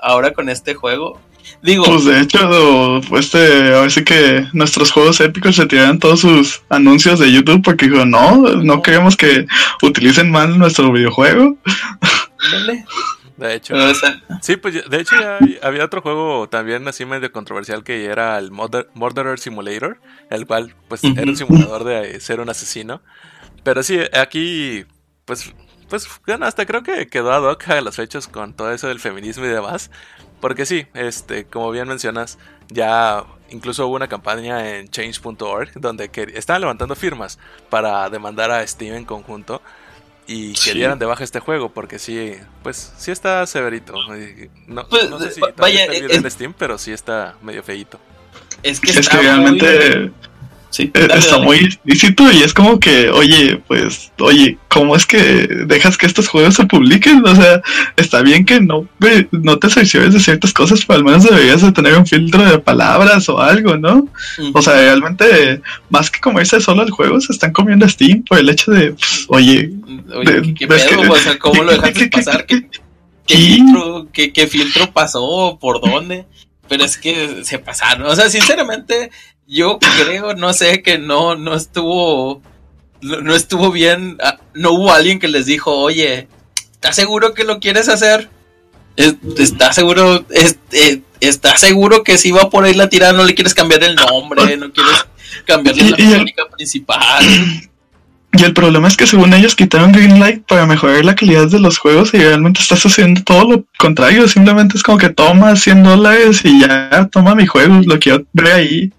ahora 0.02 0.32
con 0.32 0.48
este 0.48 0.74
juego. 0.74 1.20
Digo, 1.62 1.84
Pues 1.84 2.04
de 2.04 2.20
hecho, 2.20 3.00
pues 3.08 3.26
este, 3.26 3.74
ahora 3.74 3.90
sí 3.90 4.04
que 4.04 4.46
nuestros 4.52 4.90
juegos 4.90 5.20
épicos 5.20 5.56
se 5.56 5.66
tiraron 5.66 5.98
todos 5.98 6.20
sus 6.20 6.62
anuncios 6.68 7.18
de 7.18 7.32
YouTube 7.32 7.62
porque 7.62 7.88
dijo, 7.88 8.04
no, 8.04 8.36
no 8.36 8.82
queremos 8.82 9.16
que 9.16 9.46
utilicen 9.82 10.30
mal 10.30 10.58
nuestro 10.58 10.92
videojuego. 10.92 11.56
ándale. 12.38 12.84
De 13.36 13.54
hecho. 13.54 13.74
Sí, 14.40 14.56
pues 14.56 14.88
de 14.88 15.00
hecho 15.00 15.14
ya 15.20 15.38
había 15.62 15.84
otro 15.84 16.00
juego 16.00 16.48
también 16.48 16.86
así 16.88 17.04
medio 17.04 17.30
controversial 17.32 17.84
que 17.84 18.06
era 18.06 18.38
el 18.38 18.50
Murder- 18.50 18.88
Murderer 18.94 19.38
Simulator, 19.38 20.00
el 20.30 20.46
cual 20.46 20.74
pues 20.88 21.04
era 21.04 21.22
un 21.22 21.36
simulador 21.36 21.84
de 21.84 22.18
ser 22.20 22.40
un 22.40 22.48
asesino. 22.48 23.02
Pero 23.62 23.82
sí, 23.82 23.98
aquí 24.12 24.86
pues 25.24 25.52
pues 25.88 26.08
bueno, 26.26 26.46
hasta 26.46 26.66
creo 26.66 26.82
que 26.82 27.06
quedó 27.08 27.32
ad 27.32 27.42
hoc 27.44 27.68
a 27.68 27.80
las 27.80 27.96
fechas 27.96 28.26
con 28.26 28.54
todo 28.54 28.72
eso 28.72 28.88
del 28.88 28.98
feminismo 29.00 29.44
y 29.44 29.48
demás, 29.48 29.90
porque 30.40 30.66
sí, 30.66 30.86
este 30.94 31.44
como 31.44 31.70
bien 31.70 31.86
mencionas, 31.88 32.38
ya 32.68 33.24
incluso 33.50 33.86
hubo 33.86 33.94
una 33.96 34.08
campaña 34.08 34.76
en 34.76 34.88
change.org 34.88 35.70
donde 35.74 36.10
estaban 36.34 36.62
levantando 36.62 36.96
firmas 36.96 37.38
para 37.70 38.08
demandar 38.10 38.50
a 38.50 38.66
Steam 38.66 38.94
en 38.96 39.04
conjunto 39.04 39.62
y 40.26 40.52
que 40.54 40.60
Sí. 40.60 40.72
dieran 40.74 40.98
de 40.98 41.06
baja 41.06 41.22
este 41.24 41.40
juego 41.40 41.68
porque 41.70 41.98
sí, 41.98 42.32
pues 42.62 42.92
sí 42.98 43.10
está 43.12 43.46
severito. 43.46 43.94
No, 44.66 44.88
Pues, 44.88 45.08
no 45.10 45.18
sé 45.20 45.30
si 45.30 45.40
vaya, 45.56 45.80
está 45.82 45.92
el 45.92 46.02
es- 46.02 46.08
video 46.08 46.16
en 46.24 46.30
Steam, 46.30 46.54
pero 46.58 46.78
sí 46.78 46.92
está 46.92 47.36
medio 47.42 47.62
feito. 47.62 48.00
es 48.62 48.80
que 48.80 48.90
Es 48.90 48.96
está 48.96 49.12
que 49.12 49.16
muy- 49.18 49.26
realmente 49.60 50.12
Sí, 50.68 50.90
Eh, 50.94 51.06
dale, 51.06 51.18
está 51.20 51.32
dale. 51.36 51.44
muy 51.46 51.56
explícito 51.58 52.30
y 52.30 52.42
es 52.42 52.52
como 52.52 52.78
que, 52.78 53.08
oye, 53.08 53.62
pues, 53.66 54.12
oye, 54.18 54.58
¿cómo 54.68 54.94
es 54.94 55.06
que 55.06 55.18
dejas 55.66 55.96
que 55.96 56.04
estos 56.06 56.28
juegos 56.28 56.54
se 56.54 56.66
publiquen? 56.66 57.24
O 57.26 57.34
sea, 57.34 57.62
está 57.96 58.20
bien 58.20 58.44
que 58.44 58.60
no, 58.60 58.86
no 59.30 59.58
te 59.58 59.70
cerciores 59.70 60.12
de 60.12 60.20
ciertas 60.20 60.52
cosas, 60.52 60.84
pero 60.84 60.98
al 60.98 61.04
menos 61.04 61.24
deberías 61.24 61.62
de 61.62 61.72
tener 61.72 61.96
un 61.96 62.06
filtro 62.06 62.44
de 62.44 62.58
palabras 62.58 63.28
o 63.28 63.40
algo, 63.40 63.76
¿no? 63.78 64.08
O 64.52 64.60
sea, 64.60 64.74
realmente, 64.74 65.62
más 65.88 66.10
que 66.10 66.20
comerse 66.20 66.60
solo 66.60 66.82
el 66.82 66.90
juego, 66.90 67.20
se 67.20 67.32
están 67.32 67.52
comiendo 67.52 67.88
Steam 67.88 68.22
por 68.24 68.38
el 68.38 68.48
hecho 68.50 68.70
de, 68.72 68.92
pues, 68.92 69.24
oye, 69.28 69.70
Oye, 70.14 70.32
de- 70.32 70.42
¿qué, 70.42 70.54
qué 70.54 70.66
ves 70.66 70.84
pedo? 70.84 71.02
que- 71.02 71.08
O 71.08 71.16
sea, 71.16 71.38
¿cómo 71.38 71.62
lo 71.62 71.70
dejaste 71.72 71.92
¿qué- 72.00 72.10
qué- 72.10 72.18
pasar? 72.18 72.44
qué- 72.46 72.68
¿Qué, 72.68 72.70
qué 73.26 73.36
Sí. 73.36 73.54
filtro, 73.56 74.08
qué, 74.12 74.32
qué 74.32 74.46
filtro 74.46 74.92
pasó? 74.92 75.58
¿Por 75.60 75.80
dónde? 75.80 76.26
Pero 76.68 76.84
es 76.84 76.98
que 76.98 77.44
se 77.44 77.58
pasaron. 77.60 78.06
O 78.08 78.14
sea, 78.14 78.28
sinceramente, 78.28 79.10
yo 79.46 79.78
creo, 79.78 80.34
no 80.34 80.52
sé, 80.52 80.82
que 80.82 80.98
no, 80.98 81.36
no 81.36 81.54
estuvo, 81.54 82.42
no, 83.02 83.20
no 83.20 83.34
estuvo 83.34 83.70
bien. 83.70 84.16
ah, 84.22 84.38
No 84.54 84.72
hubo 84.72 84.92
alguien 84.92 85.18
que 85.18 85.28
les 85.28 85.46
dijo, 85.46 85.76
oye, 85.76 86.28
¿estás 86.72 86.96
seguro 86.96 87.34
que 87.34 87.44
lo 87.44 87.60
quieres 87.60 87.88
hacer? 87.88 88.28
Es- 88.96 89.16
¿Estás 89.38 89.74
seguro? 89.74 90.24
Eh, 90.30 91.00
¿Estás 91.20 91.60
seguro 91.60 92.02
que 92.02 92.18
si 92.18 92.30
va 92.30 92.50
por 92.50 92.64
ahí 92.64 92.74
la 92.74 92.88
tirada 92.88 93.12
no 93.12 93.24
le 93.24 93.34
quieres 93.34 93.54
cambiar 93.54 93.82
el 93.84 93.94
nombre? 93.96 94.56
¿No 94.56 94.72
quieres 94.72 95.06
cambiarle 95.46 95.90
la 95.90 95.96
el- 95.96 96.06
mecánica 96.08 96.42
principal? 96.56 97.24
Y 98.38 98.44
el 98.44 98.52
problema 98.52 98.86
es 98.88 98.96
que 98.98 99.06
según 99.06 99.32
ellos 99.32 99.54
quitaron 99.56 99.92
Greenlight 99.92 100.44
para 100.46 100.66
mejorar 100.66 101.02
la 101.06 101.14
calidad 101.14 101.48
de 101.48 101.58
los 101.58 101.78
juegos 101.78 102.12
y 102.12 102.18
realmente 102.18 102.60
estás 102.60 102.84
haciendo 102.84 103.22
todo 103.22 103.44
lo 103.50 103.64
contrario. 103.78 104.28
Simplemente 104.28 104.76
es 104.76 104.82
como 104.82 104.98
que 104.98 105.08
toma 105.08 105.56
100 105.56 105.82
dólares 105.82 106.42
y 106.44 106.60
ya 106.60 107.08
toma 107.10 107.34
mi 107.34 107.46
juego, 107.46 107.80
lo 107.86 107.98
quiero 107.98 108.26
ver 108.34 108.52
ahí. 108.52 108.92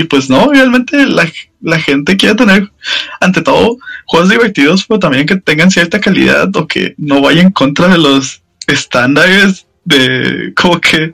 Y 0.00 0.04
pues 0.04 0.30
no, 0.30 0.52
realmente 0.52 1.04
la, 1.06 1.28
la 1.60 1.80
gente 1.80 2.16
quiere 2.16 2.36
tener, 2.36 2.70
ante 3.20 3.42
todo, 3.42 3.78
juegos 4.06 4.30
divertidos, 4.30 4.84
pero 4.86 5.00
también 5.00 5.26
que 5.26 5.34
tengan 5.34 5.72
cierta 5.72 6.00
calidad 6.00 6.54
o 6.54 6.68
que 6.68 6.94
no 6.98 7.20
vayan 7.20 7.46
en 7.46 7.52
contra 7.52 7.88
de 7.88 7.98
los 7.98 8.40
estándares 8.68 9.66
de 9.84 10.52
como 10.54 10.80
que 10.80 11.12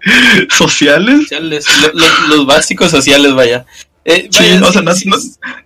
sociales. 0.51 1.21
sociales, 1.23 1.67
lo- 1.83 1.93
lo- 1.95 2.37
los 2.37 2.47
básicos 2.47 2.91
sociales, 2.91 3.33
vaya. 3.33 3.65
Eh, 4.07 4.29
Sí, 4.31 4.45
vaya, 4.51 4.67
o 4.69 4.73
sea, 4.73 4.83
no- 4.83 4.95
sí, 4.95 5.09
no-. 5.09 5.17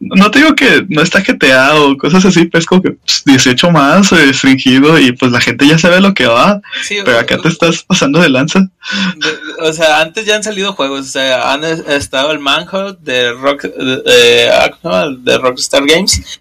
No 0.01 0.31
te 0.31 0.39
digo 0.39 0.55
que 0.55 0.85
no 0.89 1.03
está 1.03 1.21
GTA 1.25 1.75
o 1.81 1.97
cosas 1.97 2.25
así, 2.25 2.45
pero 2.45 2.61
es 2.61 2.67
como 2.67 2.83
que 2.83 2.93
pues, 2.93 3.23
18 3.25 3.71
más 3.73 4.13
eh, 4.13 4.27
restringido 4.27 4.97
y 4.99 5.11
pues 5.13 5.33
la 5.33 5.41
gente 5.41 5.67
ya 5.67 5.77
sabe 5.77 6.01
lo 6.01 6.15
que 6.15 6.27
va, 6.27 6.61
pero 7.05 7.17
o- 7.17 7.21
acá 7.21 7.39
te 7.39 7.49
estás 7.49 7.83
pasando 7.83 8.21
de 8.21 8.29
lanza. 8.29 8.61
de- 8.61 9.69
o 9.69 9.73
sea, 9.73 10.01
antes 10.01 10.25
ya 10.25 10.37
han 10.37 10.45
salido 10.45 10.73
juegos, 10.75 11.01
o 11.01 11.11
sea, 11.11 11.53
han 11.53 11.65
es- 11.65 11.81
estado 11.89 12.31
el 12.31 12.39
Manhunt 12.39 13.01
de 13.01 13.33
Rock 13.33 13.63
de, 13.63 14.03
eh, 14.07 14.51
ah, 14.85 15.09
de 15.19 15.39
Rockstar 15.39 15.85
Games, 15.87 16.41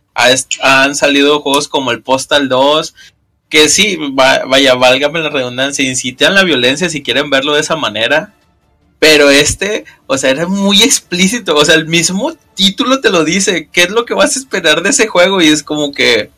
han 0.62 0.96
salido 0.96 1.40
juegos 1.42 1.68
como 1.68 1.92
el 1.92 2.02
Postal 2.04 2.48
2, 2.48 2.94
que 3.50 3.70
sí, 3.70 3.98
va- 4.18 4.44
vaya, 4.46 4.76
válgame 4.76 5.20
la 5.20 5.30
redundancia, 5.30 5.84
incitan 5.88 6.36
la 6.36 6.44
violencia 6.44 6.90
si 6.90 7.02
quieren 7.02 7.30
verlo 7.30 7.56
de 7.56 7.62
esa 7.62 7.76
manera. 7.76 8.34
Pero 9.00 9.30
este, 9.30 9.86
o 10.08 10.18
sea, 10.18 10.32
era 10.32 10.48
muy 10.48 10.82
explícito. 10.82 11.56
O 11.56 11.66
sea, 11.66 11.76
el 11.76 11.88
mismo 11.88 12.34
título 12.56 13.00
te 13.00 13.10
lo 13.10 13.24
dice. 13.24 13.70
¿Qué 13.72 13.84
es 13.84 13.92
lo 13.92 14.06
que 14.06 14.14
vas 14.14 14.36
a 14.36 14.40
esperar 14.40 14.82
de 14.82 14.90
ese 14.90 15.08
juego? 15.08 15.42
Y 15.42 15.48
es 15.48 15.64
como 15.64 15.92
que. 15.92 16.32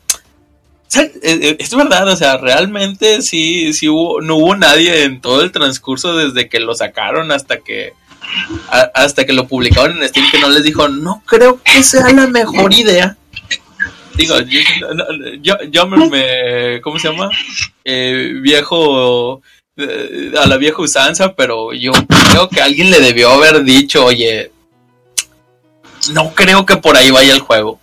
eh, 0.94 1.12
eh, 1.22 1.56
es 1.58 1.74
verdad, 1.74 2.08
o 2.08 2.16
sea, 2.16 2.36
realmente 2.36 3.22
sí, 3.22 3.72
sí 3.72 3.88
hubo, 3.88 4.20
no 4.20 4.36
hubo 4.36 4.56
nadie 4.56 5.04
en 5.04 5.20
todo 5.20 5.42
el 5.42 5.52
transcurso 5.52 6.16
desde 6.16 6.48
que 6.48 6.60
lo 6.60 6.74
sacaron 6.74 7.32
hasta 7.32 7.58
que 7.58 7.94
hasta 8.94 9.24
que 9.24 9.32
lo 9.32 9.48
publicaron 9.48 10.00
en 10.00 10.08
Steam 10.08 10.30
que 10.30 10.38
no 10.38 10.50
les 10.50 10.62
dijo, 10.62 10.88
no 10.88 11.22
creo 11.26 11.60
que 11.62 11.82
sea 11.82 12.10
la 12.10 12.26
mejor 12.26 12.72
idea. 12.72 13.16
Digo, 14.14 14.34
yo, 15.40 15.56
yo, 15.70 15.86
me, 15.86 16.80
¿cómo 16.82 16.98
se 16.98 17.08
llama? 17.08 17.30
Eh, 17.84 18.34
viejo, 18.40 19.40
a 20.38 20.46
la 20.46 20.56
vieja 20.56 20.80
usanza, 20.82 21.34
pero 21.34 21.72
yo 21.72 21.92
creo 22.30 22.48
que 22.48 22.60
alguien 22.60 22.90
le 22.90 23.00
debió 23.00 23.30
haber 23.30 23.62
dicho, 23.64 24.04
oye, 24.04 24.52
no 26.12 26.32
creo 26.34 26.66
que 26.66 26.76
por 26.76 26.96
ahí 26.96 27.10
vaya 27.10 27.34
el 27.34 27.40
juego. 27.40 27.80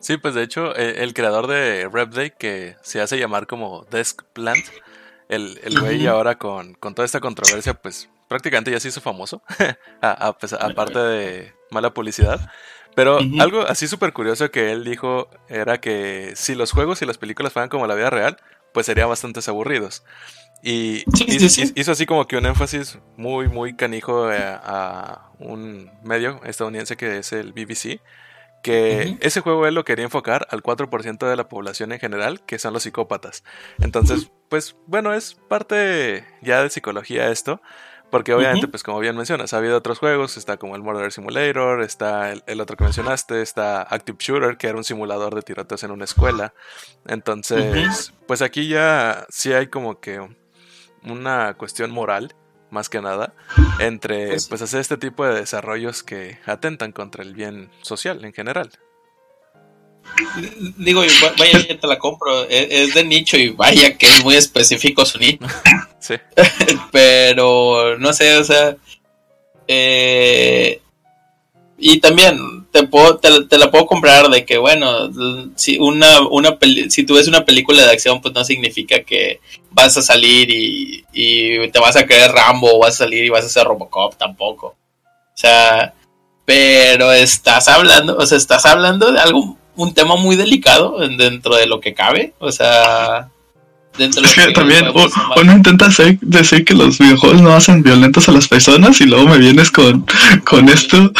Sí, 0.00 0.16
pues 0.16 0.34
de 0.34 0.42
hecho, 0.42 0.76
eh, 0.76 1.02
el 1.02 1.12
creador 1.14 1.46
de 1.46 1.88
Repday, 1.92 2.32
que 2.38 2.76
se 2.82 3.00
hace 3.00 3.18
llamar 3.18 3.46
como 3.46 3.84
Desk 3.90 4.22
Plant, 4.32 4.64
el, 5.28 5.58
el 5.64 5.78
güey 5.80 6.06
ahora 6.06 6.38
con, 6.38 6.74
con 6.74 6.94
toda 6.94 7.04
esta 7.06 7.20
controversia, 7.20 7.74
pues 7.74 8.08
prácticamente 8.28 8.70
ya 8.70 8.80
se 8.80 8.88
hizo 8.88 9.00
famoso, 9.00 9.42
a- 10.00 10.28
a 10.28 10.38
pesar- 10.38 10.60
aparte 10.62 10.98
de 10.98 11.52
mala 11.70 11.92
publicidad. 11.92 12.50
Pero 12.94 13.18
algo 13.40 13.62
así 13.62 13.86
súper 13.86 14.12
curioso 14.12 14.50
que 14.50 14.72
él 14.72 14.82
dijo 14.84 15.28
era 15.48 15.80
que 15.80 16.32
si 16.34 16.54
los 16.54 16.72
juegos 16.72 17.00
y 17.02 17.06
las 17.06 17.16
películas 17.18 17.52
fueran 17.52 17.68
como 17.68 17.86
la 17.86 17.94
vida 17.94 18.10
real, 18.10 18.38
pues 18.72 18.86
serían 18.86 19.08
bastante 19.08 19.40
aburridos. 19.46 20.02
Y 20.62 21.04
Sí, 21.14 21.24
hizo, 21.28 21.48
sí. 21.48 21.72
hizo 21.74 21.92
así 21.92 22.06
como 22.06 22.26
que 22.26 22.36
un 22.36 22.46
énfasis 22.46 22.98
muy, 23.16 23.48
muy 23.48 23.76
canijo 23.76 24.32
eh, 24.32 24.38
a 24.42 25.30
un 25.38 25.90
medio 26.02 26.40
estadounidense 26.44 26.96
que 26.96 27.18
es 27.18 27.32
el 27.32 27.52
BBC, 27.52 28.00
que 28.62 29.16
ese 29.20 29.40
juego 29.40 29.66
él 29.66 29.74
lo 29.74 29.84
quería 29.84 30.04
enfocar 30.04 30.46
al 30.50 30.62
4% 30.62 31.28
de 31.28 31.36
la 31.36 31.48
población 31.48 31.92
en 31.92 32.00
general, 32.00 32.44
que 32.44 32.58
son 32.58 32.72
los 32.72 32.82
psicópatas. 32.82 33.44
Entonces, 33.80 34.30
pues 34.48 34.76
bueno, 34.86 35.14
es 35.14 35.34
parte 35.34 36.24
ya 36.42 36.62
de 36.62 36.70
psicología 36.70 37.30
esto, 37.30 37.62
porque 38.10 38.32
obviamente, 38.32 38.66
pues 38.68 38.82
como 38.82 38.98
bien 39.00 39.16
mencionas, 39.16 39.52
ha 39.52 39.58
habido 39.58 39.76
otros 39.76 39.98
juegos, 39.98 40.38
está 40.38 40.56
como 40.56 40.74
el 40.74 40.82
Murder 40.82 41.12
Simulator, 41.12 41.82
está 41.82 42.32
el, 42.32 42.42
el 42.46 42.60
otro 42.60 42.76
que 42.76 42.84
mencionaste, 42.84 43.42
está 43.42 43.82
Active 43.82 44.18
Shooter, 44.18 44.56
que 44.56 44.66
era 44.66 44.78
un 44.78 44.84
simulador 44.84 45.34
de 45.34 45.42
tiroteos 45.42 45.84
en 45.84 45.90
una 45.90 46.04
escuela. 46.04 46.54
Entonces, 47.06 48.12
pues 48.26 48.42
aquí 48.42 48.66
ya 48.66 49.26
sí 49.28 49.52
hay 49.52 49.66
como 49.68 50.00
que 50.00 50.26
una 51.04 51.54
cuestión 51.54 51.90
moral, 51.90 52.34
más 52.70 52.88
que 52.88 53.00
nada, 53.00 53.34
entre 53.78 54.28
Pues- 54.28 54.48
pues 54.48 54.62
hacer 54.62 54.80
este 54.80 54.96
tipo 54.96 55.24
de 55.26 55.34
desarrollos 55.40 56.02
que 56.02 56.38
atentan 56.46 56.92
contra 56.92 57.22
el 57.22 57.34
bien 57.34 57.70
social 57.82 58.24
en 58.24 58.32
general. 58.32 58.70
Digo, 60.78 61.02
vaya, 61.38 61.58
ya 61.68 61.78
te 61.78 61.86
la 61.86 61.98
compro, 61.98 62.44
es, 62.44 62.66
es 62.70 62.94
de 62.94 63.04
nicho 63.04 63.36
y 63.36 63.50
vaya 63.50 63.96
que 63.98 64.06
es 64.06 64.24
muy 64.24 64.36
específico 64.36 65.04
su 65.04 65.18
nicho. 65.18 65.46
Sí. 66.00 66.14
pero 66.92 67.98
no 67.98 68.12
sé, 68.12 68.36
o 68.38 68.44
sea, 68.44 68.76
eh, 69.66 70.80
y 71.78 72.00
también 72.00 72.66
te 72.72 72.82
puedo, 72.88 73.18
te, 73.18 73.44
te 73.44 73.56
la 73.58 73.70
puedo 73.70 73.86
comprar 73.86 74.28
de 74.28 74.44
que 74.44 74.58
bueno, 74.58 75.10
si 75.56 75.78
una, 75.78 76.20
una 76.28 76.58
si 76.90 77.04
tú 77.04 77.14
ves 77.14 77.28
una 77.28 77.44
película 77.44 77.84
de 77.84 77.90
acción, 77.92 78.20
pues 78.20 78.34
no 78.34 78.44
significa 78.44 79.02
que 79.02 79.40
vas 79.70 79.96
a 79.96 80.02
salir 80.02 80.50
y, 80.50 81.04
y 81.12 81.68
te 81.70 81.78
vas 81.78 81.96
a 81.96 82.04
creer 82.06 82.32
Rambo 82.32 82.74
o 82.74 82.78
vas 82.80 82.94
a 82.94 83.04
salir 83.04 83.24
y 83.24 83.28
vas 83.30 83.44
a 83.44 83.48
ser 83.48 83.64
Robocop 83.64 84.16
tampoco. 84.16 84.68
O 84.68 85.40
sea, 85.40 85.94
pero 86.44 87.12
estás 87.12 87.68
hablando, 87.68 88.16
o 88.16 88.26
sea, 88.26 88.38
estás 88.38 88.66
hablando 88.66 89.12
de 89.12 89.20
algo, 89.20 89.56
un 89.76 89.94
tema 89.94 90.16
muy 90.16 90.34
delicado 90.34 91.02
en- 91.02 91.16
dentro 91.16 91.54
de 91.54 91.66
lo 91.66 91.80
que 91.80 91.94
cabe, 91.94 92.32
o 92.40 92.50
sea, 92.50 93.30
dentro 93.98 94.22
Es 94.24 94.34
que 94.34 94.52
también 94.52 94.84
uno 95.36 95.52
intenta 95.52 95.86
hacer- 95.86 96.18
decir 96.20 96.64
que 96.64 96.74
los 96.74 96.98
videojuegos 96.98 97.42
no 97.42 97.52
hacen 97.52 97.82
violentos 97.82 98.28
a 98.28 98.32
las 98.32 98.48
personas 98.48 99.00
y 99.00 99.04
luego 99.06 99.26
me 99.28 99.38
vienes 99.38 99.70
con, 99.70 100.06
con 100.44 100.68
esto. 100.68 101.12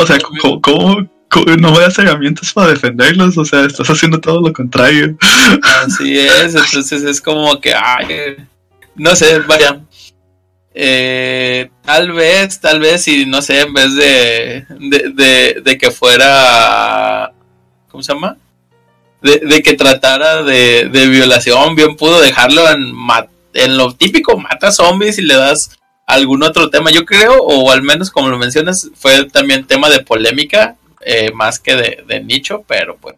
O 0.00 0.06
sea, 0.06 0.18
¿cómo, 0.18 0.60
cómo- 0.60 1.08
cómo 1.30 1.46
no 1.56 1.72
me 1.72 1.80
das 1.80 1.98
herramientas 1.98 2.52
para 2.52 2.70
defenderlos? 2.70 3.36
O 3.38 3.44
sea, 3.44 3.64
estás 3.64 3.88
haciendo 3.88 4.20
todo 4.20 4.40
lo 4.40 4.52
contrario. 4.52 5.16
Así 5.84 6.18
es, 6.18 6.54
entonces 6.54 7.02
es 7.02 7.20
como 7.20 7.60
que, 7.60 7.74
ay, 7.74 8.36
no 8.96 9.16
sé, 9.16 9.38
vaya. 9.40 9.80
Eh, 10.76 11.70
tal 11.84 12.10
vez, 12.12 12.60
tal 12.60 12.80
vez, 12.80 13.02
si 13.04 13.26
no 13.26 13.40
sé, 13.42 13.60
en 13.60 13.72
vez 13.72 13.94
de, 13.94 14.66
de, 14.80 15.12
de, 15.14 15.62
de 15.64 15.78
que 15.78 15.90
fuera, 15.92 17.32
¿cómo 17.88 18.02
se 18.02 18.12
llama? 18.12 18.36
De, 19.24 19.62
que 19.62 19.72
tratara 19.72 20.42
de, 20.42 21.08
violación, 21.08 21.74
bien 21.74 21.96
pudo 21.96 22.20
dejarlo 22.20 22.62
en, 22.70 23.76
lo 23.78 23.94
típico, 23.94 24.36
mata 24.36 24.70
zombies 24.70 25.18
y 25.18 25.22
le 25.22 25.34
das 25.34 25.78
algún 26.06 26.42
otro 26.42 26.68
tema. 26.68 26.90
Yo 26.90 27.06
creo, 27.06 27.38
o 27.38 27.70
al 27.70 27.82
menos 27.82 28.10
como 28.10 28.28
lo 28.28 28.36
mencionas, 28.36 28.90
fue 28.94 29.24
también 29.30 29.66
tema 29.66 29.88
de 29.88 30.00
polémica, 30.00 30.76
eh, 31.00 31.32
más 31.32 31.58
que 31.58 31.74
de, 31.74 32.20
nicho, 32.20 32.64
pero 32.66 32.98
pues 32.98 33.14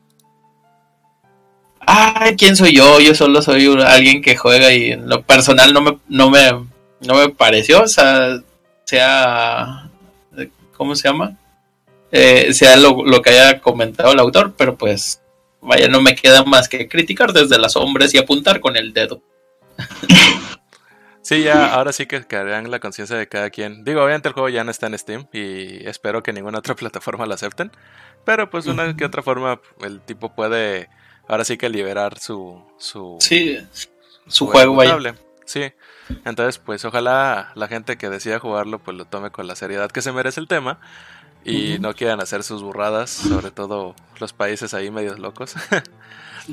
ay, 1.81 2.37
¿quién 2.37 2.55
soy 2.55 2.77
yo? 2.77 3.01
Yo 3.01 3.15
solo 3.15 3.43
soy 3.43 3.67
alguien 3.85 4.23
que 4.23 4.37
juega 4.37 4.73
y 4.73 4.93
en 4.93 5.09
lo 5.09 5.23
personal 5.23 5.73
no 5.73 5.81
me, 5.81 5.99
no 6.09 6.31
me, 6.31 6.53
no 7.01 7.15
me 7.15 7.31
pareció, 7.31 7.83
o 7.83 7.89
sea, 7.89 8.41
sea, 8.85 9.91
¿cómo 10.77 10.95
se 10.95 11.09
llama? 11.09 11.37
Eh, 12.13 12.55
sea 12.55 12.77
lo, 12.77 13.05
lo 13.05 13.21
que 13.23 13.31
haya 13.31 13.61
comentado 13.61 14.13
el 14.13 14.21
autor, 14.21 14.55
pero 14.57 14.77
pues, 14.77 15.21
vaya, 15.67 15.89
no 15.89 16.01
me 16.01 16.15
queda 16.15 16.45
más 16.45 16.69
que 16.69 16.89
criticar 16.89 17.33
desde 17.33 17.59
las 17.59 17.73
sombras 17.73 18.15
y 18.15 18.19
apuntar 18.19 18.61
con 18.61 18.77
el 18.77 18.93
dedo. 18.93 19.23
Sí, 21.27 21.43
ya, 21.43 21.75
ahora 21.75 21.93
sí 21.93 22.07
que 22.07 22.25
caerán 22.25 22.71
la 22.71 22.79
conciencia 22.79 23.17
de 23.17 23.29
cada 23.29 23.51
quien. 23.51 23.83
Digo, 23.83 24.01
obviamente 24.01 24.29
el 24.29 24.35
juego 24.35 24.49
ya 24.49 24.63
no 24.63 24.71
está 24.71 24.87
en 24.87 24.97
Steam 24.97 25.27
y 25.33 25.85
espero 25.85 26.23
que 26.23 26.33
ninguna 26.33 26.61
otra 26.61 26.75
plataforma 26.77 27.27
lo 27.27 27.35
acepten. 27.35 27.73
Pero 28.25 28.49
pues 28.49 28.67
una 28.67 28.97
que 28.97 29.05
otra 29.05 29.23
forma 29.23 29.61
el 29.81 30.01
tipo 30.03 30.33
puede 30.37 30.89
ahora 31.27 31.45
sí 31.45 31.57
que 31.57 31.69
liberar 31.69 32.19
su... 32.21 32.65
su 32.79 33.17
Sí, 33.19 33.59
su 34.29 34.47
juego 34.47 34.81
ahí. 34.81 34.89
Sí, 35.47 35.73
entonces 36.25 36.59
pues 36.59 36.85
ojalá 36.85 37.51
la 37.57 37.67
gente 37.67 37.97
que 37.97 38.09
decida 38.09 38.39
jugarlo 38.39 38.81
pues 38.81 38.97
lo 38.97 39.05
tome 39.05 39.31
con 39.31 39.47
la 39.49 39.57
seriedad 39.57 39.91
que 39.91 40.03
se 40.03 40.13
merece 40.13 40.41
el 40.41 40.49
tema 40.49 40.81
y 41.47 41.79
no 41.79 41.95
quieran 41.95 42.21
hacer 42.21 42.43
sus 42.43 42.63
burradas, 42.63 43.11
sobre 43.11 43.51
todo 43.51 43.95
los 44.19 44.33
países 44.33 44.75
ahí 44.75 44.91
medios 44.91 45.19
locos. 45.19 45.55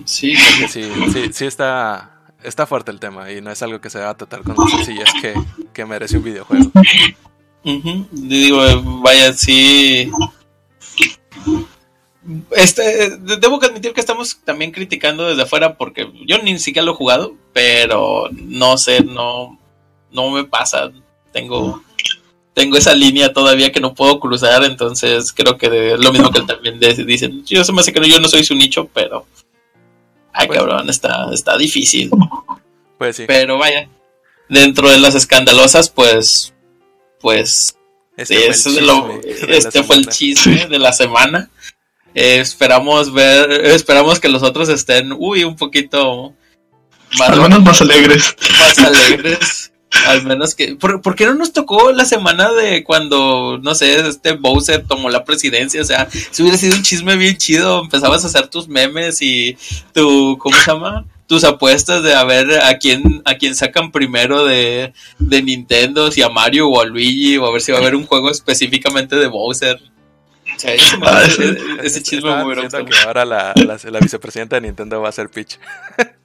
Sí, 0.06 0.34
Porque 0.36 0.68
sí, 0.70 0.91
sí, 1.14 1.34
sí 1.34 1.46
está, 1.46 2.20
está 2.41 2.66
fuerte 2.66 2.89
el 2.89 3.00
tema 3.00 3.32
y 3.32 3.41
no 3.41 3.52
es 3.52 3.62
algo 3.62 3.80
que 3.80 3.91
se 3.91 4.00
va 4.00 4.10
a 4.10 4.18
tratar 4.18 4.41
con 4.41 4.56
la 4.58 4.66
sencillez 4.68 5.08
que, 5.22 5.36
que 5.72 5.86
merece 5.86 6.18
un 6.18 6.24
videojuego. 6.24 6.72
Digo, 8.12 8.66
eh, 8.66 8.82
vaya, 9.04 9.32
sí. 9.34 10.10
Este, 12.52 13.04
eh, 13.06 13.10
de- 13.20 13.38
debo 13.38 13.60
que 13.60 13.66
admitir 13.68 13.94
que 13.94 14.00
estamos 14.00 14.39
también 14.46 14.72
criticando 14.72 15.28
desde 15.28 15.44
afuera 15.44 15.78
porque 15.78 16.10
yo 16.26 16.38
ni 16.39 16.58
siquiera 16.58 16.86
lo 16.86 16.94
he 16.94 16.96
jugado, 16.96 17.36
pero 17.52 18.30
no 18.32 18.78
sé, 18.78 19.04
no, 19.04 19.60
no 20.12 20.30
me 20.32 20.46
pasa. 20.46 20.91
Tengo, 21.34 21.84
tengo 22.54 22.78
esa 22.78 22.93
línea 22.93 23.34
todavía 23.34 23.72
que 23.72 23.80
no 23.80 23.93
puedo 23.95 24.20
cruzar, 24.20 24.64
entonces 24.64 25.34
creo 25.34 25.58
que 25.58 25.70
de- 25.70 25.97
lo 25.97 26.12
mismo 26.12 26.30
que 26.32 26.39
él 26.39 26.45
también 26.47 26.80
de- 26.80 26.93
dicen. 27.06 27.43
Yo 27.45 27.64
se 27.64 27.74
me 27.74 27.82
hace 27.82 27.91
que 27.93 27.99
no- 27.99 28.08
yo 28.08 28.20
no 28.20 28.28
soy 28.28 28.43
su 28.43 28.54
nicho, 28.56 28.89
pero, 28.93 29.26
ay 30.34 30.47
Pues- 30.47 30.60
cabrón, 30.60 30.89
está, 30.89 31.28
está 31.34 31.58
difícil. 31.58 32.10
Pues 32.97 33.16
sí, 33.18 33.24
Pero 33.28 33.58
vaya, 33.58 33.89
dentro 34.49 34.89
de 34.89 34.99
las 34.99 35.16
escandalosas, 35.16 35.89
pues, 35.89 36.54
pues 37.20 37.76
este 38.18 38.36
Sí, 38.36 38.39
fue 38.39 38.45
el 38.45 38.51
eso 38.51 38.70
es 38.70 38.82
lo- 38.82 39.22
chisme 39.22 39.58
este 39.58 39.84
fue 39.84 39.95
el 39.97 40.08
chisme 40.08 40.68
de 40.68 40.80
la 40.80 40.93
semana. 40.93 41.49
Eh, 42.16 42.38
esperamos 42.39 43.12
ver, 43.12 43.49
esperamos 43.66 44.20
que 44.20 44.30
los 44.30 44.43
otros 44.43 44.70
estén, 44.70 45.14
uy, 45.18 45.43
un 45.43 45.56
poquito 45.56 46.34
más, 47.18 47.30
Al 47.32 47.41
menos 47.41 47.64
más 47.64 47.82
alegres. 47.82 48.36
más 48.60 48.78
alegres. 48.78 49.62
Al 50.08 50.26
menos 50.26 50.56
que. 50.56 50.76
¿por, 50.76 51.16
qué 51.16 51.26
no 51.26 51.36
nos 51.36 51.54
tocó 51.54 51.91
la 51.91 52.06
semana 52.06 52.52
de 52.52 52.84
cuando, 52.84 53.60
no 53.62 53.76
sé, 53.76 54.08
este 54.08 54.34
Bowser 54.34 54.86
tomó 54.86 55.10
la 55.10 55.24
presidencia? 55.24 55.82
O 55.82 55.86
sea, 55.86 56.08
si 56.10 56.41
hubiera 56.41 56.58
sido 56.58 56.76
un 56.76 56.84
chisme 56.84 57.16
bien 57.16 57.38
chido, 57.38 57.82
empezabas 57.82 58.24
a 58.24 58.28
hacer 58.28 58.48
tus 58.48 58.68
memes 58.68 59.22
y 59.22 59.58
tu. 59.94 60.38
¿Cómo 60.39 60.56
se 60.56 60.72
llama? 60.72 61.06
Tus 61.28 61.44
apuestas 61.44 62.04
de 62.04 62.14
a 62.14 62.24
ver 62.26 62.62
a 62.62 62.78
quién, 62.78 63.22
a 63.26 63.36
quién 63.36 63.56
sacan 63.56 63.91
primero 63.91 64.46
de, 64.46 64.94
de 65.20 65.41
Nintendo, 65.41 66.12
si 66.12 66.22
a 66.22 66.30
Mario 66.30 66.68
o 66.68 66.82
a 66.82 66.86
Luigi, 66.86 67.38
o 67.38 67.46
a 67.46 67.52
ver 67.52 67.62
si 67.62 67.72
va 67.72 67.78
a 67.78 67.82
haber 67.82 67.96
un 67.96 68.06
juego 68.06 68.30
específicamente 68.30 69.16
de 69.16 69.28
Bowser. 69.28 69.80
O 70.56 70.60
sea, 70.60 70.74
ese, 70.74 70.97
Ah, 71.01 71.24
ese- 71.26 71.58
ese- 71.84 72.04
chisme 72.04 72.43
hubiera 72.43 72.62
diciendo 72.64 72.89
que 72.89 72.97
ahora 73.08 73.26
la, 73.26 73.54
la, 73.56 73.78
la 73.84 73.99
vicepresidenta 73.99 74.56
de 74.58 74.62
Nintendo 74.62 75.01
va 75.01 75.10
a 75.10 75.12
ser 75.12 75.30
Peach. 75.30 75.60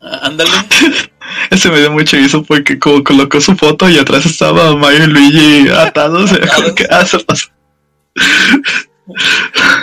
Ah, 0.01 0.20
Ándale. 0.22 0.51
Ese 1.51 1.70
me 1.70 1.79
dio 1.81 1.91
mucho 1.91 2.16
guiso 2.16 2.43
porque 2.43 2.79
como 2.79 3.03
colocó 3.05 3.41
su 3.41 3.55
foto 3.57 3.89
y 3.89 3.99
atrás 3.99 4.24
estaba 4.26 4.74
Mario 4.76 5.05
y 5.05 5.07
Luigi 5.09 5.68
atados. 5.70 6.33
Atados. 6.43 6.72
¿Qué 6.72 6.85
hace? 6.91 7.18
pasó? 7.20 7.49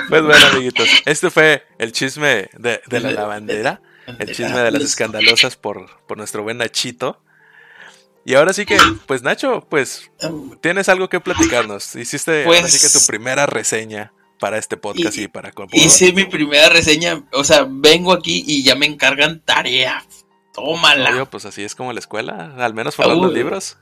Pues 0.10 0.22
bueno, 0.24 0.46
amiguitos, 0.52 0.88
este 1.06 1.30
fue 1.32 1.64
el 1.80 1.92
chisme 1.92 2.50
de, 2.54 2.82
de 2.88 3.00
la 3.00 3.10
De- 3.10 3.16
lavandera, 3.16 3.82
el 4.20 4.28
chisme 4.28 4.60
de 4.60 4.72
las 4.72 4.84
escandalosas 4.84 5.56
por, 5.56 5.88
por 6.08 6.18
nuestro 6.18 6.44
buen 6.44 6.58
Nachito. 6.58 7.22
Y 8.24 8.34
ahora 8.36 8.54
sí 8.54 8.66
que, 8.66 8.78
pues 9.06 9.22
Nacho, 9.22 9.66
pues 9.70 10.10
tienes 10.62 10.90
algo 10.90 11.10
que 11.10 11.20
platicarnos. 11.20 11.96
Hiciste 11.96 12.44
Pues- 12.44 12.72
sí 12.72 12.80
que 12.88 12.92
tu 13.00 13.06
primera 13.06 13.46
reseña 13.46 14.14
para 14.40 14.58
este 14.58 14.78
podcast 14.78 15.18
y, 15.18 15.24
Y- 15.24 15.28
para 15.28 15.52
Corpo. 15.52 15.76
Hice 15.76 16.14
mi 16.14 16.26
primera 16.26 16.70
reseña, 16.70 17.24
o 17.34 17.44
sea, 17.44 17.66
vengo 17.70 18.14
aquí 18.14 18.44
y 18.46 18.64
ya 18.64 18.76
me 18.76 18.86
encargan 18.86 19.42
tarea. 19.42 20.06
Tómala. 20.54 21.12
Obvio, 21.12 21.30
pues 21.30 21.46
así 21.46 21.64
es 21.64 21.76
como 21.76 21.92
la 21.94 22.00
escuela, 22.00 22.54
al 22.58 22.74
menos 22.74 22.98
los 22.98 23.18
Uy. 23.18 23.34
libros. 23.34 23.78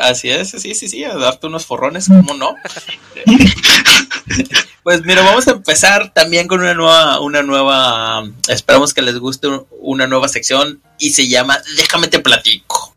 Así 0.00 0.30
es, 0.30 0.50
sí, 0.50 0.74
sí, 0.74 0.88
sí, 0.88 1.04
a 1.04 1.14
darte 1.14 1.46
unos 1.46 1.66
forrones, 1.66 2.08
¿cómo 2.08 2.32
no? 2.32 2.54
pues 4.82 5.04
mira, 5.04 5.22
vamos 5.22 5.46
a 5.48 5.52
empezar 5.52 6.14
también 6.14 6.48
con 6.48 6.60
una 6.60 6.72
nueva, 6.72 7.20
una 7.20 7.42
nueva, 7.42 8.24
esperamos 8.48 8.94
que 8.94 9.02
les 9.02 9.18
guste 9.18 9.48
una 9.80 10.06
nueva 10.06 10.28
sección 10.28 10.80
y 10.98 11.10
se 11.10 11.28
llama 11.28 11.58
Déjame 11.76 12.08
te 12.08 12.20
platico. 12.20 12.96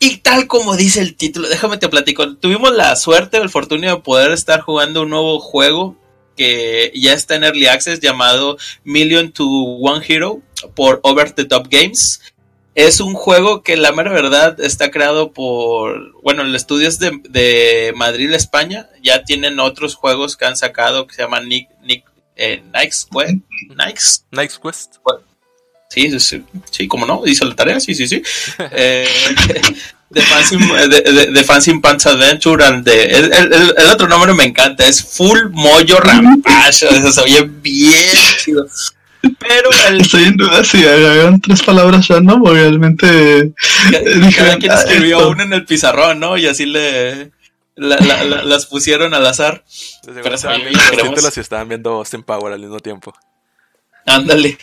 Y 0.00 0.16
tal 0.18 0.48
como 0.48 0.74
dice 0.76 1.00
el 1.00 1.14
título, 1.14 1.48
déjame 1.48 1.78
te 1.78 1.88
platico, 1.88 2.34
tuvimos 2.36 2.72
la 2.72 2.96
suerte, 2.96 3.36
el 3.36 3.50
fortuna 3.50 3.90
de 3.90 3.96
poder 3.98 4.32
estar 4.32 4.60
jugando 4.60 5.02
un 5.02 5.10
nuevo 5.10 5.38
juego 5.38 5.96
que 6.36 6.92
ya 6.94 7.12
está 7.12 7.36
en 7.36 7.44
Early 7.44 7.66
Access 7.66 8.00
llamado 8.00 8.58
Million 8.84 9.32
to 9.32 9.46
One 9.46 10.04
Hero 10.06 10.40
por 10.74 11.00
Over 11.02 11.32
the 11.32 11.44
Top 11.44 11.68
Games. 11.70 12.20
Es 12.74 13.00
un 13.00 13.12
juego 13.12 13.62
que 13.62 13.76
la 13.76 13.92
mera 13.92 14.12
verdad 14.12 14.58
está 14.60 14.90
creado 14.90 15.32
por, 15.32 16.20
bueno, 16.22 16.42
el 16.42 16.54
estudio 16.54 16.88
es 16.88 16.98
de, 16.98 17.20
de 17.28 17.92
Madrid, 17.94 18.32
España. 18.32 18.88
Ya 19.02 19.24
tienen 19.24 19.60
otros 19.60 19.94
juegos 19.94 20.36
que 20.36 20.46
han 20.46 20.56
sacado 20.56 21.06
que 21.06 21.14
se 21.14 21.22
llaman 21.22 21.48
Nick, 21.48 21.68
Nick, 21.82 22.04
eh, 22.36 22.62
Nikes, 22.72 23.08
¿qué? 23.10 23.40
Nikes. 23.76 24.24
Nike's 24.30 24.58
Quest. 24.58 24.96
Sí, 25.90 26.10
sí, 26.10 26.20
sí, 26.20 26.44
sí, 26.70 26.88
¿cómo 26.88 27.04
no? 27.04 27.26
Hizo 27.26 27.44
la 27.44 27.54
tarea, 27.54 27.78
sí, 27.78 27.94
sí, 27.94 28.06
sí. 28.08 28.22
Eh, 28.72 29.06
The 30.12 30.20
Fancy, 30.22 30.56
de, 30.56 31.00
de- 31.12 31.26
de 31.32 31.44
Fancy 31.44 31.78
Pants 31.80 32.06
Adventure 32.06 32.64
and 32.64 32.84
the- 32.84 33.04
el, 33.04 33.32
el- 33.32 33.74
el 33.76 33.86
otro 33.92 34.08
nombre 34.08 34.34
me 34.34 34.44
encanta, 34.44 34.86
es 34.86 35.02
Full 35.02 35.50
Moyo 35.52 35.98
Rampage, 36.00 36.72
se 37.12 37.20
oye 37.20 37.42
bien 37.42 37.94
chido. 38.44 38.66
Pero 39.38 39.70
el, 39.88 40.00
Estoy 40.00 40.24
en 40.24 40.36
duda 40.36 40.64
si 40.64 40.78
agregaron 40.84 41.40
tres 41.40 41.62
palabras 41.62 42.08
random 42.08 42.42
o 42.44 42.52
realmente 42.52 43.52
cada 43.90 44.00
dijeron, 44.26 44.58
quien 44.60 44.72
"Ah, 44.72 44.74
escribió 44.80 45.16
esto". 45.18 45.30
una 45.30 45.44
en 45.44 45.52
el 45.52 45.64
pizarrón, 45.64 46.18
¿no? 46.18 46.36
Y 46.36 46.46
así 46.48 46.66
le 46.66 47.30
la- 47.76 47.96
la- 47.98 48.24
la- 48.24 48.42
las 48.44 48.66
pusieron 48.66 49.14
al 49.14 49.24
azar. 49.26 49.64
Pero 50.04 50.20
Pero 50.22 50.34
estaban 50.34 50.60
viendo 50.62 50.80
estaban 51.40 51.86
Austin 51.86 52.22
Power 52.24 52.52
al 52.52 52.60
mismo 52.60 52.80
tiempo. 52.80 53.14
Ándale. 54.06 54.58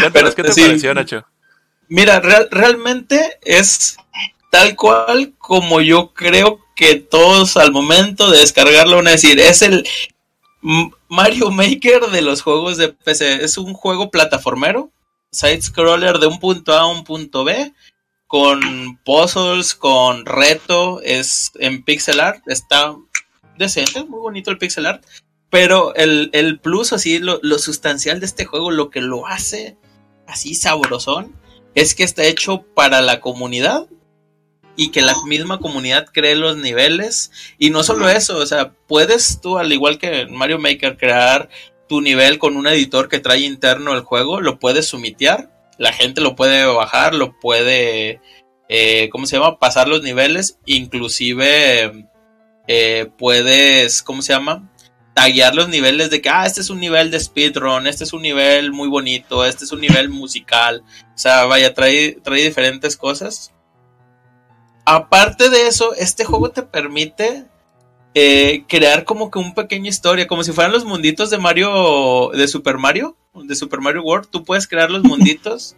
Cuéntanos, 0.00 0.34
¿qué 0.34 0.42
te 0.42 0.52
sí. 0.52 0.62
pareció, 0.62 0.94
Nacho? 0.94 1.24
Mira, 1.94 2.20
real- 2.20 2.48
realmente 2.50 3.38
es 3.42 3.98
tal 4.50 4.76
cual 4.76 5.34
como 5.36 5.82
yo 5.82 6.14
creo 6.14 6.58
que 6.74 6.94
todos 6.94 7.58
al 7.58 7.70
momento 7.70 8.30
de 8.30 8.38
descargarlo 8.38 8.96
van 8.96 9.08
a 9.08 9.10
decir, 9.10 9.38
es 9.38 9.60
el 9.60 9.86
Mario 11.08 11.50
Maker 11.50 12.06
de 12.06 12.22
los 12.22 12.40
juegos 12.40 12.78
de 12.78 12.88
PC. 12.88 13.44
Es 13.44 13.58
un 13.58 13.74
juego 13.74 14.10
plataformero, 14.10 14.90
side-scroller 15.32 16.18
de 16.18 16.28
un 16.28 16.38
punto 16.40 16.72
A 16.72 16.80
a 16.80 16.86
un 16.86 17.04
punto 17.04 17.44
B, 17.44 17.74
con 18.26 18.96
puzzles, 19.04 19.74
con 19.74 20.24
reto, 20.24 21.02
es 21.02 21.50
en 21.58 21.82
pixel 21.84 22.20
art, 22.20 22.42
está 22.46 22.96
decente, 23.58 24.02
muy 24.04 24.20
bonito 24.20 24.50
el 24.50 24.56
pixel 24.56 24.86
art. 24.86 25.04
Pero 25.50 25.94
el, 25.94 26.30
el 26.32 26.58
plus, 26.58 26.94
así, 26.94 27.18
lo, 27.18 27.38
lo 27.42 27.58
sustancial 27.58 28.18
de 28.18 28.24
este 28.24 28.46
juego, 28.46 28.70
lo 28.70 28.88
que 28.88 29.02
lo 29.02 29.26
hace 29.26 29.76
así 30.26 30.54
sabrosón, 30.54 31.34
es 31.74 31.94
que 31.94 32.04
está 32.04 32.24
hecho 32.24 32.62
para 32.74 33.00
la 33.00 33.20
comunidad 33.20 33.86
y 34.76 34.90
que 34.90 35.02
la 35.02 35.14
misma 35.26 35.58
comunidad 35.58 36.06
cree 36.12 36.34
los 36.34 36.56
niveles. 36.56 37.30
Y 37.58 37.70
no 37.70 37.82
solo 37.82 38.08
eso, 38.08 38.38
o 38.38 38.46
sea, 38.46 38.72
puedes 38.86 39.40
tú, 39.40 39.58
al 39.58 39.72
igual 39.72 39.98
que 39.98 40.22
en 40.22 40.34
Mario 40.34 40.58
Maker, 40.58 40.96
crear 40.96 41.48
tu 41.88 42.00
nivel 42.00 42.38
con 42.38 42.56
un 42.56 42.66
editor 42.66 43.08
que 43.08 43.20
trae 43.20 43.40
interno 43.40 43.94
el 43.94 44.00
juego, 44.00 44.40
lo 44.40 44.58
puedes 44.58 44.88
sumitear, 44.88 45.50
la 45.78 45.92
gente 45.92 46.20
lo 46.20 46.36
puede 46.36 46.64
bajar, 46.64 47.14
lo 47.14 47.38
puede, 47.38 48.20
eh, 48.68 49.08
¿cómo 49.10 49.26
se 49.26 49.36
llama? 49.36 49.58
Pasar 49.58 49.88
los 49.88 50.02
niveles, 50.02 50.58
inclusive 50.64 52.08
eh, 52.68 53.10
puedes, 53.18 54.02
¿cómo 54.02 54.22
se 54.22 54.32
llama? 54.32 54.71
Taguear 55.14 55.54
los 55.54 55.68
niveles 55.68 56.10
de 56.10 56.22
que, 56.22 56.28
ah, 56.30 56.46
este 56.46 56.60
es 56.60 56.70
un 56.70 56.80
nivel 56.80 57.10
de 57.10 57.20
speedrun, 57.20 57.86
este 57.86 58.04
es 58.04 58.12
un 58.12 58.22
nivel 58.22 58.72
muy 58.72 58.88
bonito, 58.88 59.44
este 59.44 59.64
es 59.64 59.72
un 59.72 59.80
nivel 59.80 60.08
musical. 60.08 60.82
O 61.14 61.18
sea, 61.18 61.44
vaya, 61.44 61.74
trae, 61.74 62.18
trae 62.22 62.42
diferentes 62.42 62.96
cosas. 62.96 63.52
Aparte 64.84 65.50
de 65.50 65.68
eso, 65.68 65.94
este 65.94 66.24
juego 66.24 66.50
te 66.50 66.62
permite 66.62 67.44
eh, 68.14 68.64
crear 68.68 69.04
como 69.04 69.30
que 69.30 69.38
un 69.38 69.54
pequeña 69.54 69.88
historia, 69.88 70.26
como 70.26 70.44
si 70.44 70.52
fueran 70.52 70.72
los 70.72 70.84
munditos 70.84 71.30
de 71.30 71.38
Mario, 71.38 72.30
de 72.34 72.48
Super 72.48 72.78
Mario, 72.78 73.16
de 73.34 73.54
Super 73.54 73.80
Mario 73.80 74.02
World. 74.02 74.28
Tú 74.30 74.44
puedes 74.44 74.66
crear 74.66 74.90
los 74.90 75.02
munditos 75.04 75.76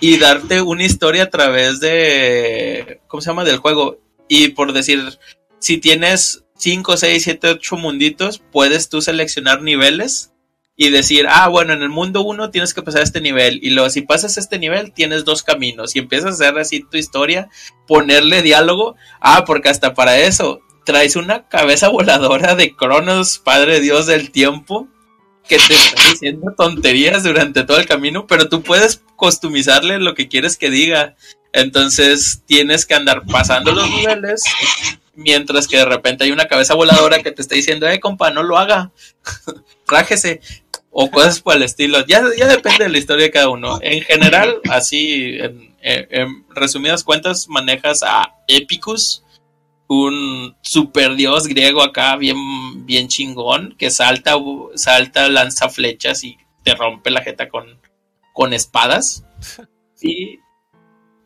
y 0.00 0.18
darte 0.18 0.62
una 0.62 0.84
historia 0.84 1.24
a 1.24 1.30
través 1.30 1.80
de, 1.80 3.00
¿cómo 3.06 3.20
se 3.20 3.30
llama? 3.30 3.44
Del 3.44 3.58
juego. 3.58 3.98
Y 4.28 4.48
por 4.48 4.72
decir, 4.72 5.18
si 5.58 5.78
tienes 5.78 6.44
5, 6.56 6.96
6, 6.96 7.22
7, 7.22 7.48
8 7.50 7.76
munditos, 7.76 8.42
puedes 8.52 8.88
tú 8.88 9.02
seleccionar 9.02 9.62
niveles 9.62 10.32
y 10.76 10.90
decir, 10.90 11.26
ah, 11.28 11.48
bueno, 11.48 11.72
en 11.72 11.82
el 11.82 11.88
mundo 11.88 12.22
1 12.22 12.50
tienes 12.50 12.74
que 12.74 12.82
pasar 12.82 13.02
este 13.02 13.20
nivel. 13.20 13.60
Y 13.62 13.70
luego 13.70 13.88
si 13.88 14.02
pasas 14.02 14.36
este 14.36 14.58
nivel 14.58 14.92
tienes 14.92 15.24
dos 15.24 15.42
caminos. 15.42 15.96
Y 15.96 15.98
empiezas 15.98 16.40
a 16.40 16.44
hacer 16.44 16.58
así 16.58 16.80
tu 16.80 16.98
historia, 16.98 17.48
ponerle 17.86 18.42
diálogo, 18.42 18.94
ah, 19.20 19.44
porque 19.46 19.70
hasta 19.70 19.94
para 19.94 20.18
eso 20.18 20.60
traes 20.84 21.16
una 21.16 21.48
cabeza 21.48 21.88
voladora 21.90 22.54
de 22.54 22.76
Cronos, 22.76 23.38
Padre 23.38 23.80
Dios 23.80 24.06
del 24.06 24.30
tiempo, 24.30 24.88
que 25.48 25.58
te 25.58 25.74
está 25.74 26.10
diciendo 26.10 26.54
tonterías 26.56 27.22
durante 27.22 27.64
todo 27.64 27.78
el 27.78 27.86
camino, 27.86 28.26
pero 28.26 28.48
tú 28.48 28.62
puedes 28.62 29.02
customizarle 29.16 29.98
lo 29.98 30.14
que 30.14 30.28
quieres 30.28 30.56
que 30.56 30.70
diga. 30.70 31.16
Entonces 31.56 32.42
tienes 32.44 32.84
que 32.84 32.92
andar 32.92 33.22
pasando 33.24 33.72
los 33.72 33.88
niveles 33.88 34.42
mientras 35.14 35.66
que 35.66 35.78
de 35.78 35.86
repente 35.86 36.24
hay 36.24 36.30
una 36.30 36.48
cabeza 36.48 36.74
voladora 36.74 37.22
que 37.22 37.32
te 37.32 37.40
está 37.40 37.54
diciendo, 37.54 37.88
eh, 37.88 37.98
compa, 37.98 38.30
no 38.30 38.42
lo 38.42 38.58
haga, 38.58 38.92
rájese, 39.88 40.42
o 40.90 41.10
cosas 41.10 41.40
por 41.40 41.56
el 41.56 41.62
estilo. 41.62 42.04
Ya, 42.06 42.22
ya 42.36 42.46
depende 42.46 42.84
de 42.84 42.90
la 42.90 42.98
historia 42.98 43.24
de 43.24 43.30
cada 43.30 43.48
uno. 43.48 43.78
En 43.80 44.02
general, 44.02 44.60
así, 44.68 45.38
en, 45.38 45.74
en 45.80 46.44
resumidas 46.50 47.02
cuentas, 47.02 47.48
manejas 47.48 48.02
a 48.02 48.34
Epicus, 48.46 49.24
un 49.88 50.54
super 50.60 51.16
dios 51.16 51.46
griego 51.46 51.82
acá, 51.82 52.16
bien, 52.16 52.36
bien 52.84 53.08
chingón, 53.08 53.74
que 53.78 53.90
salta, 53.90 54.34
salta, 54.74 55.30
lanza 55.30 55.70
flechas 55.70 56.22
y 56.22 56.36
te 56.62 56.74
rompe 56.74 57.10
la 57.10 57.22
jeta 57.22 57.48
con, 57.48 57.80
con 58.34 58.52
espadas. 58.52 59.24
Y 60.02 60.40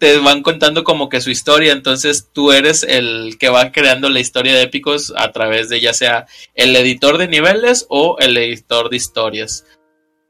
te 0.01 0.17
van 0.17 0.43
contando 0.43 0.83
como 0.83 1.11
que 1.11 1.21
su 1.21 1.31
historia, 1.31 1.73
entonces 1.73 2.31
tú 2.33 2.53
eres 2.53 2.85
el 2.85 3.37
que 3.39 3.51
va 3.51 3.71
creando 3.71 4.09
la 4.09 4.19
historia 4.19 4.55
de 4.55 4.63
épicos 4.63 5.13
a 5.15 5.31
través 5.31 5.69
de 5.69 5.79
ya 5.79 5.93
sea 5.93 6.27
el 6.55 6.75
editor 6.75 7.19
de 7.19 7.29
niveles 7.29 7.85
o 7.91 8.17
el 8.19 8.35
editor 8.39 8.89
de 8.89 8.97
historias. 8.97 9.67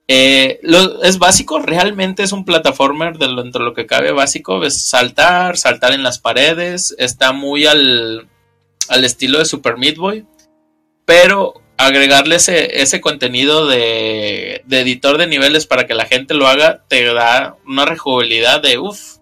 Eh, 0.08 0.60
es 1.04 1.18
básico, 1.18 1.60
realmente 1.60 2.24
es 2.24 2.32
un 2.32 2.44
plataformer 2.44 3.16
de 3.16 3.28
lo, 3.28 3.44
lo 3.44 3.72
que 3.72 3.86
cabe 3.86 4.10
básico, 4.10 4.64
es 4.64 4.88
saltar, 4.88 5.56
saltar 5.56 5.92
en 5.92 6.02
las 6.02 6.18
paredes, 6.18 6.96
está 6.98 7.30
muy 7.30 7.66
al, 7.66 8.28
al 8.88 9.04
estilo 9.04 9.38
de 9.38 9.44
Super 9.44 9.76
Meat 9.76 9.98
Boy, 9.98 10.26
pero 11.04 11.54
agregarle 11.76 12.34
ese, 12.34 12.82
ese 12.82 13.00
contenido 13.00 13.68
de, 13.68 14.62
de 14.66 14.80
editor 14.80 15.16
de 15.16 15.28
niveles 15.28 15.68
para 15.68 15.86
que 15.86 15.94
la 15.94 16.06
gente 16.06 16.34
lo 16.34 16.48
haga 16.48 16.84
te 16.88 17.04
da 17.04 17.56
una 17.64 17.84
rejugabilidad 17.84 18.60
de 18.60 18.78
uff, 18.78 19.19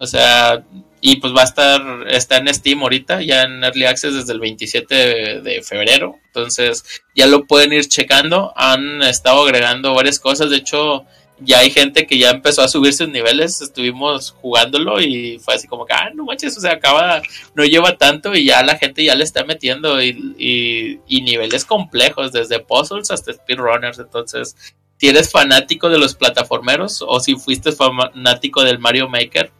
o 0.00 0.06
sea, 0.06 0.64
y 1.02 1.16
pues 1.16 1.34
va 1.34 1.42
a 1.42 1.44
estar, 1.44 2.06
está 2.08 2.38
en 2.38 2.52
Steam 2.54 2.82
ahorita, 2.82 3.20
ya 3.20 3.42
en 3.42 3.62
Early 3.62 3.84
Access 3.84 4.14
desde 4.14 4.32
el 4.32 4.40
27 4.40 4.94
de, 5.42 5.62
febrero. 5.62 6.16
Entonces, 6.26 7.02
ya 7.14 7.26
lo 7.26 7.46
pueden 7.46 7.74
ir 7.74 7.86
checando. 7.86 8.52
Han 8.56 9.02
estado 9.02 9.42
agregando 9.42 9.92
varias 9.92 10.18
cosas. 10.18 10.48
De 10.48 10.56
hecho, 10.56 11.04
ya 11.38 11.58
hay 11.58 11.70
gente 11.70 12.06
que 12.06 12.16
ya 12.16 12.30
empezó 12.30 12.62
a 12.62 12.68
subir 12.68 12.94
sus 12.94 13.10
niveles. 13.10 13.60
Estuvimos 13.60 14.30
jugándolo 14.40 15.02
y 15.02 15.38
fue 15.38 15.54
así 15.54 15.68
como 15.68 15.84
que, 15.84 15.92
ah, 15.92 16.10
no 16.14 16.24
manches, 16.24 16.56
o 16.56 16.62
sea, 16.62 16.72
acaba, 16.72 17.20
no 17.54 17.64
lleva 17.66 17.98
tanto 17.98 18.34
y 18.34 18.46
ya 18.46 18.62
la 18.62 18.78
gente 18.78 19.04
ya 19.04 19.14
le 19.14 19.24
está 19.24 19.44
metiendo 19.44 20.02
y, 20.02 20.98
y 21.06 21.20
niveles 21.20 21.66
complejos, 21.66 22.32
desde 22.32 22.60
puzzles 22.60 23.10
hasta 23.10 23.34
speedrunners. 23.34 23.98
Entonces, 23.98 24.56
si 24.96 25.08
eres 25.08 25.30
fanático 25.30 25.90
de 25.90 25.98
los 25.98 26.14
plataformeros 26.14 27.04
o 27.06 27.20
si 27.20 27.34
fuiste 27.36 27.72
fanático 27.72 28.64
del 28.64 28.78
Mario 28.78 29.06
Maker, 29.06 29.50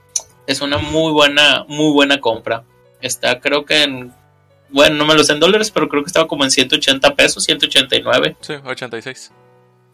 es 0.47 0.61
una 0.61 0.79
muy 0.79 1.13
buena, 1.13 1.65
muy 1.69 1.93
buena 1.93 2.21
compra. 2.21 2.65
Está 3.01 3.41
creo 3.41 3.65
que 3.65 3.83
en, 3.83 4.13
bueno, 4.69 4.97
no 4.97 5.05
me 5.07 5.15
lo 5.15 5.25
sé 5.25 5.33
en 5.33 5.41
dólares, 5.41 5.71
pero 5.71 5.89
creo 5.89 6.03
que 6.03 6.09
estaba 6.09 6.29
como 6.29 6.45
en 6.45 6.51
180 6.51 7.15
pesos, 7.15 7.45
189. 7.45 8.37
Sí, 8.41 8.55
86. 8.65 9.33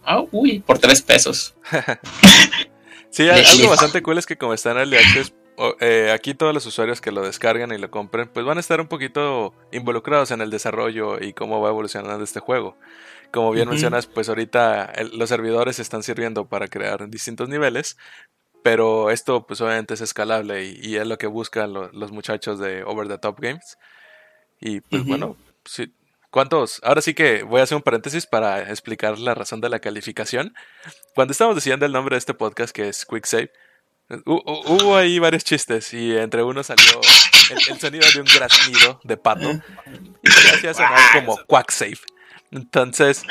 Ah, 0.05 0.25
uy, 0.31 0.61
por 0.61 0.79
3 0.79 1.03
pesos. 1.03 1.55
sí, 3.11 3.29
algo 3.29 3.71
bastante 3.71 4.03
cool 4.03 4.19
es 4.19 4.27
que 4.27 4.37
como 4.37 4.55
están 4.55 4.79
en 4.79 4.95
Access, 4.95 5.33
eh, 5.81 6.13
aquí 6.13 6.35
todos 6.35 6.53
los 6.53 6.67
usuarios 6.67 7.01
que 7.01 7.11
lo 7.11 7.23
descargan 7.23 7.73
y 7.73 7.79
lo 7.79 7.91
compren, 7.91 8.29
pues 8.29 8.45
van 8.45 8.59
a 8.59 8.61
estar 8.61 8.81
un 8.81 8.89
poquito 8.89 9.55
involucrados 9.73 10.31
en 10.31 10.41
el 10.43 10.51
desarrollo 10.51 11.23
y 11.23 11.33
cómo 11.33 11.61
va 11.61 11.71
evolucionando 11.71 12.23
este 12.23 12.41
juego. 12.41 12.77
Como 13.33 13.51
bien 13.53 13.69
mencionas, 13.69 14.07
pues 14.07 14.29
ahorita 14.29 14.93
los 15.13 15.29
servidores 15.29 15.79
están 15.79 16.03
sirviendo 16.03 16.47
para 16.47 16.69
crear 16.69 17.09
distintos 17.09 17.49
niveles, 17.49 17.97
pero 18.67 19.13
esto 19.13 19.47
pues 19.47 19.61
obviamente 19.61 19.95
es 19.95 20.01
escalable 20.01 20.65
y, 20.65 20.97
es 20.97 21.07
lo 21.07 21.19
que 21.19 21.29
buscan 21.29 21.73
los 21.73 22.11
muchachos 22.11 22.59
de 22.59 22.83
Over 22.83 23.07
the 23.07 23.17
Top 23.17 23.39
Games. 23.39 23.79
Y 24.61 24.81
pues 24.81 25.05
bueno, 25.05 25.37
sí, 25.65 25.95
¿cuántos? 26.33 26.81
Ahora 26.83 27.01
sí 27.01 27.15
que 27.15 27.45
voy 27.45 27.61
a 27.61 27.63
hacer 27.63 27.77
un 27.77 27.83
paréntesis 27.83 28.27
para 28.27 28.69
explicar 28.69 29.21
la 29.21 29.37
razón 29.37 29.61
de 29.61 29.69
la 29.69 29.79
calificación. 29.79 30.53
Cuando 31.15 31.31
estábamos 31.31 31.55
diciendo 31.55 31.87
el 31.87 31.93
nombre 31.93 32.17
de 32.17 32.19
este 32.19 32.35
podcast 32.35 32.75
que 32.75 32.89
es 32.89 33.07
Quick 33.07 33.27
Save, 33.27 33.53
hubo 34.25 34.97
ahí 34.97 35.21
varios 35.21 35.45
chistes 35.45 35.95
y 35.95 36.17
entre 36.17 36.43
uno 36.43 36.65
salió 36.65 37.01
el, 37.51 37.79
sonido 37.79 38.05
de 38.13 38.21
un 38.21 38.27
graznido 38.27 39.01
de 39.05 39.17
pato 39.17 39.49
y 40.25 40.29
se 40.29 40.57
hacía 40.57 40.75
sonar 40.75 40.99
como 41.13 41.37
Quack 41.47 41.71
Save. 41.71 42.01
Entonces, 42.51 43.23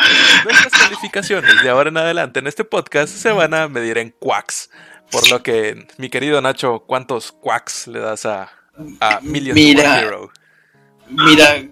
nuestras 0.46 0.72
calificaciones 0.72 1.62
de 1.62 1.70
ahora 1.70 1.90
en 1.90 1.98
adelante 1.98 2.40
en 2.40 2.48
este 2.48 2.64
podcast 2.64 3.14
se 3.14 3.32
van 3.32 3.54
a 3.54 3.68
medir 3.68 3.98
en 3.98 4.12
quacks. 4.12 4.70
Por 5.12 5.30
lo 5.30 5.44
que, 5.44 5.88
mi 5.98 6.10
querido 6.10 6.42
Nacho, 6.42 6.84
¿cuántos 6.86 7.32
quacks 7.32 7.88
le 7.88 8.00
das 8.00 8.26
a, 8.26 8.52
a 9.00 9.20
Million 9.22 9.56
mira, 9.56 10.02
Hero? 10.02 10.32
Mira, 11.10 11.64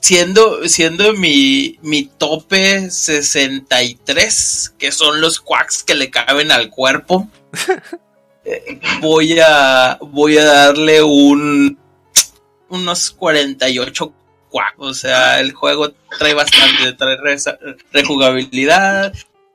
siendo, 0.00 0.68
siendo 0.68 1.12
mi, 1.14 1.78
mi 1.82 2.04
tope 2.04 2.90
63, 2.90 4.74
que 4.78 4.90
son 4.92 5.20
los 5.20 5.40
quacks 5.40 5.84
que 5.84 5.94
le 5.94 6.10
caben 6.10 6.50
al 6.50 6.70
cuerpo, 6.70 7.28
eh, 8.44 8.80
voy 9.00 9.38
a 9.38 9.98
voy 10.00 10.38
a 10.38 10.44
darle 10.44 11.02
un 11.02 11.78
unos 12.68 13.10
48 13.12 14.12
quacks. 14.50 14.76
O 14.78 14.94
sea, 14.94 15.40
el 15.40 15.52
juego 15.52 15.92
trae 16.18 16.34
bastante, 16.34 16.92
trae 16.94 17.16
rejugabilidad, 17.92 19.14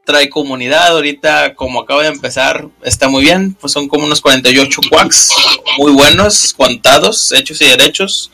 trae 0.10 0.28
comunidad. 0.28 0.88
Ahorita, 0.88 1.53
como 1.53 1.82
acaba 1.82 2.01
de 2.01 2.10
empezar, 2.10 2.68
está 2.82 3.10
muy 3.10 3.22
bien. 3.22 3.53
Pues 3.53 3.72
son 3.72 3.88
como 3.88 4.05
unos 4.05 4.22
48 4.22 4.82
quacks 4.89 5.36
muy 5.78 5.91
buenos, 5.91 6.51
contados, 6.53 7.32
hechos 7.32 7.62
y 7.62 7.66
derechos, 7.66 8.32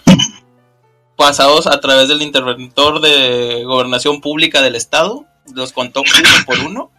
pasados 1.17 1.67
a 1.67 1.81
través 1.81 2.07
del 2.07 2.21
interventor 2.21 3.01
de 3.01 3.63
gobernación 3.65 4.21
pública 4.21 4.61
del 4.61 4.75
estado. 4.75 5.25
Los 5.53 5.73
contó 5.73 6.01
uno 6.01 6.29
por 6.45 6.59
uno. 6.59 6.91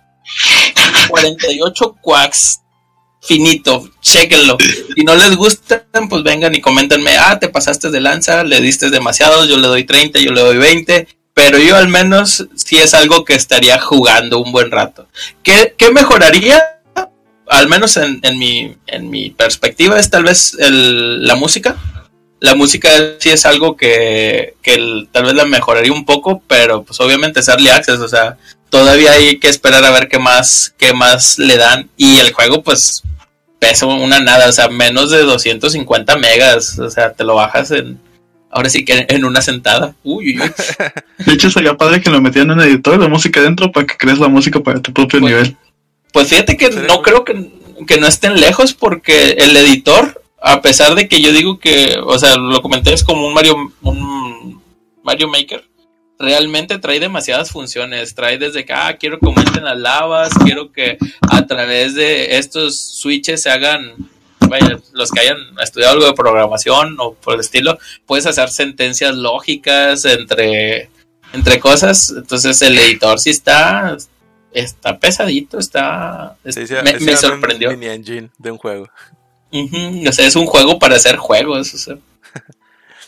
48 1.09 1.97
quacks 2.03 2.61
finito, 3.23 3.91
chequenlo. 4.03 4.59
Si 4.95 5.05
no 5.05 5.15
les 5.15 5.37
gustan, 5.37 6.09
pues 6.11 6.23
vengan 6.23 6.55
y 6.55 6.61
coméntenme, 6.61 7.17
ah, 7.17 7.39
te 7.39 7.49
pasaste 7.49 7.91
de 7.91 8.01
lanza, 8.01 8.45
le 8.45 8.61
diste 8.61 8.91
demasiado, 8.91 9.47
yo 9.47 9.57
le 9.57 9.69
doy 9.69 9.85
30, 9.85 10.21
yo 10.21 10.33
le 10.33 10.43
doy 10.43 10.59
20, 10.59 11.09
pero 11.37 11.59
yo 11.59 11.77
al 11.77 11.89
menos 11.89 12.49
sí 12.55 12.79
es 12.79 12.95
algo 12.95 13.27
que 13.27 13.35
estaría 13.35 13.79
jugando 13.79 14.39
un 14.39 14.53
buen 14.53 14.71
rato. 14.71 15.07
¿Qué, 15.43 15.75
mejoraría? 15.93 16.81
Al 17.47 17.69
menos 17.69 17.99
en, 17.99 18.21
mi, 18.39 18.75
en 18.87 19.11
mi 19.11 19.29
perspectiva 19.29 20.01
es 20.01 20.09
tal 20.09 20.25
vez 20.25 20.57
la 20.59 21.35
música. 21.35 21.77
La 22.41 22.55
música 22.55 22.89
sí 23.19 23.29
es 23.29 23.45
algo 23.45 23.77
que, 23.77 24.55
tal 25.13 25.25
vez 25.25 25.35
la 25.35 25.45
mejoraría 25.45 25.93
un 25.93 26.07
poco, 26.07 26.43
pero 26.49 26.85
pues 26.85 26.99
obviamente 27.01 27.41
es 27.41 27.49
early 27.49 27.69
access, 27.69 28.01
o 28.01 28.09
sea, 28.09 28.39
todavía 28.71 29.13
hay 29.13 29.39
que 29.39 29.49
esperar 29.49 29.85
a 29.85 29.91
ver 29.91 30.09
qué 30.09 30.19
más, 30.19 30.75
qué 30.79 30.95
más 30.95 31.39
le 31.39 31.59
dan. 31.59 31.91
Y 31.99 32.17
el 32.17 32.33
juego 32.33 32.63
pues 32.63 33.03
pesa 33.59 33.85
una 33.85 34.21
nada, 34.21 34.49
o 34.49 34.53
sea, 34.53 34.69
menos 34.69 35.11
de 35.11 35.23
250 35.23 36.17
megas, 36.17 36.79
o 36.79 36.89
sea, 36.89 37.13
te 37.13 37.25
lo 37.25 37.35
bajas 37.35 37.73
en, 37.73 38.01
Ahora 38.51 38.71
sí 38.71 38.85
que 38.85 39.07
en 39.09 39.25
una 39.25 39.43
sentada. 39.43 39.95
Uy, 40.03 40.39
uy, 40.39 40.51
De 41.27 41.33
hecho, 41.33 41.51
sería 41.51 41.77
padre 41.77 42.01
que 42.01 42.11
lo 42.11 42.21
metieran 42.21 42.53
en 42.53 42.59
un 42.59 42.65
editor 42.65 42.99
de 42.99 43.09
música 43.09 43.43
dentro 43.43 43.73
para 43.73 43.87
que 43.87 43.97
crees 43.97 44.19
la 44.19 44.29
música 44.29 44.61
para 44.61 44.81
tu 44.81 44.93
propio 44.93 45.21
pues, 45.21 45.33
nivel. 45.33 45.57
Pues 46.13 46.29
fíjate 46.29 46.57
que 46.57 46.71
no 46.71 47.03
creo 47.03 47.25
que, 47.25 47.35
no 47.35 48.07
estén 48.07 48.41
lejos 48.41 48.73
porque 48.73 49.33
el 49.33 49.57
editor, 49.57 50.23
a 50.41 50.63
pesar 50.63 50.95
de 50.95 51.09
que 51.09 51.21
yo 51.21 51.33
digo 51.33 51.59
que, 51.59 51.99
o 52.03 52.19
sea, 52.19 52.37
lo 52.37 52.63
comenté 52.63 52.93
es 52.93 53.05
como 53.05 53.27
un 53.27 53.35
Mario, 53.35 53.57
un 53.83 54.63
Mario 55.03 55.29
Maker, 55.29 55.65
realmente 56.19 56.79
trae 56.79 57.01
demasiadas 57.01 57.51
funciones. 57.51 58.15
Trae 58.15 58.39
desde 58.39 58.65
que, 58.65 58.73
ah, 58.73 58.97
quiero 58.99 59.19
que 59.19 59.27
aumenten 59.27 59.65
las 59.65 59.79
lavas, 59.79 60.33
quiero 60.45 60.73
que 60.73 60.99
a 61.21 61.47
través 61.47 61.95
de 61.95 62.39
estos 62.39 62.79
switches 62.79 63.43
se 63.43 63.51
hagan 63.51 63.95
vaya, 64.41 64.79
los 64.93 65.11
que 65.11 65.21
hayan 65.21 65.39
estudiado 65.63 65.95
algo 65.95 66.07
de 66.07 66.13
programación 66.15 66.97
o 66.99 67.15
por 67.15 67.35
el 67.35 67.41
estilo, 67.41 67.79
puedes 68.07 68.27
hacer 68.27 68.51
sentencias 68.51 69.15
lógicas 69.15 70.05
entre, 70.05 70.91
entre 71.33 71.61
cosas. 71.61 72.13
Entonces 72.17 72.61
el 72.63 72.79
editor 72.79 73.19
sí 73.19 73.31
está, 73.31 73.97
está 74.53 74.99
pesadito, 74.99 75.59
está... 75.59 76.37
me, 76.45 77.17
sorprendió. 77.17 77.71
mini 77.71 77.87
engine 77.87 78.31
de 78.39 78.51
un 78.51 78.59
juego. 78.59 78.89
O 79.53 80.13
sea, 80.13 80.27
es 80.27 80.37
un 80.37 80.47
juego 80.47 80.79
para 80.79 80.97
hacer 80.97 81.17
juegos. 81.17 81.89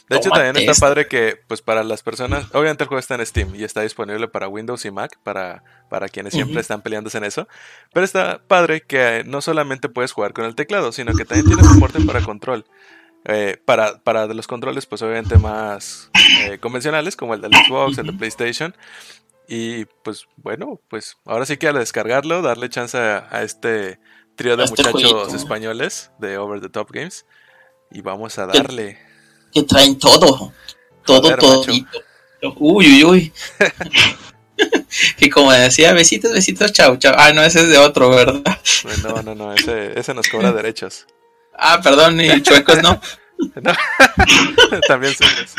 De 0.09 0.17
hecho, 0.17 0.31
también 0.31 0.57
está 0.57 0.73
esto. 0.73 0.87
padre 0.87 1.07
que, 1.07 1.39
pues 1.47 1.61
para 1.61 1.83
las 1.83 2.03
personas, 2.03 2.47
obviamente 2.53 2.85
el 2.85 2.89
juego 2.89 2.99
está 2.99 3.15
en 3.15 3.27
Steam 3.27 3.55
y 3.55 3.65
está 3.65 3.83
disponible 3.83 4.29
para 4.29 4.49
Windows 4.49 4.85
y 4.85 4.91
Mac, 4.91 5.19
para, 5.23 5.63
para 5.91 6.09
quienes 6.09 6.33
siempre 6.33 6.61
están 6.61 6.83
peleándose 6.83 7.19
en 7.19 7.25
eso. 7.25 7.47
Pero 7.93 8.05
está 8.05 8.41
padre 8.47 8.81
que 8.81 9.23
no 9.27 9.41
solamente 9.43 9.89
puedes 9.89 10.13
jugar 10.13 10.33
con 10.33 10.45
el 10.45 10.55
teclado, 10.55 10.93
sino 10.93 11.13
que 11.13 11.25
también 11.25 11.47
tiene 11.47 11.63
soporte 11.63 12.01
para 12.01 12.23
control. 12.23 12.65
Eh, 13.25 13.61
para, 13.65 13.99
para 13.99 14.27
de 14.27 14.35
los 14.35 14.47
controles, 14.47 14.87
pues 14.87 15.03
obviamente 15.03 15.37
más 15.37 16.11
eh, 16.45 16.59
convencionales, 16.59 17.17
como 17.17 17.35
el 17.35 17.41
del 17.43 17.53
Xbox, 17.53 17.99
el 17.99 18.07
de. 18.07 18.13
PlayStation. 18.17 18.75
Y 19.49 19.87
pues 20.05 20.27
bueno, 20.37 20.81
pues 20.89 21.19
ahora 21.27 21.45
sí 21.45 21.57
que 21.57 21.69
al 21.69 21.75
descargarlo, 21.75 22.43
darle 22.43 22.69
chance 22.69 22.97
a, 22.97 23.27
a 23.31 23.43
este 23.43 23.99
trío 24.37 24.57
de 24.57 24.65
este 24.65 24.83
muchachos 24.83 25.11
jueguito. 25.13 25.37
españoles 25.37 26.13
de 26.19 26.39
Over 26.39 26.61
the 26.61 26.69
Top 26.69 26.91
Games. 26.93 27.27
Y 27.91 28.03
vamos 28.03 28.39
a 28.39 28.47
darle. 28.47 28.99
Que 29.61 29.67
traen 29.67 29.99
todo. 29.99 30.53
Todo, 31.05 31.37
todo. 31.37 31.65
Uy, 32.59 32.87
uy, 32.87 33.05
uy. 33.05 33.33
que 35.17 35.31
como 35.31 35.53
decía, 35.53 35.93
besitos, 35.93 36.33
besitos, 36.33 36.73
chau, 36.73 36.97
chau. 36.97 37.15
Ah, 37.17 37.33
no, 37.33 37.43
ese 37.43 37.61
es 37.61 37.69
de 37.69 37.79
otro, 37.79 38.11
¿verdad? 38.11 38.43
No, 39.03 39.23
no, 39.23 39.35
no, 39.35 39.53
ese, 39.53 39.99
ese 39.99 40.15
nos 40.15 40.29
cobra 40.29 40.53
derechos. 40.53 41.07
Ah, 41.57 41.81
perdón, 41.83 42.21
y 42.21 42.43
chuecos 42.43 42.83
no. 42.83 43.01
No. 43.63 43.73
También 44.89 45.15
somos. 45.15 45.55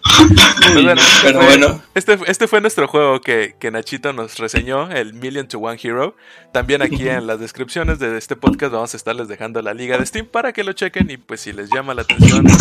Pues 0.72 0.74
bueno, 0.74 0.94
este 0.94 1.22
pero 1.24 1.40
fue- 1.40 1.46
bueno. 1.48 1.82
Este, 1.94 2.18
este 2.28 2.48
fue 2.48 2.62
nuestro 2.62 2.88
juego 2.88 3.22
que, 3.22 3.56
que 3.60 3.72
Nachito 3.72 4.14
nos 4.14 4.38
reseñó, 4.38 4.90
el 4.92 5.14
Million 5.14 5.48
to 5.48 5.60
One 5.60 5.80
Hero. 5.82 6.16
También 6.52 6.82
aquí 6.82 7.08
en 7.08 7.28
las 7.28 7.40
descripciones 7.40 8.00
de 8.00 8.18
este 8.18 8.36
podcast 8.36 8.72
vamos 8.74 8.94
a 8.94 8.98
estarles 8.98 9.28
dejando 9.28 9.62
la 9.62 9.74
liga 9.74 9.98
de 9.98 10.06
Steam 10.06 10.26
para 10.26 10.54
que 10.54 10.64
lo 10.64 10.74
chequen 10.74 11.10
y 11.12 11.18
pues 11.18 11.42
si 11.42 11.52
les 11.54 11.70
llama 11.70 11.94
la 11.94 12.04
atención, 12.04 12.44
pues, 12.44 12.58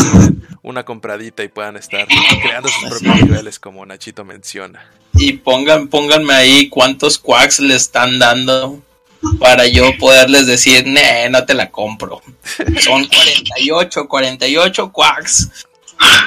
una 0.63 0.85
compradita 0.85 1.43
y 1.45 1.49
puedan 1.49 1.77
estar 1.77 2.07
creando 2.43 2.69
sus 2.69 2.91
propios 2.91 3.23
niveles 3.25 3.59
como 3.59 3.85
Nachito 3.87 4.25
menciona. 4.25 4.85
Y 5.15 5.35
pongan, 5.35 5.89
pónganme 5.89 6.35
ahí 6.35 6.69
cuántos 6.69 7.19
quacks 7.19 7.61
le 7.61 7.75
están 7.77 8.19
dando 8.19 8.83
para 9.39 9.67
yo 9.67 9.97
poderles 9.99 10.47
decir, 10.47 10.85
nee, 10.87 11.29
no 11.31 11.45
te 11.45 11.55
la 11.55 11.71
compro. 11.71 12.23
Son 12.81 13.07
48, 13.07 14.09
48 14.09 14.93
quacks. 14.93 15.67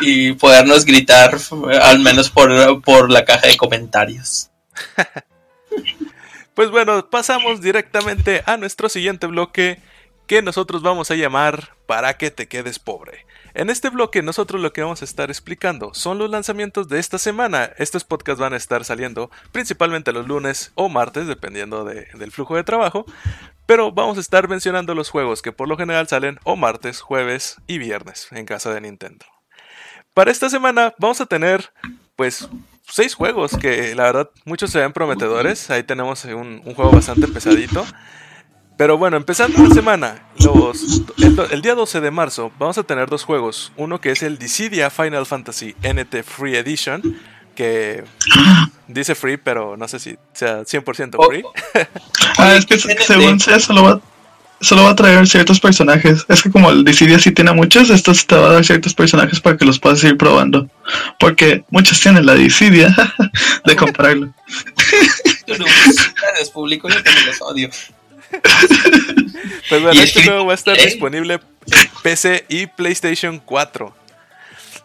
Y 0.02 0.32
podernos 0.34 0.86
gritar, 0.86 1.38
al 1.82 2.00
menos 2.00 2.30
por, 2.30 2.82
por 2.82 3.12
la 3.12 3.26
caja 3.26 3.48
de 3.48 3.58
comentarios. 3.58 4.50
Pues 6.58 6.72
bueno, 6.72 7.08
pasamos 7.08 7.62
directamente 7.62 8.42
a 8.48 8.58
nuestro 8.58 8.90
siguiente 8.90 9.28
bloque 9.28 9.80
que 10.26 10.42
nosotros 10.42 10.82
vamos 10.82 11.12
a 11.12 11.16
llamar 11.16 11.76
Para 11.86 12.18
que 12.18 12.32
te 12.32 12.48
quedes 12.48 12.80
pobre. 12.80 13.28
En 13.60 13.72
este 13.72 13.90
bloque 13.90 14.22
nosotros 14.22 14.62
lo 14.62 14.72
que 14.72 14.84
vamos 14.84 15.02
a 15.02 15.06
estar 15.06 15.32
explicando 15.32 15.92
son 15.96 16.20
los 16.20 16.30
lanzamientos 16.30 16.88
de 16.90 17.00
esta 17.00 17.18
semana. 17.18 17.72
Estos 17.80 18.04
podcasts 18.04 18.40
van 18.40 18.54
a 18.54 18.58
estar 18.58 18.86
saliendo 18.86 19.32
principalmente 19.52 20.14
los 20.14 20.28
lunes 20.28 20.72
o 20.76 20.90
martes, 20.90 21.26
dependiendo 21.26 21.84
de- 21.84 22.06
del 22.14 22.32
flujo 22.32 22.56
de 22.56 22.64
trabajo. 22.64 23.08
Pero 23.66 23.92
vamos 23.92 24.18
a 24.18 24.22
estar 24.22 24.48
mencionando 24.48 24.94
los 24.94 25.10
juegos 25.10 25.42
que 25.42 25.52
por 25.52 25.68
lo 25.68 25.76
general 25.76 26.08
salen 26.08 26.38
o 26.44 26.56
martes, 26.56 27.02
jueves 27.02 27.56
y 27.66 27.80
viernes 27.80 28.28
en 28.30 28.46
casa 28.46 28.72
de 28.72 28.80
Nintendo. 28.82 29.26
Para 30.14 30.30
esta 30.30 30.52
semana 30.52 30.94
vamos 31.00 31.20
a 31.20 31.26
tener 31.26 31.72
pues 32.16 32.48
seis 32.88 33.16
juegos 33.16 33.58
que 33.58 33.96
la 33.96 34.04
verdad 34.04 34.30
muchos 34.46 34.70
se 34.70 34.78
ven 34.82 34.94
prometedores. 34.94 35.72
Ahí 35.72 35.82
tenemos 35.82 36.24
un, 36.26 36.62
un 36.64 36.76
juego 36.76 36.92
bastante 36.92 37.28
pesadito. 37.28 37.84
Pero 38.78 38.96
bueno, 38.98 39.18
empezando 39.18 39.62
la 39.64 39.74
semana, 39.74 40.28
los, 40.40 41.02
el, 41.52 41.62
día 41.64 41.74
12 41.74 42.00
de 42.00 42.12
marzo 42.12 42.52
vamos 42.60 42.78
a 42.78 42.84
tener 42.84 43.10
dos 43.10 43.24
juegos. 43.24 43.72
Uno 43.76 44.00
que 44.00 44.12
es 44.12 44.22
el 44.22 44.38
Dissidia 44.38 44.92
Final 44.92 45.26
Fantasy 45.26 45.76
NT 45.82 46.24
Free 46.24 46.56
Edition, 46.56 47.02
que 47.56 48.04
dice 48.88 49.16
free, 49.16 49.38
pero 49.38 49.76
no 49.78 49.88
sé 49.88 50.00
si 50.00 50.16
sea 50.32 50.62
100% 50.62 51.16
Oh, 51.18 51.28
free. 51.28 51.44
Ah, 52.38 52.54
es 52.56 52.68
que 52.68 52.78
según 52.78 53.40
sea, 53.40 53.60
solo 53.60 53.84
va, 53.84 54.02
solo 54.62 54.84
va 54.84 54.92
a 54.92 54.96
traer 54.96 55.28
ciertos 55.28 55.60
personajes. 55.60 56.24
Es 56.30 56.44
que 56.44 56.52
como 56.52 56.70
el 56.70 56.84
Dissidia 56.84 57.18
sí 57.18 57.32
tiene 57.32 57.54
muchos, 57.54 57.90
estos 57.90 58.28
te 58.28 58.36
va 58.36 58.50
a 58.50 58.54
dar 58.54 58.64
ciertos 58.64 58.94
personajes 58.94 59.40
para 59.40 59.58
que 59.58 59.66
los 59.66 59.80
puedas 59.80 60.04
ir 60.04 60.18
probando. 60.18 60.70
Porque 61.20 61.66
muchos 61.72 62.00
tienen 62.00 62.28
la 62.28 62.36
Dissidia 62.36 62.96
de 63.66 63.76
comprarlo. 63.76 64.32
Gracias, 65.48 66.50
público, 66.54 66.90
yo 66.90 67.02
también 67.02 67.26
los 67.26 67.42
odio. 67.42 67.70
Pues 69.70 69.82
bueno, 69.82 70.00
este 70.02 70.24
juego 70.24 70.46
va 70.46 70.54
a 70.54 70.56
estar 70.56 70.78
disponible 70.78 71.34
en 71.36 71.42
PC 72.02 72.46
y 72.48 72.68
PlayStation 72.68 73.40
4. 73.40 73.94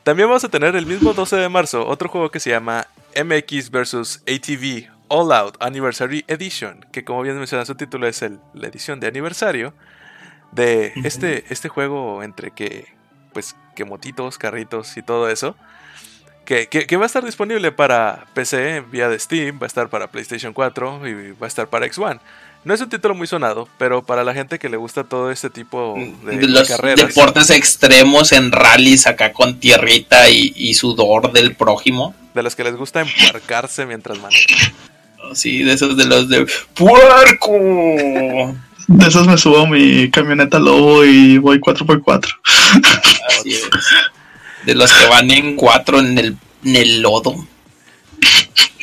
También 0.03 0.29
vamos 0.29 0.43
a 0.43 0.49
tener 0.49 0.75
el 0.75 0.87
mismo 0.87 1.13
12 1.15 1.37
de 1.37 1.49
marzo 1.49 1.87
otro 1.87 2.09
juego 2.09 2.31
que 2.33 2.41
se 2.41 2.51
llama 2.51 2.89
MX 3.17 3.71
vs 3.71 4.23
ATV 4.27 4.89
All 5.09 5.33
Out 5.33 5.57
Anniversary 5.61 6.25
Edition, 6.27 6.85
que 6.93 7.05
como 7.05 7.23
bien 7.23 7.39
menciona 7.39 7.65
su 7.65 7.77
título 7.77 8.09
es 8.09 8.23
el- 8.23 8.41
la 8.55 8.67
edición 8.67 8.99
de 8.99 9.07
aniversario 9.07 9.73
de 10.51 10.93
este, 11.05 11.45
este 11.51 11.69
juego 11.69 12.23
entre 12.25 12.51
que, 12.51 12.87
pues, 13.33 13.55
que 13.77 13.85
motitos, 13.85 14.37
carritos 14.39 14.97
y 14.97 15.03
todo 15.03 15.31
eso. 15.31 15.55
Que, 16.45 16.67
que- 16.67 16.87
que 16.89 16.97
va 16.97 17.05
a 17.05 17.07
estar 17.07 17.25
disponible 17.25 17.71
para 17.71 18.27
PC 18.35 18.81
vía 18.91 19.09
de 19.09 19.17
Steam, 19.19 19.61
va 19.61 19.67
a 19.67 19.69
estar 19.69 19.89
para 19.89 20.11
PlayStation 20.11 20.53
4 20.53 21.07
y 21.07 21.33
va 21.33 21.47
a 21.47 21.49
estar 21.49 21.69
para 21.69 21.87
X1. 21.87 22.19
No 22.65 22.75
es 22.75 22.81
un 22.81 22.89
título 22.89 23.15
muy 23.15 23.27
sonado, 23.27 23.69
pero 23.77 24.03
para 24.03 24.23
la 24.23 24.35
gente 24.35 24.59
que 24.61 24.69
le 24.69 24.77
gusta 24.77 25.03
todo 25.05 25.33
este 25.33 25.51
tipo 25.51 25.97
de, 26.25 26.37
de 26.39 26.47
los 26.49 26.69
carreras, 26.69 27.09
deportes 27.09 27.51
extremos 27.51 28.31
en 28.31 28.53
rallies 28.53 29.09
acá 29.09 29.33
con 29.33 29.59
tierrita 29.59 30.31
y, 30.31 30.53
y 30.55 30.75
sudor 30.75 31.33
del 31.33 31.57
prójimo. 31.57 32.15
de 32.35 32.43
los 32.45 32.55
que 32.55 32.63
les 32.63 32.77
gusta 32.77 33.01
embarcarse 33.01 33.85
mientras 33.87 34.19
manejan. 34.19 34.73
Sí, 35.35 35.63
de 35.63 35.73
esos 35.73 35.97
de 35.97 36.05
los 36.05 36.29
de 36.29 36.47
puerco. 36.75 37.53
De 38.89 39.07
esos 39.07 39.27
me 39.27 39.39
subo 39.39 39.61
a 39.61 39.67
mi 39.67 40.11
camioneta 40.11 40.59
Lobo 40.59 41.05
y 41.05 41.39
voy 41.39 41.59
4x4. 41.59 42.29
Así 43.29 43.55
es. 43.55 43.71
De 44.67 44.75
los 44.75 44.93
que 44.93 45.07
van 45.07 45.31
en 45.31 45.57
cuatro 45.57 46.01
en 46.01 46.19
el, 46.19 46.37
en 46.65 46.77
el 46.77 47.01
lodo. 47.01 47.47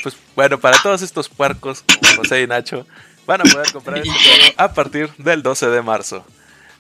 Pues 0.02 0.16
bueno, 0.36 0.60
para 0.60 0.82
todos 0.82 1.02
estos 1.02 1.30
puercos, 1.30 1.84
como 2.00 2.16
José 2.24 2.42
y 2.42 2.48
Nacho, 2.48 2.88
van 3.30 3.42
a 3.42 3.44
poder 3.44 3.72
comprar 3.72 4.00
este 4.00 4.10
juego 4.14 4.54
a 4.58 4.74
partir 4.74 5.14
del 5.18 5.44
12 5.44 5.70
de 5.70 5.82
marzo. 5.84 6.26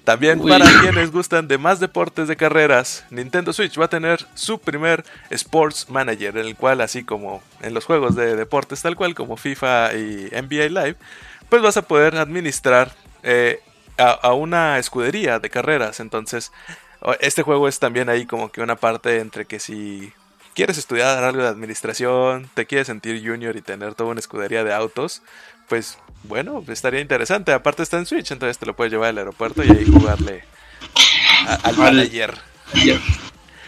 También 0.04 0.40
Uy. 0.40 0.50
para 0.50 0.66
quienes 0.82 1.12
gustan 1.12 1.48
de 1.48 1.60
más 1.60 1.80
deportes 1.80 2.28
de 2.28 2.36
carreras, 2.36 3.06
Nintendo 3.12 3.54
Switch 3.54 3.80
va 3.80 3.86
a 3.86 3.90
tener 3.90 4.26
su 4.34 4.60
primer 4.60 5.06
Sports 5.30 5.88
Manager, 5.90 6.36
en 6.38 6.48
el 6.48 6.56
cual 6.56 6.82
así 6.82 7.04
como 7.04 7.44
en 7.62 7.76
los 7.76 7.86
juegos 7.86 8.16
de 8.16 8.36
deportes 8.36 8.82
tal 8.82 8.96
cual 8.96 9.14
como 9.14 9.38
FIFA 9.38 9.94
y 9.94 10.30
NBA 10.32 10.70
Live, 10.70 10.96
pues 11.50 11.62
vas 11.62 11.78
a 11.78 11.84
poder 11.84 12.16
administrar 12.16 12.94
eh, 13.22 13.62
a, 14.00 14.10
a 14.10 14.34
una 14.34 14.80
escudería 14.80 15.38
de 15.38 15.52
carreras. 15.52 16.00
Entonces, 16.00 16.52
este 17.20 17.44
juego 17.44 17.68
es 17.68 17.78
también 17.78 18.10
ahí 18.10 18.26
como 18.26 18.52
que 18.52 18.62
una 18.62 18.76
parte 18.76 19.20
entre 19.20 19.46
que 19.46 19.60
si 19.60 20.12
quieres 20.56 20.80
estudiar 20.80 21.24
algo 21.24 21.44
de 21.44 21.48
administración, 21.48 22.50
te 22.56 22.66
quieres 22.66 22.88
sentir 22.88 23.24
junior 23.24 23.56
y 23.56 23.62
tener 23.62 23.94
toda 23.94 24.10
una 24.10 24.20
escudería 24.20 24.64
de 24.64 24.74
autos, 24.74 25.22
pues 25.68 26.00
bueno, 26.24 26.64
estaría 26.68 27.00
interesante. 27.00 27.52
Aparte 27.54 27.84
está 27.84 27.98
en 27.98 28.06
Switch, 28.06 28.32
entonces 28.32 28.58
te 28.58 28.66
lo 28.66 28.76
puedes 28.76 28.92
llevar 28.92 29.10
al 29.10 29.18
aeropuerto 29.18 29.64
y 29.64 29.70
ahí 29.70 29.86
jugarle 29.86 30.44
a- 31.48 31.56
al 31.64 31.78
manager. 31.78 32.34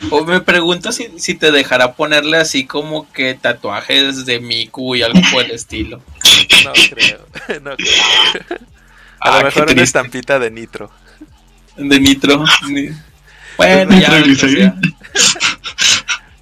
O 0.10 0.26
me 0.26 0.42
pregunto 0.42 0.92
si, 0.92 1.20
si 1.20 1.36
te 1.36 1.52
dejará 1.52 1.94
ponerle 1.94 2.38
así 2.38 2.66
como 2.66 3.12
que 3.12 3.36
tatuajes 3.36 4.26
de 4.26 4.40
Miku 4.40 4.96
y 4.96 5.04
algo 5.04 5.20
por 5.32 5.44
el 5.44 5.52
estilo. 5.52 6.02
No 6.66 6.74
creo, 6.74 7.20
no 7.62 7.76
creo. 7.76 8.60
A 9.20 9.30
Ah, 9.38 9.44
lo 9.44 9.50
qué 9.50 9.60
mejor 9.60 9.72
una 9.74 9.84
estampita 9.84 10.40
de 10.40 10.50
nitro. 10.50 10.90
De 11.78 12.00
Nitro. 12.00 12.44
Ni- 12.68 12.90
Bueno, 13.58 13.98
ya. 14.00 14.10
O 14.10 14.36
sea, 14.36 14.76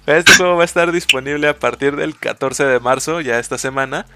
Este 0.06 0.32
juego 0.36 0.56
va 0.56 0.62
a 0.62 0.64
estar 0.64 0.90
disponible 0.90 1.46
a 1.48 1.58
partir 1.58 1.94
del 1.96 2.16
14 2.16 2.64
de 2.64 2.80
marzo, 2.80 3.20
ya 3.20 3.38
esta 3.38 3.58
semana. 3.58 4.06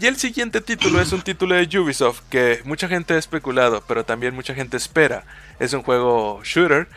Y 0.00 0.06
el 0.06 0.16
siguiente 0.16 0.60
título 0.60 1.00
es 1.00 1.12
un 1.12 1.22
título 1.22 1.54
de 1.54 1.78
Ubisoft 1.78 2.20
que 2.28 2.60
mucha 2.64 2.88
gente 2.88 3.14
ha 3.14 3.18
especulado, 3.18 3.82
pero 3.86 4.04
también 4.04 4.34
mucha 4.34 4.54
gente 4.54 4.76
espera. 4.76 5.24
Es 5.60 5.72
un 5.72 5.82
juego 5.82 6.40
shooter 6.44 6.88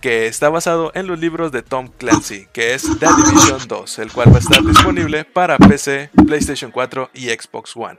que 0.00 0.26
está 0.26 0.48
basado 0.48 0.92
en 0.94 1.06
los 1.06 1.18
libros 1.18 1.52
de 1.52 1.62
Tom 1.62 1.88
Clancy, 1.98 2.46
que 2.52 2.72
es 2.74 2.82
The 2.98 3.06
Division 3.26 3.66
2, 3.68 3.98
el 3.98 4.12
cual 4.12 4.32
va 4.32 4.36
a 4.36 4.40
estar 4.40 4.62
disponible 4.64 5.24
para 5.24 5.58
PC, 5.58 6.10
PlayStation 6.26 6.70
4 6.70 7.10
y 7.14 7.28
Xbox 7.28 7.76
One. 7.76 7.98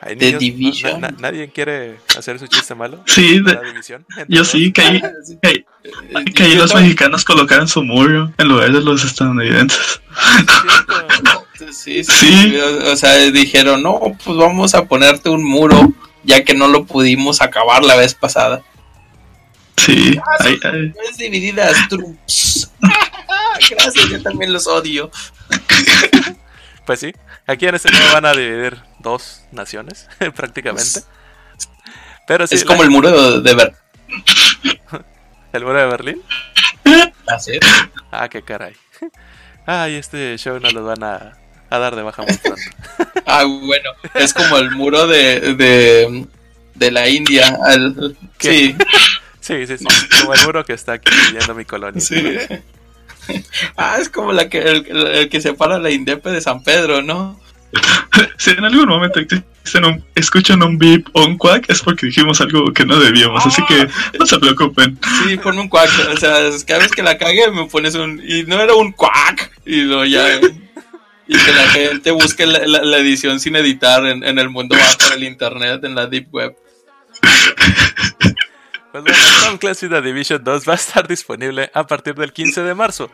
¿Hay 0.00 0.14
The? 0.16 0.38
Division. 0.38 1.00
Na- 1.00 1.08
na- 1.10 1.16
¿Nadie 1.18 1.50
quiere 1.50 1.98
hacer 2.16 2.38
su 2.38 2.46
chiste 2.46 2.74
malo? 2.74 3.02
Sí, 3.06 3.40
de- 3.42 3.52
¿La 3.54 3.60
división? 3.62 4.06
Entre 4.16 4.34
yo 4.36 4.44
sí, 4.44 4.72
que 4.72 4.80
ahí, 4.80 5.02
sí. 5.26 5.38
que 5.42 5.48
ahí- 5.48 6.24
que 6.32 6.42
ahí 6.44 6.54
Yo 6.54 6.62
los 6.62 6.74
mexicanos 6.74 7.24
colocaron 7.24 7.66
su 7.66 7.82
muro 7.82 8.32
en 8.38 8.48
lugar 8.48 8.70
de 8.72 8.80
los 8.80 9.04
estadounidenses. 9.04 10.00
Sí, 11.72 12.02
sí, 12.04 12.12
Sí. 12.12 12.56
O, 12.58 12.92
o 12.92 12.96
sea, 12.96 13.14
dijeron, 13.30 13.82
no, 13.82 13.98
pues 14.24 14.36
vamos 14.36 14.74
a 14.74 14.84
ponerte 14.86 15.28
un 15.30 15.44
muro 15.44 15.92
ya 16.24 16.44
que 16.44 16.54
no 16.54 16.68
lo 16.68 16.84
pudimos 16.84 17.40
acabar 17.40 17.84
la 17.84 17.96
vez 17.96 18.14
pasada. 18.14 18.62
Sí, 19.76 20.18
ahí- 20.40 20.58
ahí- 20.64 20.92
Es 21.10 21.16
divididas. 21.18 21.76
Gracias, 23.70 24.08
yo 24.10 24.22
también 24.22 24.52
los 24.52 24.66
odio. 24.66 25.10
Pues 26.86 27.00
sí, 27.00 27.12
aquí 27.46 27.66
en 27.66 27.74
este 27.74 27.90
juego 27.92 28.14
van 28.14 28.24
a 28.24 28.32
dividir 28.32 28.78
dos 29.00 29.42
naciones, 29.52 30.08
prácticamente. 30.34 31.02
Pero 32.26 32.46
sí, 32.46 32.54
es 32.54 32.62
la- 32.62 32.66
como 32.66 32.82
el 32.82 32.88
muro 32.90 33.40
de, 33.42 33.54
Ver. 33.54 33.74
el 35.52 35.64
muro 35.66 35.78
de 35.78 35.84
Berlín. 35.86 36.22
Así 37.26 37.52
es. 37.52 37.60
Ah, 38.10 38.26
qué 38.30 38.40
caray. 38.42 38.72
Ay, 39.66 39.96
este 39.96 40.34
show 40.38 40.58
nos 40.60 40.72
lo 40.72 40.82
van 40.82 41.04
a, 41.04 41.36
a 41.70 41.78
dar 41.78 41.96
de 41.96 42.02
baja 42.02 42.22
muy 42.22 42.36
pronto. 42.36 42.60
Ah, 43.30 43.44
bueno, 43.44 43.90
es 44.14 44.32
como 44.32 44.56
el 44.56 44.70
muro 44.70 45.06
de, 45.06 45.54
de, 45.54 46.26
de 46.74 46.90
la 46.90 47.10
India. 47.10 47.54
al- 47.66 48.16
¿Qué? 48.38 48.74
sí, 48.74 48.76
Sí, 49.40 49.66
sí, 49.66 49.76
sí. 49.78 49.84
Como 50.20 50.32
el 50.34 50.44
muro 50.46 50.64
que 50.64 50.72
está 50.72 50.94
aquí 50.94 51.10
viendo 51.32 51.54
mi 51.54 51.64
colonia. 51.66 52.00
sí. 52.00 52.22
Ah, 53.76 53.98
es 54.00 54.08
como 54.08 54.32
la 54.32 54.48
que, 54.48 54.58
el, 54.60 55.28
que 55.28 55.40
separa 55.42 55.78
la 55.78 55.90
Indepe 55.90 56.30
de 56.30 56.40
San 56.40 56.62
Pedro, 56.62 57.02
¿no? 57.02 57.38
si 58.38 58.50
en 58.52 58.64
algún 58.64 58.88
momento 58.88 59.20
un- 59.20 60.04
escuchan 60.14 60.62
un 60.62 60.78
beep 60.78 61.06
o 61.12 61.26
un 61.26 61.36
quack 61.36 61.68
es 61.68 61.82
porque 61.82 62.06
dijimos 62.06 62.40
algo 62.40 62.72
que 62.72 62.86
no 62.86 62.98
debíamos, 62.98 63.44
así 63.44 63.60
que 63.68 63.86
no 64.18 64.24
se 64.24 64.38
preocupen. 64.38 64.98
Sí, 65.26 65.36
ponme 65.36 65.60
un 65.60 65.68
cuac. 65.68 65.90
O 66.10 66.16
sea, 66.16 66.38
cada 66.66 66.80
vez 66.80 66.92
que 66.92 67.02
la 67.02 67.18
cague 67.18 67.50
me 67.50 67.66
pones 67.66 67.94
un. 67.94 68.22
Y 68.26 68.44
no 68.44 68.58
era 68.58 68.74
un 68.74 68.92
cuac. 68.92 69.50
Y 69.66 69.82
lo 69.82 70.06
ya. 70.06 70.40
Y 71.28 71.36
que 71.38 71.52
la 71.52 71.68
gente 71.68 72.10
busque 72.10 72.46
la, 72.46 72.58
la- 72.66 72.82
la 72.82 72.96
edición 72.98 73.38
sin 73.38 73.54
editar 73.56 74.04
en, 74.06 74.24
en 74.24 74.38
el 74.38 74.48
mundo 74.48 74.74
bajo 74.76 75.10
del 75.12 75.24
internet, 75.24 75.84
en 75.84 75.94
la 75.94 76.06
deep 76.06 76.28
web. 76.32 76.56
Pues 78.90 79.04
bueno, 79.04 79.18
Tom 79.44 79.58
Clancy 79.58 79.88
The 79.88 80.00
Division 80.00 80.42
2 80.42 80.66
va 80.68 80.72
a 80.72 80.76
estar 80.76 81.06
disponible 81.06 81.70
a 81.74 81.86
partir 81.86 82.14
del 82.14 82.32
15 82.32 82.62
de 82.62 82.74
marzo. 82.74 83.10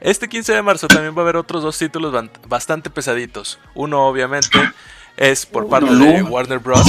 Este 0.00 0.28
15 0.28 0.52
de 0.54 0.62
marzo 0.62 0.86
también 0.86 1.14
va 1.16 1.20
a 1.20 1.22
haber 1.22 1.36
otros 1.36 1.62
dos 1.62 1.76
títulos 1.76 2.14
bastante 2.46 2.90
pesaditos. 2.90 3.58
Uno, 3.74 4.06
obviamente, 4.06 4.58
es 5.16 5.44
por 5.46 5.68
parte 5.68 5.90
de. 5.92 6.22
Warner 6.30 6.58
Bros. 6.60 6.86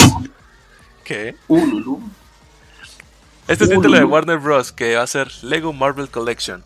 ¿Qué? 1.04 1.36
Este 3.48 3.66
título 3.68 3.98
de. 3.98 4.04
Warner 4.04 4.38
Bros. 4.38 4.72
que 4.72 4.96
va 4.98 5.02
a 5.04 5.08
ser 5.08 5.32
Lego 5.42 5.74
Marvel 5.74 6.10
Collection. 6.10 6.64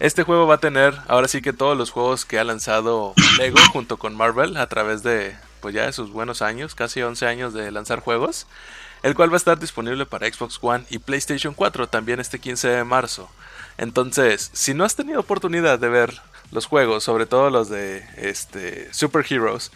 Este 0.00 0.24
juego 0.24 0.46
va 0.46 0.56
a 0.56 0.60
tener 0.60 0.94
ahora 1.06 1.28
sí 1.28 1.40
que 1.40 1.52
todos 1.52 1.78
los 1.78 1.90
juegos 1.90 2.24
que 2.24 2.38
ha 2.38 2.44
lanzado 2.44 3.14
Lego 3.38 3.58
junto 3.72 3.96
con 3.96 4.16
Marvel 4.16 4.56
a 4.56 4.66
través 4.66 5.02
de 5.02 5.36
pues 5.60 5.74
ya 5.74 5.86
de 5.86 5.92
sus 5.92 6.10
buenos 6.10 6.42
años, 6.42 6.74
casi 6.74 7.00
11 7.00 7.26
años 7.26 7.54
de 7.54 7.70
lanzar 7.70 8.00
juegos, 8.00 8.46
el 9.02 9.14
cual 9.14 9.30
va 9.30 9.34
a 9.34 9.38
estar 9.38 9.58
disponible 9.58 10.04
para 10.04 10.30
Xbox 10.30 10.58
One 10.60 10.84
y 10.90 10.98
PlayStation 10.98 11.54
4 11.54 11.88
también 11.88 12.20
este 12.20 12.38
15 12.38 12.68
de 12.68 12.84
marzo. 12.84 13.30
Entonces, 13.78 14.50
si 14.52 14.74
no 14.74 14.84
has 14.84 14.94
tenido 14.94 15.20
oportunidad 15.20 15.78
de 15.78 15.88
ver 15.88 16.20
los 16.50 16.66
juegos, 16.66 17.04
sobre 17.04 17.24
todo 17.24 17.48
los 17.48 17.70
de 17.70 18.06
este 18.16 18.92
Super 18.92 19.24
Heroes, 19.26 19.72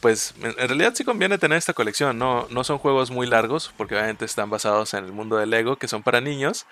pues 0.00 0.34
en 0.42 0.54
en 0.58 0.68
realidad 0.68 0.92
sí 0.94 1.04
conviene 1.04 1.38
tener 1.38 1.56
esta 1.56 1.72
colección. 1.72 2.18
No, 2.18 2.46
no 2.50 2.64
son 2.64 2.76
juegos 2.76 3.10
muy 3.10 3.26
largos, 3.26 3.72
porque 3.78 3.94
obviamente 3.94 4.26
están 4.26 4.50
basados 4.50 4.92
en 4.92 5.04
el 5.04 5.12
mundo 5.12 5.36
de 5.36 5.46
Lego, 5.46 5.76
que 5.76 5.88
son 5.88 6.02
para 6.02 6.20
niños. 6.20 6.66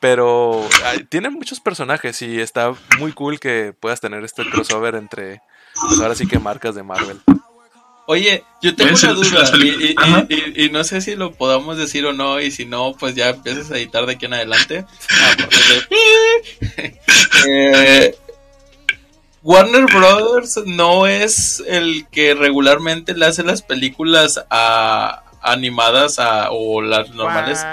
Pero 0.00 0.66
ay, 0.84 1.04
tienen 1.08 1.32
muchos 1.32 1.60
personajes 1.60 2.20
y 2.22 2.40
está 2.40 2.74
muy 2.98 3.12
cool 3.12 3.40
que 3.40 3.72
puedas 3.78 4.00
tener 4.00 4.22
este 4.24 4.48
crossover 4.50 4.94
entre, 4.96 5.40
pues 5.88 6.00
ahora 6.00 6.14
sí 6.14 6.26
que 6.26 6.38
marcas 6.38 6.74
de 6.74 6.82
Marvel. 6.82 7.20
Oye, 8.06 8.44
yo 8.60 8.76
tengo 8.76 8.94
una 8.94 9.12
duda 9.14 9.50
y, 9.56 9.68
y- 9.68 9.70
películas. 9.72 9.96
Ajá. 10.08 10.26
y- 10.28 10.64
y 10.66 10.68
no 10.70 10.84
sé 10.84 11.00
si 11.00 11.16
lo 11.16 11.32
podamos 11.32 11.78
decir 11.78 12.04
o 12.04 12.12
no 12.12 12.38
y 12.38 12.50
si 12.50 12.66
no, 12.66 12.94
pues 13.00 13.14
ya 13.14 13.30
empiezas 13.30 13.70
a 13.70 13.78
editar 13.78 14.04
de 14.04 14.12
aquí 14.12 14.26
en 14.26 14.34
adelante. 14.34 14.84
Ah, 15.10 15.34
de- 15.36 17.00
Eh, 17.48 18.14
Warner 19.42 19.84
Brothers 19.86 20.60
no 20.66 21.06
es 21.06 21.62
el 21.66 22.06
que 22.10 22.34
regularmente 22.34 23.14
le 23.14 23.26
hace 23.26 23.42
las 23.42 23.60
películas 23.62 24.42
a 24.50 25.23
animadas 25.44 26.18
a, 26.18 26.48
o 26.50 26.82
las 26.82 27.10
normales. 27.10 27.60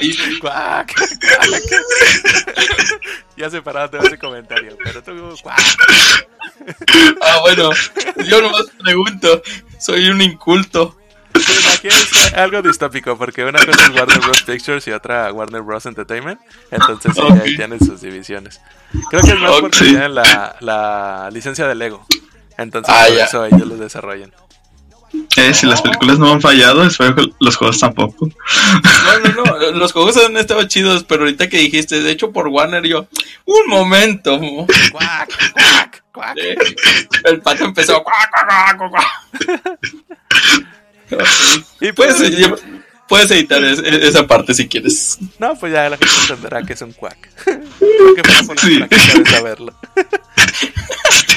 Disney. 0.00 0.38
cuac, 0.38 0.40
cuac. 0.40 0.94
ya 3.36 3.50
separaste 3.50 3.98
ese 3.98 4.18
comentario, 4.18 4.76
pero 4.82 5.02
tú. 5.02 5.34
Ah, 7.20 7.38
bueno, 7.40 7.70
yo 8.26 8.40
nomás 8.42 8.64
pregunto, 8.82 9.42
soy 9.78 10.08
un 10.08 10.20
inculto. 10.22 10.96
Aquí 11.74 11.88
es 11.88 12.34
algo 12.34 12.60
distópico, 12.62 13.16
porque 13.16 13.44
una 13.44 13.58
cosa 13.64 13.84
es 13.86 13.90
Warner 13.90 14.20
Bros. 14.20 14.42
Pictures 14.42 14.86
y 14.86 14.92
otra 14.92 15.32
Warner 15.32 15.62
Bros. 15.62 15.86
Entertainment. 15.86 16.38
Entonces, 16.70 17.14
sí, 17.14 17.20
Ok. 17.20 17.40
ahí 17.42 17.56
tienen 17.56 17.78
sus 17.80 18.00
divisiones. 18.02 18.60
Creo 19.10 19.22
que 19.22 19.30
es 19.30 19.38
más 19.40 19.50
Ok. 19.52 19.60
porque 19.60 19.78
tienen 19.78 20.14
la, 20.14 20.56
la 20.60 21.30
licencia 21.32 21.66
de 21.66 21.74
Lego. 21.74 22.06
Entonces, 22.58 22.94
Ah, 22.96 23.06
por 23.08 23.16
eso 23.18 23.44
ellos 23.46 23.66
lo 23.66 23.76
desarrollan. 23.76 24.32
Eh, 25.36 25.54
si 25.54 25.66
las 25.66 25.80
películas 25.82 26.18
no 26.18 26.30
han 26.32 26.40
fallado, 26.40 26.84
espero 26.84 27.14
que 27.14 27.26
los 27.40 27.56
juegos 27.56 27.78
tampoco. 27.80 28.28
No, 28.28 29.18
no, 29.44 29.44
no, 29.44 29.70
los 29.72 29.92
juegos 29.92 30.16
han 30.18 30.36
estado 30.36 30.62
chidos, 30.64 31.04
pero 31.04 31.22
ahorita 31.22 31.48
que 31.48 31.58
dijiste, 31.58 32.00
de 32.02 32.10
hecho 32.10 32.32
por 32.32 32.48
Warner, 32.48 32.84
yo, 32.86 33.06
un 33.46 33.66
momento. 33.68 34.38
Cuac, 34.90 35.52
cuac, 35.52 36.02
cuac. 36.12 36.36
Eh, 36.38 36.56
El 37.24 37.40
pato 37.40 37.64
empezó. 37.64 38.02
"Cuac, 38.02 38.30
cuac, 38.30 38.76
cuac, 38.78 38.90
cuac". 38.90 39.06
Ok. 41.12 41.22
Y 41.80 41.92
pues, 41.92 42.14
Puedes, 42.16 42.62
puedes 43.08 43.30
editar 43.32 43.62
es- 43.64 43.78
esa 43.80 44.26
parte 44.26 44.54
si 44.54 44.66
quieres. 44.68 45.18
no, 45.38 45.54
pues 45.56 45.72
ya 45.72 45.88
la 45.90 45.96
gente 45.98 46.14
entenderá 46.22 46.62
que 46.62 46.72
es 46.72 46.82
un 46.82 46.92
cuac. 46.92 47.16
Creo 47.44 48.14
que 48.14 48.22
Sí. 48.60 48.78
para 48.78 48.88
que 48.88 49.30
saberlo. 49.30 49.74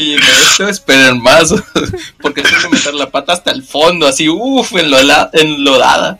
Y 0.00 0.12
de 0.12 0.18
esto 0.18 0.68
esperen 0.68 1.20
más, 1.20 1.52
porque 2.22 2.42
tengo 2.42 2.62
que 2.62 2.68
meter 2.68 2.94
la 2.94 3.10
pata 3.10 3.32
hasta 3.32 3.50
el 3.50 3.64
fondo, 3.64 4.06
así, 4.06 4.28
uff, 4.28 4.72
enlola- 4.74 5.28
enlodada. 5.32 6.18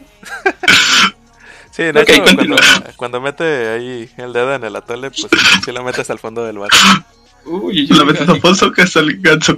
Sí, 1.71 1.85
de 1.85 2.01
Ok, 2.01 2.09
hecho, 2.09 2.23
cuando, 2.25 2.57
cuando 2.97 3.21
mete 3.21 3.69
ahí 3.69 4.11
el 4.17 4.33
dedo 4.33 4.53
en 4.57 4.65
el 4.65 4.75
atole, 4.75 5.13
pues 5.13 5.29
sí 5.65 5.71
lo 5.71 5.85
metes 5.85 6.11
al 6.11 6.19
fondo 6.19 6.45
del 6.45 6.59
vaso. 6.59 6.77
Uy, 7.45 7.87
La 7.87 8.05
metes 8.05 8.29
a 8.29 8.35
pozo 8.35 8.73
que 8.73 8.83
hasta 8.83 8.99
el 8.99 9.21
ganso 9.23 9.55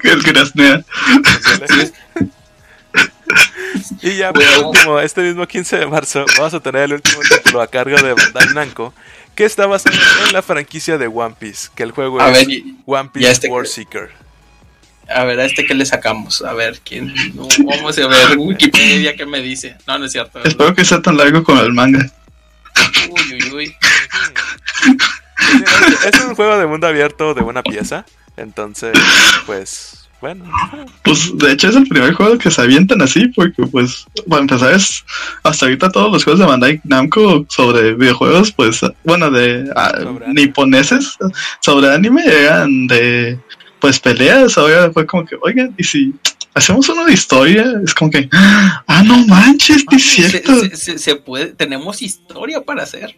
que 0.00 0.10
el 0.10 0.22
grasnea. 0.22 0.84
Y 4.02 4.16
ya 4.16 4.32
por 4.32 4.42
último, 4.66 4.98
este 5.00 5.20
mismo 5.22 5.46
15 5.46 5.78
de 5.78 5.86
marzo 5.86 6.24
vamos 6.36 6.54
a 6.54 6.60
tener 6.60 6.82
el 6.82 6.94
último 6.94 7.20
título 7.22 7.60
a 7.62 7.66
cargo 7.68 7.96
de 7.96 8.14
Bandai 8.14 8.48
Namco, 8.54 8.92
que 9.34 9.44
está 9.44 9.66
basado 9.66 9.96
en 10.26 10.32
la 10.32 10.42
franquicia 10.42 10.98
de 10.98 11.06
One 11.06 11.34
Piece, 11.38 11.68
que 11.74 11.82
el 11.82 11.92
juego 11.92 12.20
A 12.20 12.30
es 12.30 12.38
ver, 12.46 12.50
y- 12.50 12.76
One 12.86 13.10
Piece 13.12 13.30
este 13.30 13.48
War 13.48 13.62
que- 13.64 13.68
Seeker. 13.70 14.10
a 15.08 15.24
ver, 15.24 15.40
a 15.40 15.44
este 15.46 15.64
que 15.66 15.74
le 15.74 15.84
sacamos, 15.86 16.42
a 16.42 16.52
ver, 16.52 16.80
¿quién? 16.84 17.12
No, 17.34 17.48
vamos 17.64 17.98
a 17.98 18.06
ver, 18.06 18.36
Wikipedia, 18.38 19.16
¿qué 19.16 19.26
me 19.26 19.40
dice? 19.40 19.76
No, 19.86 19.98
no 19.98 20.04
es 20.06 20.12
cierto. 20.12 20.42
Espero 20.44 20.74
que 20.74 20.84
sea 20.84 21.00
tan 21.02 21.16
largo 21.16 21.42
como 21.42 21.60
el 21.62 21.72
manga. 21.72 22.10
Uy, 23.10 23.34
uy, 23.34 23.52
uy. 23.52 23.76
Es 26.06 26.20
un 26.24 26.34
juego 26.34 26.58
de 26.58 26.66
mundo 26.66 26.86
abierto 26.86 27.34
de 27.34 27.42
una 27.42 27.62
pieza, 27.62 28.04
entonces, 28.36 28.92
pues, 29.46 30.08
bueno, 30.20 30.44
Pues 31.02 31.30
de 31.38 31.52
hecho 31.52 31.68
es 31.68 31.76
el 31.76 31.88
primer 31.88 32.12
juego 32.14 32.36
que 32.38 32.50
se 32.50 32.60
avientan 32.60 33.00
así, 33.02 33.28
porque 33.28 33.62
pues, 33.66 34.04
para 34.28 34.42
empezar 34.42 34.72
es, 34.74 35.02
hasta 35.42 35.66
ahorita 35.66 35.90
todos 35.90 36.12
los 36.12 36.24
juegos 36.24 36.40
de 36.40 36.46
Bandai 36.46 36.80
Namco 36.84 37.46
sobre 37.48 37.94
videojuegos, 37.94 38.52
pues, 38.52 38.80
bueno, 39.04 39.30
de 39.30 39.70
ah, 39.76 39.92
Sobre 40.02 40.24
anime. 40.26 40.40
niponeses, 40.42 41.16
sobre 41.60 41.92
anime, 41.92 42.22
eran 42.26 42.86
de, 42.86 43.38
pues, 43.80 43.98
peleas, 43.98 44.58
ahora 44.58 44.90
fue 44.92 45.06
como 45.06 45.24
que, 45.24 45.36
oigan, 45.42 45.74
y 45.78 45.84
si 45.84 46.12
hacemos 46.54 46.88
uno 46.90 47.04
de 47.06 47.12
historia, 47.14 47.64
es 47.84 47.94
como 47.94 48.10
que, 48.10 48.28
ah, 48.32 49.02
no 49.04 49.18
manches, 49.26 49.84
es 49.90 50.02
Se, 50.04 50.28
cierto. 50.28 50.60
se- 50.60 50.76
se- 50.76 50.98
se 50.98 51.16
puede, 51.16 51.46
tenemos 51.54 52.02
historia 52.02 52.60
para 52.60 52.82
hacer. 52.82 53.16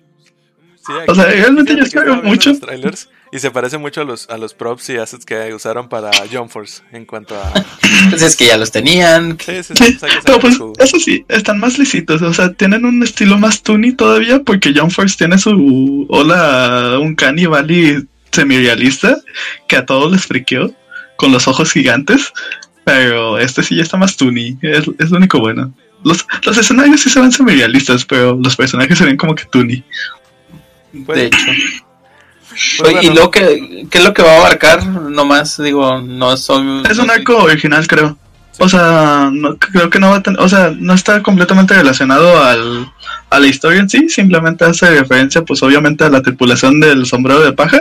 sí, 0.86 0.92
O 1.08 1.14
sea, 1.14 1.24
realmente 1.24 1.72
yo 1.72 1.78
que 1.78 1.84
espero 1.84 2.22
mucho. 2.22 2.50
los 2.50 2.60
trailers 2.60 3.08
y 3.32 3.38
se 3.38 3.50
parece 3.50 3.78
mucho 3.78 4.02
a 4.02 4.04
los, 4.04 4.28
a 4.28 4.36
los 4.36 4.52
props 4.52 4.90
y 4.90 4.98
assets 4.98 5.24
que 5.24 5.54
usaron 5.54 5.88
para 5.88 6.10
Jump 6.30 6.50
Force 6.50 6.82
en 6.92 7.06
cuanto 7.06 7.34
a... 7.34 7.50
Pues 8.10 8.20
es 8.20 8.36
que 8.36 8.46
ya 8.46 8.58
los 8.58 8.70
tenían. 8.70 9.38
Sí, 9.40 9.62
sí, 9.62 9.74
sí, 9.74 9.98
pero 10.24 10.38
pues 10.38 10.58
eso 10.78 10.98
sí, 10.98 11.24
están 11.28 11.58
más 11.58 11.78
lisitos, 11.78 12.20
o 12.20 12.34
sea, 12.34 12.52
tienen 12.52 12.84
un 12.84 13.02
estilo 13.02 13.38
más 13.38 13.62
toony 13.62 13.92
todavía 13.92 14.42
porque 14.42 14.74
John 14.76 14.90
Force 14.90 15.16
tiene 15.16 15.38
su 15.38 16.06
hola, 16.10 16.98
un 17.00 17.14
caníbal 17.14 17.70
y 17.70 18.06
semi-realista 18.32 19.16
que 19.66 19.76
a 19.76 19.86
todos 19.86 20.12
les 20.12 20.26
friqueó 20.26 20.74
con 21.16 21.32
los 21.32 21.48
ojos 21.48 21.72
gigantes, 21.72 22.32
pero 22.84 23.38
este 23.38 23.62
sí 23.62 23.76
ya 23.76 23.82
está 23.82 23.96
más 23.96 24.16
toony, 24.16 24.58
es, 24.60 24.84
es 24.98 25.10
lo 25.10 25.16
único 25.16 25.38
bueno. 25.38 25.72
Los, 26.04 26.26
los 26.44 26.58
escenarios 26.58 27.00
sí 27.00 27.08
se 27.08 27.20
ven 27.20 27.32
semi-realistas, 27.32 28.04
pero 28.04 28.38
los 28.42 28.56
personajes 28.56 28.98
se 28.98 29.06
ven 29.06 29.16
como 29.16 29.34
que 29.34 29.44
toony. 29.46 29.82
De 30.92 31.26
hecho. 31.26 31.38
Pues, 32.78 32.80
Oye, 32.82 32.92
bueno, 32.94 33.12
¿Y 33.12 33.14
lo 33.14 33.30
que, 33.30 33.86
qué 33.90 33.98
es 33.98 34.04
lo 34.04 34.14
que 34.14 34.22
va 34.22 34.32
a 34.32 34.36
abarcar? 34.38 34.84
Nomás, 34.86 35.60
digo, 35.62 36.00
no 36.00 36.36
soy... 36.36 36.82
Es 36.88 36.98
un 36.98 37.10
arco 37.10 37.36
original, 37.36 37.86
creo. 37.86 38.16
O 38.58 38.68
sea, 38.68 39.30
no, 39.32 39.56
creo 39.56 39.88
que 39.88 39.98
no 39.98 40.10
va 40.10 40.16
a 40.16 40.22
tener, 40.22 40.38
o 40.38 40.48
sea, 40.48 40.72
no 40.76 40.92
está 40.92 41.22
completamente 41.22 41.74
relacionado 41.74 42.44
al, 42.44 42.86
a 43.30 43.40
la 43.40 43.46
historia 43.46 43.80
en 43.80 43.88
sí, 43.88 44.08
simplemente 44.10 44.64
hace 44.64 44.90
referencia, 44.90 45.42
pues 45.42 45.62
obviamente 45.62 46.04
a 46.04 46.10
la 46.10 46.22
tripulación 46.22 46.78
del 46.78 47.06
sombrero 47.06 47.40
de 47.40 47.54
paja, 47.54 47.80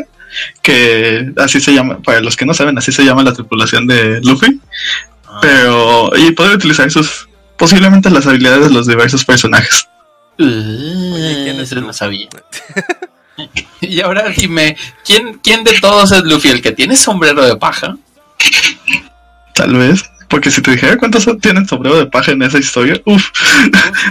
que 0.62 1.34
así 1.38 1.60
se 1.60 1.74
llama, 1.74 2.00
para 2.00 2.22
los 2.22 2.38
que 2.38 2.46
no 2.46 2.54
saben, 2.54 2.78
así 2.78 2.94
se 2.94 3.04
llama 3.04 3.22
la 3.24 3.34
tripulación 3.34 3.86
de 3.86 4.22
Luffy, 4.24 4.62
Ah. 5.32 5.40
pero, 5.42 6.12
y 6.18 6.32
puede 6.32 6.56
utilizar 6.56 6.92
sus, 6.92 7.30
posiblemente 7.58 8.10
las 8.10 8.28
habilidades 8.28 8.68
de 8.68 8.74
los 8.74 8.86
diversos 8.86 9.24
personajes. 9.24 9.88
Oye, 10.38 11.44
¿quién 11.44 11.60
es 11.60 11.74
no 11.74 11.94
sabía. 11.94 12.28
y 13.82 14.02
ahora 14.02 14.30
dime, 14.30 14.78
¿quién, 15.06 15.40
¿quién 15.44 15.64
de 15.64 15.80
todos 15.80 16.12
es 16.12 16.24
Luffy? 16.24 16.50
¿El 16.50 16.62
que 16.62 16.72
tiene 16.72 16.96
sombrero 16.96 17.46
de 17.46 17.56
paja? 17.56 17.98
Tal 19.54 19.76
vez. 19.76 20.04
Porque 20.28 20.50
si 20.50 20.62
te 20.62 20.72
dijera 20.72 20.98
cuántos 20.98 21.28
tienen 21.42 21.68
sombrero 21.68 21.98
de 21.98 22.06
paja 22.06 22.32
en 22.32 22.42
esa 22.42 22.58
historia, 22.58 23.02
uff, 23.06 23.32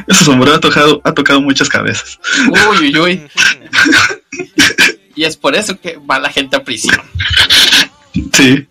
ese 0.07 0.23
sombrero 0.23 0.57
ha 0.57 0.61
tocado, 0.61 1.01
ha 1.03 1.13
tocado 1.13 1.41
muchas 1.41 1.69
cabezas. 1.71 2.21
Uy, 2.51 2.93
uy, 2.95 2.99
uy. 2.99 3.29
Y 5.15 5.25
es 5.25 5.37
por 5.37 5.55
eso 5.55 5.81
que 5.81 5.99
va 5.99 6.19
la 6.19 6.31
gente 6.31 6.57
a 6.57 6.63
prisión. 6.63 7.01
Sí. 8.35 8.67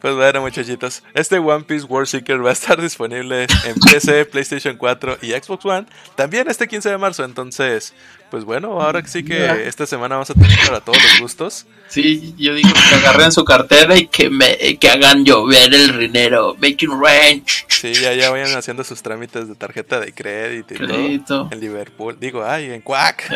Pues 0.00 0.14
bueno, 0.14 0.42
muchachitos, 0.42 1.02
este 1.14 1.38
One 1.38 1.64
Piece 1.64 1.86
War 1.86 2.06
Seeker 2.06 2.44
va 2.44 2.50
a 2.50 2.52
estar 2.52 2.80
disponible 2.80 3.46
en 3.64 3.74
PC, 3.80 4.26
PlayStation 4.26 4.76
4 4.76 5.18
y 5.22 5.30
Xbox 5.32 5.64
One 5.64 5.86
también 6.14 6.48
este 6.48 6.68
15 6.68 6.90
de 6.90 6.98
marzo. 6.98 7.24
Entonces, 7.24 7.94
pues 8.30 8.44
bueno, 8.44 8.80
ahora 8.80 9.02
que 9.02 9.08
sí 9.08 9.24
que 9.24 9.66
esta 9.68 9.86
semana 9.86 10.16
vamos 10.16 10.30
a 10.30 10.34
tener 10.34 10.58
para 10.66 10.80
todos 10.80 10.98
los 11.02 11.20
gustos. 11.20 11.66
Sí, 11.88 12.34
yo 12.36 12.54
digo 12.54 12.70
que 12.88 12.94
agarren 12.96 13.30
su 13.32 13.44
cartera 13.44 13.96
y 13.96 14.06
que 14.08 14.28
me 14.28 14.56
que 14.78 14.90
hagan 14.90 15.24
llover 15.24 15.72
el 15.72 15.98
dinero. 15.98 16.56
Making 16.60 16.90
ranch. 17.00 17.64
Sí, 17.68 17.92
ya, 17.94 18.12
ya 18.14 18.30
vayan 18.30 18.56
haciendo 18.56 18.82
sus 18.84 19.02
trámites 19.02 19.48
de 19.48 19.54
tarjeta 19.54 20.00
de 20.00 20.12
crédito 20.12 20.74
y 20.74 20.76
Crédito. 20.78 21.24
todo. 21.26 21.48
En 21.52 21.60
Liverpool, 21.60 22.16
digo, 22.20 22.44
ay, 22.44 22.70
en 22.72 22.80
Quack. 22.80 23.30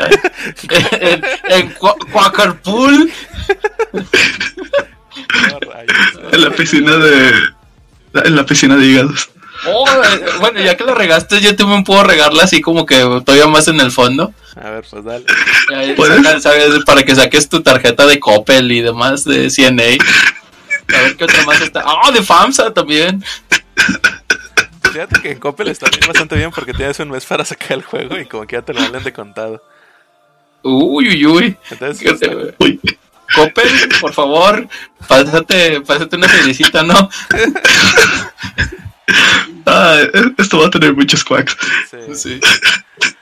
en 1.00 1.24
en 1.48 1.74
Qua- 1.74 1.96
Quackerpool. 2.12 3.10
No. 5.52 5.58
En 6.32 6.40
la 6.42 6.50
piscina 6.50 6.96
de. 6.96 7.32
En 8.24 8.36
la 8.36 8.44
piscina 8.46 8.76
de 8.76 8.86
hígados. 8.86 9.29
Oh, 9.66 9.84
bueno, 10.40 10.60
ya 10.60 10.76
que 10.76 10.84
la 10.84 10.94
regaste, 10.94 11.40
yo 11.40 11.54
también 11.54 11.84
puedo 11.84 12.02
regarla 12.02 12.44
así 12.44 12.60
como 12.60 12.86
que 12.86 12.96
todavía 13.24 13.46
más 13.46 13.68
en 13.68 13.78
el 13.80 13.90
fondo. 13.92 14.32
A 14.56 14.70
ver, 14.70 14.84
pues 14.90 15.04
dale. 15.04 15.24
Ahí 15.74 15.92
¿Puedes? 15.94 16.16
saca- 16.24 16.40
¿sabes? 16.40 16.84
Para 16.86 17.02
que 17.02 17.14
saques 17.14 17.48
tu 17.48 17.62
tarjeta 17.62 18.06
de 18.06 18.18
Coppel 18.18 18.72
y 18.72 18.80
demás 18.80 19.24
de 19.24 19.50
CNA. 19.50 20.02
A 20.96 21.02
ver 21.02 21.16
qué 21.16 21.24
otra 21.24 21.44
más 21.44 21.60
está. 21.60 21.82
Ah, 21.84 22.10
de 22.10 22.22
FAMSA 22.22 22.72
también. 22.72 23.22
Fíjate 24.92 25.20
que 25.20 25.30
en 25.32 25.38
Coppel 25.38 25.68
está 25.68 25.88
bien, 25.88 26.00
bastante 26.06 26.34
bien 26.36 26.50
porque 26.50 26.72
tienes 26.74 26.98
un 26.98 27.10
mes 27.10 27.24
para 27.26 27.44
sacar 27.44 27.72
el 27.72 27.82
juego 27.84 28.18
y 28.18 28.26
como 28.26 28.46
que 28.46 28.56
ya 28.56 28.62
te 28.62 28.72
lo 28.74 28.80
valen 28.80 29.04
de 29.04 29.12
contado. 29.12 29.62
Uy, 30.62 31.08
uy, 31.08 31.26
uy. 31.26 31.56
Entonces, 31.70 32.02
¿Qué 32.02 32.14
te- 32.26 32.54
Uy. 32.58 32.80
Coppel, 33.34 33.68
por 34.00 34.12
favor, 34.12 34.66
pásate, 35.06 35.80
pásate 35.82 36.16
una 36.16 36.28
felicita, 36.28 36.82
¿no? 36.82 37.08
Ah, 39.66 39.98
esto 40.38 40.58
va 40.60 40.66
a 40.66 40.70
tener 40.70 40.94
muchos 40.94 41.24
quacks. 41.24 41.56
sí. 41.90 42.14
Sí. 42.14 42.40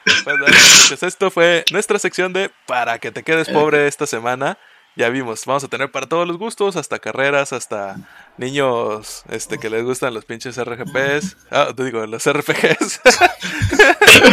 Pues 0.05 0.25
dale, 0.25 0.47
muchachos, 0.57 1.03
esto 1.03 1.31
fue 1.31 1.65
nuestra 1.73 1.99
sección 1.99 2.33
de 2.33 2.51
Para 2.67 2.99
que 2.99 3.11
te 3.11 3.23
quedes 3.23 3.49
pobre 3.49 3.87
esta 3.87 4.07
semana. 4.07 4.59
Ya 4.97 5.11
vimos, 5.11 5.45
vamos 5.47 5.63
a 5.63 5.69
tener 5.69 5.93
para 5.93 6.09
todos 6.09 6.27
los 6.27 6.39
gustos, 6.39 6.75
hasta 6.75 6.99
carreras, 6.99 7.53
hasta 7.53 7.97
niños 8.37 9.23
este 9.29 9.59
que 9.59 9.71
les 9.71 9.85
gustan 9.85 10.13
los 10.13 10.25
pinches 10.25 10.57
RGPs. 10.59 11.37
Ah, 11.53 11.69
te 11.77 11.85
digo, 11.85 12.05
los 12.07 12.25
RPGs. 12.27 13.01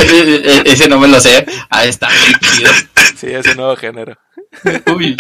E- 0.02 0.64
Ese 0.66 0.88
no 0.90 1.00
me 1.00 1.08
lo 1.08 1.20
sé. 1.20 1.46
Ah, 1.70 1.86
está 1.86 2.10
sí, 3.16 3.28
ese 3.32 3.54
nuevo 3.56 3.76
género. 3.76 4.18
Uy. 4.96 5.16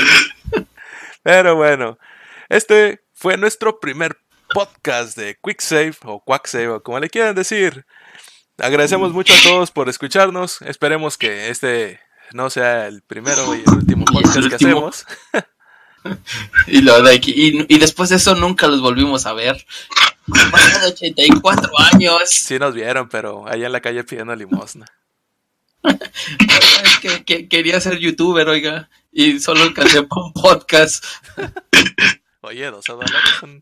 Pero 1.23 1.55
bueno, 1.55 1.97
este 2.49 3.01
fue 3.13 3.37
nuestro 3.37 3.79
primer 3.79 4.17
podcast 4.53 5.17
de 5.17 5.37
Quick 5.43 5.61
Save 5.61 5.95
o 6.03 6.23
Quack 6.23 6.47
Save 6.47 6.67
o 6.69 6.83
como 6.83 6.99
le 6.99 7.09
quieran 7.09 7.35
decir. 7.35 7.85
Agradecemos 8.57 9.11
mucho 9.11 9.33
a 9.33 9.41
todos 9.43 9.71
por 9.71 9.89
escucharnos. 9.89 10.61
Esperemos 10.61 11.17
que 11.17 11.49
este 11.49 11.99
no 12.31 12.49
sea 12.49 12.87
el 12.87 13.01
primero 13.01 13.53
y 13.55 13.61
el 13.67 13.69
último 13.73 14.05
el 14.07 14.13
podcast 14.13 14.47
que 14.49 14.55
hacemos. 14.55 15.05
Y, 16.67 16.81
lo 16.81 17.01
de 17.01 17.15
aquí- 17.15 17.33
y, 17.35 17.65
y 17.67 17.79
después 17.79 18.09
de 18.09 18.17
eso 18.17 18.35
nunca 18.35 18.67
los 18.67 18.79
volvimos 18.79 19.25
a 19.25 19.33
ver. 19.33 19.65
Más 20.27 20.81
de 20.81 20.87
84 20.89 21.71
años. 21.93 22.21
Sí 22.29 22.59
nos 22.59 22.75
vieron, 22.75 23.09
pero 23.09 23.47
allá 23.47 23.65
en 23.65 23.71
la 23.71 23.81
calle 23.81 24.03
pidiendo 24.03 24.35
limosna. 24.35 24.85
Es 25.83 26.99
que, 27.01 27.23
que- 27.25 27.47
quería 27.47 27.81
ser 27.81 27.97
youtuber, 27.97 28.47
oiga. 28.49 28.87
Y 29.11 29.39
solo 29.39 29.63
alcancé 29.63 30.03
para 30.03 30.21
un 30.25 30.33
podcast. 30.33 31.03
Oye, 32.45 32.69
12 32.71 32.91
dólares 32.91 33.13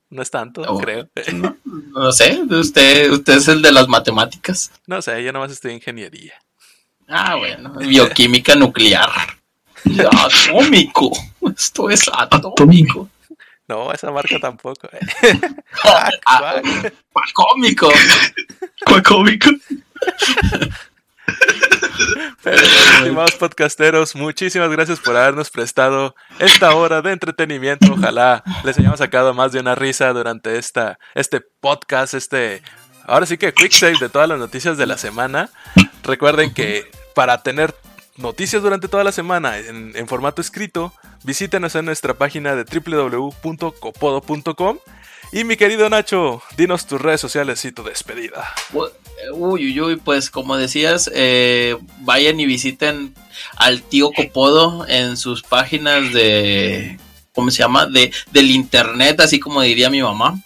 no 0.09 0.21
es 0.21 0.29
tanto, 0.31 0.61
Oh. 0.67 0.77
creo. 0.79 1.09
No 1.65 2.11
sé, 2.11 2.39
usted, 2.49 3.11
usted 3.11 3.33
es 3.37 3.47
el 3.47 3.61
de 3.61 3.71
las 3.71 3.87
matemáticas. 3.87 4.71
No 4.87 5.01
sé, 5.01 5.23
yo 5.23 5.31
nomás 5.31 5.51
estoy 5.51 5.71
en 5.71 5.77
ingeniería. 5.77 6.33
Ah, 7.07 7.35
bueno. 7.35 7.73
Bioquímica 7.73 8.55
nuclear. 8.55 9.09
Atómico. 10.11 11.11
Esto 11.55 11.89
es 11.89 12.01
atómico. 12.11 13.09
No, 13.67 13.91
esa 13.91 14.11
marca 14.11 14.39
tampoco. 14.39 14.87
eh. 14.91 14.99
Ah, 15.83 16.09
Quack. 17.13 17.33
Cómico. 17.33 17.89
Cuacómico. 18.85 19.49
Pero, 22.43 22.57
estimados 22.57 23.33
podcasteros, 23.33 24.15
muchísimas 24.15 24.69
gracias 24.69 24.99
por 24.99 25.15
habernos 25.15 25.49
prestado 25.49 26.15
esta 26.39 26.75
hora 26.75 27.01
de 27.01 27.11
entretenimiento. 27.11 27.93
Ojalá 27.93 28.43
les 28.63 28.77
hayamos 28.77 28.99
sacado 28.99 29.33
más 29.33 29.51
de 29.51 29.59
una 29.59 29.75
risa 29.75 30.11
durante 30.13 30.57
esta, 30.57 30.99
este 31.15 31.41
podcast, 31.61 32.13
este, 32.13 32.61
ahora 33.05 33.25
sí 33.25 33.37
que 33.37 33.53
quick 33.53 33.71
save 33.71 33.97
de 33.99 34.09
todas 34.09 34.27
las 34.27 34.39
noticias 34.39 34.77
de 34.77 34.85
la 34.85 34.97
semana. 34.97 35.49
Recuerden 36.03 36.53
que 36.53 36.91
para 37.15 37.43
tener 37.43 37.73
noticias 38.17 38.61
durante 38.61 38.87
toda 38.87 39.03
la 39.03 39.11
semana 39.11 39.57
en, 39.57 40.07
formato 40.07 40.41
escrito, 40.41 40.93
visítenos 41.23 41.73
en 41.75 41.85
nuestra 41.85 42.13
página 42.15 42.55
de 42.55 42.65
www.copodo.com. 42.65 44.77
Y 45.31 45.45
mi 45.45 45.57
querido 45.57 45.89
Nacho, 45.89 46.43
dinos 46.57 46.85
tus 46.85 47.01
redes 47.01 47.21
sociales 47.21 47.65
y 47.65 47.71
tu 47.71 47.83
despedida. 47.83 48.53
Uy, 49.33 49.65
uy, 49.67 49.81
uy, 49.81 49.95
pues 49.97 50.29
como 50.29 50.57
decías, 50.57 51.09
eh, 51.13 51.77
vayan 52.01 52.39
y 52.39 52.45
visiten 52.45 53.13
al 53.57 53.81
tío 53.81 54.11
Copodo 54.11 54.85
en 54.87 55.17
sus 55.17 55.41
páginas 55.43 56.13
de, 56.13 56.97
¿cómo 57.33 57.51
se 57.51 57.59
llama? 57.59 57.85
De, 57.85 58.11
del 58.31 58.51
internet, 58.51 59.19
así 59.19 59.39
como 59.39 59.61
diría 59.61 59.89
mi 59.89 60.01
mamá, 60.01 60.41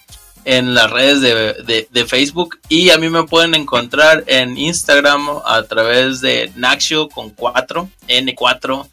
en 0.45 0.73
las 0.73 0.89
redes 0.89 1.21
de, 1.21 1.53
de- 1.65 1.87
de 1.91 2.05
Facebook. 2.05 2.59
Y 2.69 2.89
a 2.91 2.97
mí 2.97 3.09
me 3.09 3.23
pueden 3.23 3.55
encontrar 3.55 4.23
en 4.27 4.57
Instagram 4.57 5.27
a 5.45 5.63
través 5.63 6.21
de 6.21 6.51
Naxio 6.55 7.09
con 7.09 7.29
4, 7.31 7.89
N4, 8.07 8.87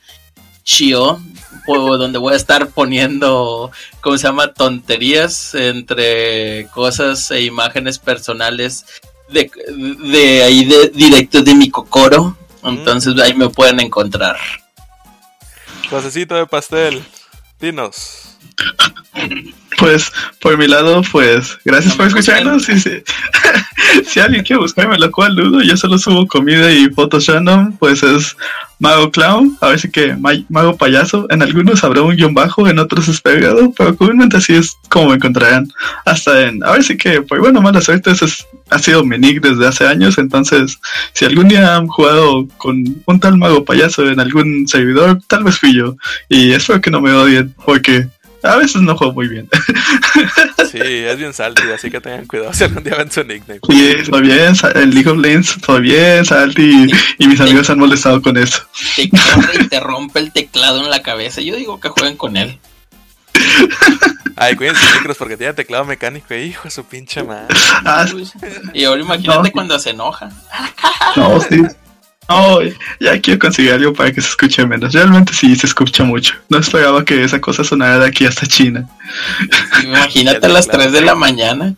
Chio, 0.64 1.20
donde 1.66 2.18
voy 2.18 2.32
a 2.32 2.36
estar 2.36 2.68
poniendo, 2.68 3.70
¿cómo 4.00 4.16
se 4.18 4.26
llama? 4.26 4.52
Tonterías 4.52 5.54
entre 5.54 6.66
cosas 6.74 7.30
e 7.30 7.42
imágenes 7.42 7.98
personales 7.98 8.84
de, 9.28 9.50
de 10.12 10.42
ahí 10.42 10.64
de, 10.64 10.88
directo 10.88 11.42
de 11.42 11.54
mi 11.54 11.70
cocoro. 11.70 12.36
Entonces 12.62 13.18
ahí 13.20 13.34
me 13.34 13.48
pueden 13.48 13.80
encontrar. 13.80 14.36
Josecito 15.90 16.34
de 16.34 16.46
pastel, 16.46 17.04
dinos. 17.60 18.38
Pues, 19.78 20.12
por 20.40 20.56
mi 20.56 20.68
lado, 20.68 21.02
pues, 21.10 21.58
gracias 21.64 21.94
por 21.96 22.06
escucharnos. 22.06 22.64
Si, 22.64 22.78
si 24.06 24.20
alguien 24.20 24.44
quiere 24.44 24.60
buscarme, 24.60 24.98
lo 24.98 25.10
cual 25.10 25.34
dudo, 25.36 25.62
yo 25.62 25.76
solo 25.76 25.98
subo 25.98 26.26
comida 26.26 26.70
y 26.72 26.88
fotos 26.90 27.26
random, 27.26 27.76
pues 27.78 28.02
es 28.02 28.36
Mago 28.78 29.10
Clown, 29.10 29.56
a 29.60 29.68
ver 29.68 29.80
si 29.80 29.90
que 29.90 30.14
ma- 30.16 30.32
Mago 30.48 30.76
Payaso. 30.76 31.26
En 31.30 31.42
algunos 31.42 31.82
habrá 31.84 32.02
un 32.02 32.16
guion 32.16 32.34
bajo, 32.34 32.68
en 32.68 32.78
otros 32.78 33.08
es 33.08 33.20
pegado, 33.20 33.72
pero 33.76 33.96
comúnmente 33.96 34.36
así 34.36 34.54
es 34.54 34.76
como 34.88 35.08
me 35.10 35.14
encontrarán. 35.16 35.68
Hasta 36.04 36.42
en, 36.48 36.62
a 36.64 36.72
ver 36.72 36.84
si 36.84 36.96
que, 36.96 37.22
por 37.22 37.40
bueno, 37.40 37.60
mala 37.60 37.80
suerte, 37.80 38.10
ese 38.10 38.26
es- 38.26 38.46
ha 38.70 38.78
sido 38.78 39.04
mi 39.04 39.18
nick 39.18 39.40
desde 39.40 39.66
hace 39.66 39.86
años. 39.86 40.18
Entonces, 40.18 40.78
si 41.12 41.24
algún 41.24 41.48
día 41.48 41.76
han 41.76 41.86
jugado 41.86 42.46
con 42.58 42.84
un 43.06 43.20
tal 43.20 43.36
Mago 43.38 43.64
Payaso 43.64 44.08
en 44.08 44.20
algún 44.20 44.66
servidor, 44.68 45.20
tal 45.28 45.44
vez 45.44 45.58
fui 45.58 45.74
yo. 45.74 45.96
Y 46.28 46.52
espero 46.52 46.80
que 46.80 46.90
no 46.90 47.00
me 47.00 47.12
odien, 47.12 47.54
porque 47.64 48.08
a 48.44 48.56
veces 48.56 48.82
no 48.82 48.96
juego 48.96 49.12
muy 49.14 49.28
bien. 49.28 49.48
Sí, 50.74 50.80
es 50.82 51.16
bien 51.18 51.32
salty, 51.32 51.62
así 51.72 51.88
que 51.88 52.00
tengan 52.00 52.26
cuidado 52.26 52.52
si 52.52 52.64
algún 52.64 52.82
día 52.82 52.96
ven 52.96 53.08
su 53.08 53.22
nickname. 53.22 53.60
Sí, 53.70 53.94
todo 54.10 54.20
bien, 54.20 54.54
en 54.74 54.90
League 54.92 55.08
of 55.08 55.18
Legends, 55.18 55.60
todo 55.60 55.78
bien, 55.80 56.24
Salty, 56.24 56.62
y, 57.18 57.24
y 57.24 57.28
mis 57.28 57.40
amigos 57.40 57.66
se 57.68 57.72
han 57.72 57.78
molestado 57.78 58.20
con 58.20 58.36
eso. 58.36 58.60
Te 58.96 59.08
corre 59.08 59.52
y 59.62 59.68
te 59.68 59.78
rompe 59.78 60.18
el 60.18 60.32
teclado 60.32 60.82
en 60.82 60.90
la 60.90 61.00
cabeza. 61.00 61.40
Yo 61.42 61.54
digo 61.54 61.78
que 61.78 61.90
jueguen 61.90 62.16
con 62.16 62.36
él. 62.36 62.58
Ay, 64.36 64.56
cuídense 64.56 64.84
los 64.84 64.94
micros 64.96 65.16
porque 65.16 65.36
tiene 65.36 65.52
teclado 65.54 65.84
mecánico, 65.84 66.34
hijo 66.34 66.64
de 66.64 66.70
su 66.70 66.84
pinche 66.84 67.22
madre. 67.22 67.54
Ah, 67.84 68.04
Y 68.72 68.84
ahora 68.84 69.00
imagínate 69.00 69.48
No. 69.48 69.52
cuando 69.52 69.78
se 69.78 69.90
enoja. 69.90 70.28
no, 71.14 71.40
sí. 71.40 71.62
No, 72.28 72.58
ya 73.00 73.20
quiero 73.20 73.38
conseguir 73.38 73.72
algo 73.72 73.92
para 73.92 74.12
que 74.12 74.20
se 74.20 74.28
escuche 74.28 74.64
menos. 74.66 74.92
Realmente 74.94 75.32
sí 75.34 75.54
se 75.56 75.66
escucha 75.66 76.04
mucho. 76.04 76.34
No 76.48 76.58
esperaba 76.58 77.04
que 77.04 77.22
esa 77.22 77.40
cosa 77.40 77.64
sonara 77.64 77.98
de 77.98 78.06
aquí 78.08 78.24
hasta 78.26 78.46
China. 78.46 78.88
Imagínate 79.82 80.46
a 80.46 80.48
las 80.48 80.66
3 80.68 80.90
de 80.92 81.00
la 81.02 81.14
mañana. 81.14 81.74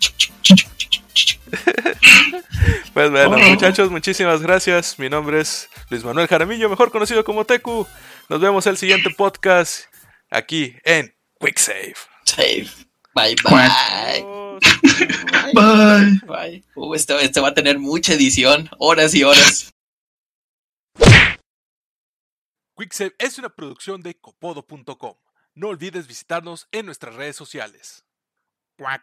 Pues 2.94 3.10
bueno, 3.10 3.36
Oh. 3.36 3.39
muchachos, 3.39 3.90
muchísimas 3.90 4.40
gracias. 4.43 4.98
Mi 4.98 5.09
nombre 5.09 5.40
es 5.40 5.68
Luis 5.90 6.05
Manuel 6.05 6.27
Jaramillo, 6.28 6.68
mejor 6.68 6.90
conocido 6.90 7.24
como 7.24 7.44
Teku. 7.44 7.86
Nos 8.28 8.40
vemos 8.40 8.66
el 8.66 8.77
siguiente 8.77 9.10
podcast 9.10 9.85
aquí 10.31 10.74
en 10.85 11.14
Quick 11.40 11.59
Save. 11.59 11.94
Safe. 12.24 12.66
Bye, 13.14 13.36
bye. 13.44 13.68
Adiós. 13.70 14.60
Bye. 15.55 16.20
Bye. 16.27 16.64
Uh, 16.74 16.94
este, 16.94 17.23
este 17.24 17.40
va 17.40 17.48
a 17.48 17.55
tener 17.55 17.78
mucha 17.78 18.14
edición. 18.14 18.68
Horas 18.78 19.14
y 19.14 19.23
horas. 19.24 19.73
QuickSave 22.76 23.16
es 23.18 23.38
una 23.38 23.48
producción 23.48 24.02
de 24.02 24.20
copodo.com. 24.20 25.14
No 25.54 25.68
olvides 25.68 26.06
visitarnos 26.06 26.68
en 26.72 26.84
nuestras 26.84 27.14
redes 27.14 27.34
sociales. 27.34 28.04
Cuac. 28.76 29.02